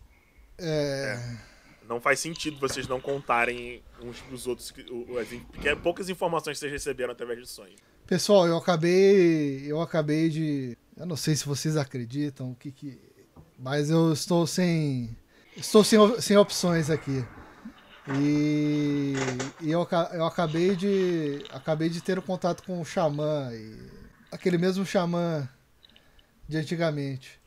É... 0.57 1.17
é. 1.17 1.53
Não 1.87 1.99
faz 1.99 2.19
sentido 2.19 2.57
vocês 2.59 2.87
não 2.87 2.99
contarem 2.99 3.83
uns 4.01 4.19
pros 4.21 4.47
outros 4.47 4.71
porque 5.51 5.67
é 5.67 5.75
poucas 5.75 6.09
informações 6.09 6.55
que 6.55 6.59
vocês 6.61 6.71
receberam 6.71 7.11
através 7.11 7.39
de 7.39 7.47
sonhos. 7.47 7.79
Pessoal, 8.07 8.47
eu 8.47 8.57
acabei. 8.57 9.63
Eu 9.65 9.81
acabei 9.81 10.29
de. 10.29 10.77
Eu 10.95 11.05
não 11.05 11.15
sei 11.15 11.35
se 11.35 11.45
vocês 11.45 11.75
acreditam, 11.77 12.51
o 12.51 12.55
que 12.55 12.71
que. 12.71 12.99
Mas 13.57 13.89
eu 13.89 14.13
estou 14.13 14.47
sem. 14.47 15.15
Estou 15.55 15.83
sem, 15.83 15.99
sem 16.21 16.37
opções 16.37 16.89
aqui. 16.89 17.25
E, 18.09 19.13
e 19.61 19.71
eu, 19.71 19.87
eu 20.13 20.25
acabei 20.25 20.75
de 20.75 21.45
acabei 21.51 21.89
de 21.89 22.01
ter 22.01 22.19
um 22.19 22.21
contato 22.21 22.63
com 22.63 22.81
o 22.81 22.85
xamã, 22.85 23.49
e, 23.53 23.77
aquele 24.31 24.57
mesmo 24.57 24.85
xamã 24.85 25.47
de 26.47 26.57
antigamente, 26.57 27.39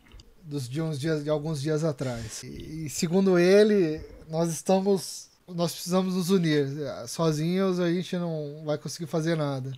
dos 0.43 0.67
de 0.69 0.81
uns 0.81 0.99
dias 0.99 1.23
de 1.23 1.29
alguns 1.29 1.61
dias 1.61 1.85
atrás. 1.85 2.43
E, 2.43 2.87
e 2.87 2.91
segundo 2.91 3.39
ele, 3.39 4.01
nós 4.29 4.51
estamos 4.51 5.29
nós 5.47 5.73
precisamos 5.73 6.15
nos 6.15 6.31
unir. 6.31 6.67
Sozinhos 7.07 7.79
a 7.79 7.93
gente 7.93 8.17
não 8.17 8.63
vai 8.65 8.79
conseguir 8.79 9.07
fazer 9.07 9.37
nada. 9.37 9.73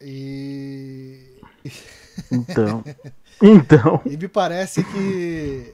E 0.00 1.40
então, 2.30 2.84
então. 3.42 4.02
e 4.06 4.16
me 4.16 4.28
parece 4.28 4.84
que 4.84 5.73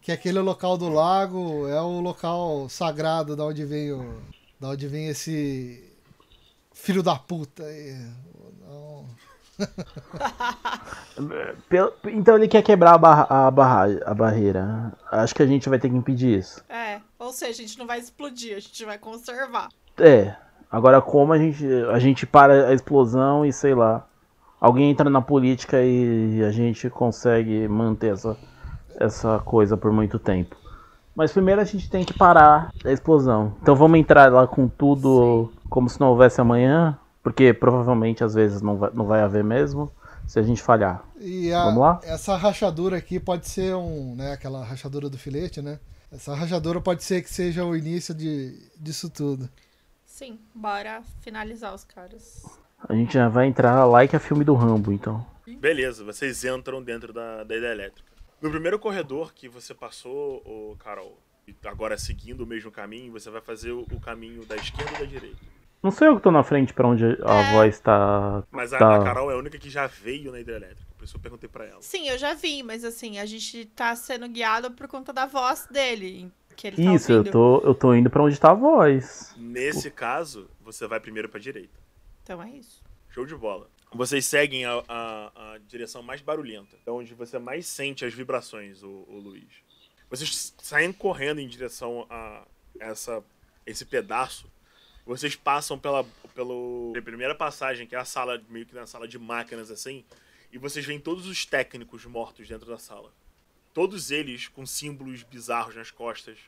que 0.00 0.10
aquele 0.10 0.40
local 0.40 0.78
do 0.78 0.88
lago 0.88 1.68
é 1.68 1.80
o 1.80 2.00
local 2.00 2.68
sagrado 2.68 3.36
da 3.36 3.44
onde 3.44 3.64
vem 3.64 3.92
o, 3.92 4.20
da 4.58 4.70
onde 4.70 4.88
vem 4.88 5.08
esse 5.08 5.92
filho 6.72 7.02
da 7.02 7.16
puta 7.16 7.62
aí. 7.62 7.94
Não. 8.60 9.06
então 12.12 12.36
ele 12.36 12.48
quer 12.48 12.62
quebrar 12.62 12.94
a, 12.94 12.98
barra, 12.98 13.26
a, 13.28 13.50
barra, 13.50 14.00
a 14.06 14.14
barreira. 14.14 14.92
Acho 15.10 15.34
que 15.34 15.42
a 15.42 15.46
gente 15.46 15.68
vai 15.68 15.78
ter 15.78 15.90
que 15.90 15.96
impedir 15.96 16.38
isso. 16.38 16.64
É, 16.68 17.00
ou 17.18 17.32
seja, 17.32 17.52
a 17.52 17.66
gente 17.66 17.78
não 17.78 17.86
vai 17.86 17.98
explodir, 17.98 18.56
a 18.56 18.60
gente 18.60 18.84
vai 18.84 18.98
conservar. 18.98 19.68
É. 19.98 20.34
Agora 20.70 21.02
como 21.02 21.32
a 21.32 21.38
gente 21.38 21.66
a 21.92 21.98
gente 21.98 22.24
para 22.24 22.68
a 22.68 22.72
explosão 22.72 23.44
e 23.44 23.52
sei 23.52 23.74
lá. 23.74 24.06
Alguém 24.60 24.90
entra 24.90 25.08
na 25.08 25.22
política 25.22 25.82
e 25.82 26.44
a 26.44 26.50
gente 26.50 26.90
consegue 26.90 27.66
manter 27.66 28.12
essa 28.12 28.36
essa 28.96 29.38
coisa 29.40 29.76
por 29.76 29.92
muito 29.92 30.18
tempo. 30.18 30.56
Mas 31.14 31.32
primeiro 31.32 31.60
a 31.60 31.64
gente 31.64 31.90
tem 31.90 32.04
que 32.04 32.14
parar 32.14 32.70
a 32.84 32.92
explosão. 32.92 33.54
Então 33.60 33.74
vamos 33.74 33.98
entrar 33.98 34.32
lá 34.32 34.46
com 34.46 34.68
tudo 34.68 35.50
Sim. 35.52 35.58
como 35.68 35.88
se 35.88 36.00
não 36.00 36.08
houvesse 36.08 36.40
amanhã, 36.40 36.98
porque 37.22 37.52
provavelmente 37.52 38.24
às 38.24 38.34
vezes 38.34 38.62
não 38.62 38.76
vai, 38.76 38.90
não 38.94 39.04
vai 39.04 39.20
haver 39.20 39.44
mesmo 39.44 39.90
se 40.26 40.38
a 40.38 40.42
gente 40.42 40.62
falhar. 40.62 41.02
E 41.18 41.52
a, 41.52 41.64
vamos 41.64 41.80
lá? 41.80 42.00
Essa 42.04 42.36
rachadura 42.36 42.96
aqui 42.96 43.18
pode 43.18 43.48
ser 43.48 43.74
um, 43.74 44.14
né, 44.14 44.32
aquela 44.32 44.64
rachadura 44.64 45.10
do 45.10 45.18
filete, 45.18 45.60
né? 45.60 45.78
Essa 46.12 46.34
rachadura 46.34 46.80
pode 46.80 47.04
ser 47.04 47.22
que 47.22 47.30
seja 47.30 47.64
o 47.64 47.76
início 47.76 48.14
de, 48.14 48.58
disso 48.78 49.10
tudo. 49.10 49.48
Sim, 50.04 50.38
bora 50.54 51.02
finalizar 51.20 51.74
os 51.74 51.84
caras. 51.84 52.44
A 52.88 52.94
gente 52.94 53.14
já 53.14 53.28
vai 53.28 53.46
entrar 53.46 53.84
lá 53.84 54.06
que 54.06 54.16
é 54.16 54.18
filme 54.18 54.44
do 54.44 54.54
Rambo, 54.54 54.92
então. 54.92 55.24
Beleza, 55.60 56.04
vocês 56.04 56.44
entram 56.44 56.82
dentro 56.82 57.12
da, 57.12 57.44
da 57.44 57.54
elétrica. 57.54 58.09
No 58.40 58.50
primeiro 58.50 58.78
corredor 58.78 59.32
que 59.34 59.48
você 59.48 59.74
passou, 59.74 60.38
o 60.46 60.76
Carol, 60.78 61.18
e 61.46 61.54
agora 61.66 61.98
seguindo 61.98 62.42
o 62.42 62.46
mesmo 62.46 62.70
caminho, 62.70 63.12
você 63.12 63.28
vai 63.30 63.40
fazer 63.40 63.72
o, 63.72 63.84
caminho 64.00 64.44
da 64.46 64.56
esquerda 64.56 64.92
ou 64.92 64.98
da 65.00 65.04
direita? 65.04 65.36
Não 65.82 65.90
sou 65.90 66.06
eu 66.06 66.16
que 66.16 66.22
tô 66.22 66.30
na 66.30 66.42
frente 66.42 66.72
pra 66.74 66.86
onde 66.86 67.04
a 67.04 67.34
É. 67.40 67.52
voz 67.52 67.80
tá. 67.80 68.42
Mas 68.50 68.72
a, 68.72 68.78
Tá. 68.78 68.96
a 68.96 69.04
Carol 69.04 69.30
é 69.30 69.34
a 69.34 69.38
única 69.38 69.58
que 69.58 69.70
já 69.70 69.86
veio 69.86 70.30
na 70.30 70.38
hidrelétrica. 70.40 70.90
Por 70.96 71.04
isso 71.04 71.16
eu 71.16 71.20
perguntei 71.20 71.48
pra 71.48 71.64
ela. 71.64 71.80
Sim, 71.80 72.08
eu 72.08 72.18
já 72.18 72.34
vi, 72.34 72.62
mas 72.62 72.84
assim, 72.84 73.18
a 73.18 73.24
gente 73.26 73.64
tá 73.66 73.94
sendo 73.96 74.28
guiado 74.28 74.70
por 74.72 74.86
conta 74.88 75.12
da 75.12 75.24
voz 75.26 75.66
dele. 75.70 76.30
Que 76.54 76.66
ele 76.66 76.76
tá 76.84 76.94
Isso, 76.94 77.10
eu 77.12 77.18
ouvindo. 77.18 77.32
tô, 77.32 77.58
eu 77.60 77.74
tô 77.74 77.94
indo 77.94 78.10
pra 78.10 78.22
onde 78.22 78.38
tá 78.38 78.50
a 78.50 78.54
voz. 78.54 79.34
Nesse 79.38 79.90
caso, 79.90 80.50
você 80.60 80.86
vai 80.86 81.00
primeiro 81.00 81.28
pra 81.30 81.40
direita. 81.40 81.78
Então 82.22 82.42
é 82.42 82.50
isso. 82.50 82.82
Show 83.08 83.24
de 83.24 83.34
bola. 83.34 83.66
Vocês 83.92 84.24
seguem 84.26 84.64
a, 84.64 84.82
a- 84.88 85.52
a 85.54 85.58
direção 85.58 86.02
mais 86.02 86.20
barulhenta, 86.20 86.76
é 86.86 86.90
onde 86.90 87.12
você 87.14 87.38
mais 87.38 87.66
sente 87.66 88.04
as 88.04 88.14
vibrações, 88.14 88.82
o, 88.82 88.88
o 89.08 89.18
Luiz. 89.18 89.48
Vocês 90.08 90.54
saem 90.62 90.92
correndo 90.92 91.40
em 91.40 91.48
direção 91.48 92.06
a 92.08 92.46
essa, 92.78 93.22
esse 93.66 93.84
pedaço. 93.84 94.50
Vocês 95.04 95.34
passam 95.34 95.78
pela, 95.78 96.04
pelo, 96.34 96.90
pela 96.92 97.04
primeira 97.04 97.34
passagem, 97.34 97.86
que 97.86 97.94
é 97.96 97.98
a 97.98 98.04
sala, 98.04 98.40
meio 98.48 98.64
que 98.66 98.74
na 98.74 98.86
sala 98.86 99.08
de 99.08 99.18
máquinas 99.18 99.70
assim, 99.70 100.04
e 100.52 100.58
vocês 100.58 100.84
veem 100.84 101.00
todos 101.00 101.26
os 101.26 101.44
técnicos 101.44 102.04
mortos 102.04 102.46
dentro 102.48 102.66
da 102.68 102.78
sala. 102.78 103.12
Todos 103.72 104.10
eles 104.10 104.46
com 104.48 104.66
símbolos 104.66 105.22
bizarros 105.22 105.74
nas 105.76 105.90
costas. 105.90 106.38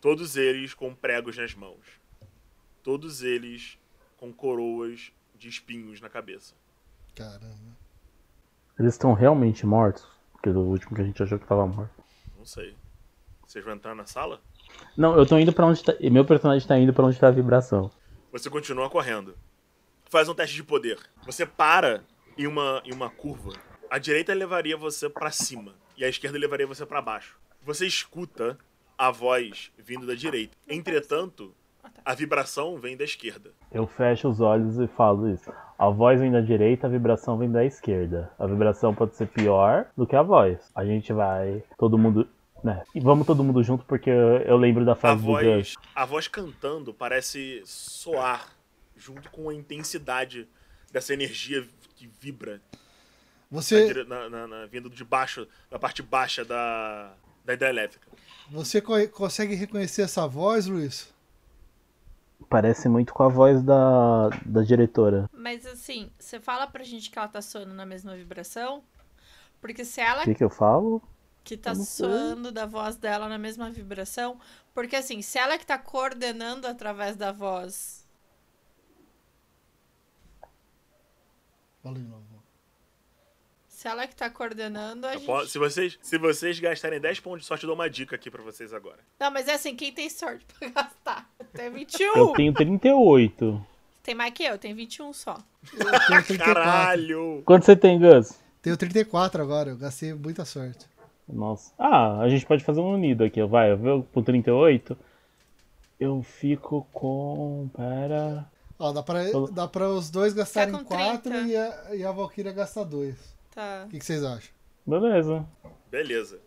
Todos 0.00 0.36
eles 0.36 0.74
com 0.74 0.94
pregos 0.94 1.36
nas 1.36 1.54
mãos. 1.54 1.84
Todos 2.82 3.22
eles 3.22 3.78
com 4.16 4.32
coroas 4.32 5.12
de 5.36 5.48
espinhos 5.48 6.00
na 6.00 6.08
cabeça. 6.08 6.54
Caramba. 7.14 7.76
Eles 8.78 8.94
estão 8.94 9.12
realmente 9.12 9.66
mortos? 9.66 10.06
Porque 10.32 10.50
do 10.50 10.60
último 10.60 10.94
que 10.94 11.02
a 11.02 11.04
gente 11.04 11.22
achou 11.22 11.38
que 11.38 11.46
tava 11.46 11.66
morto. 11.66 11.92
Não 12.36 12.44
sei. 12.44 12.76
Vocês 13.46 13.64
vão 13.64 13.74
entrar 13.74 13.94
na 13.94 14.06
sala? 14.06 14.40
Não, 14.96 15.16
eu 15.16 15.26
tô 15.26 15.38
indo 15.38 15.52
pra 15.52 15.66
onde 15.66 15.82
tá. 15.82 15.94
e 16.00 16.10
Meu 16.10 16.24
personagem 16.24 16.66
tá 16.66 16.78
indo 16.78 16.92
pra 16.92 17.04
onde 17.04 17.18
tá 17.18 17.28
a 17.28 17.32
vibração. 17.32 17.90
Você 18.32 18.48
continua 18.48 18.88
correndo. 18.88 19.36
Faz 20.08 20.28
um 20.28 20.34
teste 20.34 20.56
de 20.56 20.64
poder. 20.64 20.98
Você 21.24 21.46
para 21.46 22.02
em 22.36 22.46
uma, 22.46 22.82
em 22.84 22.92
uma 22.92 23.10
curva. 23.10 23.52
A 23.90 23.98
direita 23.98 24.32
levaria 24.32 24.76
você 24.76 25.08
pra 25.08 25.30
cima 25.30 25.74
e 25.96 26.04
a 26.04 26.08
esquerda 26.08 26.38
levaria 26.38 26.66
você 26.66 26.84
pra 26.86 27.02
baixo. 27.02 27.38
Você 27.62 27.86
escuta 27.86 28.58
a 28.96 29.10
voz 29.10 29.70
vindo 29.78 30.06
da 30.06 30.14
direita. 30.14 30.56
Entretanto, 30.66 31.54
a 32.04 32.14
vibração 32.14 32.78
vem 32.78 32.96
da 32.96 33.04
esquerda. 33.04 33.50
Eu 33.70 33.86
fecho 33.86 34.28
os 34.28 34.40
olhos 34.40 34.78
e 34.78 34.86
falo 34.88 35.28
isso. 35.32 35.52
A 35.78 35.88
voz 35.88 36.20
vem 36.20 36.30
da 36.30 36.40
direita, 36.40 36.86
a 36.86 36.90
vibração 36.90 37.36
vem 37.38 37.50
da 37.50 37.64
esquerda. 37.64 38.30
A 38.38 38.46
vibração 38.46 38.94
pode 38.94 39.16
ser 39.16 39.26
pior 39.28 39.86
do 39.96 40.06
que 40.06 40.14
a 40.16 40.22
voz. 40.22 40.58
A 40.74 40.84
gente 40.84 41.12
vai. 41.12 41.62
Todo 41.78 41.96
mundo. 41.98 42.28
Né? 42.62 42.80
E 42.94 43.00
vamos 43.00 43.26
todo 43.26 43.42
mundo 43.42 43.60
junto 43.64 43.84
porque 43.84 44.08
eu, 44.08 44.38
eu 44.42 44.56
lembro 44.56 44.84
da 44.84 44.92
A 44.92 44.96
frase 44.96 45.20
do 45.20 45.26
Gus. 45.32 45.42
voz, 45.42 45.74
a 45.96 46.04
voz 46.06 46.28
cantando 46.28 46.94
parece 46.94 47.60
soar 47.64 48.48
junto 48.96 49.28
com 49.32 49.48
a 49.48 49.54
intensidade 49.54 50.46
dessa 50.92 51.12
energia 51.12 51.66
que 51.96 52.08
vibra 52.20 52.60
Você, 53.50 54.04
na- 54.04 54.28
na- 54.30 54.46
na- 54.46 54.66
vindo 54.66 54.88
de 54.88 55.04
baixo, 55.04 55.46
da 55.70 55.78
parte 55.78 56.02
baixa 56.02 56.44
da, 56.44 57.12
da 57.44 57.52
hidrelétrica. 57.52 58.06
você 58.50 58.80
co- 58.80 59.08
consegue 59.08 59.54
reconhecer 59.56 60.02
essa 60.02 60.26
voz, 60.28 60.66
Luiz? 60.66 61.11
Parece 62.52 62.86
muito 62.88 63.14
com 63.14 63.22
a 63.22 63.28
voz 63.28 63.62
da, 63.62 64.28
da 64.44 64.62
diretora. 64.62 65.28
Mas 65.32 65.64
assim, 65.64 66.10
você 66.18 66.38
fala 66.38 66.66
pra 66.66 66.84
gente 66.84 67.10
que 67.10 67.18
ela 67.18 67.26
tá 67.26 67.40
soando 67.40 67.72
na 67.72 67.86
mesma 67.86 68.14
vibração? 68.14 68.84
Porque 69.58 69.84
se 69.84 70.02
ela 70.02 70.20
O 70.20 70.24
que, 70.24 70.34
que 70.34 70.44
eu 70.44 70.50
falo? 70.50 71.02
que 71.42 71.56
tá 71.56 71.74
soando 71.74 72.52
da 72.52 72.66
voz 72.66 72.96
dela 72.96 73.28
na 73.28 73.38
mesma 73.38 73.70
vibração, 73.70 74.38
porque 74.74 74.94
assim, 74.94 75.22
se 75.22 75.38
ela 75.38 75.58
que 75.58 75.66
tá 75.66 75.76
coordenando 75.78 76.66
através 76.68 77.16
da 77.16 77.32
voz, 77.32 78.06
Fala 81.82 81.98
de 81.98 82.04
novo. 82.04 82.31
Se 83.82 83.88
ela 83.88 84.06
que 84.06 84.14
tá 84.14 84.30
coordenando, 84.30 85.06
a 85.06 85.10
Eu 85.14 85.18
gente... 85.18 85.26
posso- 85.26 85.48
Se 85.48 85.58
vocês, 85.58 85.98
se 86.00 86.16
vocês 86.18 86.60
gastarem 86.60 87.00
10 87.00 87.18
pontos 87.20 87.40
de 87.40 87.46
sorte, 87.46 87.64
eu 87.64 87.66
dou 87.68 87.74
uma 87.74 87.90
dica 87.90 88.14
aqui 88.14 88.30
pra 88.30 88.40
vocês 88.42 88.72
agora. 88.72 88.98
Não, 89.18 89.30
mas 89.30 89.48
é 89.48 89.54
assim, 89.54 89.74
quem 89.74 89.92
tem 89.92 90.08
sorte 90.08 90.44
pra 90.58 90.68
gastar? 90.68 91.28
Tem 91.52 91.68
21. 91.70 92.16
Eu 92.16 92.32
tenho 92.34 92.52
38. 92.54 93.66
Tem 94.02 94.14
mais 94.14 94.32
que 94.32 94.44
eu, 94.44 94.56
tem 94.58 94.74
21 94.74 95.12
só. 95.12 95.36
Eu 95.72 95.78
tenho 96.08 96.22
34. 96.24 96.54
Caralho! 96.54 97.42
Quanto 97.44 97.64
você 97.64 97.74
tem, 97.76 97.98
Gus? 97.98 98.38
Tenho 98.60 98.76
34 98.76 99.42
agora, 99.42 99.70
eu 99.70 99.76
gastei 99.76 100.12
muita 100.14 100.44
sorte. 100.44 100.86
Nossa. 101.28 101.72
Ah, 101.78 102.20
a 102.20 102.28
gente 102.28 102.44
pode 102.46 102.62
fazer 102.64 102.80
um 102.80 102.94
unido 102.94 103.24
aqui, 103.24 103.40
ó. 103.42 103.46
vai. 103.46 103.72
Eu 103.72 103.76
vou 103.78 104.02
pro 104.04 104.22
38. 104.22 104.96
Eu 105.98 106.22
fico 106.22 106.86
com. 106.92 107.68
Pera. 107.76 108.44
Ó, 108.78 108.92
dá 108.92 109.02
pra, 109.02 109.20
dá 109.52 109.68
pra 109.68 109.88
os 109.88 110.10
dois 110.10 110.32
gastarem 110.32 110.72
com 110.74 110.84
4 110.84 111.20
30. 111.30 111.46
e 111.48 111.56
a, 111.56 111.94
e 111.96 112.04
a 112.04 112.10
Valkyria 112.12 112.52
gastar 112.52 112.84
2. 112.84 113.14
Tá. 113.52 113.84
O 113.86 113.90
que, 113.90 113.98
que 113.98 114.04
vocês 114.04 114.24
acham? 114.24 114.50
Beleza. 114.86 115.46
Beleza. 115.90 116.40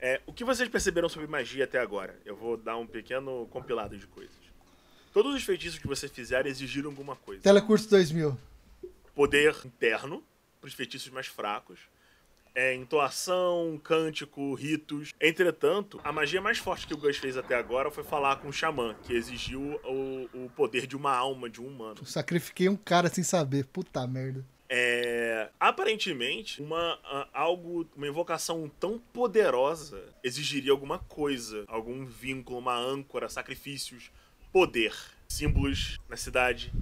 É, 0.00 0.20
o 0.26 0.32
que 0.32 0.44
vocês 0.44 0.68
perceberam 0.68 1.08
sobre 1.08 1.26
magia 1.26 1.64
até 1.64 1.78
agora? 1.78 2.18
Eu 2.24 2.36
vou 2.36 2.56
dar 2.56 2.76
um 2.76 2.86
pequeno 2.86 3.46
compilado 3.50 3.96
de 3.96 4.06
coisas. 4.06 4.34
Todos 5.12 5.34
os 5.34 5.42
feitiços 5.42 5.78
que 5.78 5.86
vocês 5.86 6.12
fizeram 6.12 6.48
exigiram 6.48 6.90
alguma 6.90 7.16
coisa. 7.16 7.42
Telecurso 7.42 7.88
2000. 7.88 8.36
Poder 9.14 9.56
interno, 9.64 10.22
para 10.60 10.68
os 10.68 10.74
feitiços 10.74 11.10
mais 11.10 11.26
fracos. 11.26 11.80
É, 12.54 12.74
entoação, 12.74 13.80
cântico, 13.82 14.54
ritos. 14.54 15.12
Entretanto, 15.20 16.00
a 16.04 16.12
magia 16.12 16.40
mais 16.40 16.58
forte 16.58 16.86
que 16.86 16.94
o 16.94 16.96
Gus 16.96 17.16
fez 17.16 17.36
até 17.36 17.54
agora 17.54 17.90
foi 17.90 18.04
falar 18.04 18.36
com 18.36 18.48
o 18.48 18.52
xamã, 18.52 18.94
que 19.02 19.12
exigiu 19.14 19.80
o, 19.84 20.28
o 20.44 20.50
poder 20.50 20.86
de 20.86 20.96
uma 20.96 21.14
alma 21.14 21.50
de 21.50 21.60
um 21.60 21.66
humano. 21.66 21.96
Eu 22.00 22.06
sacrifiquei 22.06 22.68
um 22.68 22.76
cara 22.76 23.08
sem 23.08 23.24
saber. 23.24 23.66
Puta 23.66 24.06
merda. 24.06 24.44
Aparentemente, 25.58 26.62
uma, 26.62 26.98
algo, 27.32 27.88
uma 27.96 28.06
invocação 28.06 28.70
tão 28.78 28.98
poderosa 28.98 30.02
exigiria 30.22 30.70
alguma 30.70 30.98
coisa, 30.98 31.64
algum 31.66 32.04
vínculo, 32.04 32.58
uma 32.58 32.76
âncora, 32.76 33.28
sacrifícios, 33.28 34.10
poder, 34.52 34.94
símbolos 35.28 35.98
na 36.08 36.16
cidade, 36.16 36.72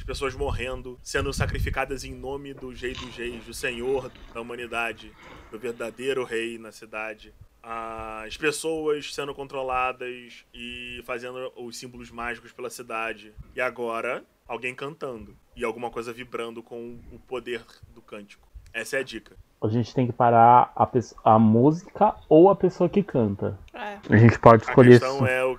as 0.00 0.02
pessoas 0.02 0.34
morrendo, 0.34 0.98
sendo 1.02 1.30
sacrificadas 1.30 2.04
em 2.04 2.14
nome 2.14 2.54
do 2.54 2.70
Rei 2.70 2.94
dos 2.94 3.14
Reis, 3.14 3.44
do 3.44 3.52
Senhor 3.52 4.10
da 4.32 4.40
humanidade, 4.40 5.12
do 5.50 5.58
verdadeiro 5.58 6.24
rei 6.24 6.56
na 6.56 6.72
cidade. 6.72 7.34
As 7.62 8.34
pessoas 8.38 9.14
sendo 9.14 9.34
controladas 9.34 10.46
e 10.54 11.02
fazendo 11.04 11.52
os 11.54 11.76
símbolos 11.76 12.10
mágicos 12.10 12.50
pela 12.50 12.70
cidade. 12.70 13.34
E 13.54 13.60
agora, 13.60 14.24
alguém 14.50 14.74
cantando. 14.74 15.36
E 15.54 15.64
alguma 15.64 15.90
coisa 15.90 16.12
vibrando 16.12 16.60
com 16.60 16.98
o 17.12 17.18
poder 17.20 17.64
do 17.94 18.02
cântico. 18.02 18.48
Essa 18.72 18.96
é 18.96 19.00
a 19.00 19.02
dica. 19.04 19.36
A 19.62 19.68
gente 19.68 19.94
tem 19.94 20.06
que 20.06 20.12
parar 20.12 20.72
a, 20.74 20.88
a 21.24 21.38
música 21.38 22.16
ou 22.28 22.50
a 22.50 22.56
pessoa 22.56 22.88
que 22.88 23.02
canta. 23.02 23.56
É. 23.72 23.98
A 24.08 24.16
gente 24.16 24.38
pode 24.40 24.64
A 24.64 24.66
escolher 24.68 24.98
questão 24.98 25.16
isso. 25.18 25.26
é 25.26 25.44
o 25.44 25.58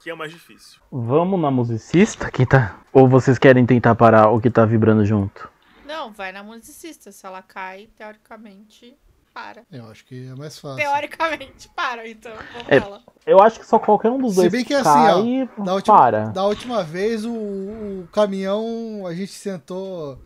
que 0.00 0.08
é 0.08 0.14
mais 0.14 0.32
difícil. 0.32 0.80
Vamos 0.90 1.38
na 1.38 1.50
musicista 1.50 2.30
que 2.30 2.46
tá. 2.46 2.80
Ou 2.92 3.06
vocês 3.06 3.38
querem 3.38 3.66
tentar 3.66 3.94
parar 3.94 4.30
o 4.30 4.40
que 4.40 4.50
tá 4.50 4.64
vibrando 4.64 5.04
junto? 5.04 5.50
Não, 5.84 6.10
vai 6.10 6.32
na 6.32 6.42
musicista. 6.42 7.12
Se 7.12 7.26
ela 7.26 7.42
cai, 7.42 7.88
teoricamente, 7.96 8.96
para. 9.32 9.62
Eu 9.70 9.86
acho 9.90 10.04
que 10.04 10.28
é 10.28 10.34
mais 10.34 10.58
fácil. 10.58 10.76
Teoricamente, 10.76 11.68
para, 11.74 12.08
então. 12.08 12.32
Vamos 12.52 12.68
É. 12.68 13.30
Eu 13.30 13.40
acho 13.42 13.60
que 13.60 13.66
só 13.66 13.78
qualquer 13.78 14.10
um 14.10 14.18
dos 14.18 14.30
Se 14.34 14.40
dois 14.40 14.52
bem 14.52 14.64
que 14.64 14.74
assim, 14.74 14.84
cai 14.84 15.48
ó, 15.58 15.64
da 15.64 15.74
última, 15.74 15.96
para. 15.96 16.24
da 16.28 16.44
última 16.46 16.82
vez 16.82 17.24
o, 17.24 17.30
o 17.32 18.08
caminhão, 18.12 19.04
a 19.06 19.14
gente 19.14 19.40
tentou 19.42 20.18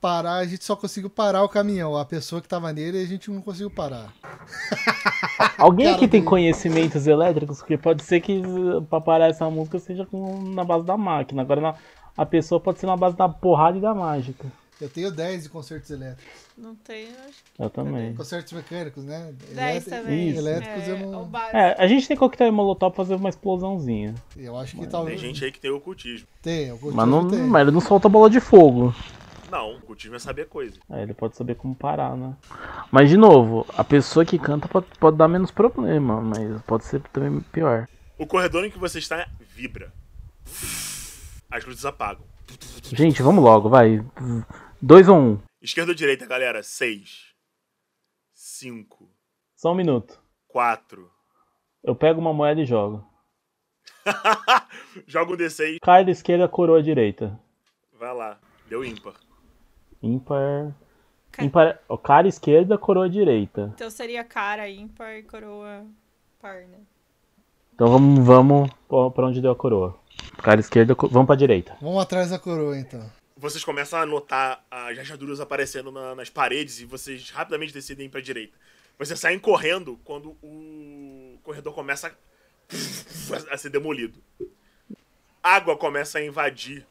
parar, 0.00 0.34
a 0.34 0.44
gente 0.46 0.62
só 0.64 0.76
conseguiu 0.76 1.08
parar 1.08 1.42
o 1.42 1.48
caminhão. 1.48 1.96
A 1.96 2.04
pessoa 2.04 2.42
que 2.42 2.48
tava 2.48 2.72
nele, 2.72 3.00
a 3.02 3.06
gente 3.06 3.30
não 3.30 3.40
conseguiu 3.40 3.70
parar. 3.70 4.12
Alguém 5.58 5.86
cara 5.86 5.96
aqui 5.96 6.06
tem 6.08 6.20
dele. 6.20 6.28
conhecimentos 6.30 7.06
elétricos? 7.06 7.58
Porque 7.58 7.78
pode 7.78 8.02
ser 8.02 8.20
que 8.20 8.42
pra 8.90 9.00
parar 9.00 9.28
essa 9.30 9.48
música 9.48 9.78
seja 9.78 10.04
com- 10.06 10.42
na 10.52 10.64
base 10.64 10.84
da 10.84 10.96
máquina. 10.96 11.42
Agora 11.42 11.60
na- 11.60 11.74
a 12.16 12.26
pessoa 12.26 12.60
pode 12.60 12.78
ser 12.78 12.86
na 12.86 12.96
base 12.96 13.16
da 13.16 13.28
porrada 13.28 13.78
e 13.78 13.80
da 13.80 13.94
mágica. 13.94 14.46
Eu 14.80 14.88
tenho 14.88 15.10
10 15.10 15.44
de 15.44 15.48
concertos 15.48 15.88
elétricos. 15.90 16.32
Não 16.58 16.74
tem, 16.74 17.06
acho 17.28 17.44
que 17.54 17.62
Eu 17.62 17.70
também. 17.70 18.12
Concertos 18.14 18.52
mecânicos, 18.52 19.04
né? 19.04 19.32
10 19.52 19.86
Elét- 19.86 20.02
também. 20.02 20.28
Isso. 20.30 20.38
Elétricos 20.40 20.88
eu 20.88 20.96
É, 20.96 21.02
o 21.02 21.10
não. 21.10 21.24
básico. 21.26 21.56
É, 21.56 21.76
a 21.78 21.86
gente 21.86 22.08
tem 22.08 22.16
coquetel 22.16 22.48
e 22.48 22.50
molotov 22.50 22.92
pra 22.92 23.04
fazer 23.04 23.14
uma 23.14 23.28
explosãozinha. 23.28 24.14
Eu 24.36 24.56
acho 24.58 24.72
que 24.74 24.80
Tem 24.80 24.88
talvez. 24.88 25.20
gente 25.20 25.44
aí 25.44 25.52
que 25.52 25.60
tem 25.60 25.70
ocultismo. 25.70 26.26
Tem, 26.42 26.68
eu 26.68 26.78
Mas, 26.92 27.08
não, 27.08 27.26
tem. 27.28 27.38
mas 27.40 27.62
ele 27.62 27.70
não 27.70 27.80
solta 27.80 28.08
bola 28.08 28.28
de 28.28 28.40
fogo. 28.40 28.92
Não, 29.50 29.76
ocultismo 29.76 30.16
é 30.16 30.18
saber 30.18 30.48
coisa. 30.48 30.74
Aí 30.90 31.02
ele 31.02 31.14
pode 31.14 31.36
saber 31.36 31.54
como 31.54 31.74
parar, 31.76 32.16
né? 32.16 32.34
Mas 32.90 33.08
de 33.08 33.16
novo, 33.16 33.64
a 33.78 33.84
pessoa 33.84 34.24
que 34.24 34.38
canta 34.38 34.66
pode, 34.66 34.86
pode 34.98 35.16
dar 35.16 35.28
menos 35.28 35.52
problema, 35.52 36.20
mas 36.20 36.60
pode 36.62 36.84
ser 36.84 37.00
também 37.12 37.40
pior. 37.52 37.86
O 38.18 38.26
corredor 38.26 38.64
em 38.64 38.70
que 38.70 38.78
você 38.78 38.98
está 38.98 39.28
vibra. 39.54 39.92
As 41.48 41.64
luzes 41.64 41.84
apagam. 41.84 42.24
Gente, 42.82 43.22
vamos 43.22 43.42
logo, 43.42 43.68
vai. 43.68 44.04
Dois 44.86 45.08
ou 45.08 45.16
um. 45.18 45.38
Esquerda 45.62 45.92
ou 45.92 45.94
direita, 45.96 46.26
galera? 46.26 46.62
6. 46.62 47.32
5. 48.34 49.08
Só 49.56 49.72
um 49.72 49.74
minuto. 49.74 50.20
4. 50.48 51.10
Eu 51.82 51.96
pego 51.96 52.20
uma 52.20 52.34
moeda 52.34 52.60
e 52.60 52.66
jogo. 52.66 53.02
Joga 55.06 55.32
um 55.32 55.36
D6. 55.38 55.78
Cara 55.80 56.10
esquerda, 56.10 56.46
coroa 56.46 56.82
direita. 56.82 57.40
Vai 57.98 58.12
lá. 58.14 58.38
Deu 58.68 58.84
ímpar. 58.84 59.14
Ímpar. 60.02 60.74
Ca- 61.32 61.42
Ímpar. 61.44 61.80
ó, 61.88 61.96
Cara 61.96 62.28
esquerda, 62.28 62.76
coroa 62.76 63.08
direita. 63.08 63.72
Então 63.74 63.88
seria 63.90 64.22
cara 64.22 64.68
ímpar 64.68 65.16
e 65.16 65.22
coroa 65.22 65.86
par, 66.38 66.60
né? 66.66 66.80
Então 67.74 67.88
vamos, 67.88 68.22
vamos 68.24 68.70
pra- 69.14 69.26
onde 69.26 69.40
deu 69.40 69.50
a 69.50 69.56
coroa. 69.56 69.98
Cara 70.42 70.60
esquerda, 70.60 70.94
vamos 71.10 71.26
pra 71.26 71.36
direita. 71.36 71.74
Vamos 71.80 72.02
atrás 72.02 72.28
da 72.28 72.38
coroa, 72.38 72.78
então. 72.78 73.00
Vocês 73.36 73.64
começam 73.64 73.98
a 73.98 74.06
notar 74.06 74.64
as 74.70 74.96
rachaduras 74.96 75.40
aparecendo 75.40 75.90
na- 75.90 76.14
nas 76.14 76.30
paredes 76.30 76.80
e 76.80 76.84
vocês 76.84 77.30
rapidamente 77.30 77.72
decidem 77.72 78.06
ir 78.06 78.08
pra 78.08 78.20
direita. 78.20 78.56
Vocês 78.98 79.18
saem 79.18 79.38
correndo 79.40 79.98
quando 80.04 80.36
o 80.42 81.38
corredor 81.42 81.74
começa 81.74 82.08
a, 82.08 82.12
a 83.52 83.58
ser 83.58 83.70
demolido. 83.70 84.22
Água 85.42 85.76
começa 85.76 86.18
a 86.18 86.24
invadir 86.24 86.86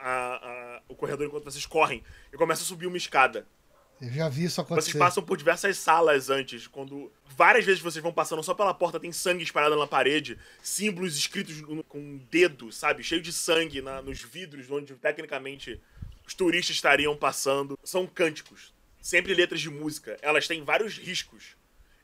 a- 0.00 0.36
a- 0.78 0.82
o 0.88 0.94
corredor 0.94 1.26
enquanto 1.26 1.44
vocês 1.44 1.66
correm 1.66 2.02
e 2.32 2.36
começa 2.36 2.62
a 2.62 2.66
subir 2.66 2.86
uma 2.86 2.96
escada. 2.96 3.46
Eu 4.00 4.10
já 4.10 4.28
vi 4.28 4.44
isso 4.44 4.56
Vocês 4.56 4.66
acontecer. 4.66 4.98
passam 4.98 5.22
por 5.22 5.36
diversas 5.38 5.78
salas 5.78 6.28
antes, 6.28 6.66
quando 6.66 7.10
várias 7.36 7.64
vezes 7.64 7.80
vocês 7.80 8.02
vão 8.02 8.12
passando 8.12 8.42
só 8.42 8.52
pela 8.54 8.74
porta, 8.74 9.00
tem 9.00 9.10
sangue 9.12 9.42
espalhado 9.42 9.76
na 9.76 9.86
parede, 9.86 10.38
símbolos 10.62 11.16
escritos 11.16 11.60
com 11.88 11.98
um 11.98 12.20
dedo, 12.30 12.70
sabe? 12.70 13.02
Cheio 13.02 13.22
de 13.22 13.32
sangue 13.32 13.80
na- 13.80 14.02
nos 14.02 14.20
vidros, 14.22 14.70
onde 14.70 14.94
tecnicamente 14.94 15.80
os 16.26 16.34
turistas 16.34 16.76
estariam 16.76 17.16
passando. 17.16 17.78
São 17.82 18.06
cânticos, 18.06 18.74
sempre 19.00 19.32
letras 19.34 19.60
de 19.62 19.70
música. 19.70 20.18
Elas 20.20 20.46
têm 20.46 20.62
vários 20.62 20.98
riscos, 20.98 21.56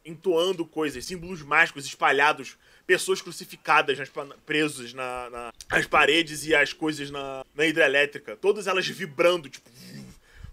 entoando 0.05 0.65
coisas, 0.65 1.05
símbolos 1.05 1.43
mágicos 1.43 1.85
espalhados, 1.85 2.57
pessoas 2.87 3.21
crucificadas, 3.23 3.99
nas 3.99 4.11
presas 4.47 4.93
na, 4.95 5.29
na- 5.31 5.53
nas 5.71 5.87
paredes 5.87 6.45
e 6.47 6.55
as 6.55 6.73
coisas 6.73 7.11
na, 7.11 7.45
na 7.55 7.67
hidrelétrica. 7.67 8.35
Todas 8.35 8.67
elas 8.67 8.87
vibrando, 8.89 9.49
tipo 9.51 9.69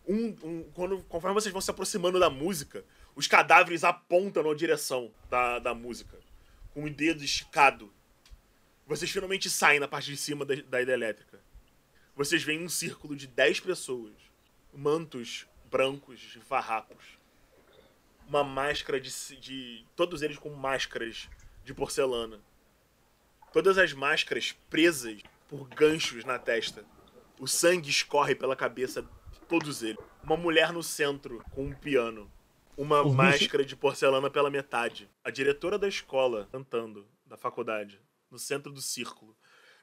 um, 0.10 0.36
um- 0.44 0.64
quando, 0.74 1.04
conforme 1.04 1.34
vocês 1.40 1.54
vão 1.54 1.62
se 1.62 1.70
aproximando 1.70 2.20
da 2.20 2.30
música, 2.30 2.84
os 3.16 3.28
cadáveres 3.28 3.84
apontam 3.84 4.44
na 4.44 4.54
direção 4.56 5.14
da, 5.30 5.60
da 5.60 5.74
música, 5.74 6.18
com 6.74 6.84
o 6.86 6.90
dedo 6.90 7.24
esticado. 7.24 7.94
Vocês 8.88 9.12
finalmente 9.12 9.50
saem 9.50 9.80
na 9.80 9.88
parte 9.88 10.10
de 10.10 10.18
cima 10.18 10.44
da, 10.44 10.56
da 10.56 10.82
hidrelétrica. 10.82 11.40
Vocês 12.16 12.44
veem 12.44 12.64
um 12.64 12.70
círculo 12.70 13.16
de 13.16 13.28
10 13.28 13.60
pessoas, 13.60 14.14
mantos 14.74 15.46
brancos 15.70 16.20
de 16.20 16.40
farrapos. 16.40 17.20
Uma 18.28 18.44
máscara 18.44 19.00
de, 19.00 19.10
de. 19.38 19.86
Todos 19.96 20.22
eles 20.22 20.38
com 20.38 20.50
máscaras 20.50 21.30
de 21.64 21.74
porcelana. 21.74 22.40
Todas 23.54 23.78
as 23.78 23.94
máscaras 23.94 24.56
presas 24.70 25.22
por 25.48 25.68
ganchos 25.70 26.26
na 26.26 26.38
testa. 26.38 26.84
O 27.40 27.48
sangue 27.48 27.90
escorre 27.90 28.36
pela 28.36 28.56
cabeça 28.56 29.08
todos 29.50 29.84
eles. 29.84 29.98
Uma 30.24 30.38
mulher 30.38 30.72
no 30.72 30.84
centro 30.84 31.44
com 31.52 31.66
um 31.66 31.74
piano. 31.74 32.32
Uma 32.78 33.00
Os 33.02 33.08
bichos- 33.08 33.16
máscara 33.18 33.66
de 33.66 33.76
porcelana 33.76 34.30
pela 34.30 34.50
metade. 34.50 35.10
A 35.24 35.30
diretora 35.30 35.78
da 35.78 35.88
escola 35.88 36.48
cantando, 36.52 37.06
da 37.26 37.36
faculdade, 37.36 38.00
no 38.32 38.40
centro 38.40 38.72
do 38.72 38.82
círculo. 38.82 39.36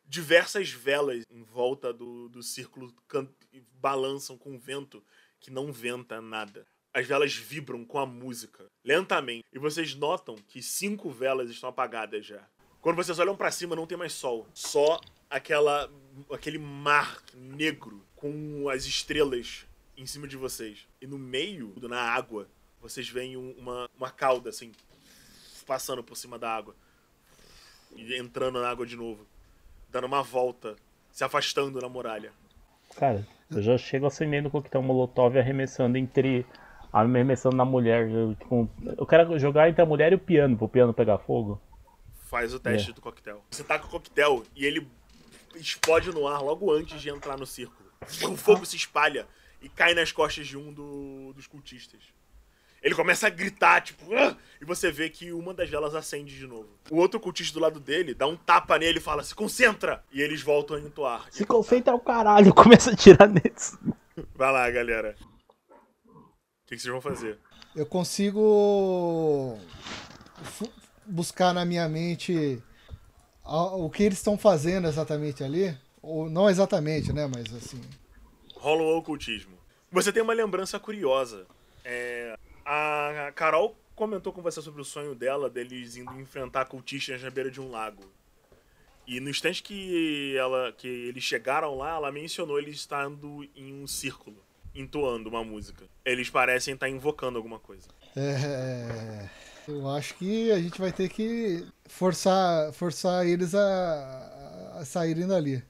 Diversas 0.08 0.70
velas 0.70 1.24
em 1.28 1.42
volta 1.42 1.92
do, 1.92 2.28
do 2.28 2.42
círculo 2.42 2.94
can- 3.08 3.28
balançam 3.74 4.38
com 4.38 4.54
o 4.54 4.58
vento 4.58 5.02
que 5.40 5.50
não 5.50 5.72
venta 5.72 6.20
nada. 6.20 6.64
As 6.94 7.06
velas 7.06 7.34
vibram 7.34 7.84
com 7.84 7.98
a 7.98 8.06
música, 8.06 8.64
lentamente. 8.84 9.44
E 9.52 9.58
vocês 9.58 9.94
notam 9.94 10.36
que 10.36 10.62
cinco 10.62 11.10
velas 11.10 11.50
estão 11.50 11.68
apagadas 11.68 12.24
já. 12.24 12.48
Quando 12.80 12.96
vocês 12.96 13.18
olham 13.18 13.36
pra 13.36 13.50
cima, 13.50 13.76
não 13.76 13.86
tem 13.86 13.98
mais 13.98 14.12
sol. 14.12 14.46
Só 14.54 14.98
aquela, 15.28 15.90
aquele 16.30 16.56
mar 16.58 17.20
negro 17.34 18.06
com 18.32 18.68
as 18.68 18.84
estrelas 18.84 19.66
em 19.96 20.06
cima 20.06 20.26
de 20.26 20.36
vocês. 20.36 20.86
E 21.00 21.06
no 21.06 21.18
meio, 21.18 21.72
na 21.82 22.00
água, 22.00 22.48
vocês 22.80 23.08
veem 23.08 23.36
um- 23.36 23.52
uma, 23.58 23.88
uma 23.96 24.10
cauda, 24.10 24.50
assim, 24.50 24.72
passando 25.66 26.02
por 26.02 26.16
cima 26.16 26.38
da 26.38 26.50
água. 26.54 26.74
E 27.96 28.14
entrando 28.16 28.60
na 28.60 28.68
água 28.68 28.86
de 28.86 28.96
novo. 28.96 29.26
Dando 29.90 30.06
uma 30.06 30.22
volta, 30.22 30.76
se 31.10 31.24
afastando 31.24 31.80
na 31.80 31.88
muralha. 31.88 32.32
Cara, 32.96 33.26
eu 33.50 33.62
já 33.62 33.78
chego 33.78 34.06
acendendo 34.06 34.48
o 34.48 34.50
coquetel 34.50 34.82
molotov 34.82 35.36
arremessando 35.38 35.96
entre. 35.96 36.44
Arremessando 36.92 37.56
na 37.56 37.64
mulher. 37.64 38.08
Eu, 38.10 38.36
com- 38.48 38.68
eu 38.98 39.06
quero 39.06 39.38
jogar 39.38 39.68
entre 39.68 39.82
a 39.82 39.86
mulher 39.86 40.12
e 40.12 40.16
o 40.16 40.18
piano, 40.18 40.56
pro 40.56 40.68
piano 40.68 40.92
pegar 40.94 41.18
fogo. 41.18 41.60
Faz 42.26 42.52
o 42.52 42.60
teste 42.60 42.90
É. 42.90 42.94
do 42.94 43.00
coquetel. 43.00 43.42
Você 43.50 43.62
taca 43.64 43.86
o 43.86 43.88
coquetel 43.90 44.42
e 44.54 44.64
ele 44.66 44.86
explode 45.54 46.10
no 46.10 46.26
ar 46.26 46.40
logo 46.42 46.70
antes 46.72 47.00
de 47.00 47.08
entrar 47.08 47.36
no 47.38 47.46
círculo. 47.46 47.85
O 48.30 48.36
fogo 48.36 48.64
se 48.66 48.76
espalha 48.76 49.26
e 49.62 49.68
cai 49.68 49.94
nas 49.94 50.12
costas 50.12 50.46
de 50.46 50.56
um 50.56 50.72
do- 50.72 51.32
dos 51.34 51.46
cultistas. 51.46 52.00
Ele 52.82 52.94
começa 52.94 53.26
a 53.26 53.30
gritar, 53.30 53.80
tipo, 53.80 54.14
"Ah!" 54.14 54.36
e 54.60 54.64
você 54.64 54.92
vê 54.92 55.08
que 55.10 55.32
uma 55.32 55.52
das 55.52 55.68
velas 55.68 55.94
acende 55.94 56.36
de 56.36 56.46
novo. 56.46 56.68
O 56.90 56.96
outro 56.98 57.18
cultista 57.18 57.54
do 57.54 57.60
lado 57.60 57.80
dele 57.80 58.14
dá 58.14 58.26
um 58.28 58.36
tapa 58.36 58.78
nele 58.78 58.98
e 58.98 59.02
fala: 59.02 59.24
se 59.24 59.34
concentra! 59.34 60.04
E 60.12 60.20
eles 60.22 60.40
voltam 60.42 60.76
a 60.76 60.80
entoar. 60.80 61.26
Se 61.30 61.44
concentra 61.44 61.94
o 61.94 61.98
caralho, 62.00 62.52
começa 62.54 62.90
a 62.90 62.92
atirar 62.92 63.28
neles. 63.28 63.76
Vai 64.34 64.52
lá, 64.52 64.70
galera. 64.70 65.16
O 66.06 66.68
que, 66.68 66.76
que 66.76 66.78
vocês 66.78 66.92
vão 66.92 67.00
fazer? 67.00 67.38
Eu 67.74 67.86
consigo 67.86 69.58
buscar 71.06 71.52
na 71.52 71.64
minha 71.64 71.88
mente 71.88 72.62
o 73.44 73.90
que 73.90 74.02
eles 74.02 74.18
estão 74.18 74.36
fazendo 74.38 74.86
exatamente 74.86 75.42
ali. 75.44 75.76
Ou 76.06 76.30
não 76.30 76.48
exatamente, 76.48 77.12
né? 77.12 77.26
Mas 77.26 77.52
assim. 77.52 77.80
rola 78.54 78.82
o 78.82 78.96
ocultismo. 78.96 79.56
Você 79.90 80.12
tem 80.12 80.22
uma 80.22 80.32
lembrança 80.32 80.78
curiosa. 80.78 81.46
É, 81.84 82.36
a 82.64 83.32
Carol 83.34 83.76
comentou 83.94 84.32
com 84.32 84.40
você 84.40 84.62
sobre 84.62 84.80
o 84.80 84.84
sonho 84.84 85.14
dela, 85.14 85.50
deles 85.50 85.96
indo 85.96 86.12
enfrentar 86.20 86.66
cultistas 86.66 87.20
na 87.22 87.30
beira 87.30 87.50
de 87.50 87.60
um 87.60 87.70
lago. 87.70 88.04
E 89.06 89.18
no 89.20 89.30
instante 89.30 89.62
que, 89.62 90.36
ela, 90.36 90.72
que 90.72 90.86
eles 90.86 91.24
chegaram 91.24 91.76
lá, 91.76 91.96
ela 91.96 92.12
mencionou 92.12 92.58
eles 92.58 92.76
estando 92.76 93.48
em 93.54 93.72
um 93.72 93.86
círculo, 93.86 94.36
entoando 94.74 95.28
uma 95.28 95.44
música. 95.44 95.84
Eles 96.04 96.30
parecem 96.30 96.74
estar 96.74 96.88
invocando 96.88 97.36
alguma 97.36 97.58
coisa. 97.58 97.88
É, 98.16 99.28
eu 99.68 99.88
acho 99.88 100.14
que 100.14 100.52
a 100.52 100.58
gente 100.60 100.78
vai 100.78 100.92
ter 100.92 101.08
que 101.08 101.66
forçar, 101.84 102.72
forçar 102.72 103.26
eles 103.26 103.54
a, 103.54 104.78
a 104.80 104.84
saírem 104.84 105.26
dali. 105.26 105.64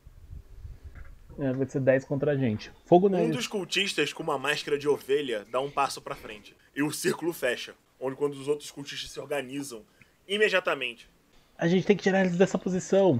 É, 1.38 1.52
vai 1.52 1.66
ser 1.66 1.80
10 1.80 2.04
contra 2.04 2.32
a 2.32 2.36
gente. 2.36 2.70
Fogo 2.86 3.06
Um 3.08 3.10
neles. 3.10 3.36
dos 3.36 3.46
cultistas 3.46 4.12
com 4.12 4.22
uma 4.22 4.38
máscara 4.38 4.78
de 4.78 4.88
ovelha 4.88 5.44
dá 5.50 5.60
um 5.60 5.70
passo 5.70 6.00
pra 6.00 6.14
frente. 6.14 6.56
E 6.74 6.82
o 6.82 6.90
círculo 6.90 7.32
fecha. 7.32 7.74
Onde 8.00 8.16
quando 8.16 8.34
os 8.34 8.48
outros 8.48 8.70
cultistas 8.70 9.10
se 9.10 9.18
organizam, 9.20 9.82
imediatamente, 10.28 11.08
A 11.58 11.66
gente 11.66 11.86
tem 11.86 11.96
que 11.96 12.02
tirar 12.02 12.20
eles 12.20 12.36
dessa 12.36 12.58
posição. 12.58 13.18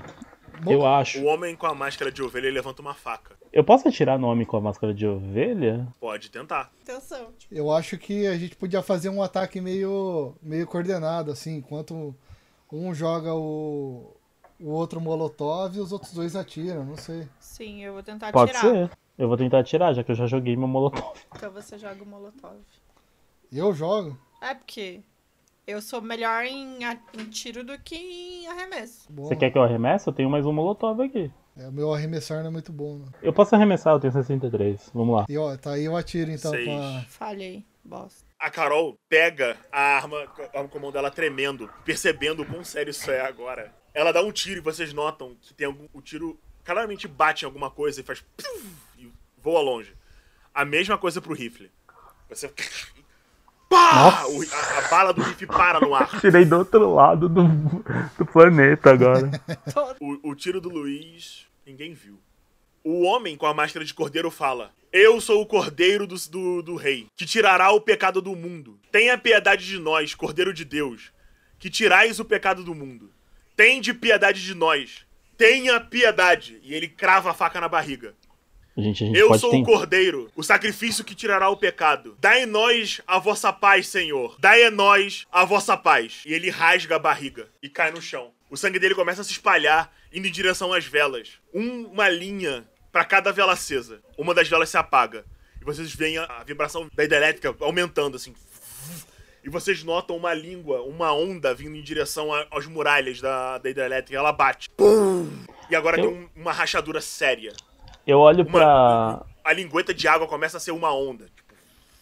Bom, 0.62 0.72
Eu 0.72 0.86
acho. 0.86 1.20
o 1.20 1.24
homem 1.24 1.55
com 1.56 1.66
a 1.66 1.74
máscara 1.74 2.10
de 2.12 2.22
ovelha 2.22 2.51
levanta 2.51 2.82
uma 2.82 2.93
faca. 2.94 3.34
Eu 3.52 3.64
posso 3.64 3.88
atirar 3.88 4.18
no 4.18 4.26
homem 4.26 4.44
com 4.47 4.56
a 4.56 4.60
máscara 4.60 4.93
de 4.93 5.06
ovelha? 5.06 5.86
Pode 6.01 6.30
tentar. 6.30 6.70
Atenção. 6.82 7.32
Eu 7.51 7.70
acho 7.70 7.97
que 7.97 8.26
a 8.26 8.36
gente 8.36 8.55
podia 8.56 8.82
fazer 8.82 9.09
um 9.09 9.22
ataque 9.22 9.60
meio, 9.60 10.34
meio 10.43 10.66
coordenado, 10.66 11.30
assim, 11.30 11.56
enquanto 11.56 12.14
um 12.72 12.94
joga 12.94 13.34
o, 13.34 14.15
o 14.60 14.70
outro 14.70 15.00
molotov 15.00 15.76
e 15.76 15.80
os 15.80 15.92
outros 15.92 16.12
dois 16.12 16.34
atiram, 16.36 16.84
não 16.84 16.96
sei. 16.96 17.28
Sim, 17.40 17.82
eu 17.82 17.92
vou 17.92 18.02
tentar 18.02 18.32
Pode 18.32 18.52
atirar. 18.52 18.72
ser. 18.72 18.90
Eu 19.18 19.28
vou 19.28 19.36
tentar 19.36 19.60
atirar, 19.60 19.94
já 19.94 20.04
que 20.04 20.10
eu 20.12 20.16
já 20.16 20.26
joguei 20.26 20.56
meu 20.56 20.68
molotov. 20.68 21.14
Então 21.34 21.50
você 21.50 21.78
joga 21.78 22.02
o 22.02 22.06
molotov. 22.06 22.56
Eu 23.52 23.72
jogo. 23.72 24.18
É 24.42 24.54
porque 24.54 25.00
eu 25.66 25.80
sou 25.80 26.00
melhor 26.02 26.44
em, 26.44 26.78
em 26.84 27.24
tiro 27.30 27.64
do 27.64 27.78
que 27.78 27.96
em 27.96 28.46
arremesso. 28.48 29.06
Bom, 29.10 29.24
Você 29.24 29.36
quer 29.36 29.50
que 29.50 29.58
eu 29.58 29.62
arremesse? 29.62 30.06
Eu 30.08 30.12
tenho 30.12 30.28
mais 30.30 30.44
um 30.46 30.52
molotov 30.52 31.00
aqui. 31.02 31.30
é, 31.56 31.68
o 31.68 31.72
meu 31.72 31.92
arremessar 31.94 32.40
não 32.40 32.48
é 32.48 32.52
muito 32.52 32.72
bom. 32.72 32.98
Né? 32.98 33.06
Eu 33.22 33.32
posso 33.32 33.54
arremessar, 33.54 33.94
eu 33.94 34.00
tenho 34.00 34.12
63. 34.12 34.90
Vamos 34.94 35.16
lá. 35.16 35.26
E 35.28 35.36
ó, 35.38 35.56
tá 35.56 35.72
aí 35.72 35.84
eu 35.84 35.96
atiro 35.96 36.30
então 36.30 36.50
Seis. 36.50 36.66
com 36.66 36.78
a... 36.78 37.00
Falhei, 37.08 37.64
bosta. 37.84 38.24
A 38.38 38.50
Carol 38.50 38.98
pega 39.08 39.56
a 39.72 39.80
arma, 39.96 40.16
a 40.52 40.58
arma 40.58 40.68
com 40.68 40.78
a 40.78 40.80
mão 40.80 40.92
dela 40.92 41.10
tremendo, 41.10 41.70
percebendo 41.84 42.42
o 42.42 42.46
quão 42.46 42.62
sério 42.62 42.90
isso 42.90 43.10
é 43.10 43.20
agora. 43.22 43.72
Ela 43.97 44.12
dá 44.12 44.20
um 44.23 44.31
tiro 44.31 44.59
e 44.59 44.62
vocês 44.62 44.93
notam 44.93 45.35
que 45.40 45.55
tem 45.55 45.66
algum, 45.66 45.89
o 45.94 46.02
tiro 46.02 46.39
claramente 46.62 47.09
bate 47.09 47.44
em 47.44 47.47
alguma 47.47 47.70
coisa 47.70 47.98
e 47.98 48.05
faz 48.05 48.23
e 48.98 49.10
voa 49.43 49.62
longe. 49.62 49.94
A 50.55 50.66
mesma 50.66 50.98
coisa 50.98 51.18
pro 51.18 51.32
rifle. 51.32 51.70
Você 52.28 52.52
pá! 53.70 54.27
O- 54.27 54.43
a, 54.43 54.78
a 54.78 54.89
bala 54.89 55.14
do 55.14 55.23
rifle 55.23 55.47
para 55.47 55.81
no 55.81 55.94
ar. 55.94 56.10
Tirei 56.20 56.44
do 56.44 56.59
outro 56.59 56.94
lado 56.94 57.27
do, 57.27 57.43
do 58.18 58.27
planeta 58.27 58.93
agora. 58.93 59.31
O, 59.98 60.31
o 60.31 60.35
tiro 60.35 60.60
do 60.60 60.68
Luiz, 60.68 61.47
ninguém 61.64 61.94
viu. 61.94 62.20
O 62.85 63.01
homem 63.02 63.35
com 63.35 63.47
a 63.47 63.55
máscara 63.55 63.82
de 63.82 63.94
cordeiro 63.94 64.31
fala: 64.31 64.73
Eu 64.93 65.23
sou 65.23 65.40
o 65.40 65.47
cordeiro 65.47 66.06
do, 66.06 66.16
do, 66.28 66.62
do 66.62 66.77
rei, 66.77 67.06
que 67.16 67.24
tirará 67.24 67.70
o 67.73 67.81
pecado 67.81 68.20
do 68.20 68.36
mundo. 68.36 68.78
Tenha 68.93 69.16
piedade 69.16 69.64
de 69.66 69.78
nós, 69.78 70.14
cordeiro 70.14 70.52
de 70.52 70.66
Deus, 70.66 71.10
que 71.59 71.70
tirais 71.70 72.20
o 72.20 72.27
pecado 72.27 72.62
do 72.62 72.74
mundo. 72.74 73.10
Tende 73.56 73.94
piedade 73.94 74.44
de 74.44 74.54
nós. 74.54 75.04
Tenha 75.36 75.80
piedade. 75.80 76.58
E 76.62 76.74
ele 76.74 76.88
crava 76.88 77.30
a 77.30 77.34
faca 77.34 77.60
na 77.60 77.68
barriga. 77.68 78.14
A 78.76 78.80
gente, 78.82 79.04
a 79.04 79.06
gente 79.06 79.18
Eu 79.18 79.38
sou 79.38 79.48
o 79.48 79.52
tentar. 79.52 79.70
cordeiro, 79.70 80.30
o 80.36 80.42
sacrifício 80.42 81.02
que 81.02 81.14
tirará 81.14 81.48
o 81.48 81.56
pecado. 81.56 82.16
Dai 82.20 82.42
em 82.42 82.46
nós 82.46 83.00
a 83.06 83.18
vossa 83.18 83.50
paz, 83.52 83.88
Senhor. 83.88 84.36
Dai 84.38 84.66
em 84.66 84.70
nós 84.70 85.26
a 85.32 85.44
vossa 85.46 85.76
paz. 85.76 86.22
E 86.26 86.34
ele 86.34 86.50
rasga 86.50 86.96
a 86.96 86.98
barriga 86.98 87.48
e 87.62 87.68
cai 87.70 87.90
no 87.90 88.02
chão. 88.02 88.32
O 88.50 88.56
sangue 88.56 88.78
dele 88.78 88.94
começa 88.94 89.22
a 89.22 89.24
se 89.24 89.32
espalhar, 89.32 89.90
indo 90.12 90.28
em 90.28 90.30
direção 90.30 90.72
às 90.74 90.84
velas. 90.84 91.30
Um- 91.54 91.86
uma 91.86 92.08
linha 92.08 92.68
pra 92.92 93.04
cada 93.04 93.32
vela 93.32 93.54
acesa. 93.54 94.02
Uma 94.18 94.34
das 94.34 94.46
velas 94.48 94.68
se 94.68 94.76
apaga. 94.76 95.24
E 95.60 95.64
vocês 95.64 95.94
veem 95.94 96.18
a, 96.18 96.24
a 96.24 96.44
vibração 96.44 96.88
da 96.94 97.02
hidrelétrica 97.04 97.56
aumentando, 97.60 98.16
assim. 98.16 98.34
E 99.47 99.48
vocês 99.48 99.85
notam 99.85 100.16
uma 100.16 100.35
língua, 100.35 100.82
uma 100.82 101.12
onda 101.12 101.55
vindo 101.55 101.77
em 101.77 101.82
direção 101.82 102.35
a- 102.35 102.47
aos 102.51 102.66
muralhas 102.66 103.20
da, 103.20 103.59
da 103.59 103.70
hidrelétrica. 103.70 104.18
Ela 104.18 104.32
bate. 104.32 104.68
Pum! 104.70 105.31
E 105.70 105.77
agora 105.77 106.01
Eu- 106.01 106.09
tem 106.10 106.12
um- 106.12 106.28
uma 106.43 106.51
rachadura 106.52 107.01
séria. 107.01 107.52
Eu 108.05 108.18
olho 108.18 108.43
Uma- 108.44 108.59
pra 108.59 109.27
a 109.44 109.52
lingueta 109.52 109.94
de 109.94 110.09
água 110.09 110.27
começa 110.27 110.56
a 110.56 110.60
ser 110.60 110.73
uma 110.73 110.93
onda. 110.93 111.27
Tipo, 111.27 111.55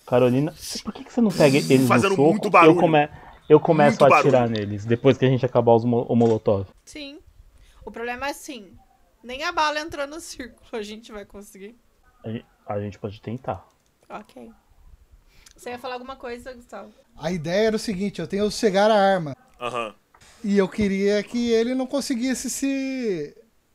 Carolina. 0.06 0.54
Por 0.82 0.92
que, 0.94 1.04
que 1.04 1.12
você 1.12 1.20
não 1.20 1.30
pega 1.30 1.58
eles 1.58 1.86
Fazendo 1.86 2.10
no 2.10 2.16
soco? 2.16 2.30
muito 2.30 2.48
barulho. 2.50 2.76
Eu, 2.76 2.80
come... 2.80 3.08
eu 3.48 3.60
começo 3.60 4.00
Muito 4.00 4.14
a 4.14 4.18
atirar 4.18 4.40
barulho. 4.48 4.58
neles, 4.60 4.86
depois 4.86 5.18
que 5.18 5.26
a 5.26 5.28
gente 5.28 5.44
acabar 5.44 5.72
os 5.74 5.84
mo- 5.84 6.06
o 6.08 6.16
molotov. 6.16 6.66
Sim. 6.84 7.18
O 7.84 7.90
problema 7.90 8.26
é 8.26 8.30
assim. 8.30 8.72
Nem 9.22 9.44
a 9.44 9.52
bala 9.52 9.80
entrou 9.80 10.06
no 10.06 10.18
círculo. 10.20 10.64
A 10.72 10.80
gente 10.82 11.12
vai 11.12 11.26
conseguir. 11.26 11.76
A 12.24 12.30
gente, 12.30 12.46
a 12.66 12.80
gente 12.80 12.98
pode 12.98 13.20
tentar. 13.20 13.66
Ok. 14.08 14.50
Você 15.56 15.70
ia 15.70 15.78
falar 15.78 15.94
alguma 15.94 16.16
coisa, 16.16 16.52
Gustavo? 16.52 16.92
A 17.16 17.30
ideia 17.32 17.68
era 17.68 17.76
o 17.76 17.78
seguinte: 17.78 18.20
eu 18.20 18.26
tenho 18.26 18.44
o 18.44 18.50
cegar 18.50 18.90
a 18.90 18.94
arma. 18.94 19.36
Aham. 19.60 19.94
E 20.42 20.58
eu 20.58 20.68
queria 20.68 21.22
que 21.22 21.50
ele 21.50 21.74
não 21.74 21.86
conseguisse 21.86 22.50
se. 22.50 23.34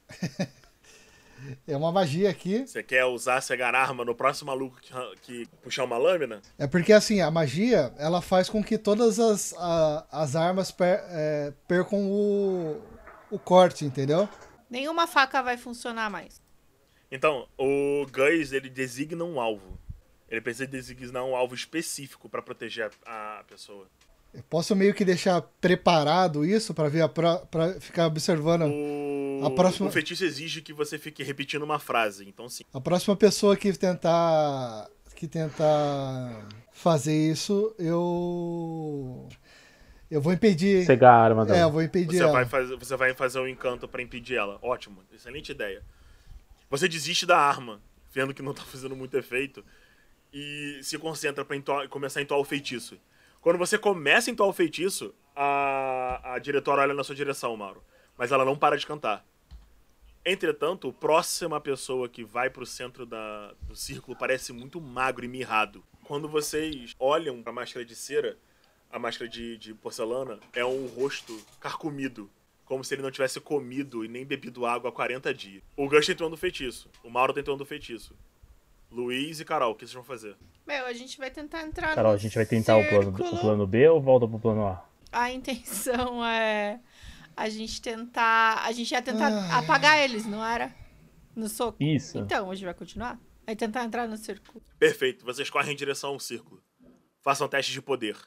é 1.68 1.76
uma 1.76 1.92
magia 1.92 2.30
aqui. 2.30 2.68
Você 2.68 2.84
quer 2.84 3.06
usar 3.06 3.42
cegar 3.42 3.74
arma 3.74 4.04
no 4.06 4.14
próximo 4.14 4.52
maluco 4.52 4.80
que, 4.82 4.94
que 5.22 5.46
puxar 5.64 5.84
uma 5.86 5.98
lâmina? 5.98 6.42
É 6.58 6.68
porque 6.68 6.94
assim, 6.94 7.22
a 7.22 7.32
magia 7.32 7.94
ela 7.98 8.22
faz 8.22 8.50
com 8.50 8.64
que 8.64 8.78
todas 8.78 9.20
as, 9.20 9.54
a- 9.58 10.06
as 10.12 10.36
armas 10.36 10.72
per- 10.72 11.04
é, 11.10 11.54
percam 11.68 12.00
o, 12.12 12.80
o 13.32 13.40
corte, 13.40 13.86
entendeu? 13.86 14.28
Nenhuma 14.70 15.08
faca 15.08 15.42
vai 15.42 15.58
funcionar 15.58 16.10
mais. 16.10 16.40
Então, 17.12 17.48
o 17.58 18.06
Gus, 18.12 18.52
ele 18.52 18.70
designa 18.70 19.24
um 19.24 19.40
alvo. 19.42 19.79
Ele 20.30 20.42
precisa 20.42 20.68
designar 20.68 21.24
um 21.26 21.36
alvo 21.36 21.56
específico 21.56 22.30
pra 22.30 22.42
proteger 22.42 22.92
a, 23.06 23.40
a 23.40 23.44
pessoa. 23.44 23.88
Eu 24.32 24.44
posso 24.44 24.76
meio 24.76 24.94
que 24.94 25.04
deixar 25.04 25.42
preparado 25.60 26.46
isso 26.46 26.72
pra 26.74 26.88
ver 26.88 27.02
a 27.02 27.10
pro, 27.10 27.40
pra 27.48 27.74
ficar 27.80 28.06
observando 28.06 28.66
O, 28.72 29.42
A 29.44 29.50
próxima- 29.50 29.90
o 29.90 29.92
feitiço 29.92 30.24
exige 30.24 30.62
que 30.62 30.72
você 30.72 31.00
fique 31.00 31.24
repetindo 31.24 31.64
uma 31.64 31.80
frase. 31.80 32.28
Então, 32.30 32.48
sim. 32.48 32.64
a 32.72 32.80
próxima 32.80 33.16
pessoa 33.16 33.58
que 33.58 33.74
tentar 33.74 34.88
que 35.16 35.28
tentar 35.28 36.48
fazer 36.72 37.14
isso, 37.32 37.74
eu 37.80 39.28
eu 40.12 40.22
vou 40.22 40.32
impedir. 40.34 40.86
Cegar 40.86 41.14
a 41.14 41.24
arma 41.24 41.42
É, 41.42 41.46
eu 41.46 41.48
dela. 41.48 41.72
vou 41.72 41.82
impedir 41.84 42.18
Você 42.18 42.24
ela. 42.24 42.32
vai, 42.32 42.46
fazer, 42.46 42.76
você 42.78 42.96
vai 42.96 43.14
fazer 43.14 43.40
um 43.40 43.48
encanto 43.48 43.88
pra 43.88 44.02
impedir 44.02 44.36
ela. 44.36 44.58
Ótimo. 44.62 45.04
Excelente 45.14 45.52
ideia. 45.52 45.82
Você 46.70 46.88
desiste 46.88 47.26
da 47.26 47.38
arma, 47.38 47.82
vendo 48.14 48.34
que 48.34 48.42
não 48.42 48.54
tá 48.54 48.62
fazendo 48.64 48.96
muito 48.96 49.18
efeito, 49.18 49.64
e 50.34 50.80
se 50.84 50.98
concentra 50.98 51.46
entoar- 51.56 51.88
começar 51.90 52.20
a 52.20 52.24
entoar 52.24 52.40
o 52.40 52.46
feitiço. 52.46 53.00
Quando 53.42 53.58
você 53.58 53.78
começa 53.78 54.30
a 54.30 54.34
entoar 54.34 54.50
o 54.50 54.54
feitiço, 54.54 55.14
a, 55.36 56.34
a 56.34 56.40
diretora 56.40 56.82
olha 56.82 56.94
na 56.94 57.04
sua 57.04 57.16
direção, 57.16 57.56
Mauro. 57.56 57.84
Mas 58.18 58.32
ela 58.32 58.44
não 58.44 58.58
para 58.58 58.78
de 58.78 58.86
cantar. 58.86 59.26
Entretanto, 60.26 60.90
a 60.90 60.94
próxima 60.94 61.60
pessoa 61.62 62.10
que 62.10 62.24
vai 62.24 62.50
pro 62.50 62.66
centro 62.66 63.06
da, 63.06 63.54
do 63.62 63.76
círculo 63.76 64.18
parece 64.18 64.52
muito 64.52 64.82
magro 64.82 65.24
e 65.24 65.28
mirrado. 65.28 65.84
Quando 66.04 66.28
vocês 66.28 66.94
olham 67.00 67.42
pra 67.42 67.54
máscara 67.54 67.86
de 67.86 67.96
cera, 67.96 68.38
a 68.92 69.00
máscara 69.00 69.30
de, 69.30 69.58
de 69.58 69.74
porcelana 69.74 70.40
é 70.54 70.66
um 70.66 70.88
rosto 70.88 71.40
carcomido. 71.60 72.30
Como 72.66 72.84
se 72.84 72.94
ele 72.94 73.02
não 73.02 73.10
tivesse 73.10 73.40
comido 73.40 74.04
e 74.04 74.08
nem 74.08 74.26
bebido 74.26 74.66
água 74.66 74.90
há 74.90 74.94
40 74.94 75.34
dias. 75.34 75.64
O 75.76 75.88
Gus 75.88 76.06
tá 76.06 76.12
entoando 76.12 76.38
feitiço. 76.38 76.90
O 77.04 77.10
Mauro 77.10 77.34
tá 77.34 77.40
entoando 77.40 77.66
feitiço. 77.66 78.14
Luiz 78.92 79.40
e 79.40 79.46
Carol, 79.46 79.72
o 79.72 79.76
que 79.76 79.86
vocês 79.86 79.94
vão 79.94 80.04
fazer? 80.04 80.36
Meu, 80.66 80.86
a 80.86 80.94
gente 80.94 81.18
vai 81.18 81.30
tentar 81.30 81.64
entrar 81.64 81.96
Carol, 81.96 82.12
no 82.12 82.18
a 82.18 82.20
gente 82.20 82.36
vai 82.36 82.46
tentar 82.46 82.78
o 82.78 82.88
plano, 82.88 83.10
o 83.12 83.40
plano 83.40 83.68
B 83.68 83.88
ou 83.90 84.02
volta 84.02 84.28
pro 84.28 84.40
plano 84.40 84.66
A? 84.66 84.86
A 85.12 85.32
intenção 85.32 86.24
é 86.26 86.80
a 87.40 87.48
gente 87.50 87.82
tentar. 87.82 88.66
A 88.66 88.72
gente 88.74 88.92
ia 88.92 89.02
tentar 89.02 89.32
Ai. 89.32 89.64
apagar 89.64 90.00
eles, 90.00 90.26
não 90.26 90.46
era? 90.46 90.76
No 91.36 91.48
soco. 91.48 91.82
Isso. 91.82 92.18
Então, 92.18 92.52
a 92.52 92.56
gente 92.56 92.66
vai 92.66 92.74
continuar? 92.74 93.18
Vai 93.46 93.56
tentar 93.56 93.86
entrar 93.86 94.08
no 94.08 94.18
círculo. 94.18 94.62
Perfeito, 94.78 95.26
vocês 95.26 95.50
correm 95.50 95.72
em 95.72 95.76
direção 95.76 96.12
ao 96.12 96.20
círculo. 96.20 96.62
Façam 97.22 97.48
testes 97.48 97.74
de 97.74 97.82
poder. 97.82 98.18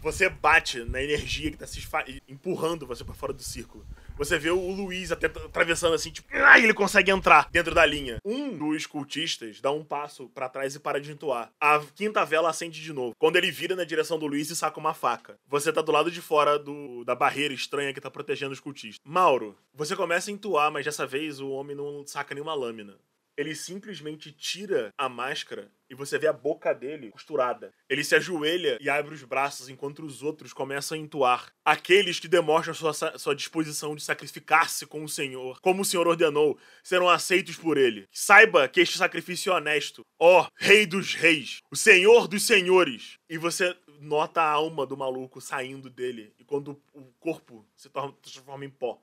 Você 0.00 0.28
bate 0.28 0.84
na 0.84 1.02
energia 1.02 1.50
que 1.50 1.56
tá 1.56 1.66
se 1.66 1.80
empurrando 2.28 2.86
você 2.86 3.04
pra 3.04 3.14
fora 3.14 3.32
do 3.32 3.42
círculo. 3.42 3.84
Você 4.16 4.38
vê 4.38 4.50
o 4.50 4.70
Luiz 4.70 5.10
até 5.10 5.26
atravessando 5.26 5.94
assim, 5.94 6.10
tipo, 6.10 6.28
ai, 6.32 6.62
ele 6.62 6.74
consegue 6.74 7.10
entrar 7.10 7.48
dentro 7.50 7.74
da 7.74 7.84
linha. 7.84 8.18
Um 8.24 8.56
dos 8.56 8.86
cultistas 8.86 9.60
dá 9.60 9.70
um 9.70 9.84
passo 9.84 10.28
pra 10.28 10.48
trás 10.48 10.74
e 10.74 10.80
para 10.80 11.00
de 11.00 11.12
entoar. 11.12 11.50
A 11.60 11.80
quinta 11.94 12.24
vela 12.24 12.50
acende 12.50 12.80
de 12.80 12.92
novo. 12.92 13.14
Quando 13.18 13.36
ele 13.36 13.50
vira 13.50 13.74
na 13.74 13.84
direção 13.84 14.18
do 14.18 14.26
Luiz 14.26 14.50
e 14.50 14.56
saca 14.56 14.78
uma 14.78 14.94
faca. 14.94 15.36
Você 15.48 15.72
tá 15.72 15.82
do 15.82 15.92
lado 15.92 16.10
de 16.10 16.20
fora 16.20 16.58
do, 16.58 17.04
da 17.04 17.14
barreira 17.14 17.54
estranha 17.54 17.92
que 17.92 18.00
tá 18.00 18.10
protegendo 18.10 18.52
os 18.52 18.60
cultistas. 18.60 19.00
Mauro, 19.04 19.56
você 19.74 19.96
começa 19.96 20.30
a 20.30 20.34
entoar, 20.34 20.70
mas 20.70 20.84
dessa 20.84 21.06
vez 21.06 21.40
o 21.40 21.50
homem 21.50 21.76
não 21.76 22.06
saca 22.06 22.34
nenhuma 22.34 22.54
lâmina. 22.54 22.94
Ele 23.36 23.54
simplesmente 23.54 24.30
tira 24.30 24.92
a 24.96 25.08
máscara 25.08 25.70
e 25.88 25.94
você 25.94 26.18
vê 26.18 26.26
a 26.26 26.32
boca 26.32 26.74
dele 26.74 27.10
costurada. 27.10 27.72
Ele 27.88 28.04
se 28.04 28.14
ajoelha 28.14 28.78
e 28.80 28.90
abre 28.90 29.14
os 29.14 29.22
braços 29.24 29.68
enquanto 29.68 30.04
os 30.04 30.22
outros 30.22 30.52
começam 30.52 30.96
a 30.96 31.00
entoar. 31.00 31.52
Aqueles 31.64 32.20
que 32.20 32.28
demonstram 32.28 32.74
sua, 32.74 32.92
sua 33.18 33.34
disposição 33.34 33.96
de 33.96 34.02
sacrificar-se 34.02 34.86
com 34.86 35.02
o 35.02 35.08
Senhor, 35.08 35.60
como 35.60 35.82
o 35.82 35.84
Senhor 35.84 36.06
ordenou, 36.06 36.58
serão 36.82 37.08
aceitos 37.08 37.56
por 37.56 37.78
ele. 37.78 38.06
Saiba 38.10 38.68
que 38.68 38.80
este 38.80 38.98
sacrifício 38.98 39.52
é 39.52 39.56
honesto. 39.56 40.04
Ó, 40.18 40.46
Rei 40.56 40.84
dos 40.86 41.14
Reis, 41.14 41.60
o 41.70 41.76
Senhor 41.76 42.28
dos 42.28 42.46
Senhores. 42.46 43.18
E 43.28 43.38
você 43.38 43.76
nota 44.00 44.42
a 44.42 44.50
alma 44.50 44.86
do 44.86 44.96
maluco 44.96 45.40
saindo 45.40 45.88
dele. 45.88 46.34
E 46.38 46.44
quando 46.44 46.80
o 46.92 47.04
corpo 47.18 47.66
se 47.74 47.88
transforma 48.22 48.64
em 48.64 48.70
pó. 48.70 49.00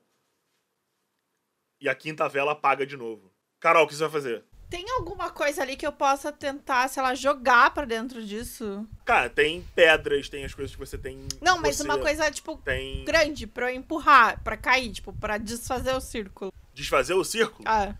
E 1.80 1.88
a 1.88 1.94
quinta 1.94 2.28
vela 2.28 2.52
apaga 2.52 2.86
de 2.86 2.96
novo. 2.96 3.29
Carol, 3.60 3.84
o 3.84 3.86
que 3.86 3.94
você 3.94 4.00
vai 4.02 4.10
fazer? 4.10 4.44
Tem 4.70 4.88
alguma 4.92 5.30
coisa 5.30 5.62
ali 5.62 5.76
que 5.76 5.86
eu 5.86 5.92
possa 5.92 6.30
tentar, 6.32 6.86
sei 6.88 7.02
lá, 7.02 7.12
jogar 7.14 7.74
pra 7.74 7.84
dentro 7.84 8.24
disso? 8.24 8.86
Cara, 9.04 9.28
tem 9.28 9.66
pedras, 9.74 10.28
tem 10.28 10.44
as 10.44 10.54
coisas 10.54 10.74
que 10.74 10.78
você 10.80 10.96
tem. 10.96 11.18
Não, 11.42 11.58
mas 11.58 11.76
você 11.76 11.82
uma 11.82 11.98
coisa, 11.98 12.30
tipo, 12.30 12.56
Tem. 12.64 13.04
grande 13.04 13.46
pra 13.48 13.70
eu 13.72 13.76
empurrar, 13.76 14.40
pra 14.44 14.56
cair, 14.56 14.92
tipo, 14.92 15.12
pra 15.12 15.38
desfazer 15.38 15.92
o 15.94 16.00
círculo. 16.00 16.52
Desfazer 16.72 17.14
o 17.14 17.24
círculo? 17.24 17.64
Ah, 17.66 17.94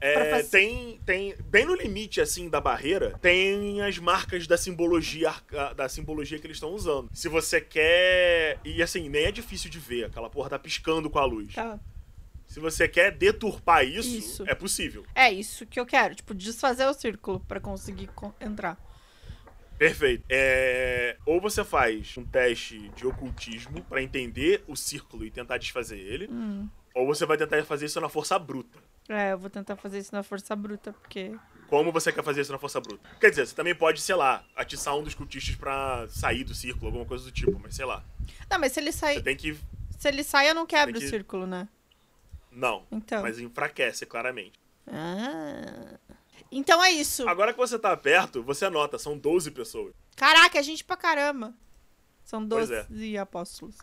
É, 0.00 0.30
fazer- 0.30 0.50
tem, 0.50 1.00
tem. 1.06 1.34
Bem 1.46 1.64
no 1.64 1.74
limite, 1.74 2.20
assim, 2.20 2.48
da 2.50 2.60
barreira, 2.60 3.18
tem 3.22 3.80
as 3.82 3.98
marcas 3.98 4.46
da 4.46 4.56
simbologia 4.58 5.32
da 5.74 5.88
simbologia 5.88 6.38
que 6.38 6.46
eles 6.46 6.56
estão 6.58 6.70
usando. 6.74 7.08
Se 7.14 7.26
você 7.28 7.58
quer. 7.60 8.58
E 8.64 8.82
assim, 8.82 9.08
nem 9.08 9.24
é 9.24 9.32
difícil 9.32 9.70
de 9.70 9.78
ver, 9.78 10.04
aquela 10.04 10.28
porra 10.28 10.50
tá 10.50 10.58
piscando 10.58 11.08
com 11.10 11.18
a 11.18 11.24
luz. 11.24 11.54
tá. 11.54 11.78
Se 12.46 12.60
você 12.60 12.86
quer 12.88 13.10
deturpar 13.10 13.84
isso, 13.84 14.16
Isso. 14.16 14.44
é 14.48 14.54
possível. 14.54 15.04
É 15.14 15.32
isso 15.32 15.66
que 15.66 15.78
eu 15.80 15.84
quero, 15.86 16.14
tipo, 16.14 16.34
desfazer 16.34 16.86
o 16.86 16.94
círculo 16.94 17.40
pra 17.40 17.58
conseguir 17.60 18.06
co- 18.08 18.34
entrar. 18.40 18.78
Perfeito. 19.76 20.24
É, 20.28 21.16
Ou 21.26 21.40
você 21.40 21.64
faz 21.64 22.16
um 22.16 22.24
teste 22.24 22.88
de 22.90 23.06
ocultismo 23.06 23.82
pra 23.84 24.00
entender 24.02 24.62
o 24.68 24.76
círculo 24.76 25.24
e 25.24 25.30
tentar 25.30 25.58
desfazer 25.58 25.98
ele, 25.98 26.28
Hum. 26.30 26.68
ou 26.94 27.06
você 27.06 27.26
vai 27.26 27.36
tentar 27.36 27.64
fazer 27.64 27.86
isso 27.86 28.00
na 28.00 28.08
força 28.08 28.38
bruta. 28.38 28.78
É, 29.08 29.32
eu 29.32 29.38
vou 29.38 29.50
tentar 29.50 29.74
fazer 29.76 29.98
isso 29.98 30.14
na 30.14 30.22
força 30.22 30.54
bruta, 30.54 30.92
porque. 30.92 31.34
Como 31.66 31.90
você 31.90 32.12
quer 32.12 32.22
fazer 32.22 32.42
isso 32.42 32.52
na 32.52 32.58
força 32.58 32.80
bruta? 32.80 33.08
Quer 33.20 33.30
dizer, 33.30 33.46
você 33.46 33.54
também 33.54 33.74
pode, 33.74 34.00
sei 34.00 34.14
lá, 34.14 34.44
atiçar 34.54 34.96
um 34.96 35.02
dos 35.02 35.14
cultistas 35.14 35.56
pra 35.56 36.06
sair 36.08 36.44
do 36.44 36.54
círculo, 36.54 36.86
alguma 36.86 37.04
coisa 37.04 37.24
do 37.24 37.32
tipo, 37.32 37.58
mas 37.58 37.74
sei 37.74 37.84
lá. 37.84 38.04
Não, 38.48 38.58
mas 38.60 38.72
se 38.72 38.80
ele 38.80 38.92
Você 38.92 38.98
sair. 38.98 39.22
tem 39.22 39.36
que. 39.36 39.58
Se 39.98 40.08
ele 40.08 40.22
sair, 40.22 40.48
eu 40.48 40.54
não 40.54 40.66
quebro 40.66 40.98
que- 40.98 41.04
o 41.04 41.08
círculo, 41.08 41.46
né? 41.46 41.68
Não. 42.54 42.86
Então. 42.90 43.22
Mas 43.22 43.38
enfraquece, 43.38 44.06
claramente. 44.06 44.58
Ah. 44.86 45.98
Então 46.50 46.82
é 46.82 46.90
isso. 46.90 47.28
Agora 47.28 47.52
que 47.52 47.58
você 47.58 47.78
tá 47.78 47.96
perto, 47.96 48.42
você 48.42 48.68
nota, 48.70 48.98
são 48.98 49.18
12 49.18 49.50
pessoas. 49.50 49.92
Caraca, 50.16 50.58
é 50.58 50.62
gente 50.62 50.84
pra 50.84 50.96
caramba. 50.96 51.54
São 52.24 52.46
Pois 52.46 52.68
12 52.68 53.18
apóstolos. 53.18 53.76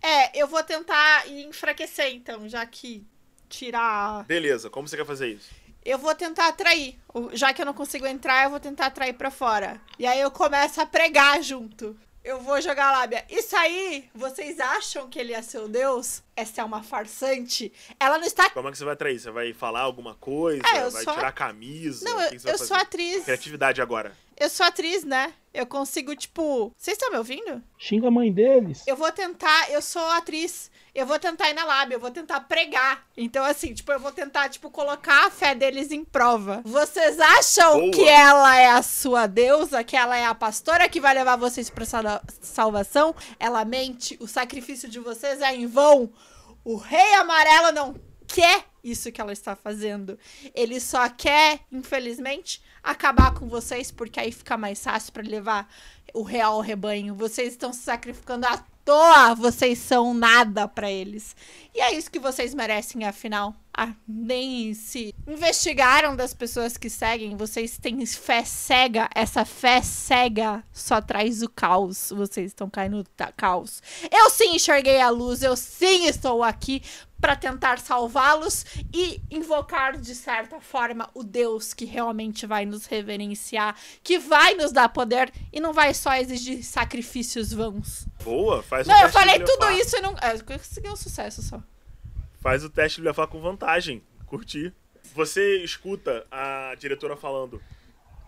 É, 0.00 0.40
eu 0.40 0.46
vou 0.46 0.62
tentar 0.62 1.28
enfraquecer, 1.28 2.12
então, 2.14 2.48
já 2.48 2.64
que 2.64 3.04
tirar. 3.48 4.24
Beleza, 4.24 4.70
como 4.70 4.86
você 4.86 4.96
quer 4.96 5.06
fazer 5.06 5.28
isso? 5.28 5.50
Eu 5.84 5.98
vou 5.98 6.14
tentar 6.14 6.48
atrair. 6.48 6.96
Já 7.32 7.52
que 7.52 7.60
eu 7.60 7.66
não 7.66 7.74
consigo 7.74 8.06
entrar, 8.06 8.44
eu 8.44 8.50
vou 8.50 8.60
tentar 8.60 8.86
atrair 8.86 9.14
pra 9.14 9.30
fora. 9.30 9.80
E 9.98 10.06
aí 10.06 10.20
eu 10.20 10.30
começo 10.30 10.80
a 10.80 10.86
pregar 10.86 11.42
junto. 11.42 11.98
Eu 12.24 12.40
vou 12.40 12.60
jogar 12.60 12.88
a 12.88 12.92
lábia. 13.00 13.24
Isso 13.28 13.56
aí, 13.56 14.08
vocês 14.14 14.60
acham 14.60 15.08
que 15.08 15.18
ele 15.18 15.32
é 15.32 15.42
seu 15.42 15.66
Deus? 15.66 16.22
Essa 16.36 16.60
é 16.60 16.64
uma 16.64 16.80
farsante. 16.80 17.72
Ela 17.98 18.16
não 18.16 18.24
está. 18.24 18.48
Como 18.50 18.68
é 18.68 18.70
que 18.70 18.78
você 18.78 18.84
vai 18.84 18.94
trair? 18.94 19.18
Você 19.18 19.30
vai 19.32 19.52
falar 19.52 19.80
alguma 19.80 20.14
coisa? 20.14 20.62
É, 20.68 20.88
vai 20.88 21.04
tirar 21.04 21.28
a 21.28 21.32
camisa? 21.32 22.04
Não, 22.04 22.20
eu, 22.22 22.38
eu 22.44 22.58
sou 22.58 22.76
atriz. 22.76 23.24
Criatividade 23.24 23.82
agora. 23.82 24.16
Eu 24.42 24.48
sou 24.50 24.66
atriz, 24.66 25.04
né? 25.04 25.32
Eu 25.54 25.66
consigo, 25.66 26.16
tipo. 26.16 26.72
Vocês 26.76 26.96
estão 26.96 27.10
me 27.10 27.18
ouvindo? 27.18 27.62
Xinga 27.78 28.08
a 28.08 28.10
mãe 28.10 28.32
deles. 28.32 28.82
Eu 28.86 28.96
vou 28.96 29.12
tentar. 29.12 29.70
Eu 29.70 29.80
sou 29.82 30.02
atriz. 30.10 30.70
Eu 30.94 31.06
vou 31.06 31.18
tentar 31.18 31.48
ir 31.48 31.54
na 31.54 31.64
lábia, 31.64 31.94
eu 31.94 32.00
vou 32.00 32.10
tentar 32.10 32.40
pregar. 32.40 33.06
Então, 33.16 33.42
assim, 33.44 33.72
tipo, 33.72 33.90
eu 33.92 34.00
vou 34.00 34.12
tentar, 34.12 34.48
tipo, 34.50 34.68
colocar 34.70 35.26
a 35.26 35.30
fé 35.30 35.54
deles 35.54 35.90
em 35.90 36.04
prova. 36.04 36.60
Vocês 36.64 37.18
acham 37.18 37.78
Boa. 37.80 37.90
que 37.92 38.06
ela 38.06 38.56
é 38.58 38.66
a 38.68 38.82
sua 38.82 39.26
deusa, 39.26 39.82
que 39.84 39.96
ela 39.96 40.18
é 40.18 40.26
a 40.26 40.34
pastora 40.34 40.88
que 40.90 41.00
vai 41.00 41.14
levar 41.14 41.36
vocês 41.36 41.70
pra 41.70 41.86
salva- 41.86 42.22
salvação? 42.42 43.14
Ela 43.40 43.64
mente, 43.64 44.18
o 44.20 44.26
sacrifício 44.26 44.86
de 44.88 44.98
vocês 44.98 45.40
é 45.40 45.54
em 45.54 45.66
vão. 45.66 46.12
O 46.64 46.76
rei 46.76 47.14
amarelo 47.14 47.72
não 47.72 47.94
quer 48.26 48.64
isso 48.84 49.10
que 49.12 49.20
ela 49.20 49.32
está 49.32 49.56
fazendo. 49.56 50.18
Ele 50.54 50.78
só 50.78 51.08
quer, 51.08 51.60
infelizmente, 51.72 52.60
acabar 52.82 53.34
com 53.34 53.48
vocês, 53.48 53.90
porque 53.90 54.18
aí 54.18 54.32
fica 54.32 54.56
mais 54.56 54.82
fácil 54.82 55.12
pra 55.12 55.22
levar 55.22 55.68
o 56.12 56.22
real 56.22 56.60
rebanho. 56.60 57.14
Vocês 57.14 57.52
estão 57.52 57.72
se 57.72 57.80
sacrificando 57.80 58.46
à 58.46 58.58
toa, 58.84 59.34
vocês 59.34 59.78
são 59.78 60.12
nada 60.12 60.66
pra 60.66 60.90
eles. 60.90 61.36
E 61.74 61.80
é 61.80 61.94
isso 61.94 62.10
que 62.10 62.18
vocês 62.18 62.54
merecem, 62.54 63.04
afinal. 63.04 63.54
Ah, 63.74 63.94
nem 64.06 64.74
se 64.74 65.14
investigaram 65.26 66.14
das 66.14 66.34
pessoas 66.34 66.76
que 66.76 66.90
seguem, 66.90 67.36
vocês 67.36 67.78
têm 67.78 68.04
fé 68.04 68.44
cega. 68.44 69.08
Essa 69.14 69.46
fé 69.46 69.80
cega 69.80 70.62
só 70.72 71.00
traz 71.00 71.42
o 71.42 71.48
caos. 71.48 72.12
Vocês 72.14 72.48
estão 72.48 72.68
caindo 72.68 72.98
no 72.98 73.06
caos. 73.34 73.82
Eu 74.10 74.28
sim 74.28 74.56
enxerguei 74.56 75.00
a 75.00 75.08
luz, 75.08 75.42
eu 75.42 75.56
sim 75.56 76.06
estou 76.06 76.42
aqui 76.42 76.82
para 77.22 77.36
tentar 77.36 77.78
salvá-los 77.78 78.66
e 78.92 79.22
invocar 79.30 79.96
de 79.96 80.12
certa 80.12 80.60
forma 80.60 81.08
o 81.14 81.22
Deus 81.22 81.72
que 81.72 81.84
realmente 81.84 82.46
vai 82.46 82.66
nos 82.66 82.84
reverenciar, 82.86 83.76
que 84.02 84.18
vai 84.18 84.54
nos 84.54 84.72
dar 84.72 84.88
poder 84.88 85.32
e 85.52 85.60
não 85.60 85.72
vai 85.72 85.94
só 85.94 86.14
exigir 86.16 86.64
sacrifícios 86.64 87.52
vãos. 87.52 88.08
Boa, 88.24 88.60
faz 88.64 88.88
o 88.88 88.90
Não, 88.90 89.02
eu 89.02 89.08
falei 89.08 89.38
tudo 89.38 89.70
isso 89.70 89.96
e 89.96 90.00
não. 90.00 90.16
é, 90.20 90.34
Eu 90.34 90.44
consegui 90.58 90.88
um 90.88 90.96
sucesso 90.96 91.40
só. 91.42 91.62
Faz 92.40 92.64
o 92.64 92.68
teste 92.68 93.00
de 93.00 93.06
levar 93.06 93.28
com 93.28 93.40
vantagem. 93.40 94.02
Curti. 94.26 94.74
Você 95.14 95.62
escuta 95.62 96.26
a 96.28 96.74
diretora 96.76 97.16
falando. 97.16 97.62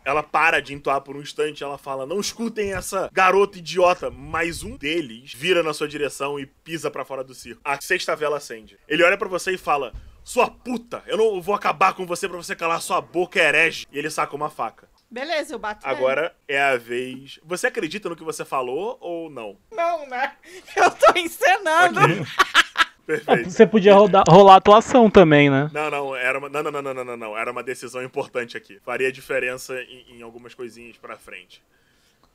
Ela 0.04 0.22
para 0.22 0.60
de 0.60 0.74
entoar 0.74 1.00
por 1.00 1.16
um 1.16 1.20
instante, 1.20 1.64
ela 1.64 1.78
fala: 1.78 2.06
Não 2.06 2.20
escutem 2.20 2.74
essa 2.74 3.08
garota 3.12 3.58
idiota. 3.58 4.10
Mas 4.10 4.62
um 4.62 4.76
deles 4.76 5.32
vira 5.34 5.62
na 5.62 5.72
sua 5.72 5.88
direção 5.88 6.38
e 6.38 6.46
pisa 6.46 6.90
pra 6.90 7.04
fora 7.04 7.24
do 7.24 7.34
circo. 7.34 7.60
A 7.64 7.80
sexta 7.80 8.14
vela 8.14 8.36
acende. 8.36 8.78
Ele 8.88 9.02
olha 9.02 9.16
pra 9.16 9.28
você 9.28 9.52
e 9.52 9.58
fala: 9.58 9.92
Sua 10.22 10.50
puta, 10.50 11.02
eu 11.06 11.16
não 11.16 11.40
vou 11.40 11.54
acabar 11.54 11.94
com 11.94 12.06
você 12.06 12.28
pra 12.28 12.36
você 12.36 12.54
calar 12.54 12.80
sua 12.82 13.00
boca, 13.00 13.38
herege. 13.38 13.86
E 13.90 13.98
ele 13.98 14.10
saca 14.10 14.36
uma 14.36 14.50
faca. 14.50 14.88
Beleza, 15.10 15.54
eu 15.54 15.58
bato 15.58 15.86
nele. 15.86 15.96
Agora 15.96 16.34
é 16.48 16.60
a 16.60 16.76
vez. 16.76 17.38
Você 17.44 17.68
acredita 17.68 18.08
no 18.08 18.16
que 18.16 18.24
você 18.24 18.44
falou 18.44 18.98
ou 19.00 19.30
não? 19.30 19.56
Não, 19.70 20.08
né? 20.08 20.34
Eu 20.74 20.90
tô 20.90 21.16
encenando. 21.16 22.00
Perfeito. 23.06 23.50
Você 23.50 23.66
podia 23.66 23.94
rodar, 23.94 24.24
rolar 24.28 24.56
atuação 24.56 25.10
também, 25.10 25.50
né? 25.50 25.70
Não, 25.72 25.90
não, 25.90 26.16
era 26.16 26.38
uma. 26.38 26.48
Não, 26.48 26.62
não, 26.62 26.70
não, 26.72 26.82
não, 26.82 26.94
não, 26.94 27.04
não, 27.04 27.16
não. 27.16 27.38
Era 27.38 27.50
uma 27.50 27.62
decisão 27.62 28.02
importante 28.02 28.56
aqui. 28.56 28.80
Faria 28.82 29.12
diferença 29.12 29.78
em, 29.82 30.18
em 30.18 30.22
algumas 30.22 30.54
coisinhas 30.54 30.96
pra 30.96 31.16
frente. 31.16 31.62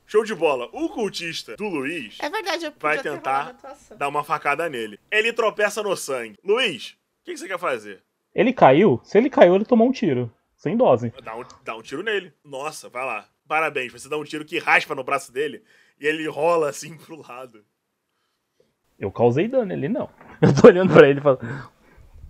Show 0.06 0.24
de 0.24 0.34
bola. 0.34 0.68
O 0.72 0.88
cultista 0.88 1.56
do 1.56 1.68
Luiz 1.68 2.18
É 2.20 2.28
verdade, 2.28 2.64
eu 2.64 2.72
vai 2.80 3.00
tentar 3.00 3.54
dar 3.96 4.08
uma 4.08 4.24
facada 4.24 4.68
nele. 4.68 4.98
Ele 5.10 5.32
tropeça 5.32 5.82
no 5.82 5.96
sangue. 5.96 6.36
Luiz, 6.44 6.96
o 7.22 7.24
que, 7.24 7.32
que 7.32 7.38
você 7.38 7.46
quer 7.46 7.58
fazer? 7.58 8.02
Ele 8.34 8.52
caiu? 8.52 9.00
Se 9.04 9.18
ele 9.18 9.30
caiu, 9.30 9.54
ele 9.54 9.64
tomou 9.64 9.88
um 9.88 9.92
tiro. 9.92 10.32
Sem 10.56 10.76
dose. 10.76 11.12
Dá 11.22 11.36
um, 11.36 11.44
dá 11.64 11.76
um 11.76 11.82
tiro 11.82 12.02
nele. 12.02 12.32
Nossa, 12.44 12.88
vai 12.88 13.04
lá. 13.04 13.26
Parabéns. 13.46 13.92
Você 13.92 14.08
dá 14.08 14.18
um 14.18 14.24
tiro 14.24 14.44
que 14.44 14.58
raspa 14.58 14.94
no 14.94 15.04
braço 15.04 15.32
dele 15.32 15.62
e 16.00 16.06
ele 16.06 16.26
rola 16.28 16.70
assim 16.70 16.96
pro 16.98 17.20
lado. 17.20 17.64
Eu 18.98 19.10
causei 19.10 19.48
dano, 19.48 19.72
ele 19.72 19.88
não. 19.88 20.10
Eu 20.42 20.54
tô 20.54 20.66
olhando 20.68 20.92
pra 20.92 21.08
ele 21.08 21.20
e 21.20 21.22
falo. 21.22 21.38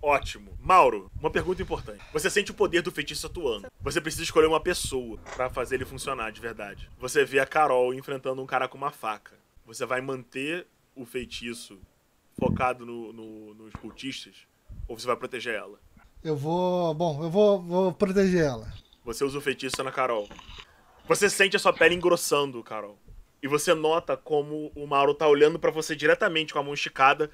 Ótimo. 0.01 0.57
Mauro, 0.59 1.11
uma 1.19 1.29
pergunta 1.29 1.61
importante. 1.61 2.01
Você 2.11 2.29
sente 2.29 2.51
o 2.51 2.53
poder 2.55 2.81
do 2.81 2.91
feitiço 2.91 3.27
atuando. 3.27 3.67
Você 3.81 4.01
precisa 4.01 4.23
escolher 4.23 4.47
uma 4.47 4.59
pessoa 4.59 5.17
pra 5.35 5.49
fazer 5.49 5.75
ele 5.75 5.85
funcionar 5.85 6.31
de 6.31 6.41
verdade. 6.41 6.89
Você 6.99 7.23
vê 7.23 7.39
a 7.39 7.45
Carol 7.45 7.93
enfrentando 7.93 8.41
um 8.41 8.45
cara 8.45 8.67
com 8.67 8.77
uma 8.77 8.91
faca. 8.91 9.35
Você 9.65 9.85
vai 9.85 10.01
manter 10.01 10.65
o 10.95 11.05
feitiço 11.05 11.79
focado 12.39 12.85
no- 12.85 13.13
no- 13.13 13.53
nos 13.53 13.73
cultistas? 13.73 14.33
Ou 14.87 14.97
você 14.97 15.05
vai 15.07 15.15
proteger 15.15 15.53
ela? 15.55 15.79
Eu 16.23 16.35
vou. 16.35 16.93
Bom, 16.93 17.23
eu 17.23 17.29
vou, 17.29 17.61
vou 17.61 17.93
proteger 17.93 18.43
ela. 18.43 18.73
Você 19.05 19.23
usa 19.23 19.37
o 19.37 19.41
feitiço 19.41 19.83
na 19.83 19.91
Carol. 19.91 20.27
Você 21.07 21.29
sente 21.29 21.55
a 21.55 21.59
sua 21.59 21.73
pele 21.73 21.95
engrossando, 21.95 22.61
Carol. 22.63 22.97
E 23.41 23.47
você 23.47 23.73
nota 23.73 24.15
como 24.17 24.71
o 24.75 24.85
Mauro 24.85 25.13
tá 25.15 25.27
olhando 25.27 25.57
pra 25.59 25.71
você 25.71 25.95
diretamente 25.95 26.53
com 26.53 26.59
a 26.59 26.63
mão 26.63 26.73
esticada, 26.75 27.29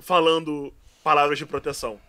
falando 0.00 0.72
palavras 1.02 1.38
de 1.38 1.46
proteção. 1.46 2.00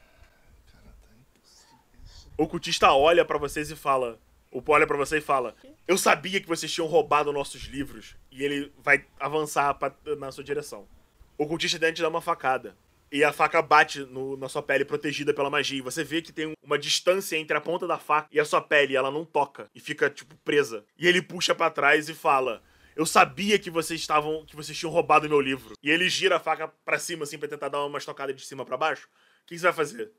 O 2.38 2.48
cultista 2.48 2.92
olha 2.94 3.26
pra 3.26 3.38
vocês 3.38 3.70
e 3.70 3.76
fala. 3.76 4.20
O 4.52 4.64
olha 4.68 4.88
pra 4.88 4.98
você 4.98 5.18
e 5.18 5.22
fala: 5.22 5.56
Eu 5.88 5.98
sabia 5.98 6.40
que 6.40 6.48
vocês 6.48 6.72
tinham 6.72 6.88
roubado 6.88 7.32
nossos 7.34 7.64
livros. 7.64 8.16
E 8.32 8.44
ele 8.44 8.72
vai 8.80 9.06
avançar 9.20 9.74
pra- 9.76 9.94
na 10.18 10.32
sua 10.32 10.44
direção. 10.44 10.88
O 11.38 11.46
cultista 11.46 11.78
dentro 11.78 12.02
dá 12.02 12.10
uma 12.10 12.22
facada. 12.22 12.76
E 13.12 13.24
a 13.24 13.34
faca 13.34 13.62
bate 13.62 14.02
no- 14.02 14.38
na 14.38 14.48
sua 14.48 14.62
pele 14.62 14.86
protegida 14.86 15.34
pela 15.34 15.50
magia. 15.50 15.80
E 15.80 15.82
você 15.82 16.04
vê 16.04 16.22
que 16.22 16.32
tem 16.32 16.46
um- 16.48 16.54
uma 16.64 16.78
distância 16.78 17.36
entre 17.38 17.58
a 17.58 17.62
ponta 17.62 17.88
da 17.88 17.98
faca 17.98 18.28
e 18.32 18.40
a 18.40 18.46
sua 18.46 18.62
pele. 18.62 18.96
Ela 18.96 19.10
não 19.12 19.26
toca 19.26 19.70
e 19.74 19.80
fica, 19.80 20.10
tipo, 20.10 20.36
presa. 20.46 20.86
E 20.98 21.08
ele 21.08 21.22
puxa 21.22 21.54
pra 21.56 21.70
trás 21.70 22.08
e 22.08 22.14
fala: 22.14 22.62
Eu 23.00 23.06
sabia 23.06 23.58
que 23.58 23.70
vocês 23.70 24.02
estavam. 24.02 24.46
que 24.46 24.58
vocês 24.58 24.78
tinham 24.78 24.92
roubado 24.92 25.30
meu 25.30 25.40
livro. 25.40 25.74
E 25.82 25.90
ele 25.90 26.10
gira 26.10 26.36
a 26.36 26.40
faca 26.40 26.68
pra 26.68 27.00
cima, 27.00 27.24
assim, 27.24 27.38
pra 27.38 27.48
tentar 27.48 27.70
dar 27.70 27.86
uma 27.86 27.98
estocada 27.98 28.34
de 28.34 28.46
cima 28.46 28.66
pra 28.66 28.76
baixo. 28.76 29.08
O 29.42 29.46
que 29.46 29.58
você 29.58 29.64
vai 29.64 29.72
fazer? 29.72 30.12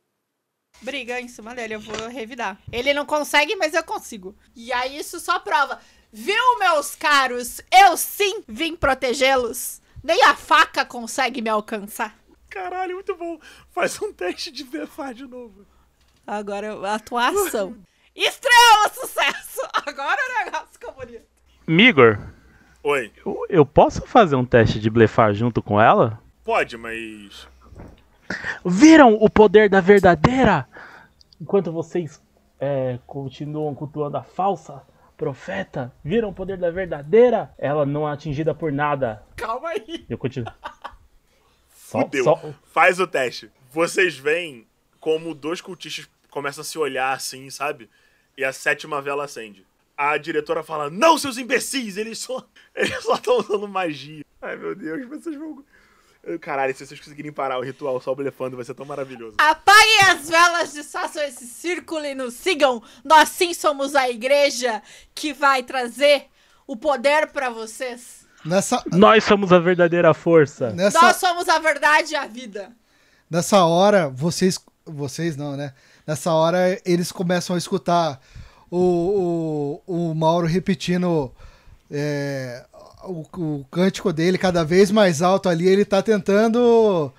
Briga 0.81 1.21
em 1.21 1.29
cima 1.29 1.55
dele, 1.55 1.75
eu 1.75 1.81
vou 1.81 2.09
revidar. 2.09 2.59
Ele 2.73 2.95
não 2.95 3.05
consegue, 3.05 3.55
mas 3.55 3.75
eu 3.75 3.85
consigo. 3.85 4.35
E 4.57 4.73
aí 4.73 4.99
isso 4.99 5.21
só 5.21 5.39
prova. 5.39 5.79
Viu, 6.11 6.59
meus 6.59 6.95
caros? 6.95 7.61
Eu 7.71 7.99
sim 7.99 8.43
vim 8.49 8.75
protegê-los. 8.75 9.83
Nem 10.03 10.23
a 10.23 10.35
faca 10.35 10.83
consegue 10.83 11.43
me 11.43 11.51
alcançar. 11.51 12.19
Caralho, 12.49 12.95
muito 12.95 13.15
bom. 13.15 13.39
Faz 13.73 14.01
um 14.01 14.11
teste 14.11 14.51
de 14.51 14.65
blefar 14.65 15.13
de 15.13 15.27
novo. 15.27 15.67
Agora, 16.27 16.95
atuação. 16.95 17.77
Estrela 18.17 18.89
sucesso! 18.95 19.61
Agora 19.85 20.19
o 20.19 20.45
negócio 20.47 20.69
ficou 20.73 20.93
bonito. 20.95 21.27
Migor, 21.67 22.19
Oi. 22.83 23.13
eu, 23.25 23.47
eu 23.49 23.67
posso 23.67 24.07
fazer 24.07 24.37
um 24.37 24.45
teste 24.45 24.81
de 24.81 24.89
blefar 24.89 25.35
junto 25.35 25.63
com 25.63 25.81
ela? 25.81 26.19
Pode, 26.45 26.77
mas. 26.77 27.47
Viram 28.65 29.15
o 29.21 29.29
poder 29.29 29.69
da 29.69 29.81
verdadeira? 29.81 30.67
Enquanto 31.41 31.73
vocês 31.73 32.23
é, 32.59 32.99
continuam 33.07 33.75
cultuando 33.75 34.17
a 34.17 34.23
falsa 34.23 34.83
profeta, 35.17 35.93
viram 36.03 36.31
o 36.31 36.35
poder 36.35 36.57
da 36.57 36.71
verdadeira? 36.71 37.53
Ela 37.59 37.85
não 37.85 38.09
é 38.09 38.13
atingida 38.13 38.55
por 38.55 38.73
nada. 38.73 39.23
Calma 39.37 39.69
aí. 39.71 40.07
Eu 40.09 40.17
continuo. 40.17 40.51
Só, 41.75 42.03
Fudeu. 42.03 42.23
só- 42.23 42.41
Faz 42.73 43.01
o 43.01 43.07
teste. 43.07 43.51
Vocês 43.73 44.17
veem 44.17 44.65
como 45.01 45.35
dois 45.35 45.61
cultistas 45.61 46.09
começam 46.31 46.63
a 46.63 46.65
se 46.65 46.79
olhar 46.79 47.13
assim, 47.13 47.51
sabe? 47.51 47.91
E 48.39 48.45
a 48.45 48.53
sétima 48.53 49.03
vela 49.03 49.25
acende. 49.25 49.67
A 50.03 50.17
diretora 50.17 50.63
fala: 50.63 50.89
Não, 50.89 51.19
seus 51.19 51.37
imbecis! 51.37 51.99
Eles 51.99 52.19
só 52.21 52.43
eles 52.75 53.05
só 53.05 53.17
estão 53.17 53.39
usando 53.39 53.69
magia. 53.69 54.25
Ai, 54.41 54.57
meu 54.57 54.75
Deus, 54.75 55.07
vocês 55.07 55.37
vão. 55.37 55.63
Caralho, 56.41 56.75
se 56.75 56.87
vocês 56.87 56.99
conseguirem 57.01 57.31
parar 57.33 57.59
o 57.59 57.63
ritual 57.63 58.01
só 58.01 58.15
blefando, 58.15 58.57
vai 58.57 58.65
ser 58.65 58.73
tão 58.73 58.87
maravilhoso. 58.87 59.37
Apaguem 59.39 60.01
as 60.11 60.29
velas, 60.29 60.73
desfaçam 60.73 61.23
esse 61.23 61.47
círculo 61.47 62.05
e 62.07 62.15
nos 62.15 62.33
sigam. 62.33 62.83
Nós 63.05 63.29
sim 63.29 63.53
somos 63.53 63.95
a 63.95 64.09
igreja 64.09 64.83
que 65.15 65.35
vai 65.35 65.63
trazer 65.63 66.29
o 66.67 66.77
poder 66.77 67.27
pra 67.29 67.51
vocês. 67.51 68.27
Nessa, 68.43 68.83
Nós 68.91 69.25
somos 69.25 69.53
a 69.53 69.59
verdadeira 69.59 70.15
força. 70.15 70.71
nessa, 70.71 70.99
Nós 71.01 71.17
somos 71.17 71.47
a 71.47 71.59
verdade 71.59 72.13
e 72.13 72.17
a 72.17 72.27
vida. 72.27 72.73
nessa 73.29 73.65
hora, 73.67 74.09
vocês. 74.09 74.59
Vocês 74.87 75.37
não, 75.37 75.57
né? 75.59 75.75
Nessa 76.07 76.33
hora, 76.33 76.81
eles 76.87 77.13
começam 77.13 77.55
a 77.55 77.59
escutar 77.59 78.19
o, 78.71 79.81
o, 79.87 80.11
o 80.11 80.15
Mauro 80.15 80.47
repetindo 80.47 81.33
é, 81.91 82.65
o, 83.05 83.23
o 83.61 83.65
cântico 83.71 84.13
dele 84.13 84.39
cada 84.39 84.65
vez 84.65 84.91
mais 84.91 85.23
alto 85.23 85.49
ali. 85.49 85.67
Ele 85.69 85.85
tá 85.85 86.03
tentando 86.03 87.13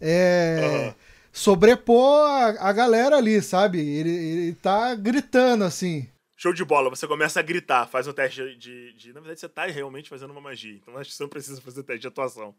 é, 0.00 0.56
Aham. 0.62 0.94
sobrepor 1.32 2.28
a, 2.28 2.68
a 2.68 2.72
galera 2.72 3.16
ali, 3.16 3.40
sabe? 3.42 3.78
Ele, 3.80 4.10
ele 4.10 4.54
tá 4.54 4.94
gritando 4.94 5.64
assim. 5.64 6.08
Show 6.36 6.52
de 6.52 6.64
bola, 6.64 6.88
você 6.88 7.04
começa 7.06 7.40
a 7.40 7.42
gritar, 7.42 7.86
faz 7.88 8.06
o 8.06 8.12
teste 8.12 8.54
de, 8.56 8.92
de- 8.92 9.12
Na 9.12 9.18
verdade, 9.20 9.40
você 9.40 9.48
tá 9.48 9.66
realmente 9.66 10.08
fazendo 10.08 10.30
uma 10.30 10.40
magia, 10.40 10.74
então 10.76 10.96
acho 10.96 11.10
que 11.10 11.16
você 11.16 11.22
não 11.24 11.30
precisa 11.30 11.60
fazer 11.60 11.82
teste 11.82 12.02
de 12.02 12.06
atuação. 12.06 12.54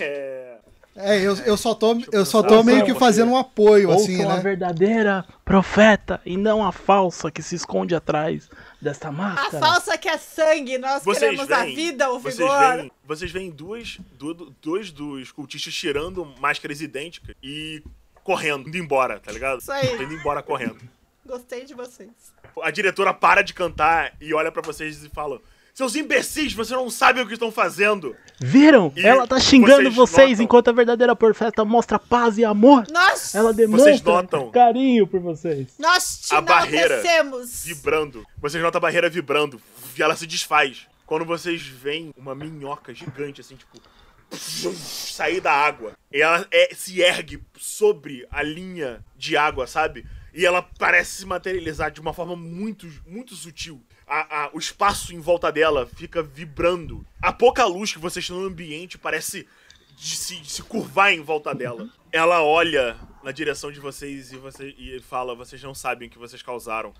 É. 0.00 0.58
É, 0.96 1.18
eu, 1.20 1.34
eu 1.38 1.56
só 1.56 1.74
tô, 1.74 1.98
eu 2.12 2.24
só 2.24 2.40
tô 2.42 2.62
meio 2.62 2.84
que 2.84 2.94
fazendo 2.94 3.32
um 3.32 3.36
apoio, 3.36 3.90
assim, 3.90 4.16
Ouçam 4.18 4.30
a 4.30 4.36
né? 4.36 4.42
verdadeira 4.42 5.24
profeta 5.44 6.20
e 6.24 6.36
não 6.36 6.64
a 6.64 6.70
falsa 6.70 7.30
que 7.32 7.42
se 7.42 7.56
esconde 7.56 7.96
atrás 7.96 8.48
desta 8.80 9.08
A 9.08 9.12
máscara. 9.12 9.58
falsa 9.66 9.98
que 9.98 10.08
é 10.08 10.16
sangue, 10.16 10.78
nós 10.78 11.02
Vocês 11.02 11.18
queremos 11.36 11.50
a 11.50 11.64
vida, 11.64 12.10
o 12.12 12.20
Vocês 12.20 12.36
vigor. 12.36 12.76
veem, 12.76 12.92
vocês 13.04 13.30
veem 13.32 13.50
duas, 13.50 13.98
du- 14.12 14.54
dois 14.62 14.92
dos 14.92 15.32
cultistas 15.32 15.74
tirando 15.74 16.24
máscaras 16.38 16.80
idênticas 16.80 17.34
e 17.42 17.82
correndo, 18.22 18.68
indo 18.68 18.76
embora, 18.78 19.18
tá 19.18 19.32
ligado? 19.32 19.60
Isso 19.60 19.72
aí. 19.72 19.94
Indo 20.00 20.14
embora 20.14 20.42
correndo. 20.44 20.78
Gostei 21.26 21.64
de 21.64 21.74
vocês. 21.74 22.10
A 22.62 22.70
diretora 22.70 23.12
para 23.12 23.42
de 23.42 23.52
cantar 23.52 24.12
e 24.20 24.32
olha 24.32 24.52
pra 24.52 24.62
vocês 24.62 25.02
e 25.02 25.08
fala: 25.08 25.40
Seus 25.74 25.96
imbecis, 25.96 26.52
vocês 26.52 26.78
não 26.78 26.88
sabem 26.88 27.24
o 27.24 27.26
que 27.26 27.32
estão 27.32 27.50
fazendo. 27.50 28.14
Viram? 28.40 28.92
E 28.94 29.04
Ela 29.04 29.26
tá 29.26 29.40
xingando 29.40 29.82
vocês 29.90 29.94
vocês, 29.96 30.28
notam- 30.30 30.44
enquanto 30.44 30.68
a 30.68 30.72
verdadeira 30.72 31.16
profeta 31.16 31.64
mostra 31.64 31.98
paz 31.98 32.38
e 32.38 32.44
amor. 32.44 32.86
Nós, 32.92 33.34
Ela 33.34 33.52
demonstra 33.52 33.92
notam- 34.04 34.50
carinho 34.52 35.04
por 35.04 35.18
vocês. 35.18 35.74
nós 35.76 36.20
te 36.20 36.32
a 36.34 36.40
barreira. 36.40 37.02
Vibrando. 37.64 38.24
Vocês 38.40 38.62
notam 38.62 38.78
a 38.78 38.82
barreira 38.82 39.10
vibrando 39.10 39.60
e 39.98 40.02
ela 40.02 40.14
se 40.14 40.28
desfaz. 40.28 40.86
Quando 41.04 41.24
vocês 41.24 41.60
veem 41.62 42.14
uma 42.16 42.34
minhoca 42.36 42.94
gigante, 42.94 43.40
assim, 43.40 43.56
tipo. 43.56 43.78
sair 44.76 45.40
da 45.40 45.52
água. 45.52 45.92
E 46.12 46.20
ela 46.22 46.46
é- 46.50 46.70
se 46.74 47.00
ergue 47.00 47.40
sobre 47.58 48.26
a 48.30 48.42
linha 48.42 49.04
de 49.16 49.36
água, 49.36 49.66
sabe? 49.66 50.04
E 50.32 50.44
ela 50.44 50.62
parece 50.78 51.18
se 51.18 51.26
materializar 51.26 51.90
de 51.92 52.00
uma 52.00 52.12
forma 52.12 52.34
muito, 52.34 52.88
muito 53.06 53.34
sutil. 53.36 53.80
A- 54.20 54.44
a- 54.44 54.50
o 54.52 54.58
espaço 54.58 55.12
em 55.14 55.18
volta 55.20 55.50
dela 55.50 55.86
fica 55.86 56.22
vibrando. 56.22 57.04
A 57.20 57.32
pouca 57.32 57.64
luz 57.66 57.92
que 57.92 57.98
vocês 57.98 58.26
têm 58.26 58.36
no 58.36 58.44
ambiente 58.46 58.96
parece 58.96 59.46
de 59.96 60.16
se, 60.16 60.36
de 60.40 60.50
se 60.50 60.62
curvar 60.62 61.12
em 61.12 61.20
volta 61.22 61.54
dela. 61.54 61.88
Ela 62.12 62.42
olha 62.42 62.96
na 63.22 63.32
direção 63.32 63.72
de 63.72 63.80
vocês 63.80 64.32
e, 64.32 64.36
você, 64.36 64.68
e 64.78 65.00
fala: 65.00 65.34
Vocês 65.34 65.62
não 65.62 65.74
sabem 65.74 66.06
o 66.08 66.10
que 66.10 66.18
vocês 66.18 66.42
causaram. 66.42 66.92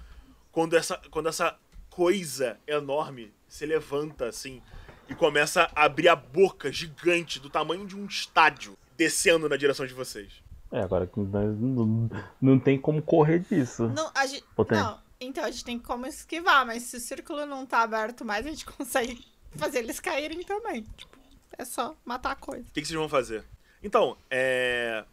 Quando 0.50 0.76
essa, 0.76 1.00
quando 1.10 1.28
essa 1.28 1.56
coisa 1.90 2.58
enorme 2.66 3.32
se 3.48 3.64
levanta 3.64 4.26
assim 4.26 4.60
e 5.08 5.14
começa 5.14 5.70
a 5.76 5.84
abrir 5.84 6.08
a 6.08 6.16
boca 6.16 6.72
gigante 6.72 7.38
do 7.38 7.48
tamanho 7.50 7.86
de 7.86 7.96
um 7.96 8.06
estádio, 8.06 8.76
descendo 8.96 9.48
na 9.48 9.56
direção 9.56 9.86
de 9.86 9.94
vocês. 9.94 10.42
É, 10.72 10.80
agora 10.80 11.06
que 11.06 11.20
nós 11.20 11.56
não, 11.60 12.10
não 12.40 12.58
tem 12.58 12.76
como 12.76 13.00
correr 13.00 13.38
disso. 13.38 13.86
Não, 13.94 14.10
a 14.14 14.26
gente, 14.26 14.44
Ou 14.56 14.64
tem? 14.64 14.78
não, 14.78 14.98
então 15.20 15.44
a 15.44 15.50
gente 15.50 15.64
tem 15.64 15.78
como 15.78 16.06
esquivar, 16.06 16.66
mas 16.66 16.82
se 16.84 16.96
o 16.96 17.00
círculo 17.00 17.46
não 17.46 17.64
tá 17.66 17.82
aberto 17.82 18.24
mais, 18.24 18.46
a 18.46 18.50
gente 18.50 18.64
consegue 18.72 19.24
fazer 19.56 19.78
eles 19.80 20.00
caírem 20.00 20.42
também. 20.42 20.82
Tipo, 20.96 21.18
é 21.56 21.64
só 21.64 21.94
matar 22.04 22.32
a 22.32 22.36
coisa. 22.36 22.62
O 22.68 22.72
que, 22.72 22.80
que 22.80 22.86
vocês 22.86 22.98
vão 22.98 23.08
fazer? 23.08 23.44
Então, 23.82 24.16
é. 24.30 25.04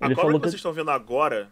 A 0.00 0.06
Ele 0.06 0.14
cobra 0.14 0.26
falou 0.26 0.40
que 0.40 0.44
que- 0.44 0.50
vocês 0.50 0.58
estão 0.58 0.72
vendo 0.72 0.90
agora 0.90 1.50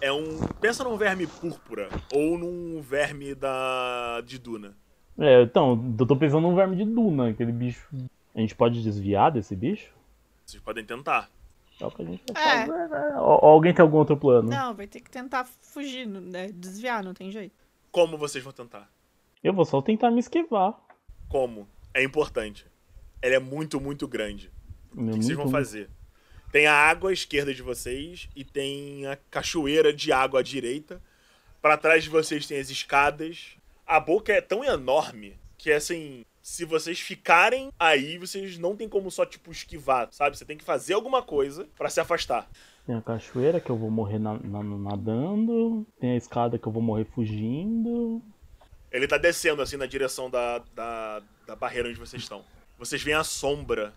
é 0.00 0.12
um. 0.12 0.38
Pensa 0.60 0.84
num 0.84 0.96
verme 0.96 1.26
púrpura 1.26 1.88
ou 2.12 2.38
num 2.38 2.80
verme 2.80 3.34
da. 3.34 4.20
de 4.24 4.38
Duna. 4.38 4.76
É, 5.18 5.42
então, 5.42 5.94
eu 5.98 6.06
tô 6.06 6.16
pensando 6.16 6.42
num 6.42 6.54
verme 6.54 6.76
de 6.76 6.84
duna, 6.84 7.28
aquele 7.30 7.52
bicho. 7.52 7.86
A 8.34 8.40
gente 8.40 8.54
pode 8.54 8.82
desviar 8.82 9.30
desse 9.30 9.54
bicho? 9.54 9.92
Vocês 10.46 10.62
podem 10.62 10.84
tentar. 10.84 11.28
É 11.80 11.86
o 11.86 11.90
que 11.90 12.02
a 12.02 12.04
gente 12.04 12.22
vai 12.32 12.42
É. 12.62 12.66
fazer, 12.66 12.88
né? 12.88 13.14
Ou- 13.20 13.38
ou 13.42 13.48
alguém 13.50 13.72
tem 13.74 13.82
algum 13.82 13.96
outro 13.98 14.16
plano? 14.16 14.48
Não, 14.48 14.74
vai 14.74 14.86
ter 14.86 15.00
que 15.00 15.10
tentar 15.10 15.44
fugir, 15.44 16.06
né? 16.06 16.48
desviar, 16.52 17.02
não 17.02 17.14
tem 17.14 17.30
jeito. 17.30 17.54
Como 17.90 18.16
vocês 18.18 18.42
vão 18.44 18.52
tentar? 18.52 18.88
Eu 19.42 19.52
vou 19.54 19.64
só 19.64 19.80
tentar 19.80 20.10
me 20.10 20.20
esquivar. 20.20 20.74
Como? 21.28 21.66
É 21.94 22.02
importante. 22.02 22.66
Ela 23.22 23.36
é 23.36 23.38
muito, 23.38 23.80
muito 23.80 24.06
grande. 24.06 24.50
Meu, 24.94 25.06
O 25.06 25.10
que, 25.12 25.18
que 25.20 25.24
vocês 25.24 25.36
vão 25.36 25.48
fazer? 25.50 25.88
Tem 26.52 26.66
a 26.66 26.74
água 26.74 27.10
à 27.10 27.12
esquerda 27.12 27.54
de 27.54 27.62
vocês 27.62 28.28
e 28.34 28.44
tem 28.44 29.06
a 29.06 29.16
cachoeira 29.30 29.92
de 29.92 30.12
água 30.12 30.40
à 30.40 30.42
direita. 30.42 31.00
Pra 31.62 31.76
trás 31.76 32.02
de 32.04 32.10
vocês 32.10 32.46
tem 32.46 32.58
as 32.58 32.70
escadas. 32.70 33.56
A 33.86 34.00
boca 34.00 34.32
é 34.32 34.40
tão 34.40 34.64
enorme 34.64 35.38
que, 35.56 35.70
assim, 35.72 36.24
se 36.50 36.64
vocês 36.64 36.98
ficarem 36.98 37.70
aí, 37.78 38.18
vocês 38.18 38.58
não 38.58 38.74
tem 38.74 38.88
como 38.88 39.08
só, 39.08 39.24
tipo, 39.24 39.52
esquivar, 39.52 40.08
sabe? 40.10 40.36
Você 40.36 40.44
tem 40.44 40.56
que 40.56 40.64
fazer 40.64 40.94
alguma 40.94 41.22
coisa 41.22 41.68
pra 41.78 41.88
se 41.88 42.00
afastar. 42.00 42.48
Tem 42.84 42.96
a 42.96 43.00
cachoeira 43.00 43.60
que 43.60 43.70
eu 43.70 43.76
vou 43.76 43.88
morrer 43.90 44.18
na- 44.18 44.38
na- 44.38 44.62
nadando. 44.62 45.86
Tem 46.00 46.10
a 46.10 46.16
escada 46.16 46.58
que 46.58 46.66
eu 46.66 46.72
vou 46.72 46.82
morrer 46.82 47.04
fugindo. 47.04 48.20
Ele 48.90 49.06
tá 49.06 49.16
descendo, 49.16 49.62
assim, 49.62 49.76
na 49.76 49.86
direção 49.86 50.28
da, 50.28 50.58
da, 50.74 51.22
da 51.46 51.54
barreira 51.54 51.88
onde 51.88 51.98
vocês 52.00 52.20
estão. 52.20 52.42
Vocês 52.76 53.00
veem 53.00 53.16
a 53.16 53.22
sombra 53.22 53.94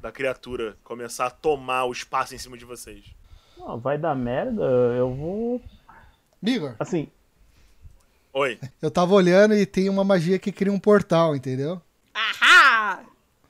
da 0.00 0.12
criatura 0.12 0.76
começar 0.84 1.26
a 1.26 1.30
tomar 1.30 1.86
o 1.86 1.92
espaço 1.92 2.34
em 2.34 2.38
cima 2.38 2.58
de 2.58 2.66
vocês. 2.66 3.02
Ah, 3.66 3.76
vai 3.76 3.96
dar 3.96 4.14
merda, 4.14 4.62
eu 4.96 5.14
vou. 5.14 5.62
Igor, 6.42 6.74
Assim, 6.78 7.08
Oi. 8.38 8.58
eu 8.80 8.90
tava 8.90 9.14
olhando 9.14 9.54
e 9.54 9.66
tem 9.66 9.88
uma 9.88 10.04
magia 10.04 10.38
que 10.38 10.52
cria 10.52 10.72
um 10.72 10.78
portal, 10.78 11.34
entendeu? 11.34 11.80
Ahá! 12.14 13.00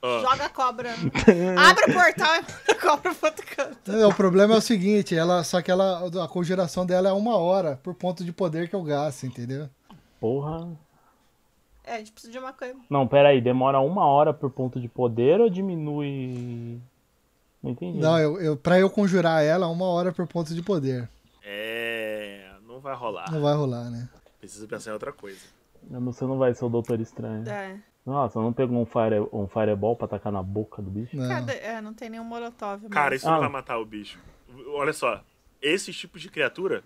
Ah. 0.00 0.20
Joga 0.20 0.44
a 0.44 0.48
cobra. 0.48 0.90
Abre 1.58 1.90
o 1.90 1.92
portal 1.92 2.34
e 2.36 2.70
a 2.70 2.74
cobra 2.74 3.14
pro 3.14 3.28
outro 3.28 3.46
canto. 3.46 3.92
É, 3.92 4.06
o 4.06 4.14
problema 4.14 4.54
é 4.54 4.56
o 4.58 4.62
seguinte, 4.62 5.14
ela, 5.14 5.42
só 5.42 5.60
que 5.60 5.70
ela, 5.70 6.08
a 6.24 6.28
conjuração 6.28 6.86
dela 6.86 7.08
é 7.08 7.12
uma 7.12 7.36
hora 7.36 7.78
por 7.82 7.94
ponto 7.94 8.24
de 8.24 8.32
poder 8.32 8.68
que 8.68 8.74
eu 8.74 8.82
gasto, 8.82 9.24
entendeu? 9.24 9.68
porra. 10.20 10.68
É, 11.84 11.94
a 11.94 11.98
gente 11.98 12.12
precisa 12.12 12.32
de 12.32 12.38
uma 12.38 12.52
coisa. 12.52 12.74
Não, 12.88 13.08
pera 13.08 13.30
aí, 13.30 13.40
demora 13.40 13.80
uma 13.80 14.06
hora 14.06 14.32
por 14.32 14.50
ponto 14.50 14.80
de 14.80 14.88
poder 14.88 15.40
ou 15.40 15.48
diminui. 15.48 16.78
Não 17.62 17.70
entendi. 17.70 17.98
Não, 17.98 18.18
eu, 18.18 18.40
eu, 18.40 18.56
pra 18.56 18.78
eu 18.78 18.90
conjurar 18.90 19.42
ela, 19.42 19.66
uma 19.68 19.86
hora 19.86 20.12
por 20.12 20.26
ponto 20.26 20.54
de 20.54 20.62
poder. 20.62 21.08
É. 21.42 22.50
Não 22.66 22.78
vai 22.80 22.94
rolar. 22.94 23.32
Não 23.32 23.40
vai 23.40 23.54
rolar, 23.54 23.90
né? 23.90 24.08
Precisa 24.38 24.66
pensar 24.66 24.90
em 24.90 24.92
outra 24.94 25.12
coisa. 25.12 25.40
Eu 25.90 26.00
não- 26.00 26.12
Você 26.12 26.24
não 26.24 26.38
vai 26.38 26.54
ser 26.54 26.64
o 26.64 26.68
Doutor 26.68 27.00
Estranho. 27.00 27.48
É. 27.48 27.78
Nossa, 28.06 28.40
não 28.40 28.52
pegou 28.52 28.80
um, 28.80 28.86
fire, 28.86 29.20
um 29.32 29.46
fireball 29.46 29.94
pra 29.94 30.08
tacar 30.08 30.32
na 30.32 30.42
boca 30.42 30.80
do 30.80 30.90
bicho? 30.90 31.16
Não. 31.16 31.28
Cadê? 31.28 31.58
É, 31.58 31.80
não 31.80 31.92
tem 31.92 32.08
nenhum 32.08 32.24
molotov. 32.24 32.88
Cara, 32.88 33.10
mas- 33.10 33.20
isso 33.20 33.26
não 33.28 33.36
Ah. 33.36 33.40
vai 33.40 33.48
matar 33.50 33.78
o 33.78 33.84
bicho. 33.84 34.18
Olha 34.68 34.92
só. 34.92 35.22
Esses 35.60 35.94
tipos 35.96 36.22
de 36.22 36.30
criatura 36.30 36.82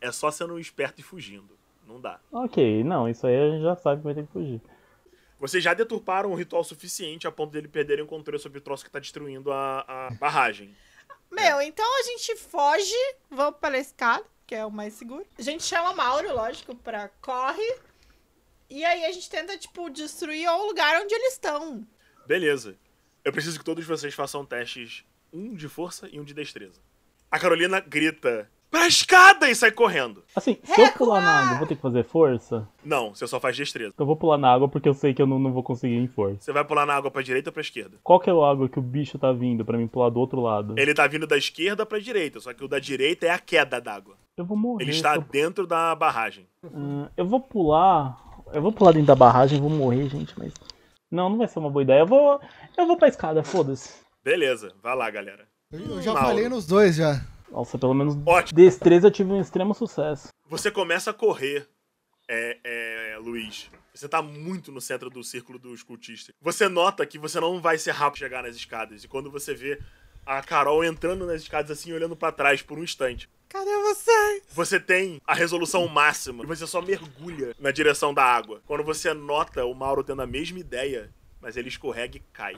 é 0.00 0.12
só 0.12 0.30
sendo 0.30 0.58
esperto 0.58 1.00
e 1.00 1.02
fugindo. 1.02 1.56
Não 1.86 2.00
dá. 2.00 2.20
Ok, 2.30 2.84
não, 2.84 3.08
isso 3.08 3.26
aí 3.26 3.34
a 3.36 3.50
gente 3.50 3.62
já 3.62 3.74
sabe 3.76 4.00
que 4.00 4.04
vai 4.04 4.14
ter 4.14 4.26
que 4.26 4.32
fugir. 4.32 4.60
Vocês 5.40 5.62
já 5.64 5.72
deturparam 5.72 6.32
um 6.32 6.34
ritual 6.34 6.62
suficiente 6.64 7.26
a 7.26 7.32
ponto 7.32 7.52
dele 7.52 7.68
perderem 7.68 8.04
o 8.04 8.08
controle 8.08 8.38
sobre 8.38 8.58
o 8.58 8.60
troço 8.60 8.84
que 8.84 8.90
tá 8.90 8.98
destruindo 8.98 9.50
a, 9.52 9.84
a 9.86 10.10
barragem. 10.20 10.74
Meu, 11.30 11.62
então 11.62 11.86
a 12.00 12.02
gente 12.02 12.36
foge, 12.36 12.92
vamos 13.30 13.58
pela 13.60 13.78
escada, 13.78 14.24
que 14.48 14.54
é 14.54 14.64
o 14.64 14.70
mais 14.70 14.94
seguro. 14.94 15.26
A 15.38 15.42
gente 15.42 15.62
chama 15.62 15.92
Mauro, 15.92 16.34
lógico, 16.34 16.74
pra 16.74 17.10
corre. 17.20 17.76
E 18.70 18.82
aí 18.82 19.04
a 19.04 19.12
gente 19.12 19.28
tenta, 19.28 19.58
tipo, 19.58 19.90
destruir 19.90 20.48
o 20.48 20.66
lugar 20.66 21.02
onde 21.02 21.14
eles 21.14 21.34
estão. 21.34 21.86
Beleza. 22.26 22.78
Eu 23.22 23.30
preciso 23.30 23.58
que 23.58 23.64
todos 23.64 23.84
vocês 23.84 24.14
façam 24.14 24.46
testes. 24.46 25.04
Um 25.30 25.54
de 25.54 25.68
força 25.68 26.08
e 26.10 26.18
um 26.18 26.24
de 26.24 26.32
destreza. 26.32 26.80
A 27.30 27.38
Carolina 27.38 27.78
grita. 27.78 28.50
Pra 28.70 28.86
escada! 28.86 29.48
E 29.50 29.54
sai 29.54 29.70
correndo. 29.70 30.22
Assim, 30.36 30.58
se 30.62 30.80
eu 30.80 30.92
pular 30.92 31.20
na 31.22 31.30
água, 31.40 31.52
eu 31.54 31.58
vou 31.58 31.66
ter 31.66 31.74
que 31.76 31.80
fazer 31.82 32.04
força? 32.04 32.68
Não, 32.84 33.14
você 33.14 33.26
só 33.26 33.40
faz 33.40 33.56
destreza. 33.56 33.94
Eu 33.98 34.04
vou 34.06 34.14
pular 34.16 34.36
na 34.36 34.52
água 34.52 34.68
porque 34.68 34.88
eu 34.88 34.94
sei 34.94 35.14
que 35.14 35.22
eu 35.22 35.26
não, 35.26 35.38
não 35.38 35.52
vou 35.52 35.62
conseguir 35.62 35.96
em 35.96 36.06
força. 36.06 36.36
Você 36.40 36.52
vai 36.52 36.64
pular 36.64 36.84
na 36.84 36.94
água 36.94 37.10
pra 37.10 37.22
direita 37.22 37.48
ou 37.48 37.52
pra 37.52 37.62
esquerda? 37.62 37.96
Qual 38.02 38.20
que 38.20 38.28
é 38.28 38.32
a 38.32 38.50
água 38.50 38.68
que 38.68 38.78
o 38.78 38.82
bicho 38.82 39.18
tá 39.18 39.32
vindo 39.32 39.64
pra 39.64 39.78
mim 39.78 39.86
pular 39.86 40.10
do 40.10 40.20
outro 40.20 40.40
lado? 40.40 40.74
Ele 40.78 40.92
tá 40.92 41.06
vindo 41.06 41.26
da 41.26 41.36
esquerda 41.38 41.86
pra 41.86 41.98
direita, 41.98 42.40
só 42.40 42.52
que 42.52 42.62
o 42.64 42.68
da 42.68 42.78
direita 42.78 43.26
é 43.26 43.30
a 43.30 43.38
queda 43.38 43.80
d'água. 43.80 44.14
Eu 44.36 44.44
vou 44.44 44.56
morrer. 44.56 44.84
Ele 44.84 44.90
está 44.92 45.14
eu- 45.16 45.22
dentro 45.22 45.66
da 45.66 45.94
barragem. 45.94 46.46
Hum, 46.62 47.06
eu 47.16 47.26
vou 47.26 47.40
pular. 47.40 48.16
Eu 48.52 48.60
vou 48.62 48.70
pular 48.72 48.92
dentro 48.92 49.06
da 49.08 49.14
barragem, 49.14 49.60
vou 49.60 49.70
morrer, 49.70 50.08
gente, 50.08 50.34
mas. 50.38 50.52
Não, 51.10 51.30
não 51.30 51.38
vai 51.38 51.48
ser 51.48 51.58
uma 51.58 51.70
boa 51.70 51.82
ideia. 51.82 52.00
Eu 52.00 52.06
vou. 52.06 52.38
Eu 52.76 52.86
vou 52.86 52.96
pra 52.98 53.08
escada, 53.08 53.42
foda-se. 53.42 53.94
Beleza, 54.22 54.72
vai 54.82 54.94
lá, 54.94 55.10
galera. 55.10 55.46
Eu, 55.72 55.80
eu 55.80 56.02
já 56.02 56.12
Mauro. 56.12 56.28
falei 56.28 56.48
nos 56.48 56.66
dois 56.66 56.96
já. 56.96 57.20
Nossa, 57.58 57.76
pelo 57.76 57.92
menos 57.92 58.16
Ótimo. 58.24 58.56
destreza 58.56 59.08
eu 59.08 59.10
tive 59.10 59.32
um 59.32 59.40
extremo 59.40 59.74
sucesso. 59.74 60.28
Você 60.48 60.70
começa 60.70 61.10
a 61.10 61.12
correr, 61.14 61.68
é, 62.28 62.56
é, 62.62 63.18
Luiz. 63.18 63.68
Você 63.92 64.08
tá 64.08 64.22
muito 64.22 64.70
no 64.70 64.80
centro 64.80 65.10
do 65.10 65.24
círculo 65.24 65.58
dos 65.58 65.82
cultistas. 65.82 66.32
Você 66.40 66.68
nota 66.68 67.04
que 67.04 67.18
você 67.18 67.40
não 67.40 67.60
vai 67.60 67.76
ser 67.76 67.90
rápido 67.90 68.20
chegar 68.20 68.44
nas 68.44 68.54
escadas. 68.54 69.02
E 69.02 69.08
quando 69.08 69.28
você 69.28 69.54
vê 69.54 69.80
a 70.24 70.40
Carol 70.40 70.84
entrando 70.84 71.26
nas 71.26 71.42
escadas 71.42 71.72
assim, 71.72 71.92
olhando 71.92 72.14
pra 72.14 72.30
trás 72.30 72.62
por 72.62 72.78
um 72.78 72.84
instante, 72.84 73.28
Cadê 73.48 73.76
vocês? 73.78 74.44
você 74.52 74.78
tem 74.78 75.20
a 75.26 75.34
resolução 75.34 75.88
máxima 75.88 76.44
e 76.44 76.46
você 76.46 76.64
só 76.64 76.80
mergulha 76.80 77.56
na 77.58 77.72
direção 77.72 78.14
da 78.14 78.22
água. 78.22 78.62
Quando 78.66 78.84
você 78.84 79.12
nota 79.12 79.64
o 79.64 79.74
Mauro 79.74 80.04
tendo 80.04 80.22
a 80.22 80.26
mesma 80.28 80.60
ideia, 80.60 81.12
mas 81.40 81.56
ele 81.56 81.66
escorrega 81.68 82.18
e 82.18 82.20
cai. 82.32 82.54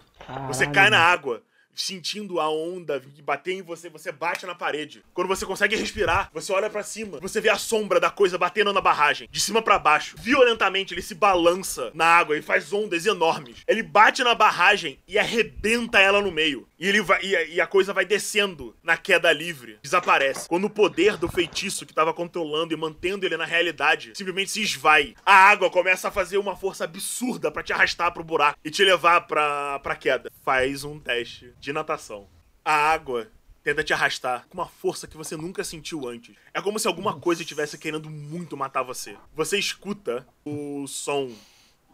Você 0.49 0.67
Caralho. 0.67 0.73
cai 0.75 0.91
na 0.91 0.99
água, 0.99 1.43
sentindo 1.75 2.41
a 2.41 2.49
onda 2.51 3.03
bater 3.23 3.55
em 3.55 3.63
você, 3.63 3.89
você 3.89 4.13
bate 4.13 4.47
na 4.47 4.55
parede. 4.55 5.03
Quando 5.15 5.29
você 5.29 5.47
consegue 5.47 5.77
respirar, 5.77 6.31
você 6.33 6.53
olha 6.53 6.71
pra 6.71 6.83
cima, 6.83 7.19
você 7.21 7.41
vê 7.41 7.49
a 7.49 7.59
sombra 7.59 8.01
da 8.01 8.11
coisa 8.11 8.39
batendo 8.39 8.73
na 8.73 8.81
barragem, 8.81 9.29
de 9.31 9.41
cima 9.41 9.63
pra 9.63 9.79
baixo. 9.79 10.17
Violentamente, 10.19 10.95
ele 10.95 11.03
se 11.03 11.15
balança 11.15 11.91
na 11.95 12.07
água 12.07 12.37
e 12.37 12.43
faz 12.43 12.73
ondas 12.73 13.07
enormes. 13.07 13.59
Ele 13.67 13.83
bate 13.83 14.23
na 14.23 14.35
barragem 14.35 14.99
e 15.07 15.19
arrebenta 15.19 15.99
ela 15.99 16.21
no 16.21 16.31
meio. 16.31 16.69
E, 16.79 16.89
ele 16.89 17.03
vai, 17.03 17.23
e, 17.23 17.37
a, 17.37 17.45
e 17.45 17.61
a 17.61 17.67
coisa 17.67 17.93
vai 17.93 18.05
descendo 18.05 18.75
na 18.83 18.97
queda 18.97 19.33
livre. 19.33 19.79
Desaparece. 19.83 20.49
Quando 20.49 20.65
o 20.65 20.71
poder 20.71 21.17
do 21.17 21.29
feitiço 21.29 21.85
que 21.85 21.95
tava 21.95 22.15
controlando 22.15 22.73
e 22.73 22.77
mantendo 22.77 23.27
ele 23.27 23.37
na 23.37 23.45
realidade 23.45 24.13
simplesmente 24.15 24.51
se 24.51 24.63
esvai, 24.63 25.15
a 25.25 25.35
água 25.35 25.71
começa 25.71 26.09
a 26.09 26.11
fazer 26.11 26.39
uma 26.39 26.57
força 26.57 26.85
absurda 26.85 27.51
pra 27.51 27.63
te 27.63 27.73
arrastar 27.73 28.13
pro 28.13 28.25
buraco 28.25 28.59
e 28.65 28.71
te 28.71 28.85
levar 28.85 29.23
pra, 29.23 29.79
pra 29.81 29.95
queda. 29.95 30.31
Faz 30.43 30.85
um 30.85 30.99
teste 30.99 31.53
de 31.61 31.73
natação. 31.73 32.27
A 32.65 32.73
água 32.73 33.31
tenta 33.63 33.85
te 33.85 33.93
arrastar 33.93 34.47
com 34.49 34.55
uma 34.55 34.67
força 34.67 35.07
que 35.07 35.17
você 35.17 35.37
nunca 35.37 35.63
sentiu 35.63 36.09
antes. 36.09 36.35
É 36.55 36.61
como 36.61 36.79
se 36.79 36.89
alguma 36.89 37.19
coisa 37.19 37.43
estivesse 37.43 37.79
querendo 37.79 38.09
muito 38.09 38.57
matar 38.57 38.83
você. 38.83 39.17
Você 39.35 39.59
escuta 39.59 40.27
o 40.45 40.87
som 40.87 41.31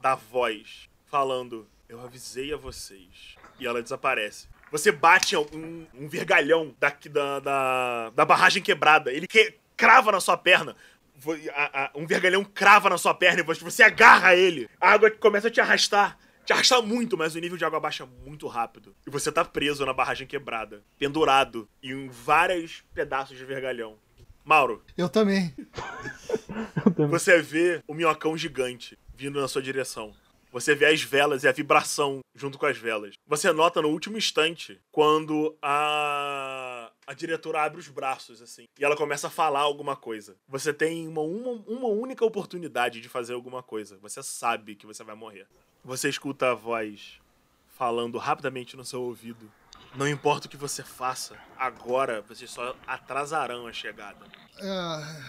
da 0.01 0.15
voz 0.15 0.89
falando: 1.07 1.67
Eu 1.89 2.01
avisei 2.01 2.53
a 2.55 2.57
vocês. 2.57 3.37
E 3.59 3.67
ela 3.67 3.83
desaparece. 3.83 4.49
Você 4.71 4.93
bate 4.93 5.37
um, 5.37 5.87
um 5.95 6.09
vergalhão 6.09 6.75
da, 6.79 6.95
da, 7.11 7.41
da, 7.41 8.11
da 8.11 8.25
barragem 8.25 8.63
quebrada. 8.63 9.13
Ele 9.13 9.27
que, 9.27 9.55
crava 9.77 10.13
na 10.13 10.21
sua 10.21 10.37
perna. 10.37 10.77
Um 11.95 12.07
vergalhão 12.07 12.45
crava 12.45 12.91
na 12.91 12.99
sua 12.99 13.15
perna 13.15 13.41
e 13.41 13.45
você, 13.45 13.65
você 13.65 13.83
agarra 13.83 14.35
ele. 14.35 14.69
A 14.81 14.91
água 14.91 15.11
começa 15.11 15.49
a 15.49 15.51
te 15.51 15.61
arrastar 15.61 16.19
te 16.47 16.53
arrasta 16.53 16.81
muito, 16.81 17.19
mas 17.19 17.35
o 17.35 17.41
nível 17.41 17.59
de 17.59 17.65
água 17.65 17.81
baixa 17.81 18.07
muito 18.25 18.47
rápido. 18.47 18.95
E 19.07 19.11
você 19.11 19.33
tá 19.33 19.45
preso 19.45 19.85
na 19.85 19.93
barragem 19.93 20.27
quebrada, 20.27 20.83
pendurado 20.97 21.69
em 21.83 22.09
vários 22.09 22.85
pedaços 22.95 23.37
de 23.37 23.45
vergalhão. 23.45 23.99
Mauro. 24.45 24.83
Eu 24.97 25.09
também. 25.09 25.53
Eu 26.77 26.93
também. 26.93 27.11
Você 27.11 27.43
vê 27.43 27.83
o 27.87 27.93
minhocão 27.93 28.39
gigante 28.39 28.97
vindo 29.13 29.41
na 29.41 29.49
sua 29.49 29.61
direção. 29.61 30.15
Você 30.53 30.75
vê 30.75 30.87
as 30.87 31.03
velas 31.03 31.43
e 31.43 31.49
a 31.49 31.53
vibração 31.53 32.21
junto 32.35 32.57
com 32.57 32.67
as 32.67 32.79
velas. 32.79 33.15
Você 33.27 33.53
nota 33.53 33.83
no 33.83 33.89
último 33.89 34.17
instante 34.17 34.81
quando 34.93 35.57
a 35.61 36.76
a 37.07 37.15
diretora 37.15 37.63
abre 37.63 37.79
os 37.79 37.89
braços 37.89 38.43
assim 38.43 38.67
e 38.79 38.85
ela 38.85 38.97
começa 38.97 39.29
a 39.29 39.31
falar 39.31 39.61
alguma 39.61 39.95
coisa. 39.95 40.37
Você 40.49 40.73
tem 40.73 41.07
uma, 41.07 41.21
uma, 41.21 41.53
uma 41.67 41.89
única 41.89 42.25
oportunidade 42.25 43.01
de 43.01 43.09
fazer 43.09 43.35
alguma 43.35 43.63
coisa. 43.63 43.97
Você 44.03 44.23
sabe 44.23 44.75
que 44.75 44.87
você 44.87 45.05
vai 45.05 45.15
morrer. 45.15 45.47
Você 45.85 46.09
escuta 46.09 46.51
a 46.51 46.55
voz 46.55 47.21
falando 47.69 48.19
rapidamente 48.19 48.77
no 48.77 48.85
seu 48.85 49.03
ouvido. 49.03 49.51
Não 49.95 50.09
importa 50.09 50.47
o 50.47 50.51
que 50.51 50.57
você 50.57 50.83
faça, 50.83 51.39
agora 51.57 52.21
vocês 52.23 52.51
só 52.51 52.77
atrasarão 52.87 53.67
a 53.67 53.73
chegada. 53.73 54.27
Ah, 54.61 55.23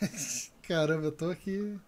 caramba, 0.62 1.06
eu 1.06 1.12
tô 1.12 1.30
aqui. 1.30 1.78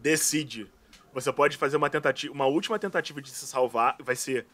Decide. 0.00 0.70
Você 1.12 1.32
pode 1.32 1.56
fazer 1.56 1.76
uma 1.76 1.88
tentativa, 1.88 2.32
uma 2.32 2.46
última 2.46 2.78
tentativa 2.78 3.22
de 3.22 3.30
se 3.30 3.46
salvar, 3.46 3.96
vai 4.00 4.14
ser 4.14 4.46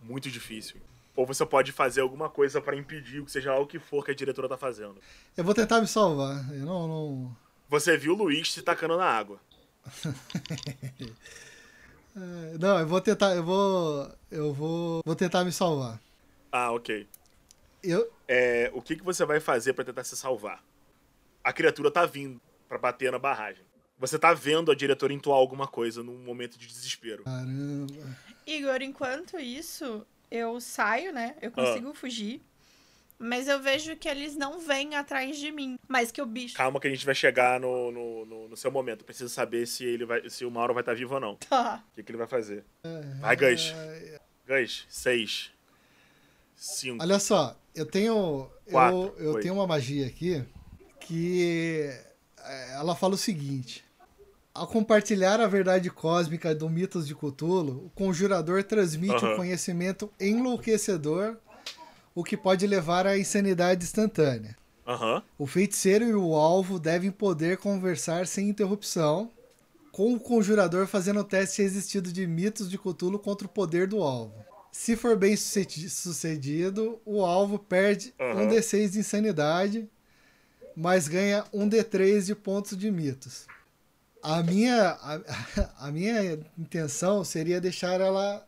muito 0.00 0.30
difícil. 0.30 0.80
Ou 1.16 1.24
você 1.24 1.46
pode 1.46 1.70
fazer 1.72 2.00
alguma 2.00 2.28
coisa 2.28 2.60
para 2.60 2.76
impedir 2.76 3.20
o 3.20 3.24
que 3.24 3.30
seja 3.30 3.54
o 3.56 3.66
que 3.66 3.78
for 3.78 4.04
que 4.04 4.10
a 4.10 4.14
diretora 4.14 4.48
tá 4.48 4.56
fazendo. 4.56 4.96
Eu 5.36 5.44
vou 5.44 5.54
tentar 5.54 5.80
me 5.80 5.86
salvar. 5.86 6.52
Eu 6.52 6.64
não, 6.66 6.88
não... 6.88 7.36
Você 7.68 7.96
viu 7.96 8.14
o 8.14 8.16
Luiz 8.16 8.52
se 8.52 8.62
tacando 8.62 8.96
na 8.96 9.06
água. 9.06 9.40
É, 12.16 12.58
não, 12.58 12.78
eu 12.78 12.86
vou 12.86 13.00
tentar, 13.00 13.34
eu 13.34 13.42
vou, 13.42 14.08
eu 14.30 14.52
vou, 14.52 15.02
vou 15.04 15.16
tentar 15.16 15.44
me 15.44 15.50
salvar. 15.50 16.00
Ah, 16.52 16.70
ok. 16.70 17.08
Eu, 17.82 18.08
É, 18.28 18.70
o 18.72 18.80
que, 18.80 18.94
que 18.96 19.02
você 19.02 19.24
vai 19.24 19.40
fazer 19.40 19.72
para 19.72 19.84
tentar 19.84 20.04
se 20.04 20.16
salvar? 20.16 20.62
A 21.42 21.52
criatura 21.52 21.90
tá 21.90 22.06
vindo 22.06 22.40
para 22.68 22.78
bater 22.78 23.10
na 23.10 23.18
barragem. 23.18 23.64
Você 23.98 24.18
tá 24.18 24.32
vendo 24.32 24.70
a 24.70 24.74
diretora 24.74 25.12
entoar 25.12 25.36
alguma 25.36 25.66
coisa 25.66 26.02
num 26.02 26.18
momento 26.18 26.56
de 26.56 26.66
desespero. 26.66 27.24
caramba. 27.24 28.16
Igor, 28.46 28.82
enquanto 28.82 29.38
isso, 29.38 30.06
eu 30.30 30.60
saio, 30.60 31.12
né? 31.12 31.36
Eu 31.40 31.50
consigo 31.50 31.92
fugir. 31.94 32.40
Mas 33.16 33.46
eu 33.46 33.60
vejo 33.62 33.96
que 33.96 34.08
eles 34.08 34.34
não 34.36 34.58
vêm 34.58 34.96
atrás 34.96 35.38
de 35.38 35.50
mim. 35.52 35.76
Mas 35.88 36.10
que 36.10 36.20
o 36.20 36.26
bicho. 36.26 36.56
Calma 36.56 36.80
que 36.80 36.88
a 36.88 36.90
gente 36.90 37.06
vai 37.06 37.14
chegar 37.14 37.60
no, 37.60 37.90
no, 37.92 38.26
no- 38.26 38.48
no 38.48 38.56
seu 38.56 38.70
momento. 38.72 39.04
Preciso 39.04 39.28
saber 39.32 39.66
se 39.66 39.84
ele 39.84 40.04
vai, 40.04 40.28
se 40.28 40.44
o 40.44 40.50
Mauro 40.50 40.74
vai 40.74 40.82
estar 40.82 40.94
vivo 40.94 41.14
ou 41.14 41.20
não. 41.20 41.32
O 41.32 41.36
Tá. 41.36 41.82
que, 41.94 42.02
que 42.02 42.10
ele 42.10 42.18
vai 42.18 42.26
fazer? 42.26 42.64
Vai, 43.20 43.36
Gus. 43.36 43.72
Gus, 44.46 44.84
seis. 44.88 45.52
Cinco. 46.56 47.02
Olha 47.02 47.18
só, 47.18 47.56
eu 47.74 47.86
tenho, 47.86 48.50
Quatro, 48.70 49.14
eu, 49.18 49.34
eu 49.34 49.40
tenho 49.40 49.54
uma 49.54 49.66
magia 49.66 50.06
aqui 50.06 50.42
que 51.00 51.88
é, 52.38 52.72
ela 52.74 52.94
fala 52.96 53.14
o 53.14 53.18
seguinte: 53.18 53.83
ao 54.54 54.66
compartilhar 54.68 55.40
a 55.40 55.48
verdade 55.48 55.90
cósmica 55.90 56.54
do 56.54 56.70
mitos 56.70 57.06
de 57.06 57.14
Cthulhu, 57.14 57.86
o 57.86 57.90
conjurador 57.94 58.62
transmite 58.62 59.14
Aham. 59.16 59.32
um 59.32 59.36
conhecimento 59.36 60.08
enlouquecedor, 60.20 61.36
o 62.14 62.22
que 62.22 62.36
pode 62.36 62.64
levar 62.66 63.06
à 63.06 63.18
insanidade 63.18 63.82
instantânea. 63.84 64.56
Aham. 64.86 65.22
O 65.36 65.46
feiticeiro 65.46 66.04
e 66.04 66.14
o 66.14 66.34
alvo 66.34 66.78
devem 66.78 67.10
poder 67.10 67.56
conversar 67.56 68.26
sem 68.28 68.48
interrupção, 68.48 69.30
com 69.90 70.14
o 70.14 70.20
conjurador 70.20 70.86
fazendo 70.86 71.20
o 71.20 71.24
teste 71.24 71.62
resistido 71.62 72.12
de 72.12 72.26
mitos 72.26 72.70
de 72.70 72.78
Cthulhu 72.78 73.18
contra 73.18 73.46
o 73.46 73.50
poder 73.50 73.86
do 73.88 74.02
alvo. 74.02 74.34
Se 74.70 74.96
for 74.96 75.16
bem 75.16 75.36
sucedi- 75.36 75.88
sucedido, 75.90 77.00
o 77.04 77.24
alvo 77.24 77.58
perde 77.58 78.14
Aham. 78.20 78.42
um 78.42 78.48
D6 78.48 78.90
de 78.90 78.98
insanidade, 79.00 79.88
mas 80.76 81.08
ganha 81.08 81.44
um 81.52 81.68
D3 81.68 82.26
de 82.26 82.34
pontos 82.34 82.76
de 82.76 82.90
mitos. 82.90 83.46
A 84.24 84.42
minha, 84.42 84.96
a, 85.02 85.86
a 85.86 85.90
minha 85.92 86.38
intenção 86.58 87.22
seria 87.22 87.60
deixar 87.60 88.00
ela 88.00 88.42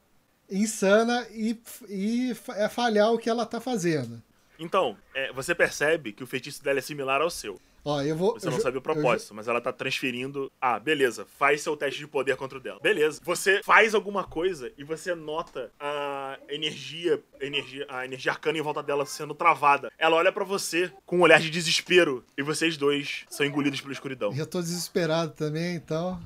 insana 0.50 1.26
e, 1.30 1.60
e 1.86 2.34
é 2.56 2.66
falhar 2.66 3.12
o 3.12 3.18
que 3.18 3.28
ela 3.28 3.44
tá 3.44 3.60
fazendo. 3.60 4.22
Então, 4.58 4.96
é, 5.14 5.30
você 5.34 5.54
percebe 5.54 6.14
que 6.14 6.24
o 6.24 6.26
feitiço 6.26 6.64
dela 6.64 6.78
é 6.78 6.82
similar 6.82 7.20
ao 7.20 7.28
seu. 7.28 7.60
Ó, 7.88 8.02
eu 8.02 8.16
vou. 8.16 8.32
Você 8.32 8.48
eu 8.48 8.50
não 8.50 8.58
sabe 8.58 8.78
o 8.78 8.82
propósito, 8.82 9.32
mas 9.32 9.46
ela 9.46 9.60
tá 9.60 9.72
transferindo. 9.72 10.50
Ah, 10.60 10.76
beleza. 10.76 11.24
Faz 11.38 11.60
seu 11.60 11.76
teste 11.76 12.00
de 12.00 12.08
poder 12.08 12.34
contra 12.36 12.58
o 12.58 12.60
dela. 12.60 12.80
Beleza. 12.82 13.20
Você 13.22 13.60
faz 13.62 13.94
alguma 13.94 14.24
coisa 14.24 14.72
e 14.76 14.82
você 14.82 15.14
nota 15.14 15.70
a 15.78 16.36
energia, 16.48 17.22
energia, 17.40 17.86
a 17.88 18.04
energia 18.04 18.32
arcana 18.32 18.58
em 18.58 18.60
volta 18.60 18.82
dela 18.82 19.06
sendo 19.06 19.36
travada. 19.36 19.92
Ela 19.96 20.16
olha 20.16 20.32
pra 20.32 20.42
você 20.42 20.90
com 21.04 21.18
um 21.18 21.20
olhar 21.20 21.38
de 21.38 21.48
desespero 21.48 22.24
e 22.36 22.42
vocês 22.42 22.76
dois 22.76 23.24
são 23.30 23.46
engolidos 23.46 23.80
pela 23.80 23.92
escuridão. 23.92 24.34
Eu 24.36 24.48
tô 24.48 24.60
desesperado 24.60 25.30
também, 25.30 25.76
então. 25.76 26.20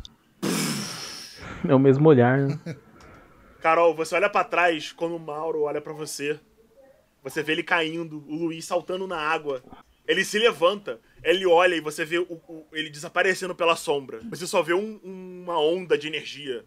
É 1.69 1.74
o 1.74 1.78
mesmo 1.78 2.09
olhar, 2.09 2.39
né? 2.39 2.59
Carol, 3.61 3.95
você 3.95 4.15
olha 4.15 4.31
pra 4.31 4.45
trás 4.45 4.93
quando 4.93 5.15
o 5.15 5.20
Mauro 5.20 5.65
olha 5.65 5.82
pra 5.82 5.93
você. 5.93 6.41
Você 7.23 7.43
vê 7.43 7.53
ele 7.53 7.62
caindo, 7.62 8.24
o 8.27 8.35
Luiz 8.35 8.65
saltando 8.65 9.07
na 9.07 9.19
água. 9.19 9.62
Ele 10.06 10.24
se 10.24 10.39
levanta, 10.39 11.01
ele 11.22 11.47
olha 11.47 11.74
e 11.74 11.81
você 11.81 12.05
vê 12.05 12.18
o- 12.18 12.24
o- 12.48 12.66
ele 12.72 12.90
desaparecendo 12.90 13.55
pela 13.55 13.77
sombra. 13.77 14.20
Você 14.31 14.47
só 14.47 14.62
vê 14.62 14.74
um- 14.74 14.98
uma 15.05 15.59
onda 15.60 15.97
de 15.97 16.06
energia. 16.09 16.64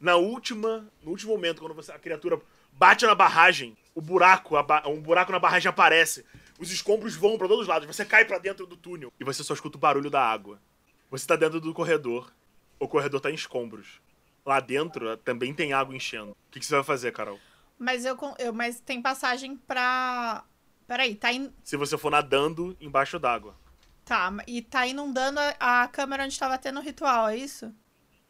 Na 0.00 0.16
última, 0.16 0.86
no 1.02 1.10
último 1.10 1.32
momento, 1.32 1.60
quando 1.60 1.74
você- 1.74 1.92
a 1.92 1.98
criatura 1.98 2.40
bate 2.72 3.04
na 3.06 3.14
barragem, 3.14 3.76
o 3.94 4.00
buraco, 4.00 4.54
um 4.86 5.00
buraco 5.00 5.32
na 5.32 5.38
barragem 5.38 5.68
aparece. 5.68 6.24
Os 6.58 6.70
escombros 6.70 7.14
vão 7.16 7.36
pra 7.36 7.46
todos 7.48 7.62
os 7.62 7.68
lados. 7.68 7.86
Você 7.86 8.04
cai 8.04 8.24
pra 8.24 8.38
dentro 8.38 8.66
do 8.66 8.76
túnel 8.76 9.12
e 9.20 9.24
você 9.24 9.42
só 9.42 9.52
escuta 9.54 9.76
o 9.76 9.80
barulho 9.80 10.10
da 10.10 10.22
água. 10.22 10.58
Você 11.10 11.26
tá 11.26 11.36
dentro 11.36 11.60
do 11.60 11.72
corredor. 11.74 12.32
O 12.78 12.88
corredor 12.88 13.20
tá 13.20 13.30
em 13.30 13.34
escombros. 13.34 14.00
Lá 14.44 14.60
dentro 14.60 15.10
eh, 15.10 15.16
também 15.16 15.52
tem 15.52 15.72
água 15.72 15.94
enchendo. 15.96 16.30
O 16.32 16.36
que, 16.50 16.60
que 16.60 16.66
você 16.66 16.74
vai 16.74 16.84
fazer, 16.84 17.12
Carol? 17.12 17.38
Mas 17.78 18.04
eu, 18.04 18.16
eu 18.38 18.52
mas 18.52 18.80
tem 18.80 19.02
passagem 19.02 19.56
pra. 19.56 20.44
Peraí, 20.86 21.14
tá 21.14 21.32
in... 21.32 21.52
Se 21.64 21.76
você 21.76 21.98
for 21.98 22.10
nadando 22.10 22.76
embaixo 22.80 23.18
d'água. 23.18 23.56
Tá, 24.04 24.32
e 24.46 24.62
tá 24.62 24.86
inundando 24.86 25.40
a, 25.40 25.82
a 25.82 25.88
câmera 25.88 26.24
onde 26.24 26.38
tava 26.38 26.56
tendo 26.56 26.78
o 26.78 26.82
ritual, 26.82 27.28
é 27.28 27.36
isso? 27.36 27.74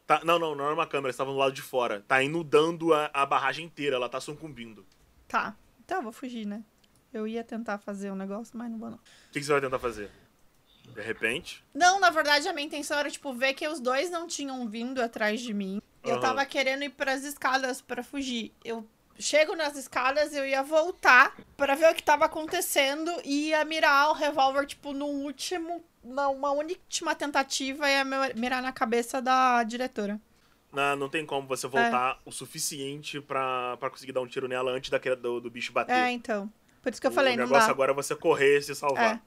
Tá, 0.07 0.23
não, 0.25 0.39
não, 0.39 0.55
não 0.55 0.65
era 0.65 0.75
uma 0.75 0.87
câmera, 0.87 1.11
estava 1.11 1.31
do 1.31 1.37
lado 1.37 1.53
de 1.53 1.61
fora. 1.61 2.03
Tá 2.09 2.23
inundando 2.23 2.95
a, 2.95 3.11
a 3.13 3.27
barragem 3.27 3.67
inteira, 3.67 3.97
ela 3.97 4.09
tá 4.09 4.21
sucumbindo. 4.21 4.87
Tá. 5.29 5.55
Então 5.85 5.99
eu 5.99 6.03
vou 6.03 6.13
fugir, 6.13 6.47
né? 6.47 6.65
Eu 7.13 7.27
ia 7.27 7.45
tentar 7.45 7.79
fazer 7.79 8.11
um 8.11 8.17
negócio, 8.17 8.57
mas 8.57 8.71
não 8.71 8.79
vou 8.79 8.91
não. 8.91 8.97
O 8.97 9.01
que, 9.33 9.41
que 9.41 9.45
você 9.45 9.53
vai 9.53 9.61
tentar 9.61 9.79
fazer? 9.79 10.11
De 10.95 11.03
repente? 11.03 11.63
Não, 11.75 12.01
na 12.01 12.11
verdade 12.11 12.49
a 12.49 12.53
minha 12.53 12.67
intenção 12.67 12.99
era, 12.99 13.11
tipo, 13.11 13.35
ver 13.35 13.53
que 13.55 13.67
os 13.69 13.81
dois 13.81 14.11
não 14.11 14.27
tinham 14.27 14.67
vindo 14.69 15.03
atrás 15.03 15.41
de 15.41 15.53
mim. 15.53 15.81
Eu 16.03 16.13
Aham. 16.13 16.21
tava 16.21 16.47
querendo 16.47 16.85
ir 16.85 16.91
pras 16.91 17.25
escadas 17.25 17.83
pra 17.83 18.03
fugir. 18.03 18.55
Eu 18.65 18.87
chego 19.19 19.55
nas 19.55 19.77
escadas, 19.77 20.35
eu 20.35 20.47
ia 20.47 20.63
voltar 20.63 21.35
pra 21.57 21.75
ver 21.75 21.91
o 21.91 21.95
que 21.95 22.03
tava 22.03 22.25
acontecendo 22.27 23.11
e 23.25 23.49
ia 23.49 23.65
mirar 23.65 24.11
o 24.11 24.15
revólver, 24.15 24.67
tipo, 24.67 24.93
num 24.93 25.25
último. 25.25 25.85
Numa 26.05 26.53
última 26.53 27.17
tentativa, 27.17 27.91
ia 27.91 28.05
mi- 28.05 28.35
mirar 28.37 28.63
na 28.63 28.71
cabeça 28.73 29.21
da 29.21 29.65
diretora. 29.65 30.21
Não, 30.73 30.95
não 30.95 31.09
tem 31.09 31.27
como 31.27 31.49
você 31.49 31.67
voltar 31.67 32.21
o 32.25 32.31
suficiente 32.31 33.21
pra, 33.21 33.77
pra 33.79 33.91
conseguir 33.91 34.13
dar 34.13 34.21
um 34.21 34.27
tiro 34.27 34.47
nela 34.47 34.71
antes 34.71 34.89
daquele, 34.91 35.17
do, 35.17 35.41
do 35.41 35.51
bicho 35.51 35.73
bater. 35.73 35.93
É, 35.97 36.11
então. 36.13 36.53
Por 36.81 36.93
isso 36.93 37.01
que 37.01 37.07
eu 37.09 37.11
falei, 37.11 37.35
o 37.35 37.37
não 37.37 37.45
negócio 37.45 37.67
dá. 37.67 37.73
agora 37.73 37.91
é 37.91 37.95
você 37.95 38.15
correr 38.15 38.59
e 38.59 38.63
se 38.63 38.75
salvar. 38.77 39.17
É. 39.17 39.21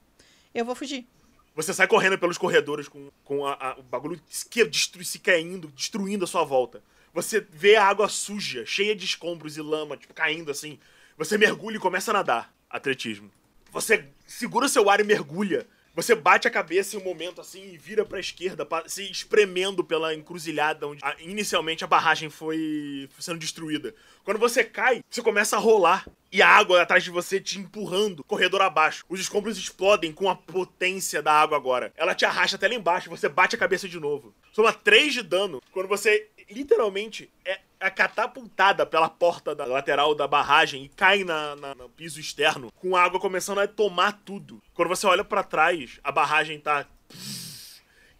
Eu 0.54 0.64
vou 0.64 0.74
fugir. 0.74 1.06
Você 1.54 1.74
sai 1.74 1.86
correndo 1.86 2.16
pelos 2.18 2.38
corredores 2.38 2.88
com, 2.88 3.10
com 3.24 3.46
a- 3.46 3.58
a- 3.60 3.74
o 3.78 3.82
bagulho 3.82 4.18
que 4.48 4.64
destru, 4.64 5.04
se 5.04 5.18
caindo, 5.18 5.68
destruindo 5.68 6.24
a 6.24 6.28
sua 6.28 6.44
volta. 6.44 6.82
Você 7.12 7.40
vê 7.50 7.76
a 7.76 7.86
água 7.86 8.08
suja, 8.08 8.64
cheia 8.64 8.94
de 8.94 9.04
escombros 9.04 9.56
e 9.56 9.62
lama, 9.62 9.96
tipo, 9.96 10.14
caindo 10.14 10.50
assim. 10.50 10.78
Você 11.16 11.36
mergulha 11.36 11.76
e 11.76 11.80
começa 11.80 12.10
a 12.10 12.14
nadar. 12.14 12.54
Atletismo. 12.68 13.30
Você 13.72 14.04
segura 14.26 14.68
seu 14.68 14.88
ar 14.88 15.00
e 15.00 15.04
mergulha. 15.04 15.66
Você 15.94 16.14
bate 16.14 16.46
a 16.46 16.50
cabeça 16.50 16.96
em 16.96 17.00
um 17.00 17.04
momento 17.04 17.40
assim 17.40 17.72
e 17.72 17.76
vira 17.76 18.04
pra 18.04 18.20
esquerda, 18.20 18.66
se 18.86 19.10
espremendo 19.10 19.82
pela 19.82 20.14
encruzilhada 20.14 20.86
onde 20.86 21.02
inicialmente 21.18 21.82
a 21.82 21.86
barragem 21.86 22.30
foi 22.30 23.08
sendo 23.18 23.40
destruída. 23.40 23.92
Quando 24.22 24.38
você 24.38 24.62
cai, 24.62 25.02
você 25.10 25.20
começa 25.20 25.56
a 25.56 25.58
rolar 25.58 26.06
e 26.30 26.40
a 26.40 26.48
água 26.48 26.80
atrás 26.80 27.02
de 27.02 27.10
você 27.10 27.40
te 27.40 27.58
empurrando, 27.58 28.22
corredor 28.22 28.62
abaixo. 28.62 29.04
Os 29.08 29.18
escombros 29.18 29.58
explodem 29.58 30.12
com 30.12 30.30
a 30.30 30.36
potência 30.36 31.20
da 31.20 31.32
água 31.32 31.56
agora. 31.56 31.92
Ela 31.96 32.14
te 32.14 32.24
arrasta 32.24 32.54
até 32.54 32.68
lá 32.68 32.74
embaixo, 32.74 33.10
você 33.10 33.28
bate 33.28 33.56
a 33.56 33.58
cabeça 33.58 33.88
de 33.88 33.98
novo. 33.98 34.32
Soma 34.52 34.72
3 34.72 35.12
de 35.12 35.22
dano 35.22 35.60
quando 35.72 35.88
você 35.88 36.29
literalmente 36.50 37.30
é, 37.44 37.60
é 37.78 37.90
catapultada 37.90 38.84
pela 38.84 39.08
porta 39.08 39.54
da 39.54 39.64
lateral 39.64 40.14
da 40.14 40.26
barragem 40.28 40.84
e 40.84 40.88
cai 40.88 41.24
na, 41.24 41.56
na- 41.56 41.74
no 41.74 41.88
piso 41.88 42.20
externo, 42.20 42.70
com 42.76 42.94
a 42.96 43.02
água 43.02 43.18
começando 43.20 43.58
a 43.58 43.68
tomar 43.68 44.20
tudo. 44.24 44.62
Quando 44.74 44.88
você 44.88 45.06
olha 45.06 45.24
pra 45.24 45.42
trás, 45.42 45.98
a 46.04 46.10
barragem 46.12 46.58
tá 46.60 46.86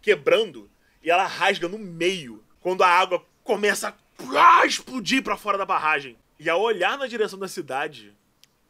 quebrando 0.01 0.69
e 1.03 1.09
ela 1.09 1.25
rasga 1.25 1.67
no 1.67 1.77
meio 1.79 2.43
quando 2.59 2.83
a 2.83 2.87
água 2.87 3.23
começa 3.43 3.95
a 4.37 4.65
explodir 4.65 5.23
pra 5.23 5.37
fora 5.37 5.57
da 5.57 5.65
barragem. 5.65 6.17
E 6.39 6.49
ao 6.49 6.61
olhar 6.61 6.97
na 6.97 7.07
direção 7.07 7.37
da 7.37 7.47
cidade, 7.47 8.13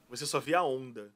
você 0.10 0.26
só 0.26 0.40
vê 0.40 0.54
a 0.56 0.64
onda 0.64 1.12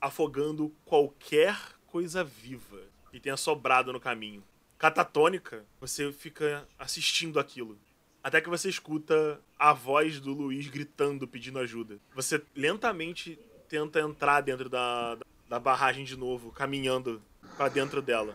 afogando 0.00 0.74
qualquer 0.84 1.56
coisa 1.86 2.22
viva 2.22 2.80
que 3.10 3.18
tenha 3.20 3.36
sobrado 3.36 3.92
no 3.92 4.00
caminho. 4.00 4.42
Catatônica, 4.78 5.64
você 5.80 6.12
fica 6.12 6.66
assistindo 6.78 7.40
aquilo. 7.40 7.78
Até 8.26 8.40
que 8.40 8.48
você 8.48 8.68
escuta 8.68 9.38
a 9.56 9.72
voz 9.72 10.18
do 10.18 10.32
Luiz 10.32 10.66
gritando, 10.66 11.28
pedindo 11.28 11.60
ajuda. 11.60 11.96
Você 12.12 12.42
lentamente 12.56 13.38
tenta 13.68 14.00
entrar 14.00 14.40
dentro 14.40 14.68
da, 14.68 15.16
da 15.48 15.60
barragem 15.60 16.04
de 16.04 16.16
novo, 16.16 16.50
caminhando 16.50 17.22
pra 17.56 17.68
dentro 17.68 18.02
dela. 18.02 18.34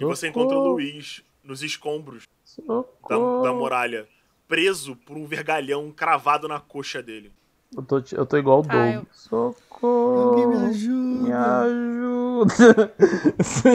E 0.00 0.04
você 0.06 0.28
encontra 0.28 0.56
o 0.56 0.68
Luiz 0.72 1.22
nos 1.44 1.62
escombros 1.62 2.22
da, 2.22 2.64
Socorro. 2.64 3.42
da 3.42 3.52
muralha, 3.52 4.08
preso 4.48 4.96
por 4.96 5.18
um 5.18 5.26
vergalhão 5.26 5.92
cravado 5.92 6.48
na 6.48 6.58
coxa 6.58 7.02
dele. 7.02 7.30
Eu 7.76 7.82
tô, 7.82 8.02
eu 8.12 8.24
tô 8.24 8.38
igual 8.38 8.60
o 8.60 8.62
Tá, 8.66 8.72
Doug. 8.72 8.94
eu- 8.94 9.06
Socorro. 9.12 10.30
Alguém 10.30 10.46
me 10.46 10.56
Me 10.56 10.66
ajuda. 10.70 11.60
ajuda. 11.60 12.94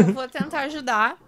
Eu 0.08 0.14
vou 0.16 0.28
tentar 0.28 0.62
ajudar. 0.62 1.20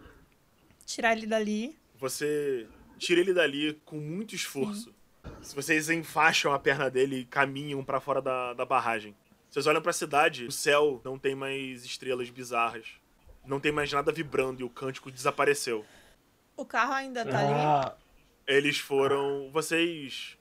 Tirar 0.88 1.16
ele 1.16 1.28
dali. 1.28 1.78
Você 2.00 2.68
tira 2.98 3.20
ele 3.22 3.34
dali 3.34 3.74
com 3.86 3.98
muito 3.98 4.36
esforço. 4.36 4.94
Se 5.42 5.56
vocês 5.56 5.90
enfaixam 5.90 6.54
a 6.54 6.60
perna 6.60 6.90
dele 6.90 7.20
e 7.20 7.26
caminham 7.26 7.84
pra 7.84 8.00
fora 8.00 8.22
da, 8.22 8.54
da 8.54 8.66
barragem. 8.66 9.16
Vocês 9.50 9.68
olham 9.68 9.82
pra 9.82 9.94
cidade, 9.94 10.46
o 10.46 10.52
céu 10.52 11.02
não 11.04 11.18
tem 11.18 11.34
mais 11.34 11.86
estrelas 11.86 12.30
bizarras. 12.30 12.88
Não 13.46 13.60
tem 13.60 13.72
mais 13.72 13.92
nada 13.92 14.12
vibrando 14.12 14.62
e 14.62 14.64
o 14.64 14.70
cântico 14.70 15.12
desapareceu. 15.12 15.86
O 16.58 16.66
carro 16.66 16.94
ainda 16.94 17.26
tá 17.26 17.40
ali. 17.40 17.54
Ah, 17.54 17.96
Eles 18.48 18.78
foram. 18.80 19.50
Vocês 19.52 20.38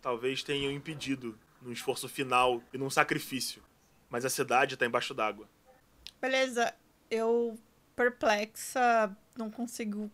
talvez 0.00 0.42
tenham 0.42 0.72
impedido 0.72 1.38
num 1.60 1.72
esforço 1.72 2.08
final 2.08 2.62
e 2.72 2.78
num 2.78 2.88
sacrifício. 2.90 3.62
Mas 4.08 4.24
a 4.24 4.30
cidade 4.30 4.76
tá 4.76 4.86
embaixo 4.86 5.12
d'água. 5.12 5.48
Beleza. 6.20 6.72
Eu, 7.10 7.58
perplexa, 7.94 9.14
não 9.36 9.50
consigo 9.50 10.10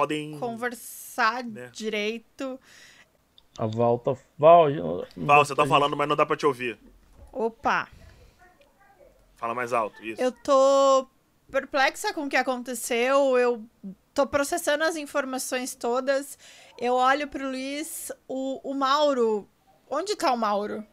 Podem. 0.00 0.38
conversar 0.38 1.42
Né. 1.42 1.70
direito. 1.72 2.60
a 3.58 3.64
volta. 3.66 4.14
Val, 4.38 4.68
eu- 4.68 5.06
Val, 5.16 5.42
você 5.42 5.54
tá 5.54 5.64
falando, 5.64 5.96
mas 5.96 6.06
não 6.06 6.14
dá 6.14 6.26
pra 6.26 6.36
te 6.36 6.44
ouvir. 6.44 6.78
Opa. 7.32 7.88
Fala 9.36 9.54
mais 9.54 9.72
alto. 9.72 10.04
Isso. 10.04 10.20
Eu 10.20 10.30
tô 10.30 11.06
perplexa 11.50 12.12
com 12.12 12.24
o 12.24 12.28
que 12.28 12.36
aconteceu. 12.36 13.38
Eu 13.38 13.64
tô 14.12 14.26
processando 14.26 14.84
as 14.84 14.94
informações 14.96 15.74
todas. 15.74 16.38
Eu 16.78 16.92
olho 16.92 17.26
pro 17.28 17.48
Luiz. 17.48 18.12
O, 18.28 18.60
o 18.72 18.74
Mauro. 18.74 19.48
Onde 19.88 20.14
tá 20.16 20.30
o 20.32 20.36
Mauro? 20.36 20.84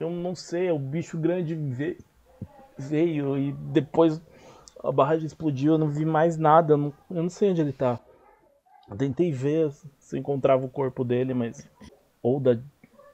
Eu 0.00 0.08
não 0.08 0.34
sei, 0.34 0.70
o 0.70 0.78
bicho 0.78 1.18
grande 1.18 1.54
ve- 1.54 1.98
veio 2.78 3.36
e 3.36 3.52
depois 3.52 4.18
a 4.84 4.92
barragem 4.92 5.26
explodiu, 5.26 5.72
eu 5.72 5.78
não 5.78 5.88
vi 5.88 6.04
mais 6.04 6.36
nada, 6.36 6.74
eu 6.74 6.76
não, 6.76 6.92
eu 7.10 7.22
não 7.22 7.30
sei 7.30 7.50
onde 7.50 7.60
ele 7.60 7.72
tá. 7.72 7.98
Eu 8.88 8.96
tentei 8.96 9.32
ver 9.32 9.70
se 9.98 10.14
eu 10.14 10.20
encontrava 10.20 10.64
o 10.64 10.68
corpo 10.68 11.02
dele, 11.04 11.32
mas. 11.34 11.66
Ou 12.22 12.38
da, 12.38 12.54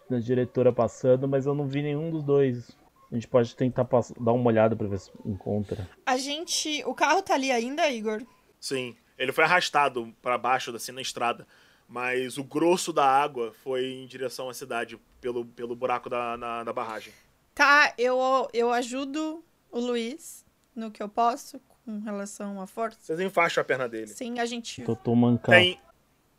da 0.09 0.19
diretora 0.19 0.73
passando, 0.73 1.29
mas 1.29 1.47
eu 1.47 1.55
não 1.55 1.67
vi 1.67 1.83
nenhum 1.83 2.11
dos 2.11 2.23
dois. 2.25 2.71
A 3.11 3.15
gente 3.15 3.27
pode 3.29 3.55
tentar 3.57 3.85
pass- 3.85 4.13
dar 4.21 4.33
uma 4.33 4.47
olhada 4.49 4.75
pra 4.77 4.87
ver 4.89 4.99
se 4.99 5.11
encontra. 5.25 5.89
A 6.05 6.17
gente. 6.17 6.83
O 6.85 6.95
carro 6.95 7.23
tá 7.23 7.35
ali 7.35 7.51
ainda, 7.53 7.89
Igor? 7.89 8.23
Sim, 8.61 8.97
ele 9.19 9.33
foi 9.33 9.45
arrastado 9.45 10.13
pra 10.21 10.37
baixo, 10.39 10.75
assim, 10.75 10.93
na 10.93 11.01
estrada. 11.01 11.47
Mas 11.89 12.39
o 12.39 12.45
grosso 12.45 12.93
da 12.93 13.05
água 13.05 13.53
foi 13.65 13.85
em 13.93 14.07
direção 14.07 14.49
à 14.49 14.55
cidade, 14.55 14.97
pelo, 15.21 15.45
pelo 15.45 15.75
buraco 15.75 16.09
da, 16.09 16.37
na- 16.37 16.63
da 16.63 16.73
barragem. 16.73 17.13
Tá, 17.55 17.93
eu, 17.99 18.17
eu 18.53 18.71
ajudo 18.73 19.45
o 19.73 19.81
Luiz 19.81 20.45
no 20.75 20.91
que 20.91 21.03
eu 21.03 21.09
posso 21.09 21.61
com 21.85 21.99
relação 22.01 22.61
à 22.61 22.67
força. 22.67 22.99
Vocês 23.01 23.21
enfaixam 23.21 23.61
a 23.63 23.65
perna 23.65 23.89
dele. 23.89 24.09
Sim, 24.09 24.39
a 24.39 24.47
gente. 24.47 24.81
Eu 24.83 24.95
tô. 24.97 25.15
Tem, 25.47 25.81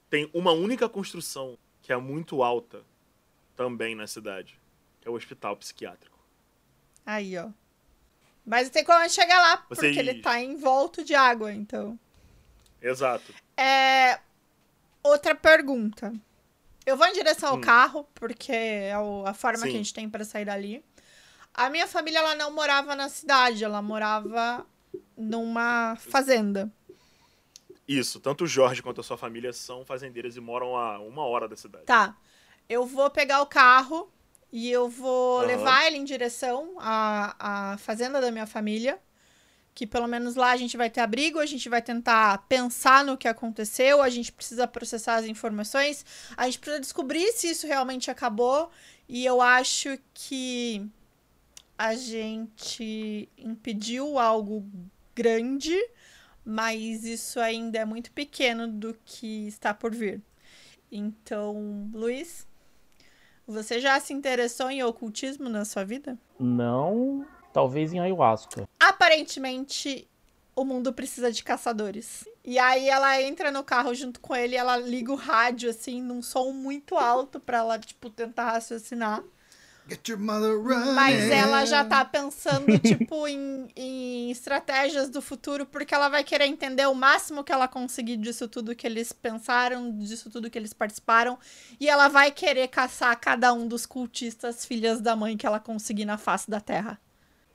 tem 0.10 0.30
uma 0.34 0.52
única 0.52 0.88
construção 0.88 1.58
que 1.82 1.92
é 1.92 1.98
muito 1.98 2.44
alta 2.44 2.82
também 3.56 3.96
na 3.96 4.08
cidade, 4.08 4.60
que 5.00 5.08
é 5.08 5.12
o 5.12 5.16
hospital 5.16 5.56
psiquiátrico. 5.58 6.18
Aí, 7.06 7.38
ó. 7.38 7.50
Mas 8.46 8.70
tem 8.70 8.84
como 8.84 9.08
chegar 9.10 9.40
lá, 9.40 9.66
Vocês- 9.70 9.96
porque 9.96 10.10
ele 10.10 10.22
tá 10.22 10.40
envolto 10.40 11.04
de 11.04 11.14
água, 11.14 11.54
então. 11.54 12.00
Exato. 12.82 13.34
É. 13.58 14.20
Outra 15.04 15.34
pergunta. 15.36 16.14
Eu 16.86 16.98
vou 16.98 17.06
em 17.08 17.14
direção 17.14 17.50
ao 17.50 17.58
Hum. 17.58 17.62
carro, 17.62 18.08
porque 18.16 18.52
é 18.52 18.94
a 19.26 19.34
forma 19.34 19.60
que 19.64 19.68
a 19.70 19.72
Sim. 19.72 19.78
gente 19.78 19.94
tem 19.94 20.10
pra 20.10 20.24
sair 20.26 20.46
dali. 20.46 20.84
A 21.54 21.70
minha 21.70 21.88
família, 21.88 22.20
ela 22.20 22.36
não 22.36 22.52
morava 22.52 22.96
na 22.96 23.10
cidade, 23.10 23.64
ela 23.64 23.82
morava 23.82 24.66
numa 25.18 25.96
fazenda. 25.98 26.72
Isso, 27.88 28.20
tanto 28.20 28.46
o 28.46 28.48
Jorge 28.48 28.82
quanto 28.82 29.02
a 29.02 29.04
sua 29.04 29.18
família 29.18 29.52
são 29.52 29.84
fazendeiras 29.84 30.38
e 30.38 30.40
moram 30.40 30.78
a 30.78 31.00
uma 31.00 31.26
hora 31.26 31.48
da 31.48 31.58
cidade. 31.58 31.86
Tá. 31.86 32.16
Eu 32.70 32.86
vou 32.86 33.10
pegar 33.10 33.42
o 33.42 33.46
carro 33.46 34.10
e 34.52 34.72
eu 34.72 34.88
vou 34.88 35.40
Aham. 35.40 35.48
levar 35.48 35.88
ele 35.88 35.98
em 35.98 36.04
direção 36.06 36.76
à, 36.80 37.74
à 37.74 37.78
fazenda 37.78 38.22
da 38.22 38.32
minha 38.32 38.48
família. 38.48 39.00
Que 39.74 39.88
pelo 39.88 40.06
menos 40.06 40.36
lá 40.36 40.52
a 40.52 40.58
gente 40.58 40.76
vai 40.76 40.90
ter 40.90 41.00
abrigo, 41.00 41.40
a 41.40 41.46
gente 41.46 41.70
vai 41.70 41.82
tentar 41.82 42.40
pensar 42.50 43.06
no 43.06 43.18
que 43.18 43.28
aconteceu, 43.28 44.02
a 44.02 44.10
gente 44.10 44.30
precisa 44.30 44.68
processar 44.68 45.16
as 45.16 45.26
informações, 45.26 46.06
a 46.36 46.46
gente 46.46 46.60
precisa 46.60 46.80
descobrir 46.80 47.32
se 47.32 47.50
isso 47.52 47.66
realmente 47.66 48.12
acabou. 48.12 48.70
E 49.08 49.26
eu 49.26 49.42
acho 49.42 49.98
que 50.14 50.86
a 51.82 51.96
gente 51.96 53.28
impediu 53.36 54.20
algo 54.20 54.64
grande, 55.16 55.76
mas 56.46 57.04
isso 57.04 57.40
ainda 57.40 57.80
é 57.80 57.86
muito 57.86 58.12
pequeno 58.12 58.68
do 58.68 58.96
que 59.04 59.48
está 59.48 59.74
por 59.74 59.92
vir. 59.92 60.22
Então, 60.92 61.90
Luiz, 61.92 62.46
você 63.48 63.80
já 63.80 64.00
se 64.00 64.14
interessou 64.14 64.70
em 64.70 64.84
ocultismo 64.84 65.50
na 65.50 65.66
sua 65.66 65.84
vida? 65.84 66.20
Não, 66.40 67.26
talvez 67.52 67.92
em 67.92 68.00
ayahuasca. 68.00 68.70
Aparentemente, 68.80 70.08
o 70.56 70.64
mundo 70.64 70.94
precisa 70.94 71.32
de 71.32 71.44
caçadores. 71.44 72.30
E 72.46 72.60
aí 72.60 72.90
ela 72.90 73.20
entra 73.20 73.50
no 73.50 73.64
carro 73.64 73.96
junto 73.96 74.20
com 74.20 74.36
ele, 74.36 74.54
e 74.54 74.58
ela 74.58 74.78
liga 74.78 75.12
o 75.12 75.16
rádio 75.16 75.72
assim 75.72 76.00
num 76.00 76.22
som 76.22 76.52
muito 76.52 76.96
alto 76.96 77.40
pra 77.40 77.58
ela 77.58 77.80
tipo 77.80 78.08
tentar 78.08 78.52
raciocinar. 78.52 79.24
Get 79.88 80.08
your 80.08 80.20
mother 80.20 80.58
running. 80.58 80.94
Mas 80.94 81.30
ela 81.30 81.66
já 81.66 81.84
tá 81.84 82.06
pensando, 82.06 82.78
tipo, 82.80 83.28
em, 83.28 83.68
em 83.76 84.32
estratégias 84.32 85.10
do 85.10 85.22
futuro, 85.22 85.66
porque 85.66 85.94
ela 85.94 86.08
vai 86.08 86.24
querer 86.24 86.46
entender 86.46 86.86
o 86.86 86.94
máximo 86.94 87.44
que 87.44 87.52
ela 87.52 87.68
conseguir 87.68 88.18
disso 88.18 88.48
tudo 88.48 88.76
que 88.76 88.86
eles 88.86 89.12
pensaram, 89.12 89.98
disso 89.98 90.30
tudo 90.30 90.50
que 90.50 90.58
eles 90.58 90.72
participaram. 90.72 91.38
E 91.80 91.90
ela 91.90 92.08
vai 92.08 92.32
querer 92.32 92.68
caçar 92.68 93.20
cada 93.20 93.52
um 93.54 93.68
dos 93.68 93.86
cultistas 93.86 94.66
filhas 94.66 95.02
da 95.02 95.16
mãe 95.16 95.36
que 95.36 95.46
ela 95.46 95.60
conseguir 95.60 96.06
na 96.06 96.18
face 96.18 96.50
da 96.50 96.62
Terra. 96.62 97.00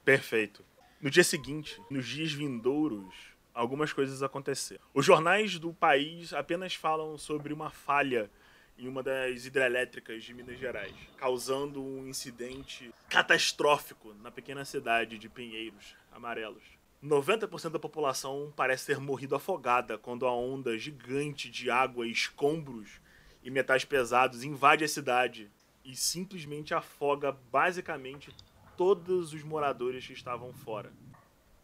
Perfeito. 0.05 0.65
No 1.01 1.11
dia 1.11 1.25
seguinte, 1.25 1.81
nos 1.91 2.07
dias 2.07 2.33
vindouros, 2.33 3.15
algumas 3.55 3.93
coisas 3.93 4.23
aconteceram. 4.23 4.83
Os 4.93 5.05
jornais 5.07 5.59
do 5.59 5.73
país 5.73 6.33
apenas 6.33 6.75
falam 6.75 7.17
sobre 7.17 7.53
uma 7.53 7.71
falha 7.71 8.31
em 8.79 8.89
uma 8.89 9.03
das 9.03 9.47
hidrelétricas 9.47 10.23
de 10.23 10.35
Minas 10.35 10.59
Gerais, 10.59 10.95
causando 11.17 11.83
um 11.83 12.07
incidente 12.07 12.93
catastrófico 13.09 14.15
na 14.15 14.31
pequena 14.31 14.65
cidade 14.65 15.19
de 15.19 15.29
Pinheiros 15.29 15.97
Amarelos. 16.13 16.63
90% 17.03 17.71
da 17.71 17.79
população 17.79 18.53
parece 18.57 18.87
ter 18.87 18.99
morrido 18.99 19.35
afogada 19.35 19.97
quando 19.97 20.27
a 20.27 20.35
onda 20.35 20.79
gigante 20.79 21.51
de 21.51 21.71
água, 21.71 22.07
escombros 22.07 23.01
e 23.43 23.51
metais 23.51 23.85
pesados 23.85 24.43
invade 24.43 24.85
a 24.85 24.89
cidade 24.89 25.51
e 25.85 25.95
simplesmente 25.95 26.75
afoga 26.75 27.31
basicamente 27.31 28.35
todos 28.77 29.33
os 29.33 29.43
moradores 29.43 30.07
que 30.07 30.13
estavam 30.13 30.53
fora. 30.53 30.93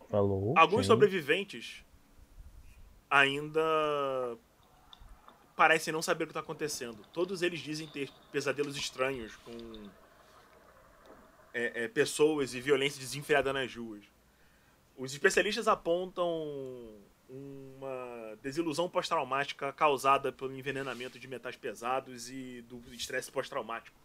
Falou. 0.08 0.54
Alguns 0.56 0.86
sobreviventes 0.86 1.84
ainda 3.10 3.60
parecem 5.62 5.92
não 5.92 6.02
saber 6.02 6.24
o 6.24 6.26
que 6.26 6.32
está 6.32 6.40
acontecendo. 6.40 7.06
Todos 7.12 7.40
eles 7.40 7.60
dizem 7.60 7.86
ter 7.86 8.10
pesadelos 8.32 8.76
estranhos 8.76 9.36
com 9.36 9.52
é, 11.54 11.84
é, 11.84 11.88
pessoas 11.88 12.52
e 12.52 12.60
violência 12.60 12.98
desenfreada 12.98 13.52
nas 13.52 13.72
ruas. 13.72 14.02
Os 14.96 15.12
especialistas 15.12 15.68
apontam 15.68 16.26
uma 17.28 18.36
desilusão 18.42 18.88
pós-traumática 18.88 19.72
causada 19.72 20.32
pelo 20.32 20.52
envenenamento 20.52 21.16
de 21.16 21.28
metais 21.28 21.54
pesados 21.54 22.28
e 22.28 22.62
do 22.62 22.82
estresse 22.92 23.30
pós-traumático 23.30 23.96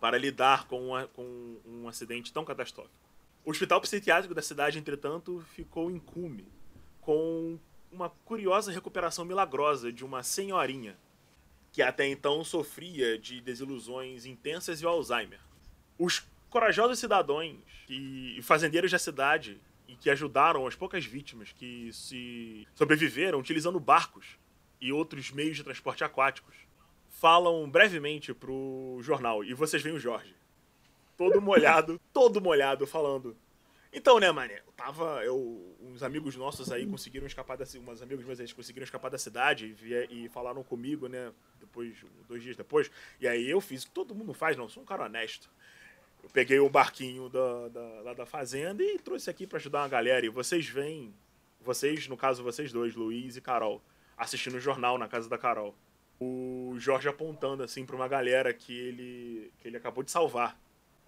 para 0.00 0.16
lidar 0.16 0.68
com, 0.68 0.90
uma- 0.90 1.08
com 1.08 1.56
um 1.66 1.88
acidente 1.88 2.32
tão 2.32 2.44
catastrófico. 2.44 2.94
O 3.44 3.50
hospital 3.50 3.80
psiquiátrico 3.80 4.32
da 4.32 4.42
cidade, 4.42 4.78
entretanto, 4.78 5.44
ficou 5.54 5.90
incúme, 5.90 6.46
com 7.00 7.58
uma 7.92 8.08
curiosa 8.24 8.72
recuperação 8.72 9.24
milagrosa 9.24 9.92
de 9.92 10.04
uma 10.04 10.22
senhorinha 10.22 10.96
que 11.70 11.82
até 11.82 12.06
então 12.06 12.42
sofria 12.42 13.18
de 13.18 13.40
desilusões 13.40 14.26
intensas 14.26 14.80
e 14.80 14.86
Alzheimer. 14.86 15.40
Os 15.98 16.26
corajosos 16.50 16.98
cidadãos 16.98 17.56
e 17.88 18.40
fazendeiros 18.42 18.90
da 18.90 18.98
cidade 18.98 19.60
e 19.88 19.94
que 19.94 20.10
ajudaram 20.10 20.66
as 20.66 20.74
poucas 20.74 21.04
vítimas 21.04 21.52
que 21.52 21.90
se 21.92 22.66
sobreviveram 22.74 23.38
utilizando 23.38 23.80
barcos 23.80 24.38
e 24.80 24.92
outros 24.92 25.30
meios 25.30 25.56
de 25.56 25.64
transporte 25.64 26.04
aquáticos 26.04 26.56
falam 27.08 27.68
brevemente 27.70 28.34
pro 28.34 28.98
jornal. 29.00 29.44
E 29.44 29.54
vocês 29.54 29.82
veem 29.82 29.96
o 29.96 30.00
Jorge. 30.00 30.34
Todo 31.16 31.40
molhado, 31.40 32.00
todo 32.12 32.40
molhado 32.40 32.86
falando 32.86 33.36
então, 33.92 34.18
né, 34.18 34.30
mané, 34.32 34.62
eu 34.66 34.72
tava. 34.72 35.22
Eu, 35.24 35.76
uns 35.80 36.02
amigos 36.02 36.34
nossos 36.36 36.72
aí 36.72 36.86
conseguiram 36.86 37.26
escapar 37.26 37.56
da 37.56 37.66
cidade. 37.66 37.90
Uns 37.90 38.02
amigos 38.02 38.24
meus 38.24 38.38
eles 38.38 38.52
conseguiram 38.52 38.84
escapar 38.84 39.10
da 39.10 39.18
cidade 39.18 39.66
e, 39.66 39.72
vie- 39.72 40.08
e 40.10 40.28
falaram 40.30 40.62
comigo, 40.64 41.08
né? 41.08 41.32
Depois, 41.60 41.94
dois 42.26 42.42
dias 42.42 42.56
depois. 42.56 42.90
E 43.20 43.28
aí 43.28 43.48
eu 43.48 43.60
fiz 43.60 43.82
o 43.82 43.86
que 43.86 43.92
todo 43.92 44.14
mundo 44.14 44.32
faz, 44.32 44.56
não, 44.56 44.68
sou 44.68 44.82
um 44.82 44.86
cara 44.86 45.04
honesto. 45.04 45.50
Eu 46.22 46.30
peguei 46.30 46.58
o 46.58 46.68
barquinho 46.70 47.28
da, 47.28 47.68
da, 47.68 48.00
lá 48.02 48.14
da 48.14 48.24
fazenda 48.24 48.82
e 48.82 48.98
trouxe 48.98 49.28
aqui 49.28 49.46
pra 49.46 49.58
ajudar 49.58 49.82
uma 49.82 49.88
galera. 49.88 50.24
E 50.24 50.28
vocês 50.28 50.66
vêm, 50.68 51.12
vocês, 51.60 52.06
no 52.08 52.16
caso, 52.16 52.42
vocês 52.42 52.72
dois, 52.72 52.94
Luiz 52.94 53.36
e 53.36 53.40
Carol, 53.40 53.82
assistindo 54.16 54.54
o 54.56 54.60
jornal 54.60 54.96
na 54.96 55.08
casa 55.08 55.28
da 55.28 55.36
Carol. 55.36 55.74
O 56.20 56.74
Jorge 56.78 57.08
apontando 57.08 57.64
assim 57.64 57.84
pra 57.84 57.96
uma 57.96 58.06
galera 58.06 58.54
que 58.54 58.72
ele, 58.72 59.52
que 59.58 59.66
ele 59.66 59.76
acabou 59.76 60.04
de 60.04 60.12
salvar. 60.12 60.56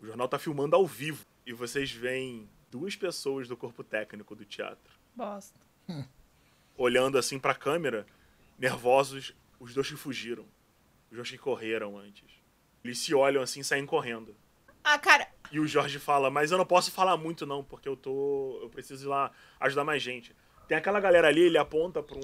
O 0.01 0.06
jornal 0.06 0.28
tá 0.28 0.39
filmando 0.39 0.74
ao 0.74 0.85
vivo. 0.85 1.24
E 1.47 1.52
vocês 1.52 1.93
veem 1.93 2.48
duas 2.75 2.97
pessoas 2.97 3.47
do 3.47 3.57
corpo 3.57 3.85
técnico 3.85 4.35
do 4.35 4.45
teatro. 4.45 4.99
Bosta. 5.15 5.61
Olhando 6.77 7.17
assim 7.17 7.39
pra 7.39 7.55
câmera, 7.55 8.05
nervosos, 8.59 9.33
os 9.61 9.73
dois 9.73 9.89
que 9.89 9.97
fugiram. 9.97 10.45
Os 11.09 11.17
dois 11.17 11.31
que 11.31 11.39
correram 11.39 11.97
antes. 11.97 12.25
Eles 12.83 12.99
se 12.99 13.15
olham 13.15 13.41
assim 13.41 13.61
e 13.61 13.65
saem 13.65 13.87
correndo. 13.87 14.35
Ah, 14.83 14.99
cara, 14.99 15.29
E 15.53 15.61
o 15.61 15.67
Jorge 15.69 16.01
fala, 16.01 16.31
mas 16.33 16.51
eu 16.51 16.59
não 16.59 16.67
posso 16.67 16.91
falar 16.91 17.17
muito 17.17 17.47
não, 17.47 17.63
porque 17.63 17.89
eu 17.89 17.97
tô. 17.97 18.59
Eu 18.61 18.69
preciso 18.69 19.07
ir 19.07 19.09
lá 19.09 19.31
ajudar 19.61 19.85
mais 19.85 20.03
gente. 20.03 20.35
Tem 20.67 20.77
aquela 20.77 20.99
galera 20.99 21.29
ali, 21.29 21.43
ele 21.43 21.59
aponta 21.59 22.03
pra 22.03 22.17
um, 22.17 22.21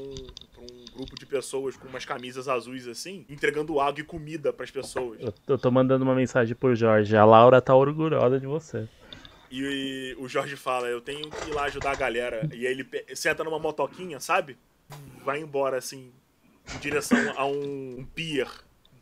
pra 0.52 0.62
um 0.62 0.85
grupo 0.97 1.14
de 1.14 1.27
pessoas 1.27 1.77
com 1.77 1.86
umas 1.86 2.05
camisas 2.05 2.48
azuis 2.48 2.89
assim, 2.89 3.24
entregando 3.28 3.78
água 3.78 4.01
e 4.01 4.05
comida 4.05 4.52
pras 4.52 4.70
pessoas. 4.70 5.20
Eu, 5.20 5.32
eu 5.47 5.59
tô 5.59 5.70
mandando 5.70 6.05
uma 6.05 6.14
mensagem 6.14 6.56
pro 6.56 6.74
Jorge. 6.74 7.16
A 7.16 7.24
Laura 7.24 7.60
tá 7.60 7.74
orgulhosa 7.74 8.40
de 8.40 8.47
você. 8.47 8.89
E 9.51 10.14
o 10.18 10.28
Jorge 10.28 10.55
fala, 10.56 10.86
eu 10.86 11.01
tenho 11.01 11.28
que 11.31 11.51
ir 11.51 11.52
lá 11.52 11.64
ajudar 11.64 11.90
a 11.93 11.97
galera. 11.97 12.48
E 12.55 12.66
aí 12.66 12.72
ele 12.72 12.89
senta 13.16 13.43
numa 13.43 13.59
motoquinha, 13.59 14.20
sabe? 14.20 14.56
Vai 15.24 15.40
embora, 15.40 15.77
assim, 15.78 16.12
em 16.74 16.78
direção 16.78 17.18
a 17.36 17.44
um, 17.44 17.98
um 18.01 18.05
pier 18.14 18.48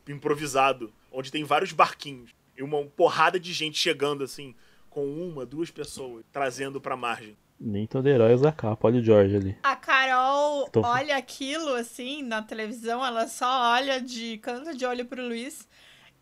improvisado, 0.08 0.92
onde 1.12 1.30
tem 1.30 1.44
vários 1.44 1.72
barquinhos. 1.72 2.30
E 2.56 2.62
uma 2.62 2.82
porrada 2.84 3.38
de 3.38 3.52
gente 3.52 3.78
chegando, 3.78 4.24
assim, 4.24 4.54
com 4.88 5.04
uma, 5.06 5.44
duas 5.44 5.70
pessoas, 5.70 6.24
trazendo 6.32 6.80
pra 6.80 6.96
margem. 6.96 7.36
Nem 7.60 7.86
todo 7.86 8.08
herói 8.08 8.32
usa 8.34 8.50
capa. 8.52 8.86
Olha 8.88 9.00
o 9.00 9.04
Jorge 9.04 9.36
ali. 9.36 9.56
a 9.62 9.76
Carol 9.76 10.68
Tô- 10.70 10.80
olha 10.80 11.16
aquilo 11.16 11.74
assim 11.74 12.22
na 12.22 12.40
televisão, 12.40 13.04
ela 13.04 13.26
só 13.26 13.72
olha 13.74 14.00
de 14.00 14.38
canto 14.38 14.76
de 14.76 14.86
olho 14.86 15.04
pro 15.04 15.20
Luiz. 15.26 15.68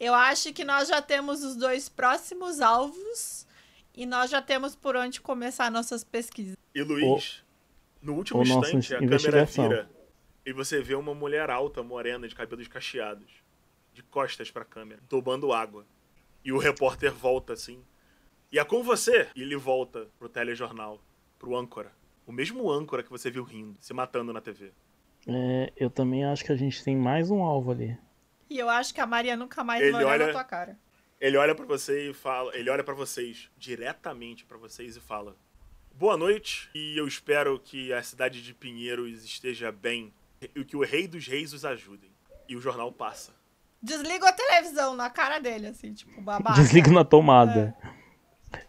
Eu 0.01 0.15
acho 0.15 0.53
que 0.53 0.65
nós 0.65 0.89
já 0.89 1.01
temos 1.03 1.45
os 1.45 1.55
dois 1.55 1.89
próximos 1.91 2.61
alvos 2.61 3.46
e 3.97 4.05
nós 4.07 4.31
já 4.31 4.43
temos 4.43 4.77
por 4.77 4.95
onde 4.97 5.21
começar 5.21 5.71
nossas 5.71 6.05
pesquisas. 6.05 6.57
E 6.75 6.83
Luiz, 6.83 7.43
no 8.03 8.15
último 8.15 8.45
nossa 8.45 8.77
instante, 8.77 8.95
a 8.95 8.99
câmera 8.99 9.45
vira 9.45 9.91
e 10.45 10.53
você 10.53 10.81
vê 10.81 10.95
uma 10.95 11.15
mulher 11.15 11.51
alta, 11.51 11.83
morena, 11.83 12.29
de 12.29 12.35
cabelos 12.35 12.69
cacheados, 12.69 13.43
de 13.93 14.03
costas 14.03 14.51
pra 14.51 14.65
câmera, 14.65 15.01
tomando 15.09 15.53
água. 15.53 15.85
E 16.45 16.53
o 16.53 16.59
repórter 16.59 17.13
volta 17.13 17.55
assim. 17.55 17.83
E 18.53 18.59
é 18.59 18.65
com 18.65 18.81
você. 18.83 19.27
E 19.35 19.43
ele 19.43 19.57
volta 19.57 20.07
pro 20.19 20.29
telejornal, 20.29 21.03
pro 21.39 21.57
âncora. 21.57 21.91
O 22.25 22.31
mesmo 22.31 22.71
âncora 22.71 23.03
que 23.03 23.11
você 23.11 23.29
viu 23.31 23.43
rindo, 23.43 23.77
se 23.81 23.93
matando 23.93 24.33
na 24.33 24.41
TV. 24.41 24.73
É, 25.27 25.73
eu 25.77 25.91
também 25.91 26.25
acho 26.25 26.45
que 26.45 26.53
a 26.53 26.57
gente 26.57 26.85
tem 26.85 26.95
mais 26.97 27.31
um 27.31 27.43
alvo 27.43 27.73
ali. 27.73 27.99
E 28.49 28.57
eu 28.57 28.71
acho 28.71 28.95
que 28.95 29.01
a 29.01 29.07
Maria 29.07 29.37
nunca 29.37 29.65
mais 29.65 29.83
Ele 29.83 29.91
vai 29.91 30.05
olhar 30.05 30.13
olha- 30.15 30.27
na 30.27 30.33
tua 30.33 30.45
cara. 30.45 30.79
Ele 31.21 31.37
olha 31.37 31.55
pra 31.55 31.65
você 31.65 32.11
e 32.11 32.15
fala, 32.15 32.55
ele 32.57 32.69
olha 32.69 32.85
pra 32.85 32.95
vocês, 32.95 33.51
diretamente 33.57 34.45
pra 34.45 34.59
vocês 34.59 34.97
e 34.97 35.01
fala: 35.01 35.35
"Boa 35.95 36.17
noite, 36.17 36.69
e 36.75 36.99
eu 36.99 37.07
espero 37.07 37.59
que 37.59 37.93
a 37.93 38.03
cidade 38.03 38.43
de 38.43 38.53
Pinheiros 38.53 39.25
esteja 39.25 39.73
bem 39.73 40.13
e 40.55 40.65
que 40.65 40.77
o 40.77 40.85
rei 40.85 41.09
dos 41.09 41.27
reis 41.27 41.53
os 41.53 41.65
ajudem." 41.65 42.11
E 42.49 42.55
o 42.55 42.61
jornal 42.61 42.93
passa. 42.93 43.35
Desliga 43.83 44.29
a 44.29 44.33
televisão 44.33 44.95
na 44.95 45.11
cara 45.11 45.39
dele, 45.39 45.69
assim, 45.69 45.93
tipo, 45.93 46.21
babaca. 46.21 46.61
Desligo 46.61 46.91
na 46.91 47.05
tomada. 47.05 47.75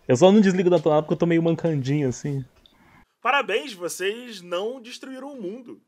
Eu 0.08 0.16
só 0.16 0.32
não 0.32 0.42
desligo 0.42 0.70
na 0.70 0.80
tomada 0.80 1.04
porque 1.04 1.14
eu 1.14 1.18
tô 1.18 1.26
meio 1.26 1.44
mancandinho 1.44 2.10
assim. 2.10 2.44
Parabéns, 3.22 3.74
vocês 3.74 4.42
não 4.42 4.82
destruíram 4.82 5.34
o 5.34 5.42
mundo. 5.42 5.82